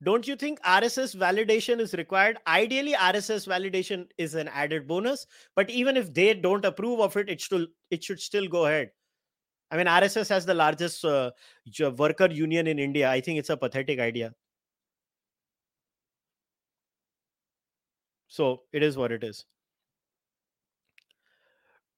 Don't 0.04 0.28
you 0.28 0.36
think 0.36 0.60
RSS 0.64 1.16
validation 1.16 1.80
is 1.80 1.94
required? 1.94 2.38
Ideally, 2.46 2.94
RSS 2.94 3.48
validation 3.48 4.10
is 4.18 4.36
an 4.36 4.50
added 4.50 4.86
bonus, 4.88 5.26
but 5.56 5.70
even 5.70 5.96
if 5.96 6.14
they 6.14 6.34
don't 6.34 6.66
approve 6.66 7.00
of 7.00 7.16
it, 7.16 7.30
it 7.30 7.40
should 7.40 7.68
it 7.90 8.04
should 8.04 8.20
still 8.20 8.48
go 8.48 8.66
ahead. 8.66 8.92
I 9.72 9.78
mean, 9.78 9.88
RSS 9.88 10.30
has 10.30 10.46
the 10.46 10.54
largest 10.54 11.06
uh, 11.06 11.32
worker 11.98 12.30
union 12.32 12.68
in 12.68 12.80
India. 12.80 13.10
I 13.10 13.22
think 13.22 13.40
it's 13.40 13.50
a 13.50 13.58
pathetic 13.58 14.00
idea. 14.00 14.34
So 18.28 18.64
it 18.74 18.84
is 18.84 18.98
what 18.98 19.12
it 19.14 19.24
is. 19.24 19.46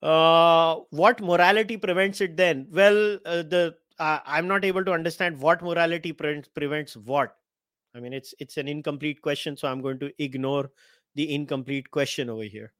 Uh, 0.02 0.76
what 0.92 1.20
morality 1.22 1.78
prevents 1.78 2.22
it 2.22 2.38
then? 2.38 2.68
Well, 2.72 3.20
uh, 3.26 3.44
the 3.44 3.76
uh, 4.00 4.20
I'm 4.26 4.48
not 4.48 4.66
able 4.66 4.84
to 4.86 4.92
understand 4.92 5.40
what 5.40 5.62
morality 5.64 6.12
pre- 6.14 6.44
prevents 6.54 6.96
what. 6.98 7.36
I 7.96 8.00
mean, 8.02 8.14
it's 8.14 8.34
it's 8.40 8.58
an 8.58 8.68
incomplete 8.68 9.22
question, 9.22 9.58
so 9.58 9.68
I'm 9.68 9.82
going 9.82 10.00
to 10.00 10.12
ignore 10.24 10.72
the 11.16 11.34
incomplete 11.34 11.92
question 11.92 12.30
over 12.30 12.44
here. 12.44 12.74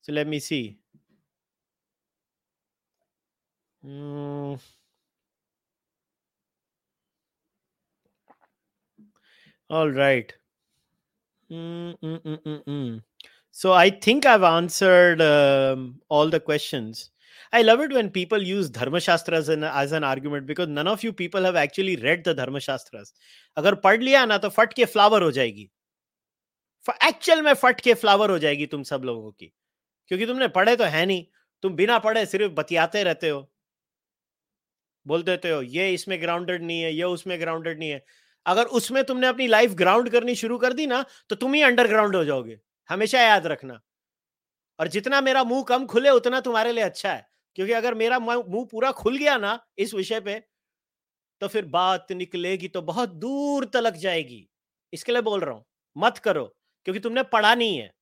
So 0.00 0.12
let 0.12 0.26
me 0.26 0.40
see. 0.40 0.78
Mm. 3.84 4.58
All 9.70 9.88
right. 9.90 10.37
Mm, 11.50 11.94
mm, 12.02 12.20
mm, 12.22 12.38
mm, 12.44 12.64
mm. 12.64 13.02
So 13.50 13.72
I 13.72 13.90
think 13.90 14.26
I've 14.26 14.42
answered 14.42 15.22
um, 15.22 16.00
all 16.08 16.28
the 16.28 16.40
questions. 16.40 17.10
I 17.52 17.62
love 17.62 17.80
it 17.80 17.92
when 17.92 18.10
people 18.10 18.42
use 18.42 18.68
Dharma 18.68 19.00
Shastras 19.00 19.48
an, 19.48 19.64
as 19.64 19.92
an 19.92 20.04
argument 20.04 20.46
because 20.46 20.68
none 20.68 20.86
of 20.86 21.02
you 21.02 21.12
people 21.12 21.42
have 21.44 21.56
actually 21.56 21.96
read 21.96 22.24
the 22.24 22.34
Dharma 22.34 22.60
Shastras. 22.60 23.12
अगर 23.56 23.74
पढ़ 23.84 24.00
लिया 24.02 24.24
ना 24.26 24.38
तो 24.38 24.48
फट 24.48 24.72
के 24.74 24.84
flower 24.84 25.22
हो 25.22 25.30
जाएगी 25.30 25.68
actual 27.06 27.42
में 27.42 27.52
फट 27.54 27.80
के 27.80 27.94
फ्लावर 27.94 28.30
हो 28.30 28.38
जाएगी 28.38 28.66
तुम 28.66 28.82
सब 28.82 29.02
लोगों 29.04 29.30
की 29.30 29.52
क्योंकि 30.08 30.26
तुमने 30.26 30.48
पढ़े 30.48 30.76
तो 30.76 30.84
है 30.84 31.04
नहीं 31.06 31.24
तुम 31.62 31.74
बिना 31.76 31.98
पढ़े 31.98 32.24
सिर्फ़ 32.26 32.52
बतियाते 32.54 33.02
रहते 33.04 33.28
हो 33.28 33.48
बोल 35.06 35.22
देते 35.22 35.50
हो 35.50 35.60
ये 35.62 35.92
इसमें 35.94 36.20
ग्राउंडेड 36.22 36.62
नहीं 36.62 36.80
है 36.82 36.92
ये 36.94 37.04
उसमें 37.16 37.40
ग्राउंडेड 37.40 37.78
नहीं 37.78 37.90
है 37.90 38.04
अगर 38.46 38.66
उसमें 38.74 39.02
तुमने 39.04 39.26
अपनी 39.26 39.46
लाइफ 39.46 39.72
ग्राउंड 39.74 40.10
करनी 40.10 40.34
शुरू 40.36 40.58
कर 40.58 40.72
दी 40.72 40.86
ना 40.86 41.04
तो 41.30 41.36
तुम 41.36 41.54
ही 41.54 41.62
अंडरग्राउंड 41.62 42.16
हो 42.16 42.24
जाओगे। 42.24 42.58
हमेशा 42.90 43.20
याद 43.20 43.46
रखना। 43.46 43.80
और 44.78 44.88
जितना 44.88 45.20
मेरा 45.20 45.44
मुँह 45.44 45.62
कम 45.68 45.86
खुले 45.86 46.10
उतना 46.12 46.40
तुम्हारे 46.40 46.72
लिए 46.72 46.84
अच्छा 46.84 47.12
है। 47.12 47.26
क्योंकि 47.56 47.72
अगर 47.72 47.94
मेरा 47.94 48.18
मुँह 48.18 48.64
पूरा 48.70 48.90
खुल 48.94 49.16
गया 49.18 49.36
ना 49.38 49.58
इस 49.78 49.94
विषय 49.94 50.20
पे 50.20 50.38
तो 51.42 51.48
फिर 51.48 51.64
बात 51.68 52.12
निकलेगी 52.12 52.68
तो 52.68 52.82
बहुत 52.84 53.08
दूर 53.16 53.64
तलक 53.74 53.94
जाएगी। 53.98 54.46
इसके 54.92 55.12
लिए 55.12 55.22
बोल 55.22 55.40
रहा 55.40 55.54
हूँ 55.54 55.64
मत 55.96 56.18
करो 56.18 56.44
क्योंकि 56.86 57.00
तुमने 57.00 57.22
पढ़ा 57.24 57.54
नहीं 57.54 57.78
है। 57.78 57.92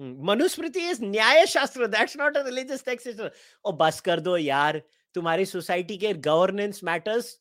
हम्म, 0.00 0.26
Manusmriti 0.26 0.80
is 0.90 1.04
Nyaya 1.04 1.46
Shastra 1.46 1.86
that's 1.88 2.16
not 2.16 2.36
a 2.36 2.42
religious 2.44 2.84
text 2.84 3.20
ओ 3.64 3.72
बस 3.74 4.00
कर 4.00 4.20
दो 4.20 4.36
यार 4.38 4.80
तुम्हारी 5.14 5.44
सोसाइटी 5.46 5.96
के 5.98 6.12
गवर्नेंस 6.22 6.80
मैटर्स 6.84 7.38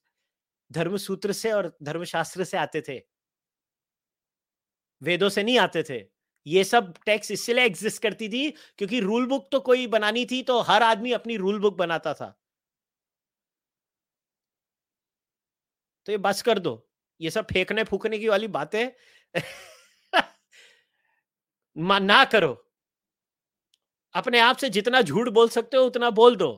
धर्म 0.74 0.98
सूत्र 0.98 1.34
से 1.34 1.52
और 1.52 1.76
धर्मशास्त्र 1.84 2.44
से 2.44 2.58
आते 2.58 2.82
थे। 2.82 3.00
वेदों 5.02 5.30
से 5.30 5.44
नहीं 5.44 5.58
आते 5.60 5.84
थे। 5.84 6.02
ये 6.46 6.64
सब 6.64 6.94
टेक्स्ट 7.06 7.32
इसलिए 7.32 7.66
एग्जिस्ट 7.66 8.02
करती 8.02 8.30
थी 8.30 8.50
क्योंकि 8.78 9.00
रूल 9.00 9.28
बुक 9.28 9.48
तो 9.52 9.60
कोई 9.62 9.88
बनानी 9.88 10.26
थी 10.26 10.42
तो 10.44 10.60
हर 10.62 10.84
आदमी 10.84 11.12
अपनी 11.12 11.38
रूल 11.38 11.60
बुक 11.60 11.78
बनाता 11.78 12.14
था। 12.14 12.36
तो 16.08 16.12
ये 16.12 16.18
बस 16.18 16.42
कर 16.42 16.60
दो। 16.60 16.74
ये 17.20 17.30
सब 17.30 17.46
फेंकने 17.46 17.84
फूकने 17.84 18.20
की 18.20 18.28
वाली 18.28 18.48
बातें 18.48 18.88
ना 22.02 22.24
करो। 22.26 22.54
अपने 24.16 24.40
आप 24.40 24.58
से 24.58 24.70
जितना 24.70 25.02
झूठ 25.02 25.30
बोल 25.30 25.50
सकते 25.50 25.78
हो 25.78 25.84
उतना 25.84 26.10
बोल 26.12 26.36
दो। 26.36 26.52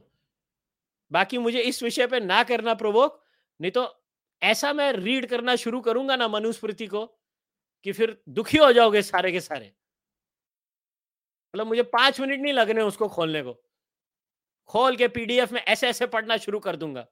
बाकी 1.11 1.37
मुझे 1.37 1.61
इस 1.61 1.81
विषय 1.83 2.07
पे 2.07 2.19
ना 2.19 2.43
करना 2.43 2.73
प्रोवोक 2.73 3.21
नहीं 3.59 3.71
तो 3.71 3.83
ऐसा 4.41 4.73
मैं 4.73 4.91
रीड 4.93 5.25
करना 5.25 5.55
शुरू 5.55 5.81
करूँगा 5.81 6.15
ना 6.15 6.27
मनुस्मृति 6.27 6.87
को, 6.87 7.05
कि 7.85 7.91
फिर 7.93 8.17
दुखी 8.29 8.57
हो 8.57 8.71
जाओगे 8.73 9.01
सारे 9.01 9.31
के 9.31 9.41
सारे। 9.41 9.73
मतलब 11.53 11.67
मुझे 11.67 11.83
पाँच 11.83 12.19
मिनट 12.21 12.41
नहीं 12.41 12.53
लगने 12.53 12.81
उसको 12.81 13.07
खोलने 13.07 13.41
को। 13.41 13.53
खोल 14.69 14.95
के 14.97 15.07
पीडीएफ 15.07 15.51
में 15.51 15.61
ऐसे 15.61 15.87
ऐसे 15.87 16.07
पढ़ना 16.07 16.37
शुरू 16.37 16.59
कर 16.59 16.75
दूँगा। 16.75 17.05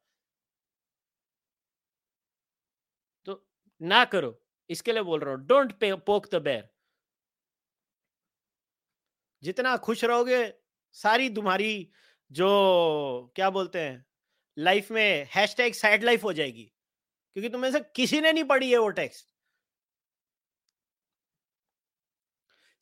तो 3.27 3.43
ना 3.81 4.03
करो, 4.05 4.39
इसके 4.69 4.93
लिए 4.93 5.03
बोल 5.03 5.19
रहा 5.19 5.33
हूँ, 5.35 5.45
डोंट 5.45 5.73
पोक 6.05 6.27
द 6.35 6.41
बेर 6.41 6.69
जितना 9.43 9.75
खुश 9.77 10.03
रहोगे, 10.03 10.53
सारी 10.91 11.29
तुम्हारी 11.29 11.89
जो, 12.31 13.31
क्या 13.35 13.49
बोलते 13.49 13.79
हैं, 13.79 14.05
लाइफ 14.57 14.91
में 14.91 15.27
हैश 15.35 15.55
टैग 15.57 15.73
सैड 15.73 16.03
लाइफ 16.03 16.23
हो 16.23 16.33
जाएगी। 16.33 16.72
क्योंकि 17.35 17.49
तुम्हें 17.49 17.71
से 17.71 17.79
किसी 17.95 18.21
ने 18.21 18.31
नहीं 18.31 18.43
पढ़ी 18.43 18.71
है 18.71 18.77
वो 18.77 18.89
text. 18.97 19.31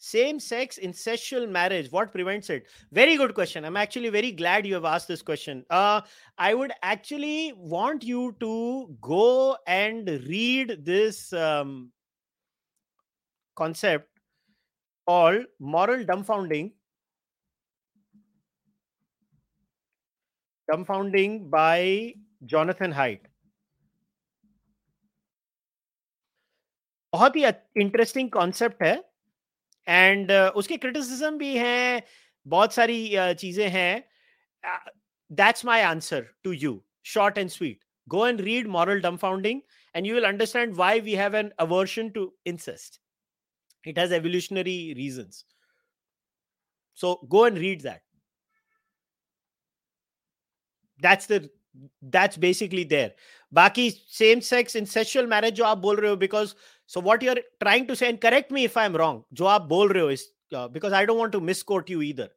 Same 0.03 0.37
sex 0.37 0.79
incestual 0.91 1.45
marriage 1.47 1.89
what 1.93 2.11
prevents 2.11 2.51
it 2.51 2.67
very 2.93 3.15
good 3.17 3.33
question 3.35 3.63
I 3.63 3.67
am 3.67 3.77
actually 3.77 4.09
very 4.09 4.31
glad 4.41 4.65
you 4.65 4.75
have 4.75 4.87
asked 4.87 5.07
this 5.07 5.21
question 5.21 5.63
I 5.71 6.53
would 6.53 6.71
actually 6.85 7.51
want 7.73 8.03
you 8.03 8.29
to 8.39 8.53
go 9.07 9.57
and 9.67 10.09
read 10.09 10.71
this 10.85 11.29
concept 13.57 14.19
all 15.07 15.45
moral 15.75 16.03
dumbfounding 16.23 16.69
dumbfounding 20.83 21.39
by 21.51 22.13
Jonathan 22.43 22.93
Haidt 22.93 23.30
बहुत 27.13 27.35
ही 27.35 27.43
interesting 27.81 28.29
concept 28.31 28.83
है। 28.83 28.95
And 29.87 30.31
uh, 30.31 30.49
उसके 30.55 30.77
criticism 30.77 31.37
भी 31.37 31.55
हैं 31.57 32.03
बहुत 32.45 32.73
सारी 32.73 32.97
uh, 33.15 33.33
चीज़ें 33.33 33.67
हैं। 33.69 34.03
That's 35.31 35.65
my 35.65 35.81
answer 35.83 36.27
to 36.43 36.51
you 36.53 36.81
short 37.13 37.37
and 37.37 37.49
sweet 37.49 37.79
go 38.07 38.27
and 38.27 38.41
read 38.41 38.67
moral 38.67 39.01
dumbfounding 39.01 39.61
and 39.95 40.07
you 40.07 40.15
will 40.15 40.25
understand 40.25 40.73
why 40.75 40.99
we 40.99 41.15
have 41.15 41.35
an 41.35 41.51
aversion 41.59 42.09
to 42.09 42.25
incest 42.47 42.99
it 43.83 43.99
has 43.99 44.13
evolutionary 44.13 44.77
reasons. 44.99 45.43
So 46.99 47.19
go 47.25 47.45
and 47.47 47.57
read 47.57 47.81
that 47.81 48.01
that's 51.01 51.31
the 51.31 51.49
that's 52.13 52.37
basically 52.43 52.83
there. 52.87 53.09
बाकी 53.53 53.89
same 53.91 54.39
sex 54.39 54.75
इंसेक्शुअल 54.75 55.27
marriage 55.27 55.53
जो 55.53 55.63
आप 55.65 55.77
बोल 55.77 55.95
रहे 55.97 56.09
हो 56.09 56.15
because 56.17 56.53
so 56.91 56.99
what 56.99 57.21
you're 57.25 57.41
trying 57.63 57.87
to 57.87 57.95
say, 57.95 58.09
and 58.09 58.19
correct 58.19 58.51
me 58.51 58.61
if 58.69 58.75
I'm 58.75 58.95
wrong, 59.01 59.23
jo 59.39 59.45
aap 59.55 59.67
bol 59.73 59.91
rahe 59.97 60.05
ho 60.05 60.07
is 60.19 60.29
uh, 60.61 60.67
because 60.77 60.95
I 60.99 61.05
don't 61.09 61.19
want 61.23 61.35
to 61.35 61.39
misquote 61.49 61.91
you 61.93 62.01
either, 62.07 62.29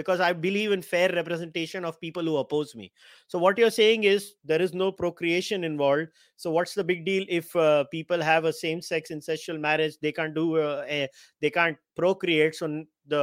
because 0.00 0.22
I 0.26 0.32
believe 0.46 0.72
in 0.76 0.82
fair 0.88 1.10
representation 1.18 1.86
of 1.90 1.98
people 2.00 2.28
who 2.30 2.34
oppose 2.40 2.74
me. 2.80 2.92
So 3.34 3.38
what 3.44 3.62
you're 3.62 3.70
saying 3.76 4.04
is 4.10 4.26
there 4.50 4.60
is 4.64 4.74
no 4.74 4.88
procreation 4.92 5.64
involved. 5.68 6.08
So 6.36 6.50
what's 6.56 6.74
the 6.74 6.84
big 6.90 7.06
deal 7.06 7.24
if 7.38 7.56
uh, 7.56 7.84
people 7.92 8.20
have 8.20 8.44
a 8.44 8.52
same-sex 8.52 9.10
incestual 9.16 9.60
marriage? 9.68 9.94
They 10.02 10.12
can't 10.18 10.34
do 10.34 10.58
uh, 10.58 10.84
a, 10.86 11.08
they 11.40 11.50
can't 11.50 11.78
procreate. 11.96 12.56
So 12.56 12.68
the 13.14 13.22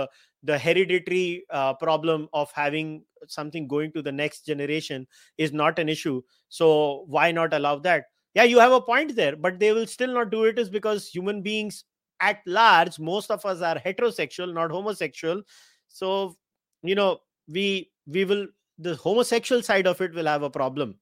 the 0.51 0.57
hereditary 0.57 1.43
uh, 1.51 1.75
problem 1.75 2.27
of 2.33 2.55
having 2.55 3.03
something 3.27 3.67
going 3.67 3.93
to 3.99 4.01
the 4.01 4.15
next 4.23 4.47
generation 4.47 5.05
is 5.37 5.53
not 5.53 5.77
an 5.77 5.93
issue. 5.95 6.23
So 6.49 7.05
why 7.17 7.31
not 7.31 7.53
allow 7.59 7.75
that? 7.89 8.05
yeah 8.34 8.44
you 8.44 8.58
have 8.58 8.72
a 8.72 8.80
point 8.80 9.14
there 9.16 9.36
but 9.36 9.58
they 9.58 9.72
will 9.72 9.86
still 9.86 10.12
not 10.12 10.30
do 10.30 10.44
it 10.44 10.58
is 10.58 10.68
because 10.68 11.08
human 11.08 11.42
beings 11.42 11.84
at 12.20 12.38
large 12.46 12.98
most 12.98 13.30
of 13.30 13.44
us 13.44 13.60
are 13.60 13.76
heterosexual 13.86 14.52
not 14.52 14.70
homosexual 14.70 15.42
so 15.88 16.36
you 16.82 16.94
know 16.94 17.18
we 17.48 17.90
we 18.06 18.24
will 18.24 18.46
the 18.78 18.94
homosexual 18.94 19.62
side 19.62 19.86
of 19.86 20.00
it 20.00 20.14
will 20.14 20.26
have 20.26 20.42
a 20.42 20.50
problem 20.50 20.94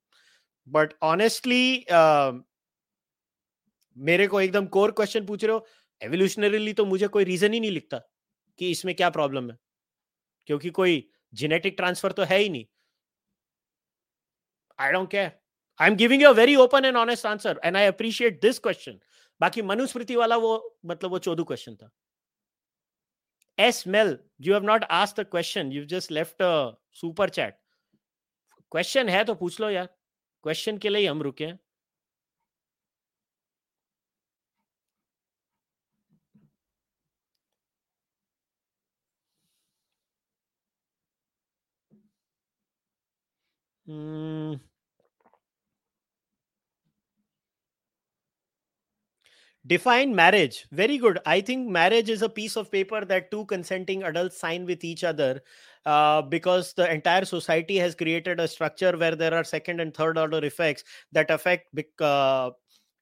but 0.67 0.95
honestly 1.03 1.87
uh, 1.91 2.33
मेरे 3.97 4.27
को 4.27 4.41
एकदम 4.41 4.67
core 4.75 4.91
question 4.99 5.27
पूछ 5.27 5.45
रहे 5.45 5.53
हो 5.53 5.67
evolutionarily 6.03 6.73
तो 6.79 6.85
मुझे 6.85 7.09
कोई 7.09 7.25
reason 7.25 7.53
ही 7.53 7.61
नहीं 7.61 7.71
लिखता 7.71 7.99
कि 8.59 8.71
इसमें 8.71 8.95
क्या 8.95 9.11
प्रॉब्लम 9.11 9.51
है 9.51 9.57
क्योंकि 10.47 10.71
कोई 10.79 10.97
जेनेटिक 11.43 11.75
ट्रांसफर 11.77 12.13
तो 12.13 12.23
है 12.31 12.39
ही 12.39 12.49
नहीं 12.49 12.65
I 14.81 14.93
don't 14.93 15.11
care 15.11 15.31
I 15.80 15.88
am 15.90 15.96
giving 15.96 16.22
you 16.22 16.30
a 16.30 16.34
very 16.34 16.56
open 16.56 16.86
and 16.86 16.98
honest 16.98 17.26
answer 17.26 17.60
and 17.64 17.78
I 17.78 17.86
appreciate 17.88 18.42
this 18.42 18.60
question 18.60 19.00
बाकी 19.42 19.62
मनुस्मृति 19.64 20.16
वाला 20.16 20.38
वो 20.38 20.52
मतलब 20.86 21.12
वो 21.12 21.20
चौदह 21.20 21.44
क्वेश्चन 21.44 21.76
था। 21.76 21.90
S 23.58 23.84
mail 23.88 24.18
you 24.42 24.54
have 24.54 24.64
not 24.66 24.84
ask 25.00 25.20
the 25.20 25.26
question 25.32 25.72
you 25.74 25.86
just 25.96 26.12
left 26.12 26.44
super 27.02 27.30
chat 27.40 27.58
question 28.72 29.10
है 29.10 29.24
तो 29.26 29.36
पूछ 29.36 29.60
लो 29.62 29.70
यार। 29.70 29.90
क्वेश्चन 30.44 30.78
के 30.78 30.90
लिए 30.90 31.08
हम 31.08 31.22
रुके 31.24 31.46
हैं। 31.46 31.60
Hmm. 43.86 44.69
Define 49.70 50.16
marriage. 50.16 50.66
Very 50.72 50.98
good. 50.98 51.20
I 51.26 51.42
think 51.42 51.68
marriage 51.70 52.10
is 52.10 52.24
a 52.24 52.28
piece 52.28 52.58
of 52.58 52.72
paper 52.72 53.06
that 53.06 53.30
two 53.30 53.46
consenting 53.46 54.04
adults 54.04 54.38
sign 54.40 54.66
with 54.66 54.84
each 54.84 55.04
other 55.04 55.42
uh, 55.86 56.24
because 56.24 56.74
the 56.74 56.92
entire 56.92 57.24
society 57.24 57.78
has 57.78 57.94
created 57.94 58.40
a 58.40 58.48
structure 58.48 58.98
where 58.98 59.16
there 59.16 59.34
are 59.34 59.44
second 59.44 59.80
and 59.80 59.94
third 59.94 60.18
order 60.18 60.44
effects 60.44 60.84
that 61.12 61.30
affect 61.30 61.68
uh, 62.02 62.50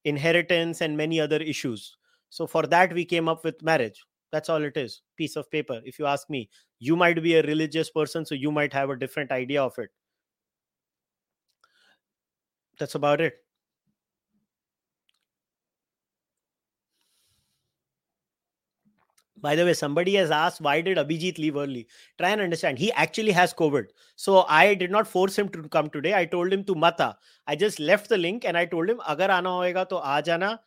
inheritance 0.03 0.81
and 0.81 0.97
many 0.97 1.21
other 1.21 1.37
issues. 1.37 1.95
So 2.29 2.45
for 2.45 2.67
that 2.67 2.93
we 2.93 3.05
came 3.05 3.29
up 3.29 3.45
with 3.45 3.63
marriage. 3.63 4.05
That's 4.33 4.49
all 4.49 4.61
it 4.61 4.75
is. 4.75 5.01
Piece 5.15 5.37
of 5.37 5.49
paper. 5.49 5.81
If 5.85 5.97
you 5.97 6.05
ask 6.05 6.29
me 6.29 6.49
you 6.79 6.97
might 6.97 7.23
be 7.23 7.35
a 7.35 7.43
religious 7.43 7.89
person 7.89 8.25
so 8.25 8.35
you 8.35 8.51
might 8.51 8.73
have 8.73 8.89
a 8.89 8.97
different 8.97 9.31
idea 9.31 9.63
of 9.63 9.79
it. 9.79 9.89
That's 12.77 12.95
about 12.95 13.21
it 13.21 13.46
By 19.41 19.55
the 19.55 19.65
way, 19.65 19.73
somebody 19.73 20.15
has 20.15 20.31
asked 20.31 20.61
why 20.61 20.81
did 20.81 20.97
Abhijit 20.97 21.37
leave 21.37 21.55
early? 21.55 21.87
Try 22.17 22.29
and 22.29 22.41
understand. 22.41 22.79
He 22.79 22.91
actually 22.93 23.31
has 23.31 23.53
COVID. 23.53 23.85
So 24.15 24.45
I 24.47 24.73
did 24.73 24.89
not 24.91 25.07
force 25.07 25.37
him 25.37 25.49
to 25.49 25.63
come 25.69 25.89
today. 25.89 26.13
I 26.15 26.25
told 26.25 26.51
him 26.51 26.63
to 26.63 26.75
mata. 26.75 27.17
I 27.45 27.55
just 27.55 27.79
left 27.79 28.09
the 28.09 28.17
link 28.17 28.45
and 28.45 28.57
I 28.57 28.65
told 28.65 28.89
him 28.89 28.99
agar 29.07 29.27
aana 29.27 29.53
hoega 29.59 29.87
to 29.89 29.97
aa 29.97 30.21
jana. 30.21 30.59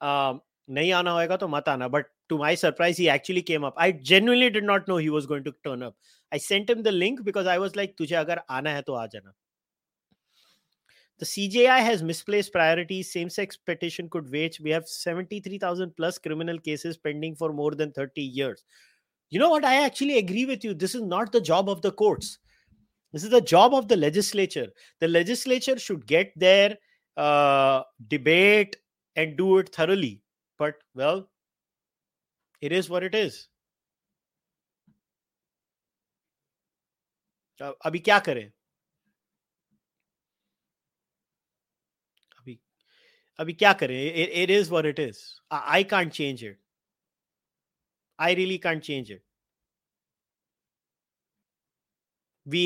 Uh, 0.00 0.34
nahi 0.68 0.88
aana 0.88 1.14
hoega 1.18 1.38
to 1.38 1.48
mat 1.48 1.66
aana. 1.66 1.90
But 1.90 2.06
to 2.28 2.38
my 2.38 2.54
surprise, 2.56 2.96
he 2.96 3.08
actually 3.08 3.42
came 3.42 3.62
up. 3.62 3.74
I 3.76 3.92
genuinely 3.92 4.50
did 4.50 4.64
not 4.64 4.88
know 4.88 4.96
he 4.96 5.10
was 5.10 5.26
going 5.26 5.44
to 5.44 5.54
turn 5.64 5.82
up. 5.82 5.94
I 6.32 6.38
sent 6.38 6.68
him 6.68 6.82
the 6.82 6.92
link 6.92 7.24
because 7.24 7.46
I 7.46 7.58
was 7.58 7.76
like, 7.76 7.96
अगर 7.96 8.40
आना 8.50 8.70
है 8.70 8.82
तो 8.82 8.94
आ 8.94 9.06
जाना. 9.06 9.32
the 11.19 11.25
CJI 11.25 11.83
has 11.83 12.01
misplaced 12.01 12.51
priorities. 12.51 13.11
Same 13.11 13.29
sex 13.29 13.57
petition 13.57 14.09
could 14.09 14.31
wait. 14.31 14.59
We 14.59 14.71
have 14.71 14.87
73,000 14.87 15.95
plus 15.95 16.17
criminal 16.17 16.57
cases 16.57 16.97
pending 16.97 17.35
for 17.35 17.53
more 17.53 17.75
than 17.75 17.91
30 17.91 18.21
years. 18.21 18.63
You 19.29 19.39
know 19.39 19.49
what? 19.49 19.63
I 19.63 19.85
actually 19.85 20.17
agree 20.17 20.45
with 20.45 20.63
you. 20.63 20.73
This 20.73 20.95
is 20.95 21.01
not 21.01 21.31
the 21.31 21.41
job 21.41 21.69
of 21.69 21.81
the 21.81 21.91
courts. 21.91 22.39
This 23.13 23.23
is 23.23 23.29
the 23.29 23.41
job 23.41 23.73
of 23.73 23.87
the 23.87 23.95
legislature. 23.95 24.71
The 24.99 25.07
legislature 25.07 25.77
should 25.77 26.07
get 26.07 26.33
there, 26.35 26.77
uh, 27.17 27.83
debate, 28.07 28.77
and 29.15 29.37
do 29.37 29.57
it 29.57 29.69
thoroughly. 29.69 30.21
But, 30.57 30.75
well, 30.95 31.29
it 32.61 32.71
is 32.71 32.89
what 32.89 33.03
it 33.03 33.15
is. 33.15 33.47
अ- 37.61 37.77
अभी 37.85 37.99
क्या 37.99 38.19
करें 38.19 38.51
अभी 43.38 43.52
क्या 43.54 43.72
करें? 43.72 43.96
It 44.14 44.50
is 44.50 44.70
what 44.70 44.86
it 44.86 44.98
is 45.00 45.18
I 45.52 45.84
can't 45.86 46.12
change 46.12 46.44
it 46.44 46.58
I 48.18 48.34
really 48.34 48.58
can't 48.58 48.82
change 48.82 49.10
it 49.10 49.22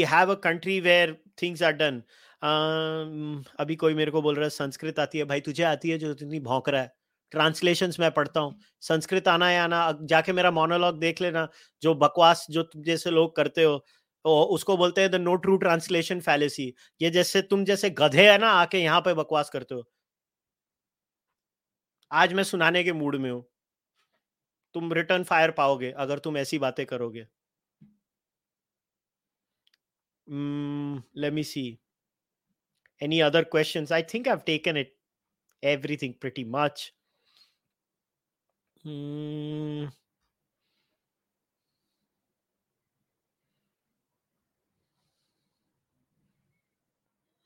have 0.05 0.29
a 0.31 0.37
country 0.37 0.81
where 0.81 1.17
things 1.37 1.63
are 1.63 1.73
done. 1.73 2.03
Um, 2.43 3.45
अभी 3.61 3.77
कोई 3.77 3.95
मेरे 3.95 4.11
को 4.11 4.23
बोल 4.23 4.35
रहा 4.35 4.45
है 4.45 4.51
संस्कृत 4.51 4.99
आती 4.99 5.19
है 5.19 5.25
भाई 5.25 5.41
तुझे 5.41 5.63
आती 5.63 5.91
है 5.91 5.99
जो 5.99 6.11
इतनी 6.11 6.41
भौंक 6.41 6.69
रहा 6.69 6.83
है? 6.83 6.93
ट्रांसलेशंस 7.33 7.99
मैं 8.01 8.11
पढ़ता 8.11 8.41
हूँ। 8.41 8.59
संस्कृत 8.83 9.29
आना 9.29 9.49
है 9.49 9.59
आना 9.61 9.81
जाके 10.05 10.33
मेरा 10.33 10.51
मोनोलॉग 10.51 10.99
देख 11.01 11.21
लेना 11.23 11.49
जो 11.83 11.95
बकवास 11.97 12.47
जो 12.51 12.63
तुम 12.63 12.83
जैसे 12.83 13.11
लोग 13.11 13.35
करते 13.37 13.63
हो 13.65 13.77
तो 14.25 14.41
उसको 14.55 14.77
बोलते 14.77 15.01
हैं 15.01 15.11
the 15.11 15.15
no 15.17 15.35
true 15.37 15.57
translation 15.57 16.21
fallacy 16.21 16.73
ये 17.01 17.11
जैसे 17.11 17.43
तुम 17.43 17.65
जैसे 17.65 17.91
गधे 17.91 18.31
है 18.31 18.39
ना 18.39 18.51
आके 18.55 18.79
यहाँ 18.79 19.01
पे 19.01 19.15
बकवास 19.15 19.51
करते 19.51 19.75
हो। 19.75 19.85
आज 22.13 22.33
मैं 22.33 22.43
सुनाने 22.45 22.83
के 22.85 22.93
मूड 22.93 23.17
में 23.17 23.31
हूँ। 23.31 23.45
तुम 24.75 24.93
रिटर्न 24.93 25.25
फायर 25.25 25.51
पाओगे 25.61 25.91
अगर 25.99 26.19
तुम 26.19 26.37
ऐसी 26.39 26.59
बातें 26.59 26.85
करोगे। 26.87 27.27
Let 31.17 31.33
me 31.33 31.45
see 31.45 31.65
any 33.01 33.19
other 33.21 33.45
question 33.55 33.87
I 33.95 34.03
think 34.15 34.29
I 34.29 34.37
taken 34.47 34.77
it 34.77 34.95
everything 35.63 36.15
pretty 36.21 36.45
much 36.59 36.91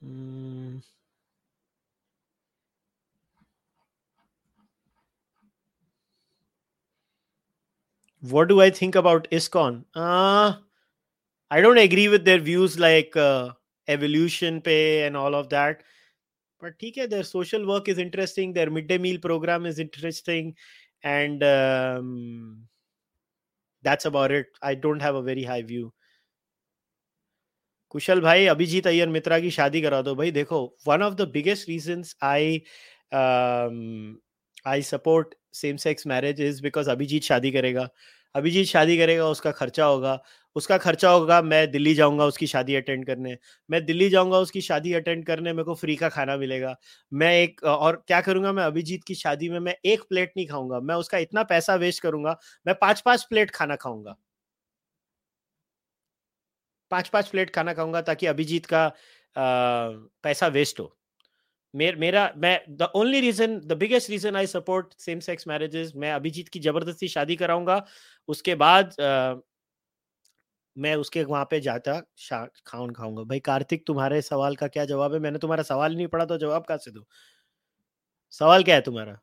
Hmm. 0.01 0.79
What 8.24 8.50
do 8.50 8.62
I 8.62 8.70
think 8.70 8.96
about 8.96 9.28
ISKCON? 9.32 9.84
Uh, 9.96 10.54
I 11.52 11.62
don't 11.62 11.78
agree 11.78 12.08
with 12.10 12.26
their 12.26 12.40
views 12.40 12.78
like 12.78 13.16
uh, 13.16 13.52
evolution 13.88 14.62
pay 14.62 15.06
and 15.06 15.16
all 15.16 15.36
of 15.36 15.50
that. 15.50 15.84
But 16.60 16.74
okay, 16.84 17.06
their 17.06 17.24
social 17.24 17.66
work 17.66 17.88
is 17.88 17.98
interesting. 17.98 18.52
Their 18.52 18.70
midday 18.70 18.98
meal 18.98 19.20
program 19.20 19.66
is 19.66 19.80
interesting, 19.80 20.56
and 21.04 21.42
um, 21.42 22.64
that's 23.82 24.06
about 24.06 24.32
it. 24.32 24.48
I 24.62 24.76
don't 24.76 25.00
have 25.00 25.16
a 25.16 25.22
very 25.22 25.44
high 25.44 25.62
view. 25.62 25.94
Kushal 27.90 28.20
भाई 28.22 28.46
अभिजीत 28.46 28.88
अय्यर 28.88 29.10
मित्रा 29.10 29.40
की 29.40 29.50
शादी 29.52 29.82
करा 29.82 30.02
दो 30.02 30.14
भाई 30.16 30.32
देखो 30.32 30.58
one 30.88 31.02
of 31.04 31.14
the 31.14 31.28
biggest 31.34 31.70
reasons 31.70 32.16
I 32.24 32.62
I 34.68 34.82
support 34.90 35.34
same 35.55 35.77
sex 35.79 36.07
marriage 36.07 36.41
is 36.41 36.63
because 36.63 36.91
Abhijit 36.91 37.23
शादी 37.23 37.51
करेगा। 37.53 37.89
अभिजीत 38.35 38.67
शादी 38.67 38.97
करेगा 38.99 39.29
उसका 39.29 39.51
खर्चा 39.53 39.85
होगा। 39.85 40.19
उसका 40.57 40.77
खर्चा 40.79 41.11
होगा 41.11 41.41
मैं 41.43 41.71
दिल्ली 41.71 41.95
जाऊँगा 41.95 42.25
उसकी 42.27 42.47
शादी 42.47 42.75
अटेंड 42.75 43.07
करने। 43.07 43.37
मैं 43.71 43.85
दिल्ली 43.87 44.09
जाऊँगा 44.11 44.39
उसकी 44.39 44.61
शादी 44.61 44.93
अटेंड 44.95 45.25
करने 45.27 45.53
मेरे 45.53 45.65
को 45.65 45.75
फ्री 45.75 45.97
का 45.97 46.09
खाना 46.09 46.37
मिलेगा। 46.37 46.75
मैं 47.13 47.33
एक 47.37 47.63
और 47.65 48.03
क्या 48.09 48.21
करूँगा 48.21 48.53
मैं? 48.53 48.65
अभिजीत 48.65 49.05
की 49.05 49.15
शादी 49.15 49.49
में 49.49 49.59
मैं 49.61 49.75
एक 49.87 50.03
प्लेट 50.09 50.33
नहीं 50.37 50.47
खाऊँगा। 50.49 50.81
मैं 50.81 50.95
उसका 50.97 51.19
इतना 51.19 51.43
पैसा 51.45 51.75
वेस्ट 51.77 52.03
करूँगा 52.03 52.37
मैं 52.67 52.75
पाँच 52.81 53.01
पाँच 53.03 53.25
प्लेट 53.31 53.51
खाना 53.51 53.77
खाऊँगा। 53.77 54.17
पाँच 56.91 57.09
पाँच 57.09 57.29
प्लेट 57.29 57.51
खाना 57.51 57.73
खाऊँगा 57.75 58.01
ताकि 58.03 58.27
अभिजीत 58.27 58.67
का 58.67 58.85
आ, 58.87 58.93
पैसा 60.25 60.47
वेस्ट 60.49 60.81
हो। 60.81 60.95
मेर, 61.75 61.97
मेरा 61.97 62.33
मैं 62.37 62.61
the 62.71 62.89
only 62.97 63.21
reason 63.21 63.59
the 63.61 63.73
biggest 63.79 64.11
reason 64.11 64.37
I 64.37 64.47
support 64.47 64.93
same 65.01 65.21
sex 65.21 65.49
marriages 65.49 65.93
मैं 65.97 66.13
अभिजीत 66.13 66.49
की 66.49 66.61
ज़बरदस्ती 66.61 67.09
शादी 67.09 67.37
कराऊँगा 67.37 67.85
उसके 68.29 68.55
बाद 68.57 69.01
आ, 69.01 69.35
मैं 70.77 70.95
उसके 70.97 71.23
वहाँ 71.25 71.45
पे 71.51 71.61
जाता 71.61 72.01
खाउन 72.67 72.93
खाऊँगा। 72.95 73.23
भाई 73.25 73.41
कार्तिक 73.41 73.87
तुम्हारे 73.87 74.21
सवाल 74.23 74.57
का 74.57 74.69
क्या 74.69 74.85
जवाब 74.85 75.13
है? 75.15 75.19
मैंने 75.21 75.39
तुम्हारा 75.39 75.63
सवाल 75.65 75.97
नहीं 75.97 76.07
पढ़ा 76.09 76.25
तो 76.25 76.39
जवाब 76.39 76.65
कहाँ 76.69 76.79
से 76.79 76.91
दो? 76.91 77.05
सवाल 78.33 78.63
क्या 78.65 78.75
है 78.75 78.81
तुम्हारा? 78.83 79.19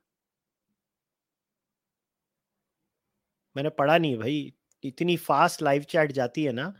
मैंने 3.55 3.69
पढ़ा 3.69 3.97
नहीं 3.97 4.17
भाई 4.17 4.53
इतनी 4.83 5.15
फास्ट 5.19 5.61
लाइव 5.61 5.83
चैट 5.89 6.11
जाती 6.11 6.43
है 6.43 6.51
ना 6.53 6.73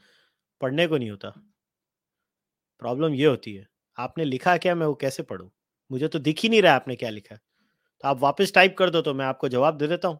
पढ़ने 0.62 0.88
को 0.88 0.98
नहीं 0.98 1.10
होता। 1.12 1.34
प्रॉब्लम 2.82 3.14
ये 3.14 3.26
होती 3.26 3.54
है 3.56 3.68
आपने 3.98 4.26
लिखा 4.26 4.58
क्या 4.58 4.76
मैं 4.76 4.88
वो 4.88 4.96
कैसे 5.02 5.24
पढ़ूं? 5.24 5.50
मुझे 5.92 6.08
तो 6.08 6.20
दिख 6.20 6.40
ही 6.44 6.50
नहीं 6.50 6.62
रहा 6.62 6.74
आपने 6.76 6.96
क्या 6.96 7.10
लिखा 7.10 7.36
तो 7.36 8.08
आप 8.10 8.20
वापस 8.20 8.54
टाइप 8.56 8.76
कर 8.78 8.90
दो 8.90 9.02
तो 9.02 9.14
मैं 9.14 9.26
आपको 9.26 9.50
जवाब 9.50 9.78
दे 9.78 9.88
देता 9.88 10.08
हूँ। 10.08 10.20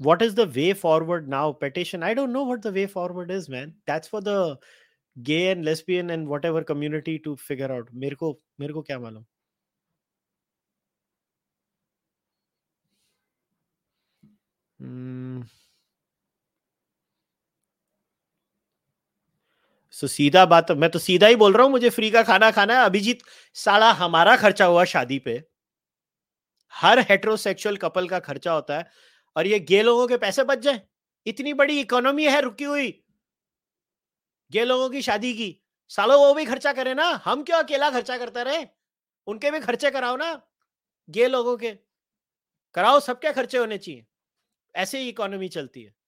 What 0.00 0.22
is 0.22 0.34
the 0.36 0.48
way 0.56 0.72
forward 0.82 1.28
now 1.28 1.52
petition 1.60 2.02
I 2.02 2.14
don't 2.14 2.30
know 2.30 2.44
what 2.52 2.60
the 2.60 2.72
way 2.74 2.86
forward 2.94 3.30
is 3.30 3.50
man 3.52 3.70
that's 3.88 4.08
for 4.10 4.22
the 4.24 4.58
gay 5.16 5.38
and 5.50 5.64
lesbian 5.64 6.10
and 6.10 6.28
whatever 6.44 6.62
community 6.64 7.18
to 7.18 7.34
figure 7.48 7.72
out 7.72 7.90
मेरे 7.94 8.16
को 8.16 8.38
मेरे 8.60 8.72
को 8.74 8.82
क्या 8.82 8.98
मालूम? 9.00 9.24
Hmm. 14.80 15.59
सो 20.00 20.06
सीधा 20.06 20.46
बात, 20.46 20.70
मैं 20.70 20.90
तो 20.90 20.98
सीधा 20.98 21.26
ही 21.26 21.36
बोल 21.36 21.52
रहा 21.52 21.62
हूँ, 21.62 21.70
मुझे 21.70 21.90
फ्री 21.90 22.10
का 22.10 22.22
खाना 22.22 22.50
खाना 22.50 22.78
है। 22.78 22.84
अभिजीत, 22.84 23.20
साला 23.54 23.92
हमारा 23.92 24.36
खर्चा 24.36 24.64
हुआ 24.64 24.84
शादी 24.84 25.18
पे। 25.18 25.44
हर 26.72 26.98
हेट्रोसेक्सुअल 26.98 27.76
कपल 27.76 28.08
का 28.08 28.18
खर्चा 28.18 28.52
होता 28.52 28.78
है। 28.78 28.90
और 29.36 29.46
ये 29.46 29.60
गे 29.60 29.82
लोगों 29.82 30.08
के 30.08 30.16
पैसे 30.16 30.44
बच 30.44 30.58
जाए। 30.58 30.82
इतनी 31.26 31.52
बड़ी 31.52 31.80
इकोनॉमी 31.80 32.24
है, 32.24 32.40
रुकी 32.40 32.64
हुई। 32.64 33.04
गे 34.52 34.64
लोगों 34.64 34.90
की 34.90 35.02
शादी 35.02 35.34
की। 35.34 35.62
सालों 35.88 36.18
वो 36.18 36.34
भी 36.34 36.44
खर्चा 36.44 36.72
करे 36.72 36.94
ना। 36.94 37.22
हम 37.24 37.42
क्यों 37.42 37.58
अकेला 37.58 37.90
खर्चा 37.90 38.18
करते 38.18 38.44
रहे? 38.44 38.66
उनके 39.26 39.50
भी 39.50 39.60
खर्चे 39.60 39.90
कराओ 39.90 40.16
ना। 40.16 40.42
गे 41.10 41.28
लोगों 41.28 41.56
के। 41.56 41.70
कराओ, 42.74 43.00
सबके 43.00 43.32
खर्चे 43.32 43.58
होने 43.58 43.78
चाहिए। 43.78 44.06
ऐसे 44.76 45.00
ही 45.00 45.08
इकोनॉमी 45.08 45.48
चलती 45.48 45.82
है। 45.82 45.99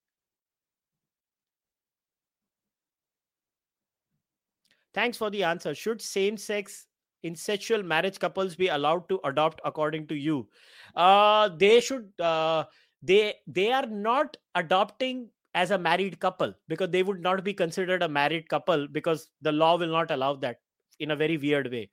Thanks 4.93 5.17
for 5.17 5.29
the 5.29 5.43
answer. 5.43 5.73
Should 5.73 6.01
same 6.01 6.37
sex 6.37 6.87
incestual 7.25 7.83
marriage 7.83 8.19
couples 8.19 8.55
be 8.55 8.67
allowed 8.67 9.07
to 9.09 9.19
adopt 9.23 9.61
according 9.65 10.07
to 10.07 10.15
you? 10.15 10.47
Uh, 10.95 11.49
they 11.57 11.79
should, 11.79 12.09
uh, 12.19 12.65
they, 13.01 13.35
they 13.47 13.71
are 13.71 13.85
not 13.85 14.37
adopting 14.55 15.29
as 15.55 15.71
a 15.71 15.77
married 15.77 16.19
couple 16.19 16.53
because 16.67 16.89
they 16.89 17.03
would 17.03 17.21
not 17.21 17.43
be 17.43 17.53
considered 17.53 18.03
a 18.03 18.09
married 18.09 18.49
couple 18.49 18.87
because 18.87 19.29
the 19.41 19.51
law 19.51 19.77
will 19.77 19.87
not 19.91 20.11
allow 20.11 20.35
that 20.35 20.57
in 20.99 21.11
a 21.11 21.15
very 21.15 21.37
weird 21.37 21.71
way. 21.71 21.89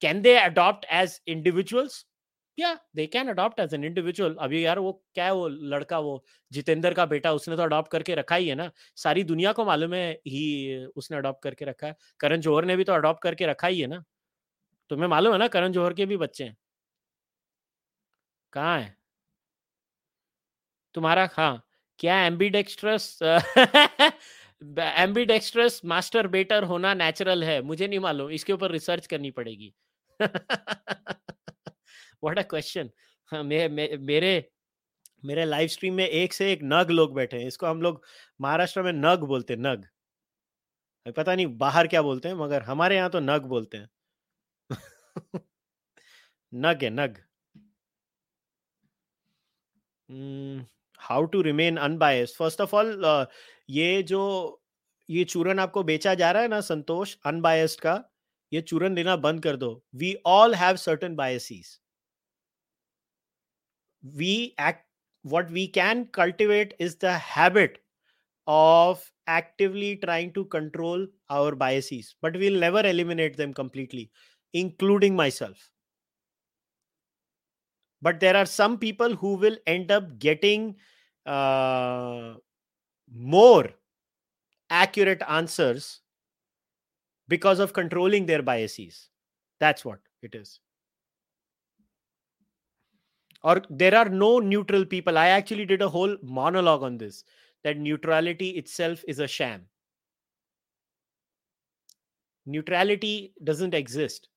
Can 0.00 0.22
they 0.22 0.38
adopt 0.38 0.86
as 0.90 1.20
individuals? 1.26 2.04
या 2.58 2.72
they 2.96 3.06
can 3.08 3.28
adopt 3.28 3.60
as 3.60 3.74
an 3.74 3.84
individual 3.84 4.34
अभी 4.40 4.64
यार 4.64 4.78
वो 4.78 4.92
क्या 5.14 5.24
है 5.24 5.32
वो 5.34 5.46
लड़का 5.48 5.98
वो, 5.98 6.24
जितेंद्र 6.52 6.92
का 6.94 7.06
बेटा 7.06 7.32
उसने 7.34 7.56
तो 7.56 7.62
अडॉप्ट 7.62 7.90
करके 7.92 8.14
रखा 8.14 8.36
ही 8.36 8.48
है 8.48 8.54
ना। 8.54 8.70
सारी 8.98 9.24
दुनिया 9.24 9.52
को 9.52 9.64
मालूम 9.64 9.94
है 9.94 10.10
ही 10.28 10.84
उसने 10.96 11.16
अडॉप्ट 11.16 11.42
करके 11.42 11.64
रखा 11.64 11.86
है। 11.86 11.96
करण 12.20 12.40
जौहर 12.40 12.64
ने 12.64 12.76
भी 12.76 12.84
तो 12.84 12.92
अडॉप्ट 12.94 13.22
करके 13.22 13.46
रखा 13.46 13.66
ही 13.68 13.80
है 13.80 13.86
ना। 13.86 14.02
तुम्हें 14.90 15.08
मालूम 15.08 15.32
है 15.32 15.38
ना 15.38 15.48
करण 15.50 15.72
जौहर 15.72 15.94
के 15.94 16.06
भी 16.06 16.16
बच्चे 16.18 16.44
हैं? 16.44 16.56
कहाँ 18.52 18.78
है? 18.78 18.94
तुम्हारा 20.94 21.28
हाँ। 21.32 21.62
क्या 21.98 22.18
एम्बीडेक्स्ट्रस 22.24 23.18
एम्बीडेक्स्ट्रस 24.96 25.80
मास्टर 25.86 26.26
बेटर 26.28 26.62
होना 26.64 26.94
नेचुरल 26.96 27.44
है? 27.44 27.60
मुझे 27.62 27.86
नहीं 27.88 27.98
मालूम। 28.00 28.30
इसके 28.32 28.52
ऊपर 28.52 28.70
रिसर्च 28.70 29.06
करनी 29.06 29.30
पड़ेगी। 29.32 29.72
व्हाट 32.24 32.38
अ 32.38 32.42
क्वेश्चन 32.50 32.90
मेरे 33.32 34.34
मेरे 35.22 35.44
लाइव 35.44 35.68
स्ट्रीम 35.68 35.94
में 35.94 36.06
एक 36.06 36.32
से 36.32 36.50
एक 36.52 36.60
नग 36.64 36.90
लोग 36.90 37.14
बैठे 37.14 37.36
हैं। 37.38 37.46
इसको 37.46 37.66
हम 37.66 37.82
लोग 37.82 38.02
महाराष्ट्र 38.40 38.82
में 38.82 38.92
नग 38.94 39.24
बोलते 39.26 39.54
हैं, 39.54 39.60
नग। 39.62 39.84
पता 41.16 41.34
नहीं 41.34 41.46
बाहर 41.58 41.86
क्या 41.86 42.02
बोलते 42.02 42.28
हैं, 42.28 42.34
मगर 42.36 42.62
हमारे 42.62 42.96
यहाँ 42.96 43.10
तो 43.10 43.20
नग 43.20 43.46
बोलते 43.48 43.78
हैं। 43.78 43.88
नग 46.52 46.82
है, 46.84 46.90
नग। 46.92 47.18
How 51.00 51.24
to 51.26 51.40
remain 51.42 51.76
unbiased 51.78 52.34
first 52.38 52.60
of 52.60 52.74
all 52.76 53.26
ये 53.70 54.02
जो, 54.04 54.60
ये 55.08 55.24
चूरन 55.26 55.58
आपको 55.58 55.82
बेचा 55.84 56.14
जा 56.14 56.30
रहा 56.32 56.42
है 56.42 56.48
ना 56.48 56.60
संतोष 56.62 57.16
अनबायस्ड 57.26 57.80
का, 57.80 57.94
ये 58.52 58.60
चूरन 58.62 58.94
लेना 58.94 59.16
बंद 59.18 59.42
कर 59.42 59.56
दो। 59.56 59.72
We 59.94 60.14
all 60.26 60.54
have 60.54 60.76
certain 60.78 61.14
biases 61.16 61.78
we 64.16 64.54
act 64.58 64.86
what 65.22 65.50
we 65.50 65.66
can 65.68 66.06
cultivate 66.06 66.74
is 66.78 66.96
the 66.96 67.12
habit 67.18 67.78
of 68.46 69.10
actively 69.26 69.96
trying 69.96 70.32
to 70.32 70.44
control 70.46 71.06
our 71.30 71.54
biases 71.54 72.14
but 72.20 72.36
we'll 72.36 72.60
never 72.60 72.80
eliminate 72.86 73.36
them 73.36 73.54
completely 73.54 74.10
including 74.54 75.16
myself. 75.16 75.70
But 78.02 78.20
there 78.20 78.36
are 78.36 78.46
some 78.46 78.78
people 78.78 79.16
who 79.16 79.34
will 79.34 79.56
end 79.66 79.90
up 79.90 80.18
getting 80.18 80.76
uh, 81.26 82.34
more 83.12 83.70
accurate 84.70 85.22
answers 85.28 86.00
because 87.28 87.58
of 87.58 87.72
controlling 87.72 88.26
their 88.26 88.42
biases. 88.42 89.10
That's 89.60 89.84
what 89.84 90.00
it 90.22 90.34
is 90.34 90.60
or 93.44 93.62
there 93.70 93.94
are 93.94 94.08
no 94.08 94.40
neutral 94.40 94.84
people. 94.86 95.18
I 95.18 95.28
actually 95.28 95.66
did 95.66 95.82
a 95.82 95.88
whole 95.88 96.16
monologue 96.22 96.82
on 96.82 96.98
this 96.98 97.24
that 97.62 97.78
neutrality 97.78 98.50
itself 98.50 99.04
is 99.06 99.20
a 99.20 99.28
sham. 99.28 99.66
Neutrality 102.46 103.32
doesn't 103.42 103.74
exist. 103.74 104.28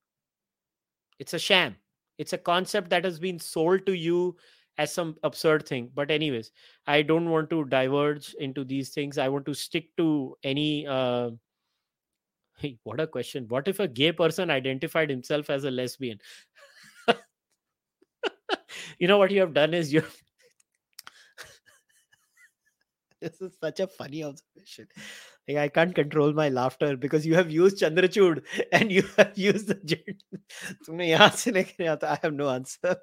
It's 1.19 1.33
a 1.33 1.39
sham. 1.39 1.75
It's 2.17 2.33
a 2.33 2.37
concept 2.37 2.89
that 2.89 3.05
has 3.05 3.19
been 3.19 3.39
sold 3.39 3.85
to 3.85 3.93
you 3.93 4.37
as 4.77 4.93
some 4.93 5.15
absurd 5.23 5.67
thing. 5.67 5.89
But 5.93 6.11
anyways 6.11 6.51
i 6.85 7.01
don't 7.01 7.29
want 7.29 7.49
to 7.51 7.65
diverge 7.65 8.33
into 8.39 8.63
these 8.63 8.89
things. 8.89 9.17
I 9.17 9.29
want 9.29 9.45
to 9.45 9.53
stick 9.53 9.95
to 9.97 10.37
any 10.43 10.85
uh 10.87 11.31
hey 12.59 12.77
what 12.83 12.99
a 12.99 13.07
question. 13.07 13.45
What 13.47 13.67
if 13.67 13.79
a 13.79 13.87
gay 13.87 14.11
person 14.11 14.49
identified 14.49 15.09
himself 15.09 15.49
as 15.49 15.63
a 15.63 15.71
lesbian 15.71 16.19
you 18.99 19.07
know 19.07 19.17
what 19.17 19.31
you 19.31 19.39
have 19.41 19.53
done 19.53 19.73
is 19.73 19.93
you 19.93 20.03
this 23.21 23.41
is 23.41 23.53
such 23.59 23.79
a 23.79 23.87
funny 23.87 24.23
observation. 24.23 24.87
Like 25.47 25.57
I 25.57 25.67
can't 25.69 25.95
control 25.95 26.33
my 26.33 26.49
laughter 26.49 26.97
because 26.97 27.25
you 27.25 27.35
have 27.35 27.49
used 27.49 27.81
Chandrachud 27.81 28.43
and 28.71 28.91
you 28.91 29.03
have 29.17 29.37
used 29.37 29.67
the 29.67 29.75
jet. 29.75 30.23
तुमने 30.87 31.07
यहाँ 31.09 32.03
I 32.03 32.19
have 32.21 32.33
no 32.33 32.49
answer. 32.49 32.97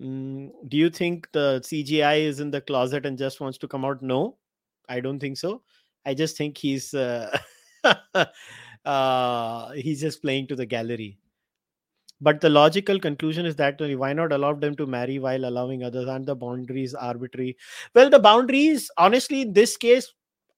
mm, 0.00 0.50
do 0.68 0.76
you 0.76 0.90
think 0.90 1.30
the 1.32 1.60
CJI 1.64 2.22
is 2.22 2.40
in 2.40 2.50
the 2.50 2.60
closet 2.60 3.06
and 3.06 3.18
just 3.18 3.40
wants 3.40 3.58
to 3.58 3.68
come 3.68 3.84
out? 3.84 4.02
No, 4.02 4.38
I 4.88 5.00
don't 5.00 5.20
think 5.20 5.36
so. 5.36 5.62
I 6.06 6.14
just 6.14 6.36
think 6.36 6.56
he's 6.56 6.94
uh, 6.94 7.36
uh, 8.84 9.72
he's 9.72 10.00
just 10.00 10.22
playing 10.22 10.46
to 10.48 10.56
the 10.56 10.66
gallery 10.66 11.18
but 12.20 12.40
the 12.40 12.48
logical 12.50 12.98
conclusion 13.00 13.46
is 13.46 13.56
that 13.56 13.80
why 13.98 14.12
not 14.12 14.32
allow 14.32 14.52
them 14.52 14.76
to 14.76 14.86
marry 14.86 15.18
while 15.18 15.44
allowing 15.44 15.82
others? 15.84 16.08
And 16.08 16.26
the 16.26 16.34
boundaries 16.34 16.94
arbitrary? 16.94 17.56
Well 17.94 18.10
the 18.10 18.18
boundaries 18.18 18.90
honestly 18.96 19.42
in 19.42 19.52
this 19.52 19.76
case 19.76 20.12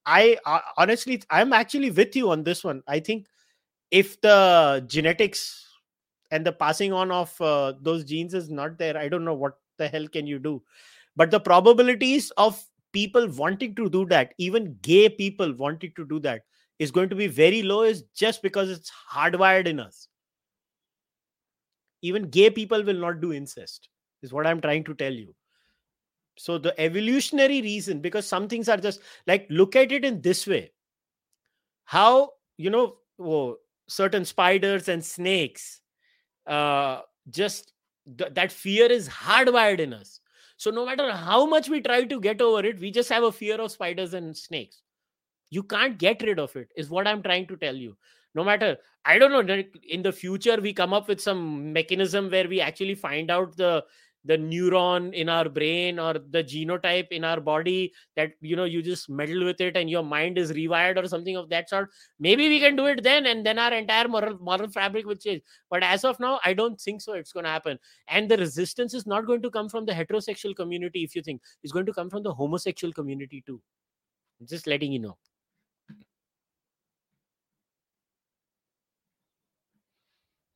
i 0.05 0.37
uh, 0.45 0.59
honestly 0.77 1.21
i'm 1.29 1.53
actually 1.53 1.89
with 1.91 2.15
you 2.15 2.29
on 2.31 2.43
this 2.43 2.63
one. 2.63 2.83
I 2.87 2.99
think 2.99 3.27
if 3.91 4.19
the 4.21 4.83
genetics 4.87 5.65
and 6.31 6.45
the 6.45 6.51
passing 6.51 6.93
on 6.93 7.11
of 7.11 7.39
uh, 7.41 7.73
those 7.81 8.03
genes 8.03 8.33
is 8.33 8.49
not 8.49 8.77
there 8.77 8.97
i 8.97 9.07
don't 9.07 9.25
know 9.25 9.33
what 9.33 9.53
the 9.77 9.87
hell 9.87 10.07
can 10.07 10.27
you 10.27 10.39
do. 10.39 10.61
But 11.15 11.31
the 11.31 11.39
probabilities 11.39 12.31
of 12.37 12.63
people 12.91 13.27
wanting 13.29 13.75
to 13.75 13.89
do 13.89 14.05
that 14.07 14.33
even 14.37 14.77
gay 14.81 15.09
people 15.09 15.53
wanting 15.55 15.93
to 15.95 16.05
do 16.05 16.19
that 16.19 16.43
is 16.79 16.91
going 16.91 17.09
to 17.09 17.15
be 17.15 17.27
very 17.27 17.63
low 17.63 17.83
is 17.83 18.03
just 18.15 18.41
because 18.41 18.69
it's 18.69 18.91
hardwired 19.11 19.67
in 19.67 19.79
us 19.79 20.07
even 22.03 22.29
gay 22.29 22.49
people 22.49 22.83
will 22.83 22.99
not 23.05 23.21
do 23.21 23.33
incest 23.33 23.89
is 24.21 24.31
what 24.31 24.45
i'm 24.45 24.61
trying 24.61 24.83
to 24.83 24.93
tell 24.93 25.11
you. 25.13 25.33
So 26.35 26.57
the 26.57 26.73
evolutionary 26.81 27.61
reason 27.61 27.99
because 28.01 28.27
some 28.27 28.47
things 28.47 28.67
are 28.67 28.77
just 28.77 29.01
like 29.27 29.45
look 29.49 29.75
at 29.75 29.91
it 29.91 30.03
in 30.03 30.21
this 30.21 30.47
way. 30.47 30.71
How 31.85 32.31
you 32.57 32.69
know 32.71 32.97
oh, 33.19 33.57
certain 33.87 34.25
spiders 34.25 34.89
and 34.89 35.05
snakes 35.05 35.81
uh 36.47 37.01
just 37.29 37.71
th- 38.17 38.33
that 38.33 38.51
fear 38.51 38.87
is 38.91 39.07
hardwired 39.07 39.79
in 39.79 39.93
us. 39.93 40.19
So 40.57 40.71
no 40.71 40.85
matter 40.85 41.11
how 41.11 41.45
much 41.45 41.69
we 41.69 41.81
try 41.81 42.03
to 42.03 42.19
get 42.19 42.41
over 42.41 42.65
it 42.65 42.79
we 42.79 42.91
just 42.91 43.09
have 43.09 43.23
a 43.23 43.31
fear 43.31 43.61
of 43.61 43.71
spiders 43.71 44.13
and 44.13 44.35
snakes. 44.35 44.81
You 45.51 45.61
can't 45.61 45.99
get 45.99 46.23
rid 46.23 46.39
of 46.39 46.55
it 46.55 46.71
is 46.75 46.89
what 46.89 47.07
i'm 47.07 47.21
trying 47.21 47.45
to 47.47 47.57
tell 47.57 47.75
you 47.75 47.95
no 48.35 48.43
matter 48.43 48.77
i 49.05 49.17
don't 49.17 49.31
know 49.31 49.63
in 49.89 50.01
the 50.01 50.11
future 50.11 50.57
we 50.61 50.73
come 50.73 50.93
up 50.93 51.07
with 51.07 51.21
some 51.21 51.71
mechanism 51.73 52.29
where 52.29 52.47
we 52.47 52.61
actually 52.61 52.95
find 52.95 53.31
out 53.31 53.55
the 53.57 53.83
the 54.25 54.37
neuron 54.37 55.13
in 55.13 55.27
our 55.27 55.49
brain 55.49 55.99
or 55.99 56.13
the 56.13 56.43
genotype 56.43 57.11
in 57.11 57.23
our 57.23 57.41
body 57.41 57.91
that 58.15 58.31
you 58.41 58.55
know 58.55 58.63
you 58.63 58.81
just 58.81 59.09
meddle 59.09 59.43
with 59.43 59.59
it 59.59 59.75
and 59.75 59.89
your 59.89 60.03
mind 60.03 60.37
is 60.37 60.53
rewired 60.53 61.01
or 61.01 61.07
something 61.07 61.35
of 61.35 61.49
that 61.49 61.69
sort. 61.69 61.89
Maybe 62.19 62.47
we 62.47 62.59
can 62.59 62.75
do 62.75 62.85
it 62.85 63.03
then 63.03 63.25
and 63.25 63.45
then 63.45 63.59
our 63.59 63.73
entire 63.73 64.07
moral 64.07 64.37
moral 64.39 64.69
fabric 64.69 65.05
will 65.05 65.15
change. 65.15 65.41
But 65.69 65.83
as 65.83 66.05
of 66.05 66.19
now 66.19 66.39
i 66.45 66.53
don't 66.53 66.79
think 66.79 67.01
so 67.01 67.13
it's 67.13 67.33
going 67.33 67.43
to 67.43 67.49
happen. 67.49 67.77
And 68.07 68.29
the 68.29 68.37
resistance 68.37 68.93
is 68.93 69.05
not 69.05 69.25
going 69.25 69.41
to 69.41 69.49
come 69.49 69.69
from 69.69 69.85
the 69.85 69.93
heterosexual 69.93 70.55
community 70.55 71.03
if 71.03 71.15
you 71.15 71.21
think. 71.21 71.41
It's 71.63 71.73
going 71.73 71.85
to 71.85 71.93
come 71.93 72.09
from 72.09 72.23
the 72.23 72.33
homosexual 72.33 72.93
community 72.93 73.43
too. 73.45 73.61
Just 74.47 74.67
letting 74.67 74.91
you 74.91 74.99
know 74.99 75.17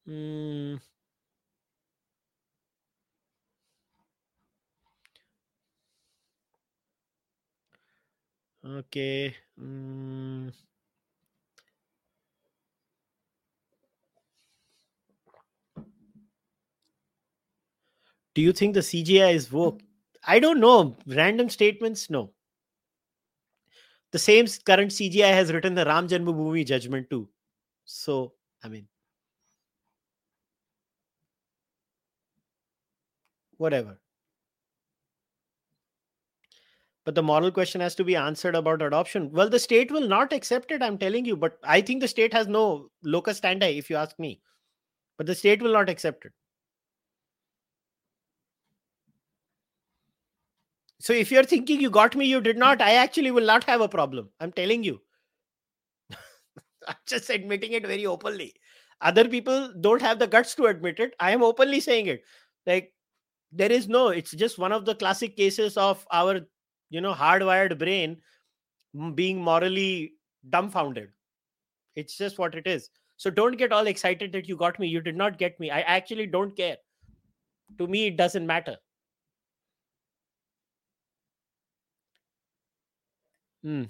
Mm. 0.07 0.79
Okay. 8.65 9.35
Mm. 9.59 10.51
Do 18.33 18.41
you 18.41 18.53
think 18.53 18.75
the 18.75 18.81
CJI 18.81 19.33
is 19.33 19.51
woke? 19.51 19.81
I 20.23 20.39
don't 20.39 20.59
know. 20.59 20.97
Random 21.07 21.49
statements, 21.49 22.09
no. 22.09 22.33
The 24.11 24.19
same 24.19 24.45
current 24.65 24.91
CJI 24.91 25.33
has 25.33 25.51
written 25.51 25.75
the 25.75 25.85
Ram 25.85 26.07
Janmabhoomi 26.07 26.65
judgment 26.65 27.09
too. 27.09 27.29
So, 27.85 28.33
I 28.63 28.69
mean, 28.69 28.87
whatever. 33.57 33.99
But 37.07 37.15
the 37.15 37.23
moral 37.23 37.51
question 37.51 37.79
has 37.79 37.95
to 37.95 38.03
be 38.03 38.17
answered 38.17 38.53
about 38.53 38.81
adoption. 38.81 39.31
Well, 39.31 39.49
the 39.49 39.59
state 39.59 39.91
will 39.91 40.09
not 40.09 40.33
accept 40.33 40.71
it, 40.71 40.83
I'm 40.83 40.97
telling 40.97 41.23
you. 41.23 41.37
But 41.37 41.57
I 41.63 41.79
think 41.79 42.01
the 42.01 42.07
state 42.07 42.33
has 42.33 42.49
no 42.49 42.91
locus 43.01 43.39
standi, 43.39 43.77
if 43.77 43.89
you 43.89 43.95
ask 43.95 44.19
me. 44.19 44.41
But 45.17 45.25
the 45.25 45.33
state 45.33 45.61
will 45.61 45.71
not 45.71 45.89
accept 45.89 46.25
it. 46.25 46.33
So 50.99 51.13
if 51.13 51.31
you're 51.31 51.45
thinking 51.45 51.79
you 51.79 51.89
got 51.89 52.15
me, 52.17 52.25
you 52.25 52.41
did 52.41 52.57
not, 52.57 52.81
I 52.81 52.95
actually 52.95 53.31
will 53.31 53.45
not 53.45 53.63
have 53.63 53.79
a 53.79 53.87
problem. 53.87 54.29
I'm 54.41 54.51
telling 54.51 54.83
you. 54.83 54.99
I'm 56.89 56.95
just 57.07 57.29
admitting 57.29 57.71
it 57.71 57.87
very 57.87 58.05
openly. 58.05 58.53
Other 58.99 59.29
people 59.29 59.71
don't 59.79 60.01
have 60.01 60.19
the 60.19 60.27
guts 60.27 60.55
to 60.55 60.65
admit 60.65 60.99
it. 60.99 61.13
I 61.21 61.31
am 61.31 61.41
openly 61.41 61.79
saying 61.79 62.07
it. 62.07 62.23
Like, 62.65 62.93
there 63.51 63.71
is 63.71 63.87
no, 63.87 64.09
it's 64.09 64.31
just 64.31 64.57
one 64.57 64.71
of 64.71 64.85
the 64.85 64.95
classic 64.95 65.35
cases 65.35 65.77
of 65.77 66.05
our, 66.11 66.41
you 66.89 67.01
know, 67.01 67.13
hardwired 67.13 67.77
brain 67.77 68.17
being 69.15 69.41
morally 69.41 70.13
dumbfounded. 70.49 71.09
It's 71.95 72.17
just 72.17 72.37
what 72.37 72.55
it 72.55 72.67
is. 72.67 72.89
So 73.17 73.29
don't 73.29 73.57
get 73.57 73.71
all 73.71 73.87
excited 73.87 74.31
that 74.33 74.47
you 74.47 74.55
got 74.55 74.79
me. 74.79 74.87
You 74.87 75.01
did 75.01 75.15
not 75.15 75.39
get 75.39 75.59
me. 75.59 75.71
I 75.71 75.81
actually 75.81 76.27
don't 76.27 76.55
care. 76.55 76.77
To 77.79 77.87
me, 77.87 78.07
it 78.07 78.17
doesn't 78.17 78.45
matter. 78.45 78.77
Hmm. 83.63 83.83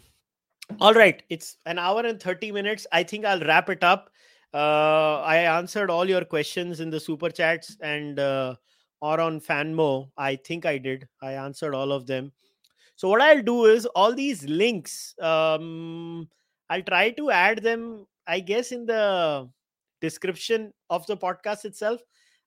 All 0.79 0.93
right. 0.93 1.21
It's 1.29 1.57
an 1.65 1.77
hour 1.77 2.05
and 2.05 2.21
30 2.21 2.51
minutes. 2.51 2.87
I 2.91 3.03
think 3.03 3.25
I'll 3.25 3.41
wrap 3.41 3.69
it 3.69 3.83
up. 3.83 4.09
Uh, 4.53 5.21
I 5.21 5.37
answered 5.37 5.89
all 5.89 6.07
your 6.07 6.23
questions 6.23 6.79
in 6.79 6.89
the 6.89 6.99
super 6.99 7.29
chats 7.29 7.77
and 7.81 8.17
uh, 8.17 8.55
or 9.01 9.19
on 9.19 9.39
Fanmo. 9.39 10.09
I 10.17 10.35
think 10.35 10.65
I 10.65 10.77
did. 10.77 11.07
I 11.21 11.33
answered 11.33 11.75
all 11.75 11.91
of 11.91 12.07
them. 12.07 12.31
So 12.95 13.09
what 13.09 13.21
I'll 13.21 13.43
do 13.43 13.65
is 13.65 13.85
all 13.85 14.13
these 14.13 14.43
links. 14.45 15.13
Um, 15.21 16.27
I'll 16.69 16.81
try 16.81 17.11
to 17.11 17.31
add 17.31 17.61
them, 17.61 18.07
I 18.25 18.39
guess, 18.39 18.71
in 18.71 18.85
the 18.85 19.47
description 20.01 20.73
of 20.89 21.05
the 21.05 21.15
podcast 21.15 21.65
itself. 21.65 22.01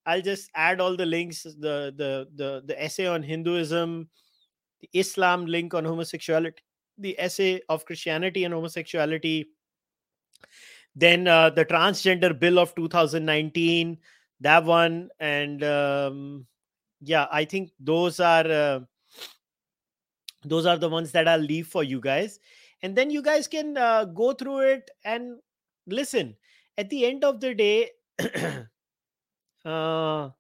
I'll 0.06 0.22
just 0.22 0.50
add 0.54 0.80
all 0.80 0.96
the 0.96 1.06
links, 1.06 1.44
the 1.44 1.94
the 1.96 2.26
the, 2.34 2.62
the 2.66 2.82
essay 2.82 3.06
on 3.06 3.22
Hinduism, 3.22 4.08
the 4.80 4.88
Islam 4.92 5.46
link 5.46 5.74
on 5.74 5.84
homosexuality, 5.84 6.62
the 6.98 7.18
essay 7.18 7.60
of 7.68 7.84
Christianity 7.84 8.44
and 8.44 8.54
homosexuality, 8.54 9.46
then 10.96 11.28
uh, 11.28 11.50
the 11.50 11.64
transgender 11.64 12.38
bill 12.38 12.58
of 12.58 12.74
2019, 12.74 13.98
that 14.40 14.64
one, 14.64 15.10
and 15.18 15.62
um, 15.64 16.46
yeah, 17.00 17.26
I 17.30 17.44
think 17.44 17.70
those 17.78 18.20
are 18.20 18.46
uh, 18.46 18.80
those 20.44 20.66
are 20.66 20.78
the 20.78 20.88
ones 20.88 21.12
that 21.12 21.28
I'll 21.28 21.38
leave 21.38 21.66
for 21.66 21.84
you 21.84 22.00
guys, 22.00 22.38
and 22.82 22.96
then 22.96 23.10
you 23.10 23.22
guys 23.22 23.46
can 23.48 23.76
uh, 23.76 24.04
go 24.06 24.32
through 24.32 24.60
it 24.60 24.90
and 25.04 25.38
listen. 25.86 26.36
At 26.78 26.88
the 26.88 27.04
end 27.04 27.24
of 27.24 27.40
the 27.40 27.54
day. 27.54 27.90
uh, 29.64 30.30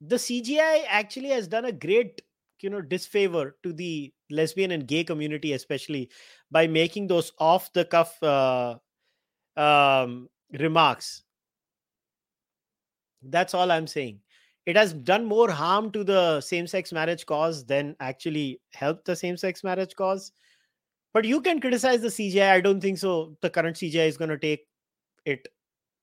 the 0.00 0.16
CJI 0.16 0.84
actually 0.88 1.28
has 1.28 1.46
done 1.46 1.64
a 1.64 1.72
great, 1.72 2.22
you 2.60 2.70
know, 2.70 2.80
disfavor 2.80 3.56
to 3.62 3.72
the 3.72 4.12
lesbian 4.30 4.72
and 4.72 4.86
gay 4.86 5.04
community, 5.04 5.52
especially 5.52 6.10
by 6.50 6.66
making 6.66 7.06
those 7.06 7.32
off 7.38 7.72
the 7.72 7.84
cuff 7.84 8.20
uh, 8.22 8.76
um, 9.56 10.28
remarks. 10.58 11.22
That's 13.22 13.54
all 13.54 13.70
I'm 13.70 13.86
saying. 13.86 14.20
It 14.66 14.76
has 14.76 14.92
done 14.92 15.24
more 15.24 15.50
harm 15.50 15.90
to 15.92 16.04
the 16.04 16.40
same 16.40 16.66
sex 16.66 16.92
marriage 16.92 17.26
cause 17.26 17.64
than 17.64 17.96
actually 18.00 18.60
helped 18.72 19.04
the 19.04 19.16
same 19.16 19.36
sex 19.36 19.64
marriage 19.64 19.94
cause. 19.96 20.32
But 21.12 21.24
you 21.24 21.40
can 21.40 21.60
criticize 21.60 22.00
the 22.00 22.08
CJI. 22.08 22.50
I 22.50 22.60
don't 22.60 22.80
think 22.80 22.98
so. 22.98 23.36
The 23.42 23.50
current 23.50 23.76
CJI 23.76 24.08
is 24.08 24.16
going 24.16 24.30
to 24.30 24.38
take 24.38 24.66
it 25.24 25.48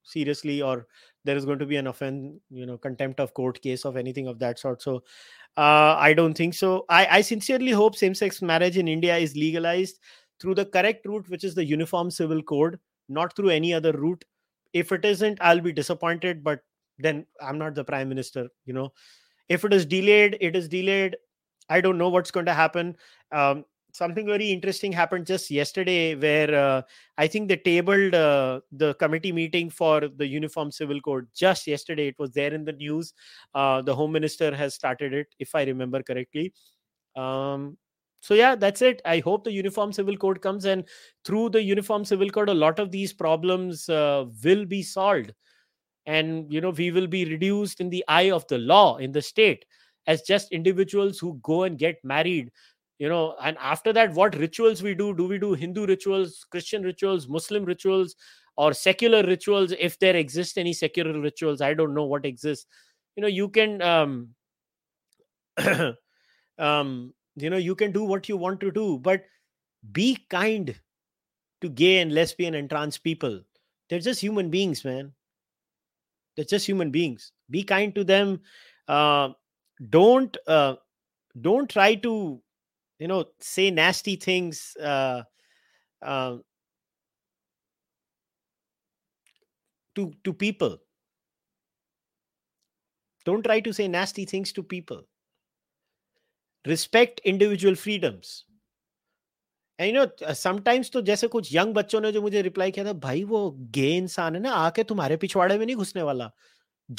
seriously 0.04 0.62
or 0.62 0.88
there 1.26 1.38
is 1.38 1.46
going 1.46 1.60
to 1.60 1.66
be 1.66 1.76
an 1.76 1.88
offense 1.88 2.40
you 2.50 2.66
know 2.66 2.78
contempt 2.78 3.20
of 3.20 3.34
court 3.34 3.62
case 3.62 3.86
of 3.86 3.98
anything 3.98 4.28
of 4.28 4.40
that 4.40 4.58
sort 4.58 4.82
so 4.82 5.04
uh, 5.58 5.96
i 5.98 6.14
don't 6.14 6.36
think 6.36 6.54
so 6.54 6.86
I, 6.90 7.08
I 7.18 7.22
sincerely 7.22 7.72
hope 7.72 7.96
same-sex 7.96 8.42
marriage 8.42 8.78
in 8.78 8.88
india 8.88 9.18
is 9.18 9.36
legalized 9.36 10.00
through 10.40 10.56
the 10.56 10.66
correct 10.66 11.06
route 11.06 11.30
which 11.30 11.44
is 11.44 11.54
the 11.54 11.66
uniform 11.66 12.10
civil 12.10 12.42
code 12.42 12.80
not 13.10 13.36
through 13.36 13.50
any 13.50 13.74
other 13.74 13.92
route 13.92 14.24
if 14.74 14.91
it 14.91 15.06
isn't 15.06 15.38
i'll 15.41 15.62
be 15.62 15.72
disappointed 15.72 16.44
but 16.44 16.62
then 16.98 17.26
i'm 17.41 17.58
not 17.58 17.76
the 17.76 17.84
prime 17.84 18.10
minister 18.10 18.48
you 18.66 18.74
know? 18.74 18.91
If 19.50 19.66
it 19.66 19.74
is 19.74 19.86
delayed 19.86 20.38
it 20.40 20.56
is 20.56 20.68
delayed. 20.68 21.18
I 21.70 21.82
don't 21.82 21.98
know 21.98 22.10
what's 22.10 22.32
going 22.32 22.46
to 22.48 22.54
happen. 22.54 22.96
Um, 23.32 23.66
something 23.94 24.26
very 24.26 24.50
interesting 24.52 24.91
happened 24.91 25.26
just 25.26 25.50
yesterday 25.50 26.16
where 26.16 26.54
uh, 26.54 26.82
i 27.18 27.26
think 27.28 27.48
they 27.50 27.58
tabled 27.58 28.14
uh, 28.14 28.62
the 28.72 28.94
committee 28.96 29.32
meeting 29.32 29.70
for 29.70 30.08
the 30.08 30.28
uniform 30.28 30.72
civil 30.72 31.02
code. 31.02 31.28
Just 31.36 31.66
yesterday 31.66 32.08
it 32.08 32.20
was 32.20 32.32
there 32.32 32.54
in 32.54 32.64
the 32.66 32.74
news. 32.74 33.14
Uh, 33.56 33.82
the 33.82 33.96
home 33.96 34.12
minister 34.12 34.56
has 34.56 34.76
started 34.76 35.14
it 35.14 35.28
if 35.40 35.56
i 35.56 35.64
remember 35.64 36.04
correctly. 36.04 36.54
Um, 37.16 37.78
so 38.22 38.34
yeah 38.34 38.56
that's 38.56 38.82
it. 38.82 39.02
I 39.06 39.20
hope 39.20 39.44
the 39.44 39.52
uniform 39.52 39.94
civil 39.94 40.18
code 40.18 40.41
comes 40.41 40.66
and 40.66 40.84
through 41.26 41.50
the 41.50 41.62
uniform 41.62 42.06
civil 42.06 42.30
code 42.30 42.50
a 42.50 42.54
lot 42.54 42.80
of 42.80 42.91
these 42.91 43.14
problems 43.14 43.88
uh, 43.90 44.26
will 44.44 44.66
be 44.66 44.84
solved. 44.84 45.34
And 46.06 46.52
you 46.52 46.62
know 46.62 46.72
we 46.72 46.91
will 46.91 47.08
be 47.08 47.26
reduced 47.26 47.80
in 47.82 47.90
the 47.90 48.04
eye 48.08 48.32
of 48.32 48.48
the 48.48 48.58
law 48.58 48.98
in 48.98 49.12
the 49.12 49.22
state 49.22 49.66
as 50.08 50.22
just 50.24 50.52
individuals 50.52 51.20
who 51.20 51.40
go 51.44 51.64
and 51.64 51.78
get 51.78 51.98
married 52.04 52.52
you 53.00 53.08
know. 53.08 53.36
And 53.41 53.58
after 53.60 53.94
that 53.94 54.14
what 54.14 54.36
rituals 54.36 54.84
we 54.84 54.94
do? 54.94 55.16
Do 55.16 55.26
we 55.26 55.40
do 55.40 55.54
hindu 55.54 55.86
rituals 55.86 56.46
christian 56.52 56.84
rituals 56.84 57.28
muslim 57.28 57.64
rituals 57.66 58.16
or 58.58 58.74
secular 58.74 59.24
rituals 59.24 59.72
if 59.80 59.98
there 60.00 60.16
exist 60.18 60.58
any 60.58 60.74
secular 60.74 61.20
rituals? 61.20 61.62
I 61.62 61.74
don't 61.74 61.94
know 61.94 62.06
what 62.06 62.26
exists. 62.26 62.66
You 63.16 63.22
know 63.22 63.28
you 63.30 63.50
can 63.50 63.82
um 63.82 64.30
um 66.58 67.14
you 67.41 67.49
know 67.49 67.57
you 67.57 67.76
can 67.76 67.91
do 67.91 68.03
what 68.03 68.30
you 68.30 68.38
want 68.38 68.60
to 68.60 68.72
do 68.72 68.98
but 68.99 69.26
be 69.91 70.18
kind 70.30 70.80
to 71.61 71.70
gay 71.70 71.99
and 71.99 72.14
lesbian 72.14 72.56
and 72.56 72.70
trans 72.70 72.98
people. 72.98 73.41
They're 73.90 73.99
just 73.99 74.22
human 74.22 74.49
beings 74.49 74.86
man. 74.86 75.14
They're 76.36 76.45
just 76.45 76.66
human 76.66 76.91
beings. 76.91 77.32
Be 77.49 77.64
kind 77.64 77.94
to 77.95 78.03
them. 78.03 78.41
Uh 78.88 79.30
don't 79.90 80.36
uh 80.48 80.76
don't 81.41 81.70
try 81.70 81.95
to 81.95 82.41
you 82.99 83.07
know 83.07 83.26
say 83.40 83.72
nasty 83.72 84.16
things 84.16 84.76
uh, 84.82 85.24
uh, 86.02 86.38
to 89.95 90.14
to 90.24 90.34
people. 90.34 90.78
Don't 93.26 93.44
try 93.44 93.60
to 93.60 93.74
say 93.74 93.88
nasty 93.88 94.26
things 94.26 94.52
to 94.53 94.64
people 94.64 95.06
respect 96.65 97.23
individual 97.35 97.81
freedoms 97.85 98.41
and 99.79 99.97
you 99.97 100.03
know 100.03 100.33
sometimes 100.35 100.91
तो 100.91 101.01
जैसे 101.03 101.27
कुछ 101.29 101.49
young 101.55 101.75
बच्चों 101.75 102.01
ने 102.01 102.11
जो 102.12 102.21
मुझे 102.23 102.43
reply 102.43 102.71
किया 102.71 102.85
था 102.87 102.93
भाई 103.05 103.23
वो 103.31 103.51
गे 103.77 103.89
इंसान 103.97 104.35
है 104.35 104.41
ना 104.43 104.51
आके 104.55 104.83
तुम्हारे 104.91 105.16
पिछवाड़े 105.25 105.59
में 105.59 105.65
नहीं 105.66 105.77
घुसने 105.77 106.03
वाला 106.03 106.31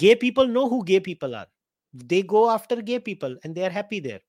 गे 0.02 0.14
people 0.24 0.50
no 0.52 0.66
who 0.68 0.82
gay 0.90 1.00
people 1.06 1.36
are 1.36 1.48
they 1.96 2.22
go 2.34 2.44
after 2.56 2.82
gay 2.90 3.00
people 3.06 3.40
and 3.46 3.56
they 3.56 3.64
are 3.64 3.72
happy 3.72 4.02
there 4.02 4.22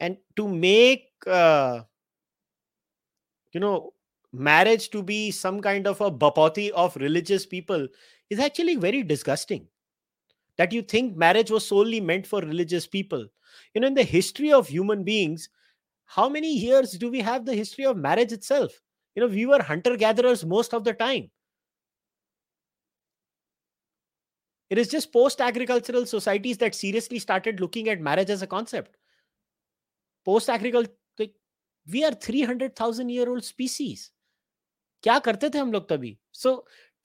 and 0.00 0.16
to 0.36 0.46
make 0.48 1.06
uh, 1.26 1.82
you 3.54 3.60
know 3.60 3.92
marriage 4.32 4.90
to 4.90 5.02
be 5.02 5.30
some 5.30 5.60
kind 5.60 5.86
of 5.86 6.00
a 6.00 6.10
bapati 6.10 6.70
of 6.70 6.96
religious 6.96 7.46
people 7.46 7.86
is 8.30 8.38
actually 8.38 8.76
very 8.76 9.02
disgusting 9.02 9.66
that 10.58 10.72
you 10.72 10.82
think 10.82 11.16
marriage 11.16 11.50
was 11.50 11.66
solely 11.66 12.00
meant 12.00 12.26
for 12.26 12.40
religious 12.40 12.86
people 12.86 13.26
you 13.74 13.80
know 13.80 13.86
in 13.86 13.94
the 13.94 14.02
history 14.02 14.52
of 14.52 14.68
human 14.68 15.04
beings 15.04 15.48
how 16.18 16.28
many 16.28 16.52
years 16.58 16.92
do 16.92 17.10
we 17.10 17.20
have 17.20 17.44
the 17.44 17.54
history 17.54 17.84
of 17.84 17.96
marriage 17.96 18.32
itself 18.32 18.78
you 19.16 19.22
know 19.22 19.32
we 19.34 19.46
were 19.46 19.62
hunter 19.62 19.96
gatherers 19.96 20.44
most 20.44 20.74
of 20.74 20.84
the 20.84 20.92
time 20.92 21.30
it 24.70 24.78
is 24.78 24.88
just 24.88 25.12
post 25.12 25.40
agricultural 25.40 26.06
societies 26.06 26.58
that 26.58 26.74
seriously 26.74 27.18
started 27.18 27.60
looking 27.60 27.88
at 27.88 28.00
marriage 28.00 28.30
as 28.30 28.42
a 28.42 28.54
concept 28.56 28.94
post 30.26 30.50
agriculture 30.50 31.28
we 31.86 32.02
are 32.04 32.14
three 32.22 32.42
hundred 32.48 32.72
thousand 32.80 33.10
year 33.10 33.28
old 33.28 33.44
species 33.44 34.00
क्या 35.02 35.18
करते 35.26 35.48
थे 35.50 35.58
हम 35.58 35.72
लोग 35.72 35.88
तभी 35.88 36.16
सो 36.40 36.54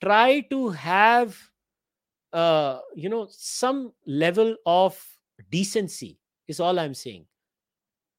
try 0.00 0.40
to 0.50 0.68
have 0.80 1.32
you 3.04 3.10
know 3.10 3.24
some 3.30 3.88
level 4.24 4.56
of 4.66 5.02
decency 5.54 6.10
is 6.49 6.59
all 6.59 6.79
i'm 6.79 6.93
saying. 6.93 7.25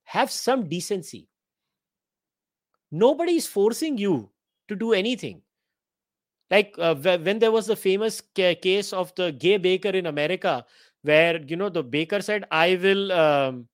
Have 0.05 0.31
some 0.31 0.69
decency. 0.69 1.29
Nobody 2.91 3.37
is 3.37 3.47
forcing 3.47 3.99
you 3.99 4.31
to 4.69 4.75
do 4.75 4.93
anything. 4.93 5.43
Like 6.51 6.75
uh, 6.79 6.95
when 6.97 7.39
there 7.39 7.53
was 7.53 7.67
the 7.67 7.77
famous 7.77 8.21
case 8.35 8.93
of 8.93 9.15
the 9.15 9.31
gay 9.33 9.57
baker 9.57 9.91
in 9.91 10.07
america 10.07 10.65
where 11.03 11.41
you 11.43 11.57
know 11.57 11.69
the 11.69 11.83
baker 11.83 12.21
said 12.21 12.45
i 12.51 12.79
will 12.83 13.13
um, 13.13 13.69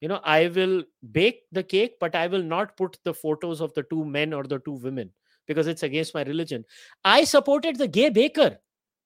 you 0.00 0.08
know 0.08 0.20
i 0.24 0.48
will 0.48 0.82
bake 1.12 1.40
the 1.50 1.62
cake 1.62 1.96
but 1.98 2.14
i 2.14 2.26
will 2.26 2.42
not 2.42 2.76
put 2.76 2.98
the 3.04 3.14
photos 3.14 3.62
of 3.62 3.72
the 3.72 3.82
two 3.84 4.04
men 4.04 4.34
or 4.34 4.44
the 4.44 4.58
two 4.60 4.76
women 4.88 5.10
because 5.50 5.66
it's 5.66 5.82
against 5.82 6.14
my 6.14 6.22
religion. 6.22 6.64
I 7.04 7.24
supported 7.24 7.76
the 7.76 7.88
gay 7.88 8.08
baker 8.08 8.58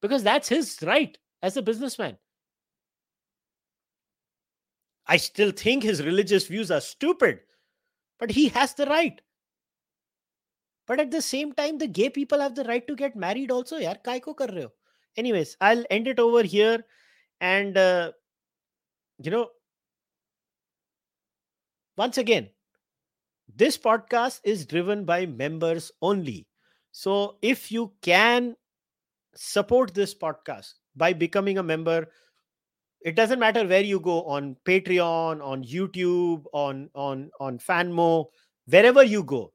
because 0.02 0.22
that's 0.22 0.48
his 0.48 0.78
right 0.82 1.16
as 1.42 1.56
a 1.56 1.62
businessman 1.62 2.18
i 5.06 5.16
still 5.16 5.50
think 5.50 5.82
his 5.82 6.02
religious 6.02 6.46
views 6.46 6.70
are 6.70 6.80
stupid 6.80 7.40
but 8.18 8.30
he 8.30 8.48
has 8.48 8.74
the 8.74 8.86
right. 8.86 9.20
But 10.86 11.00
at 11.00 11.10
the 11.10 11.22
same 11.22 11.52
time 11.52 11.78
the 11.78 11.86
gay 11.86 12.10
people 12.10 12.40
have 12.40 12.54
the 12.54 12.64
right 12.64 12.86
to 12.86 12.94
get 12.94 13.16
married 13.16 13.50
also 13.50 13.78
yaar. 13.78 14.02
Kai 14.04 14.20
ko 14.20 14.34
kar 14.34 14.48
ho? 14.48 14.68
Anyways 15.16 15.56
i'll 15.60 15.84
end 15.90 16.08
it 16.08 16.18
over 16.18 16.42
here 16.42 16.84
and 17.40 17.76
uh, 17.76 18.12
you 19.18 19.30
know 19.30 19.48
once 21.96 22.18
again, 22.18 22.50
this 23.54 23.78
podcast 23.78 24.40
is 24.42 24.66
driven 24.66 25.04
by 25.04 25.26
members 25.26 25.92
only. 26.02 26.48
So 26.90 27.38
if 27.40 27.70
you 27.70 27.92
can 28.02 28.56
support 29.34 29.94
this 29.94 30.14
podcast 30.14 30.74
by 30.96 31.12
becoming 31.12 31.58
a 31.58 31.62
member, 31.62 32.08
it 33.04 33.14
doesn't 33.14 33.38
matter 33.38 33.66
where 33.66 33.82
you 33.82 34.00
go 34.00 34.22
on 34.24 34.56
Patreon, 34.64 35.44
on 35.44 35.62
YouTube, 35.62 36.44
on 36.54 36.88
on 36.94 37.30
on 37.38 37.58
Fanmo, 37.58 38.26
wherever 38.66 39.04
you 39.04 39.22
go. 39.22 39.52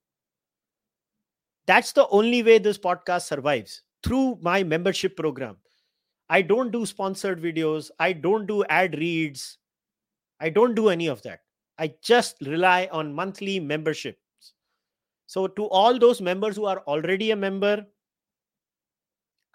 That's 1.66 1.92
the 1.92 2.08
only 2.10 2.44
way 2.44 2.60
this 2.60 2.78
podcast 2.78 3.24
survives 3.24 3.82
through 4.04 4.38
my 4.42 4.64
membership 4.64 5.18
program. 5.18 5.58
I 6.30 6.44
don't 6.44 6.72
do 6.72 6.86
sponsored 6.86 7.42
videos. 7.42 7.90
I 8.00 8.14
don't 8.14 8.46
do 8.46 8.64
ad 8.66 8.96
reads. 8.98 9.58
I 10.40 10.50
don't 10.50 10.76
do 10.76 10.90
any 10.90 11.08
of 11.08 11.24
that. 11.24 11.42
I 11.80 11.94
just 12.04 12.36
rely 12.42 12.88
on 12.92 13.14
monthly 13.14 13.60
memberships. 13.60 14.20
So, 15.26 15.48
to 15.48 15.66
all 15.70 15.98
those 15.98 16.22
members 16.22 16.56
who 16.56 16.66
are 16.66 16.80
already 16.88 17.32
a 17.32 17.36
member, 17.36 17.86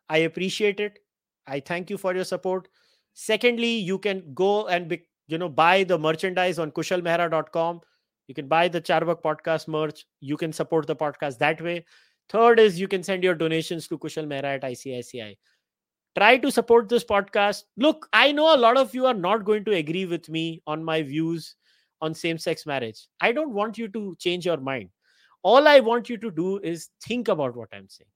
I 0.09 0.19
appreciate 0.19 0.81
it. 0.81 0.99
I 1.47 1.61
thank 1.61 1.91
you 1.91 1.99
for 1.99 2.15
your 2.15 2.25
support. 2.25 2.69
Secondly, 3.15 3.77
you 3.77 3.99
can 3.99 4.35
go 4.35 4.66
and 4.66 4.89
be, 4.89 5.03
you 5.27 5.39
know 5.39 5.49
buy 5.49 5.85
the 5.85 5.99
merchandise 5.99 6.59
on 6.59 6.70
kushalmehra.com. 6.73 7.81
You 8.27 8.35
can 8.35 8.49
buy 8.49 8.69
the 8.69 8.81
Carvaka 8.81 9.23
podcast 9.23 9.69
merch. 9.69 10.07
You 10.20 10.36
can 10.36 10.53
support 10.53 10.86
the 10.86 10.97
podcast 10.97 11.39
that 11.39 11.61
way. 11.61 11.85
Third 12.28 12.59
is 12.59 12.81
you 12.81 12.89
can 12.89 13.03
send 13.03 13.23
your 13.23 13.35
donations 13.35 13.86
to 13.89 13.99
Kushal 13.99 14.27
Mehra 14.27 14.55
at 14.55 14.62
ICICI. 14.62 15.36
Try 16.16 16.39
to 16.39 16.51
support 16.51 16.89
this 16.89 17.05
podcast. 17.05 17.65
Look, 17.77 18.09
I 18.12 18.32
know 18.32 18.55
a 18.55 18.57
lot 18.57 18.77
of 18.77 18.95
you 18.95 19.07
are 19.07 19.15
not 19.15 19.45
going 19.45 19.65
to 19.65 19.73
agree 19.73 20.07
with 20.07 20.28
me 20.28 20.62
on 20.66 20.82
my 20.82 21.03
views 21.03 21.57
on 22.01 22.15
same 22.15 22.39
sex 22.39 22.66
marriage. 22.66 23.09
I 23.20 23.32
don't 23.32 23.53
want 23.53 23.78
you 23.78 23.89
to 23.89 24.16
change 24.19 24.47
your 24.47 24.59
mind. 24.59 24.91
All 25.43 25.69
I 25.69 25.81
want 25.81 26.09
you 26.09 26.16
to 26.19 26.31
do 26.31 26.59
is 26.59 26.89
think 27.03 27.28
about 27.28 27.57
what 27.57 27.69
I'm 27.73 27.89
saying. 27.89 28.09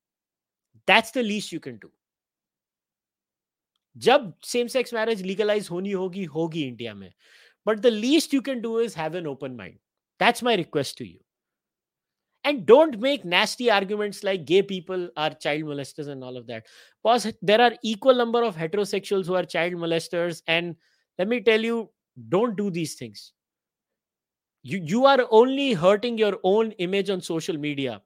That's 0.87 1.11
the 1.11 1.23
least 1.23 1.53
you 1.53 1.61
can 1.61 1.77
do. 1.77 1.91
जब 4.06 4.34
same 4.46 4.68
sex 4.68 4.94
marriage 4.94 5.22
legalise 5.22 5.68
होनी 5.72 5.92
होगी 5.92 6.24
होगी 6.38 6.64
India 6.68 6.94
में 6.94 7.12
but 7.68 7.80
the 7.80 7.86
least 7.86 8.34
you 8.34 8.42
can 8.42 8.62
do 8.62 8.80
is 8.82 8.96
have 8.98 9.18
an 9.18 9.28
open 9.28 9.56
mind 9.56 9.78
that's 10.20 10.44
my 10.44 10.56
request 10.56 10.98
to 10.98 11.06
you 11.06 11.20
and 12.46 12.66
don't 12.66 13.00
make 13.00 13.24
nasty 13.24 13.70
arguments 13.72 14.24
like 14.24 14.46
gay 14.46 14.62
people 14.62 15.04
are 15.16 15.30
child 15.46 15.64
molesters 15.64 16.08
and 16.14 16.24
all 16.24 16.40
of 16.40 16.48
that 16.48 16.66
because 17.04 17.28
there 17.42 17.62
are 17.62 17.74
equal 17.92 18.16
number 18.22 18.44
of 18.44 18.56
heterosexuals 18.56 19.26
who 19.26 19.36
are 19.36 19.46
child 19.46 19.74
molesters 19.74 20.42
and 20.48 20.76
let 21.20 21.28
me 21.28 21.40
tell 21.42 21.62
you 21.62 21.90
don't 22.30 22.58
do 22.58 22.70
these 22.70 22.96
things 22.96 23.32
you 24.64 24.82
you 24.94 25.06
are 25.06 25.26
only 25.30 25.74
hurting 25.74 26.18
your 26.18 26.34
own 26.44 26.72
image 26.88 27.10
on 27.10 27.22
social 27.22 27.58
media 27.58 28.02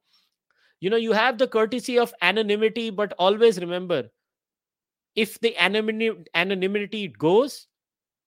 you 0.81 0.89
know 0.89 1.01
you 1.05 1.11
have 1.11 1.37
the 1.37 1.47
courtesy 1.47 1.97
of 2.05 2.13
anonymity 2.21 2.89
but 3.01 3.13
always 3.17 3.59
remember 3.59 4.03
if 5.14 5.38
the 5.40 5.56
anonymity, 5.58 6.24
anonymity 6.34 7.08
goes, 7.08 7.66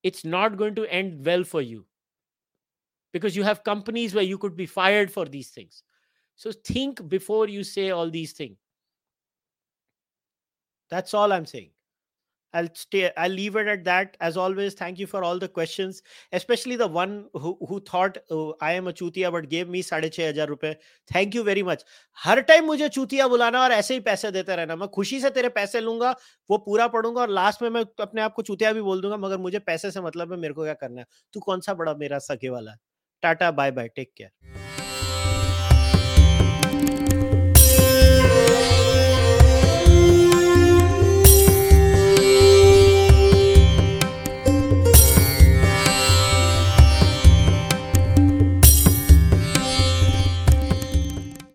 it's 0.03 0.23
not 0.23 0.57
going 0.57 0.75
to 0.75 0.85
end 0.85 1.25
well 1.25 1.43
for 1.43 1.61
you 1.61 1.85
because 3.11 3.35
you 3.35 3.43
have 3.43 3.63
companies 3.63 4.13
where 4.13 4.23
you 4.23 4.37
could 4.37 4.55
be 4.55 4.65
fired 4.65 5.11
for 5.11 5.25
these 5.25 5.49
things. 5.49 5.83
So 6.35 6.51
think 6.51 7.07
before 7.07 7.47
you 7.47 7.63
say 7.63 7.91
all 7.91 8.09
these 8.09 8.33
things. 8.33 8.57
That's 10.89 11.13
all 11.13 11.31
I'm 11.31 11.45
saying. 11.45 11.74
I'll 12.55 12.69
stay. 12.75 13.01
I'll 13.17 13.31
leave 13.31 13.57
it 13.57 13.67
at 13.67 13.83
that. 13.85 14.15
As 14.21 14.37
always, 14.37 14.75
thank 14.75 14.99
you 14.99 15.07
for 15.07 15.21
all 15.23 15.39
the 15.39 15.49
questions, 15.49 16.01
especially 16.33 16.77
the 16.77 16.87
one 16.87 17.15
who 17.35 17.51
who 17.69 17.79
thought 17.81 18.19
oh, 18.29 18.43
I 18.61 18.71
am 18.73 18.87
a 18.87 18.93
chutia 18.93 19.31
but 19.31 19.49
gave 19.49 19.73
me 19.75 19.81
साढ़े 19.83 20.09
छह 20.09 20.29
हज़ार 20.29 20.47
रुपए. 20.47 20.75
Thank 21.09 21.35
you 21.35 21.43
very 21.49 21.65
much. 21.69 21.83
हर 22.17 22.41
time 22.51 22.65
मुझे 22.65 22.89
चूतिया 22.89 23.27
बुलाना 23.27 23.63
और 23.63 23.71
ऐसे 23.71 23.93
ही 23.93 23.99
पैसे 23.99 24.31
देते 24.31 24.55
रहना 24.55 24.75
मैं 24.75 24.87
खुशी 24.95 25.19
से 25.21 25.29
तेरे 25.39 25.49
पैसे 25.59 25.81
लूँगा 25.81 26.15
वो 26.49 26.57
पूरा 26.65 26.87
पढ़ूँगा 26.95 27.21
और 27.21 27.29
लास्ट 27.29 27.61
में 27.61 27.69
मैं 27.69 27.85
अपने 28.01 28.21
आप 28.21 28.33
को 28.33 28.41
चूतिया 28.41 28.73
भी 28.73 28.81
बोल 28.81 29.01
दूँगा 29.01 29.17
मगर 29.27 29.37
मुझे 29.47 29.59
पैसे 29.67 29.91
से 29.91 30.01
मतलब 30.01 30.31
है 30.33 30.39
मेरे 30.39 30.53
को 30.53 30.63
क्या 30.63 30.73
करना 30.85 31.01
है 31.01 31.07
तू 31.33 31.39
कौन 31.49 31.61
सा 31.61 31.73
बड़ा 31.83 31.93
मेरा 31.99 32.19
सके 32.31 32.49
वाला 32.49 32.77
tata 33.23 33.51
bye 33.51 33.71
bye 33.71 33.87
take 33.95 34.11
care 34.17 34.84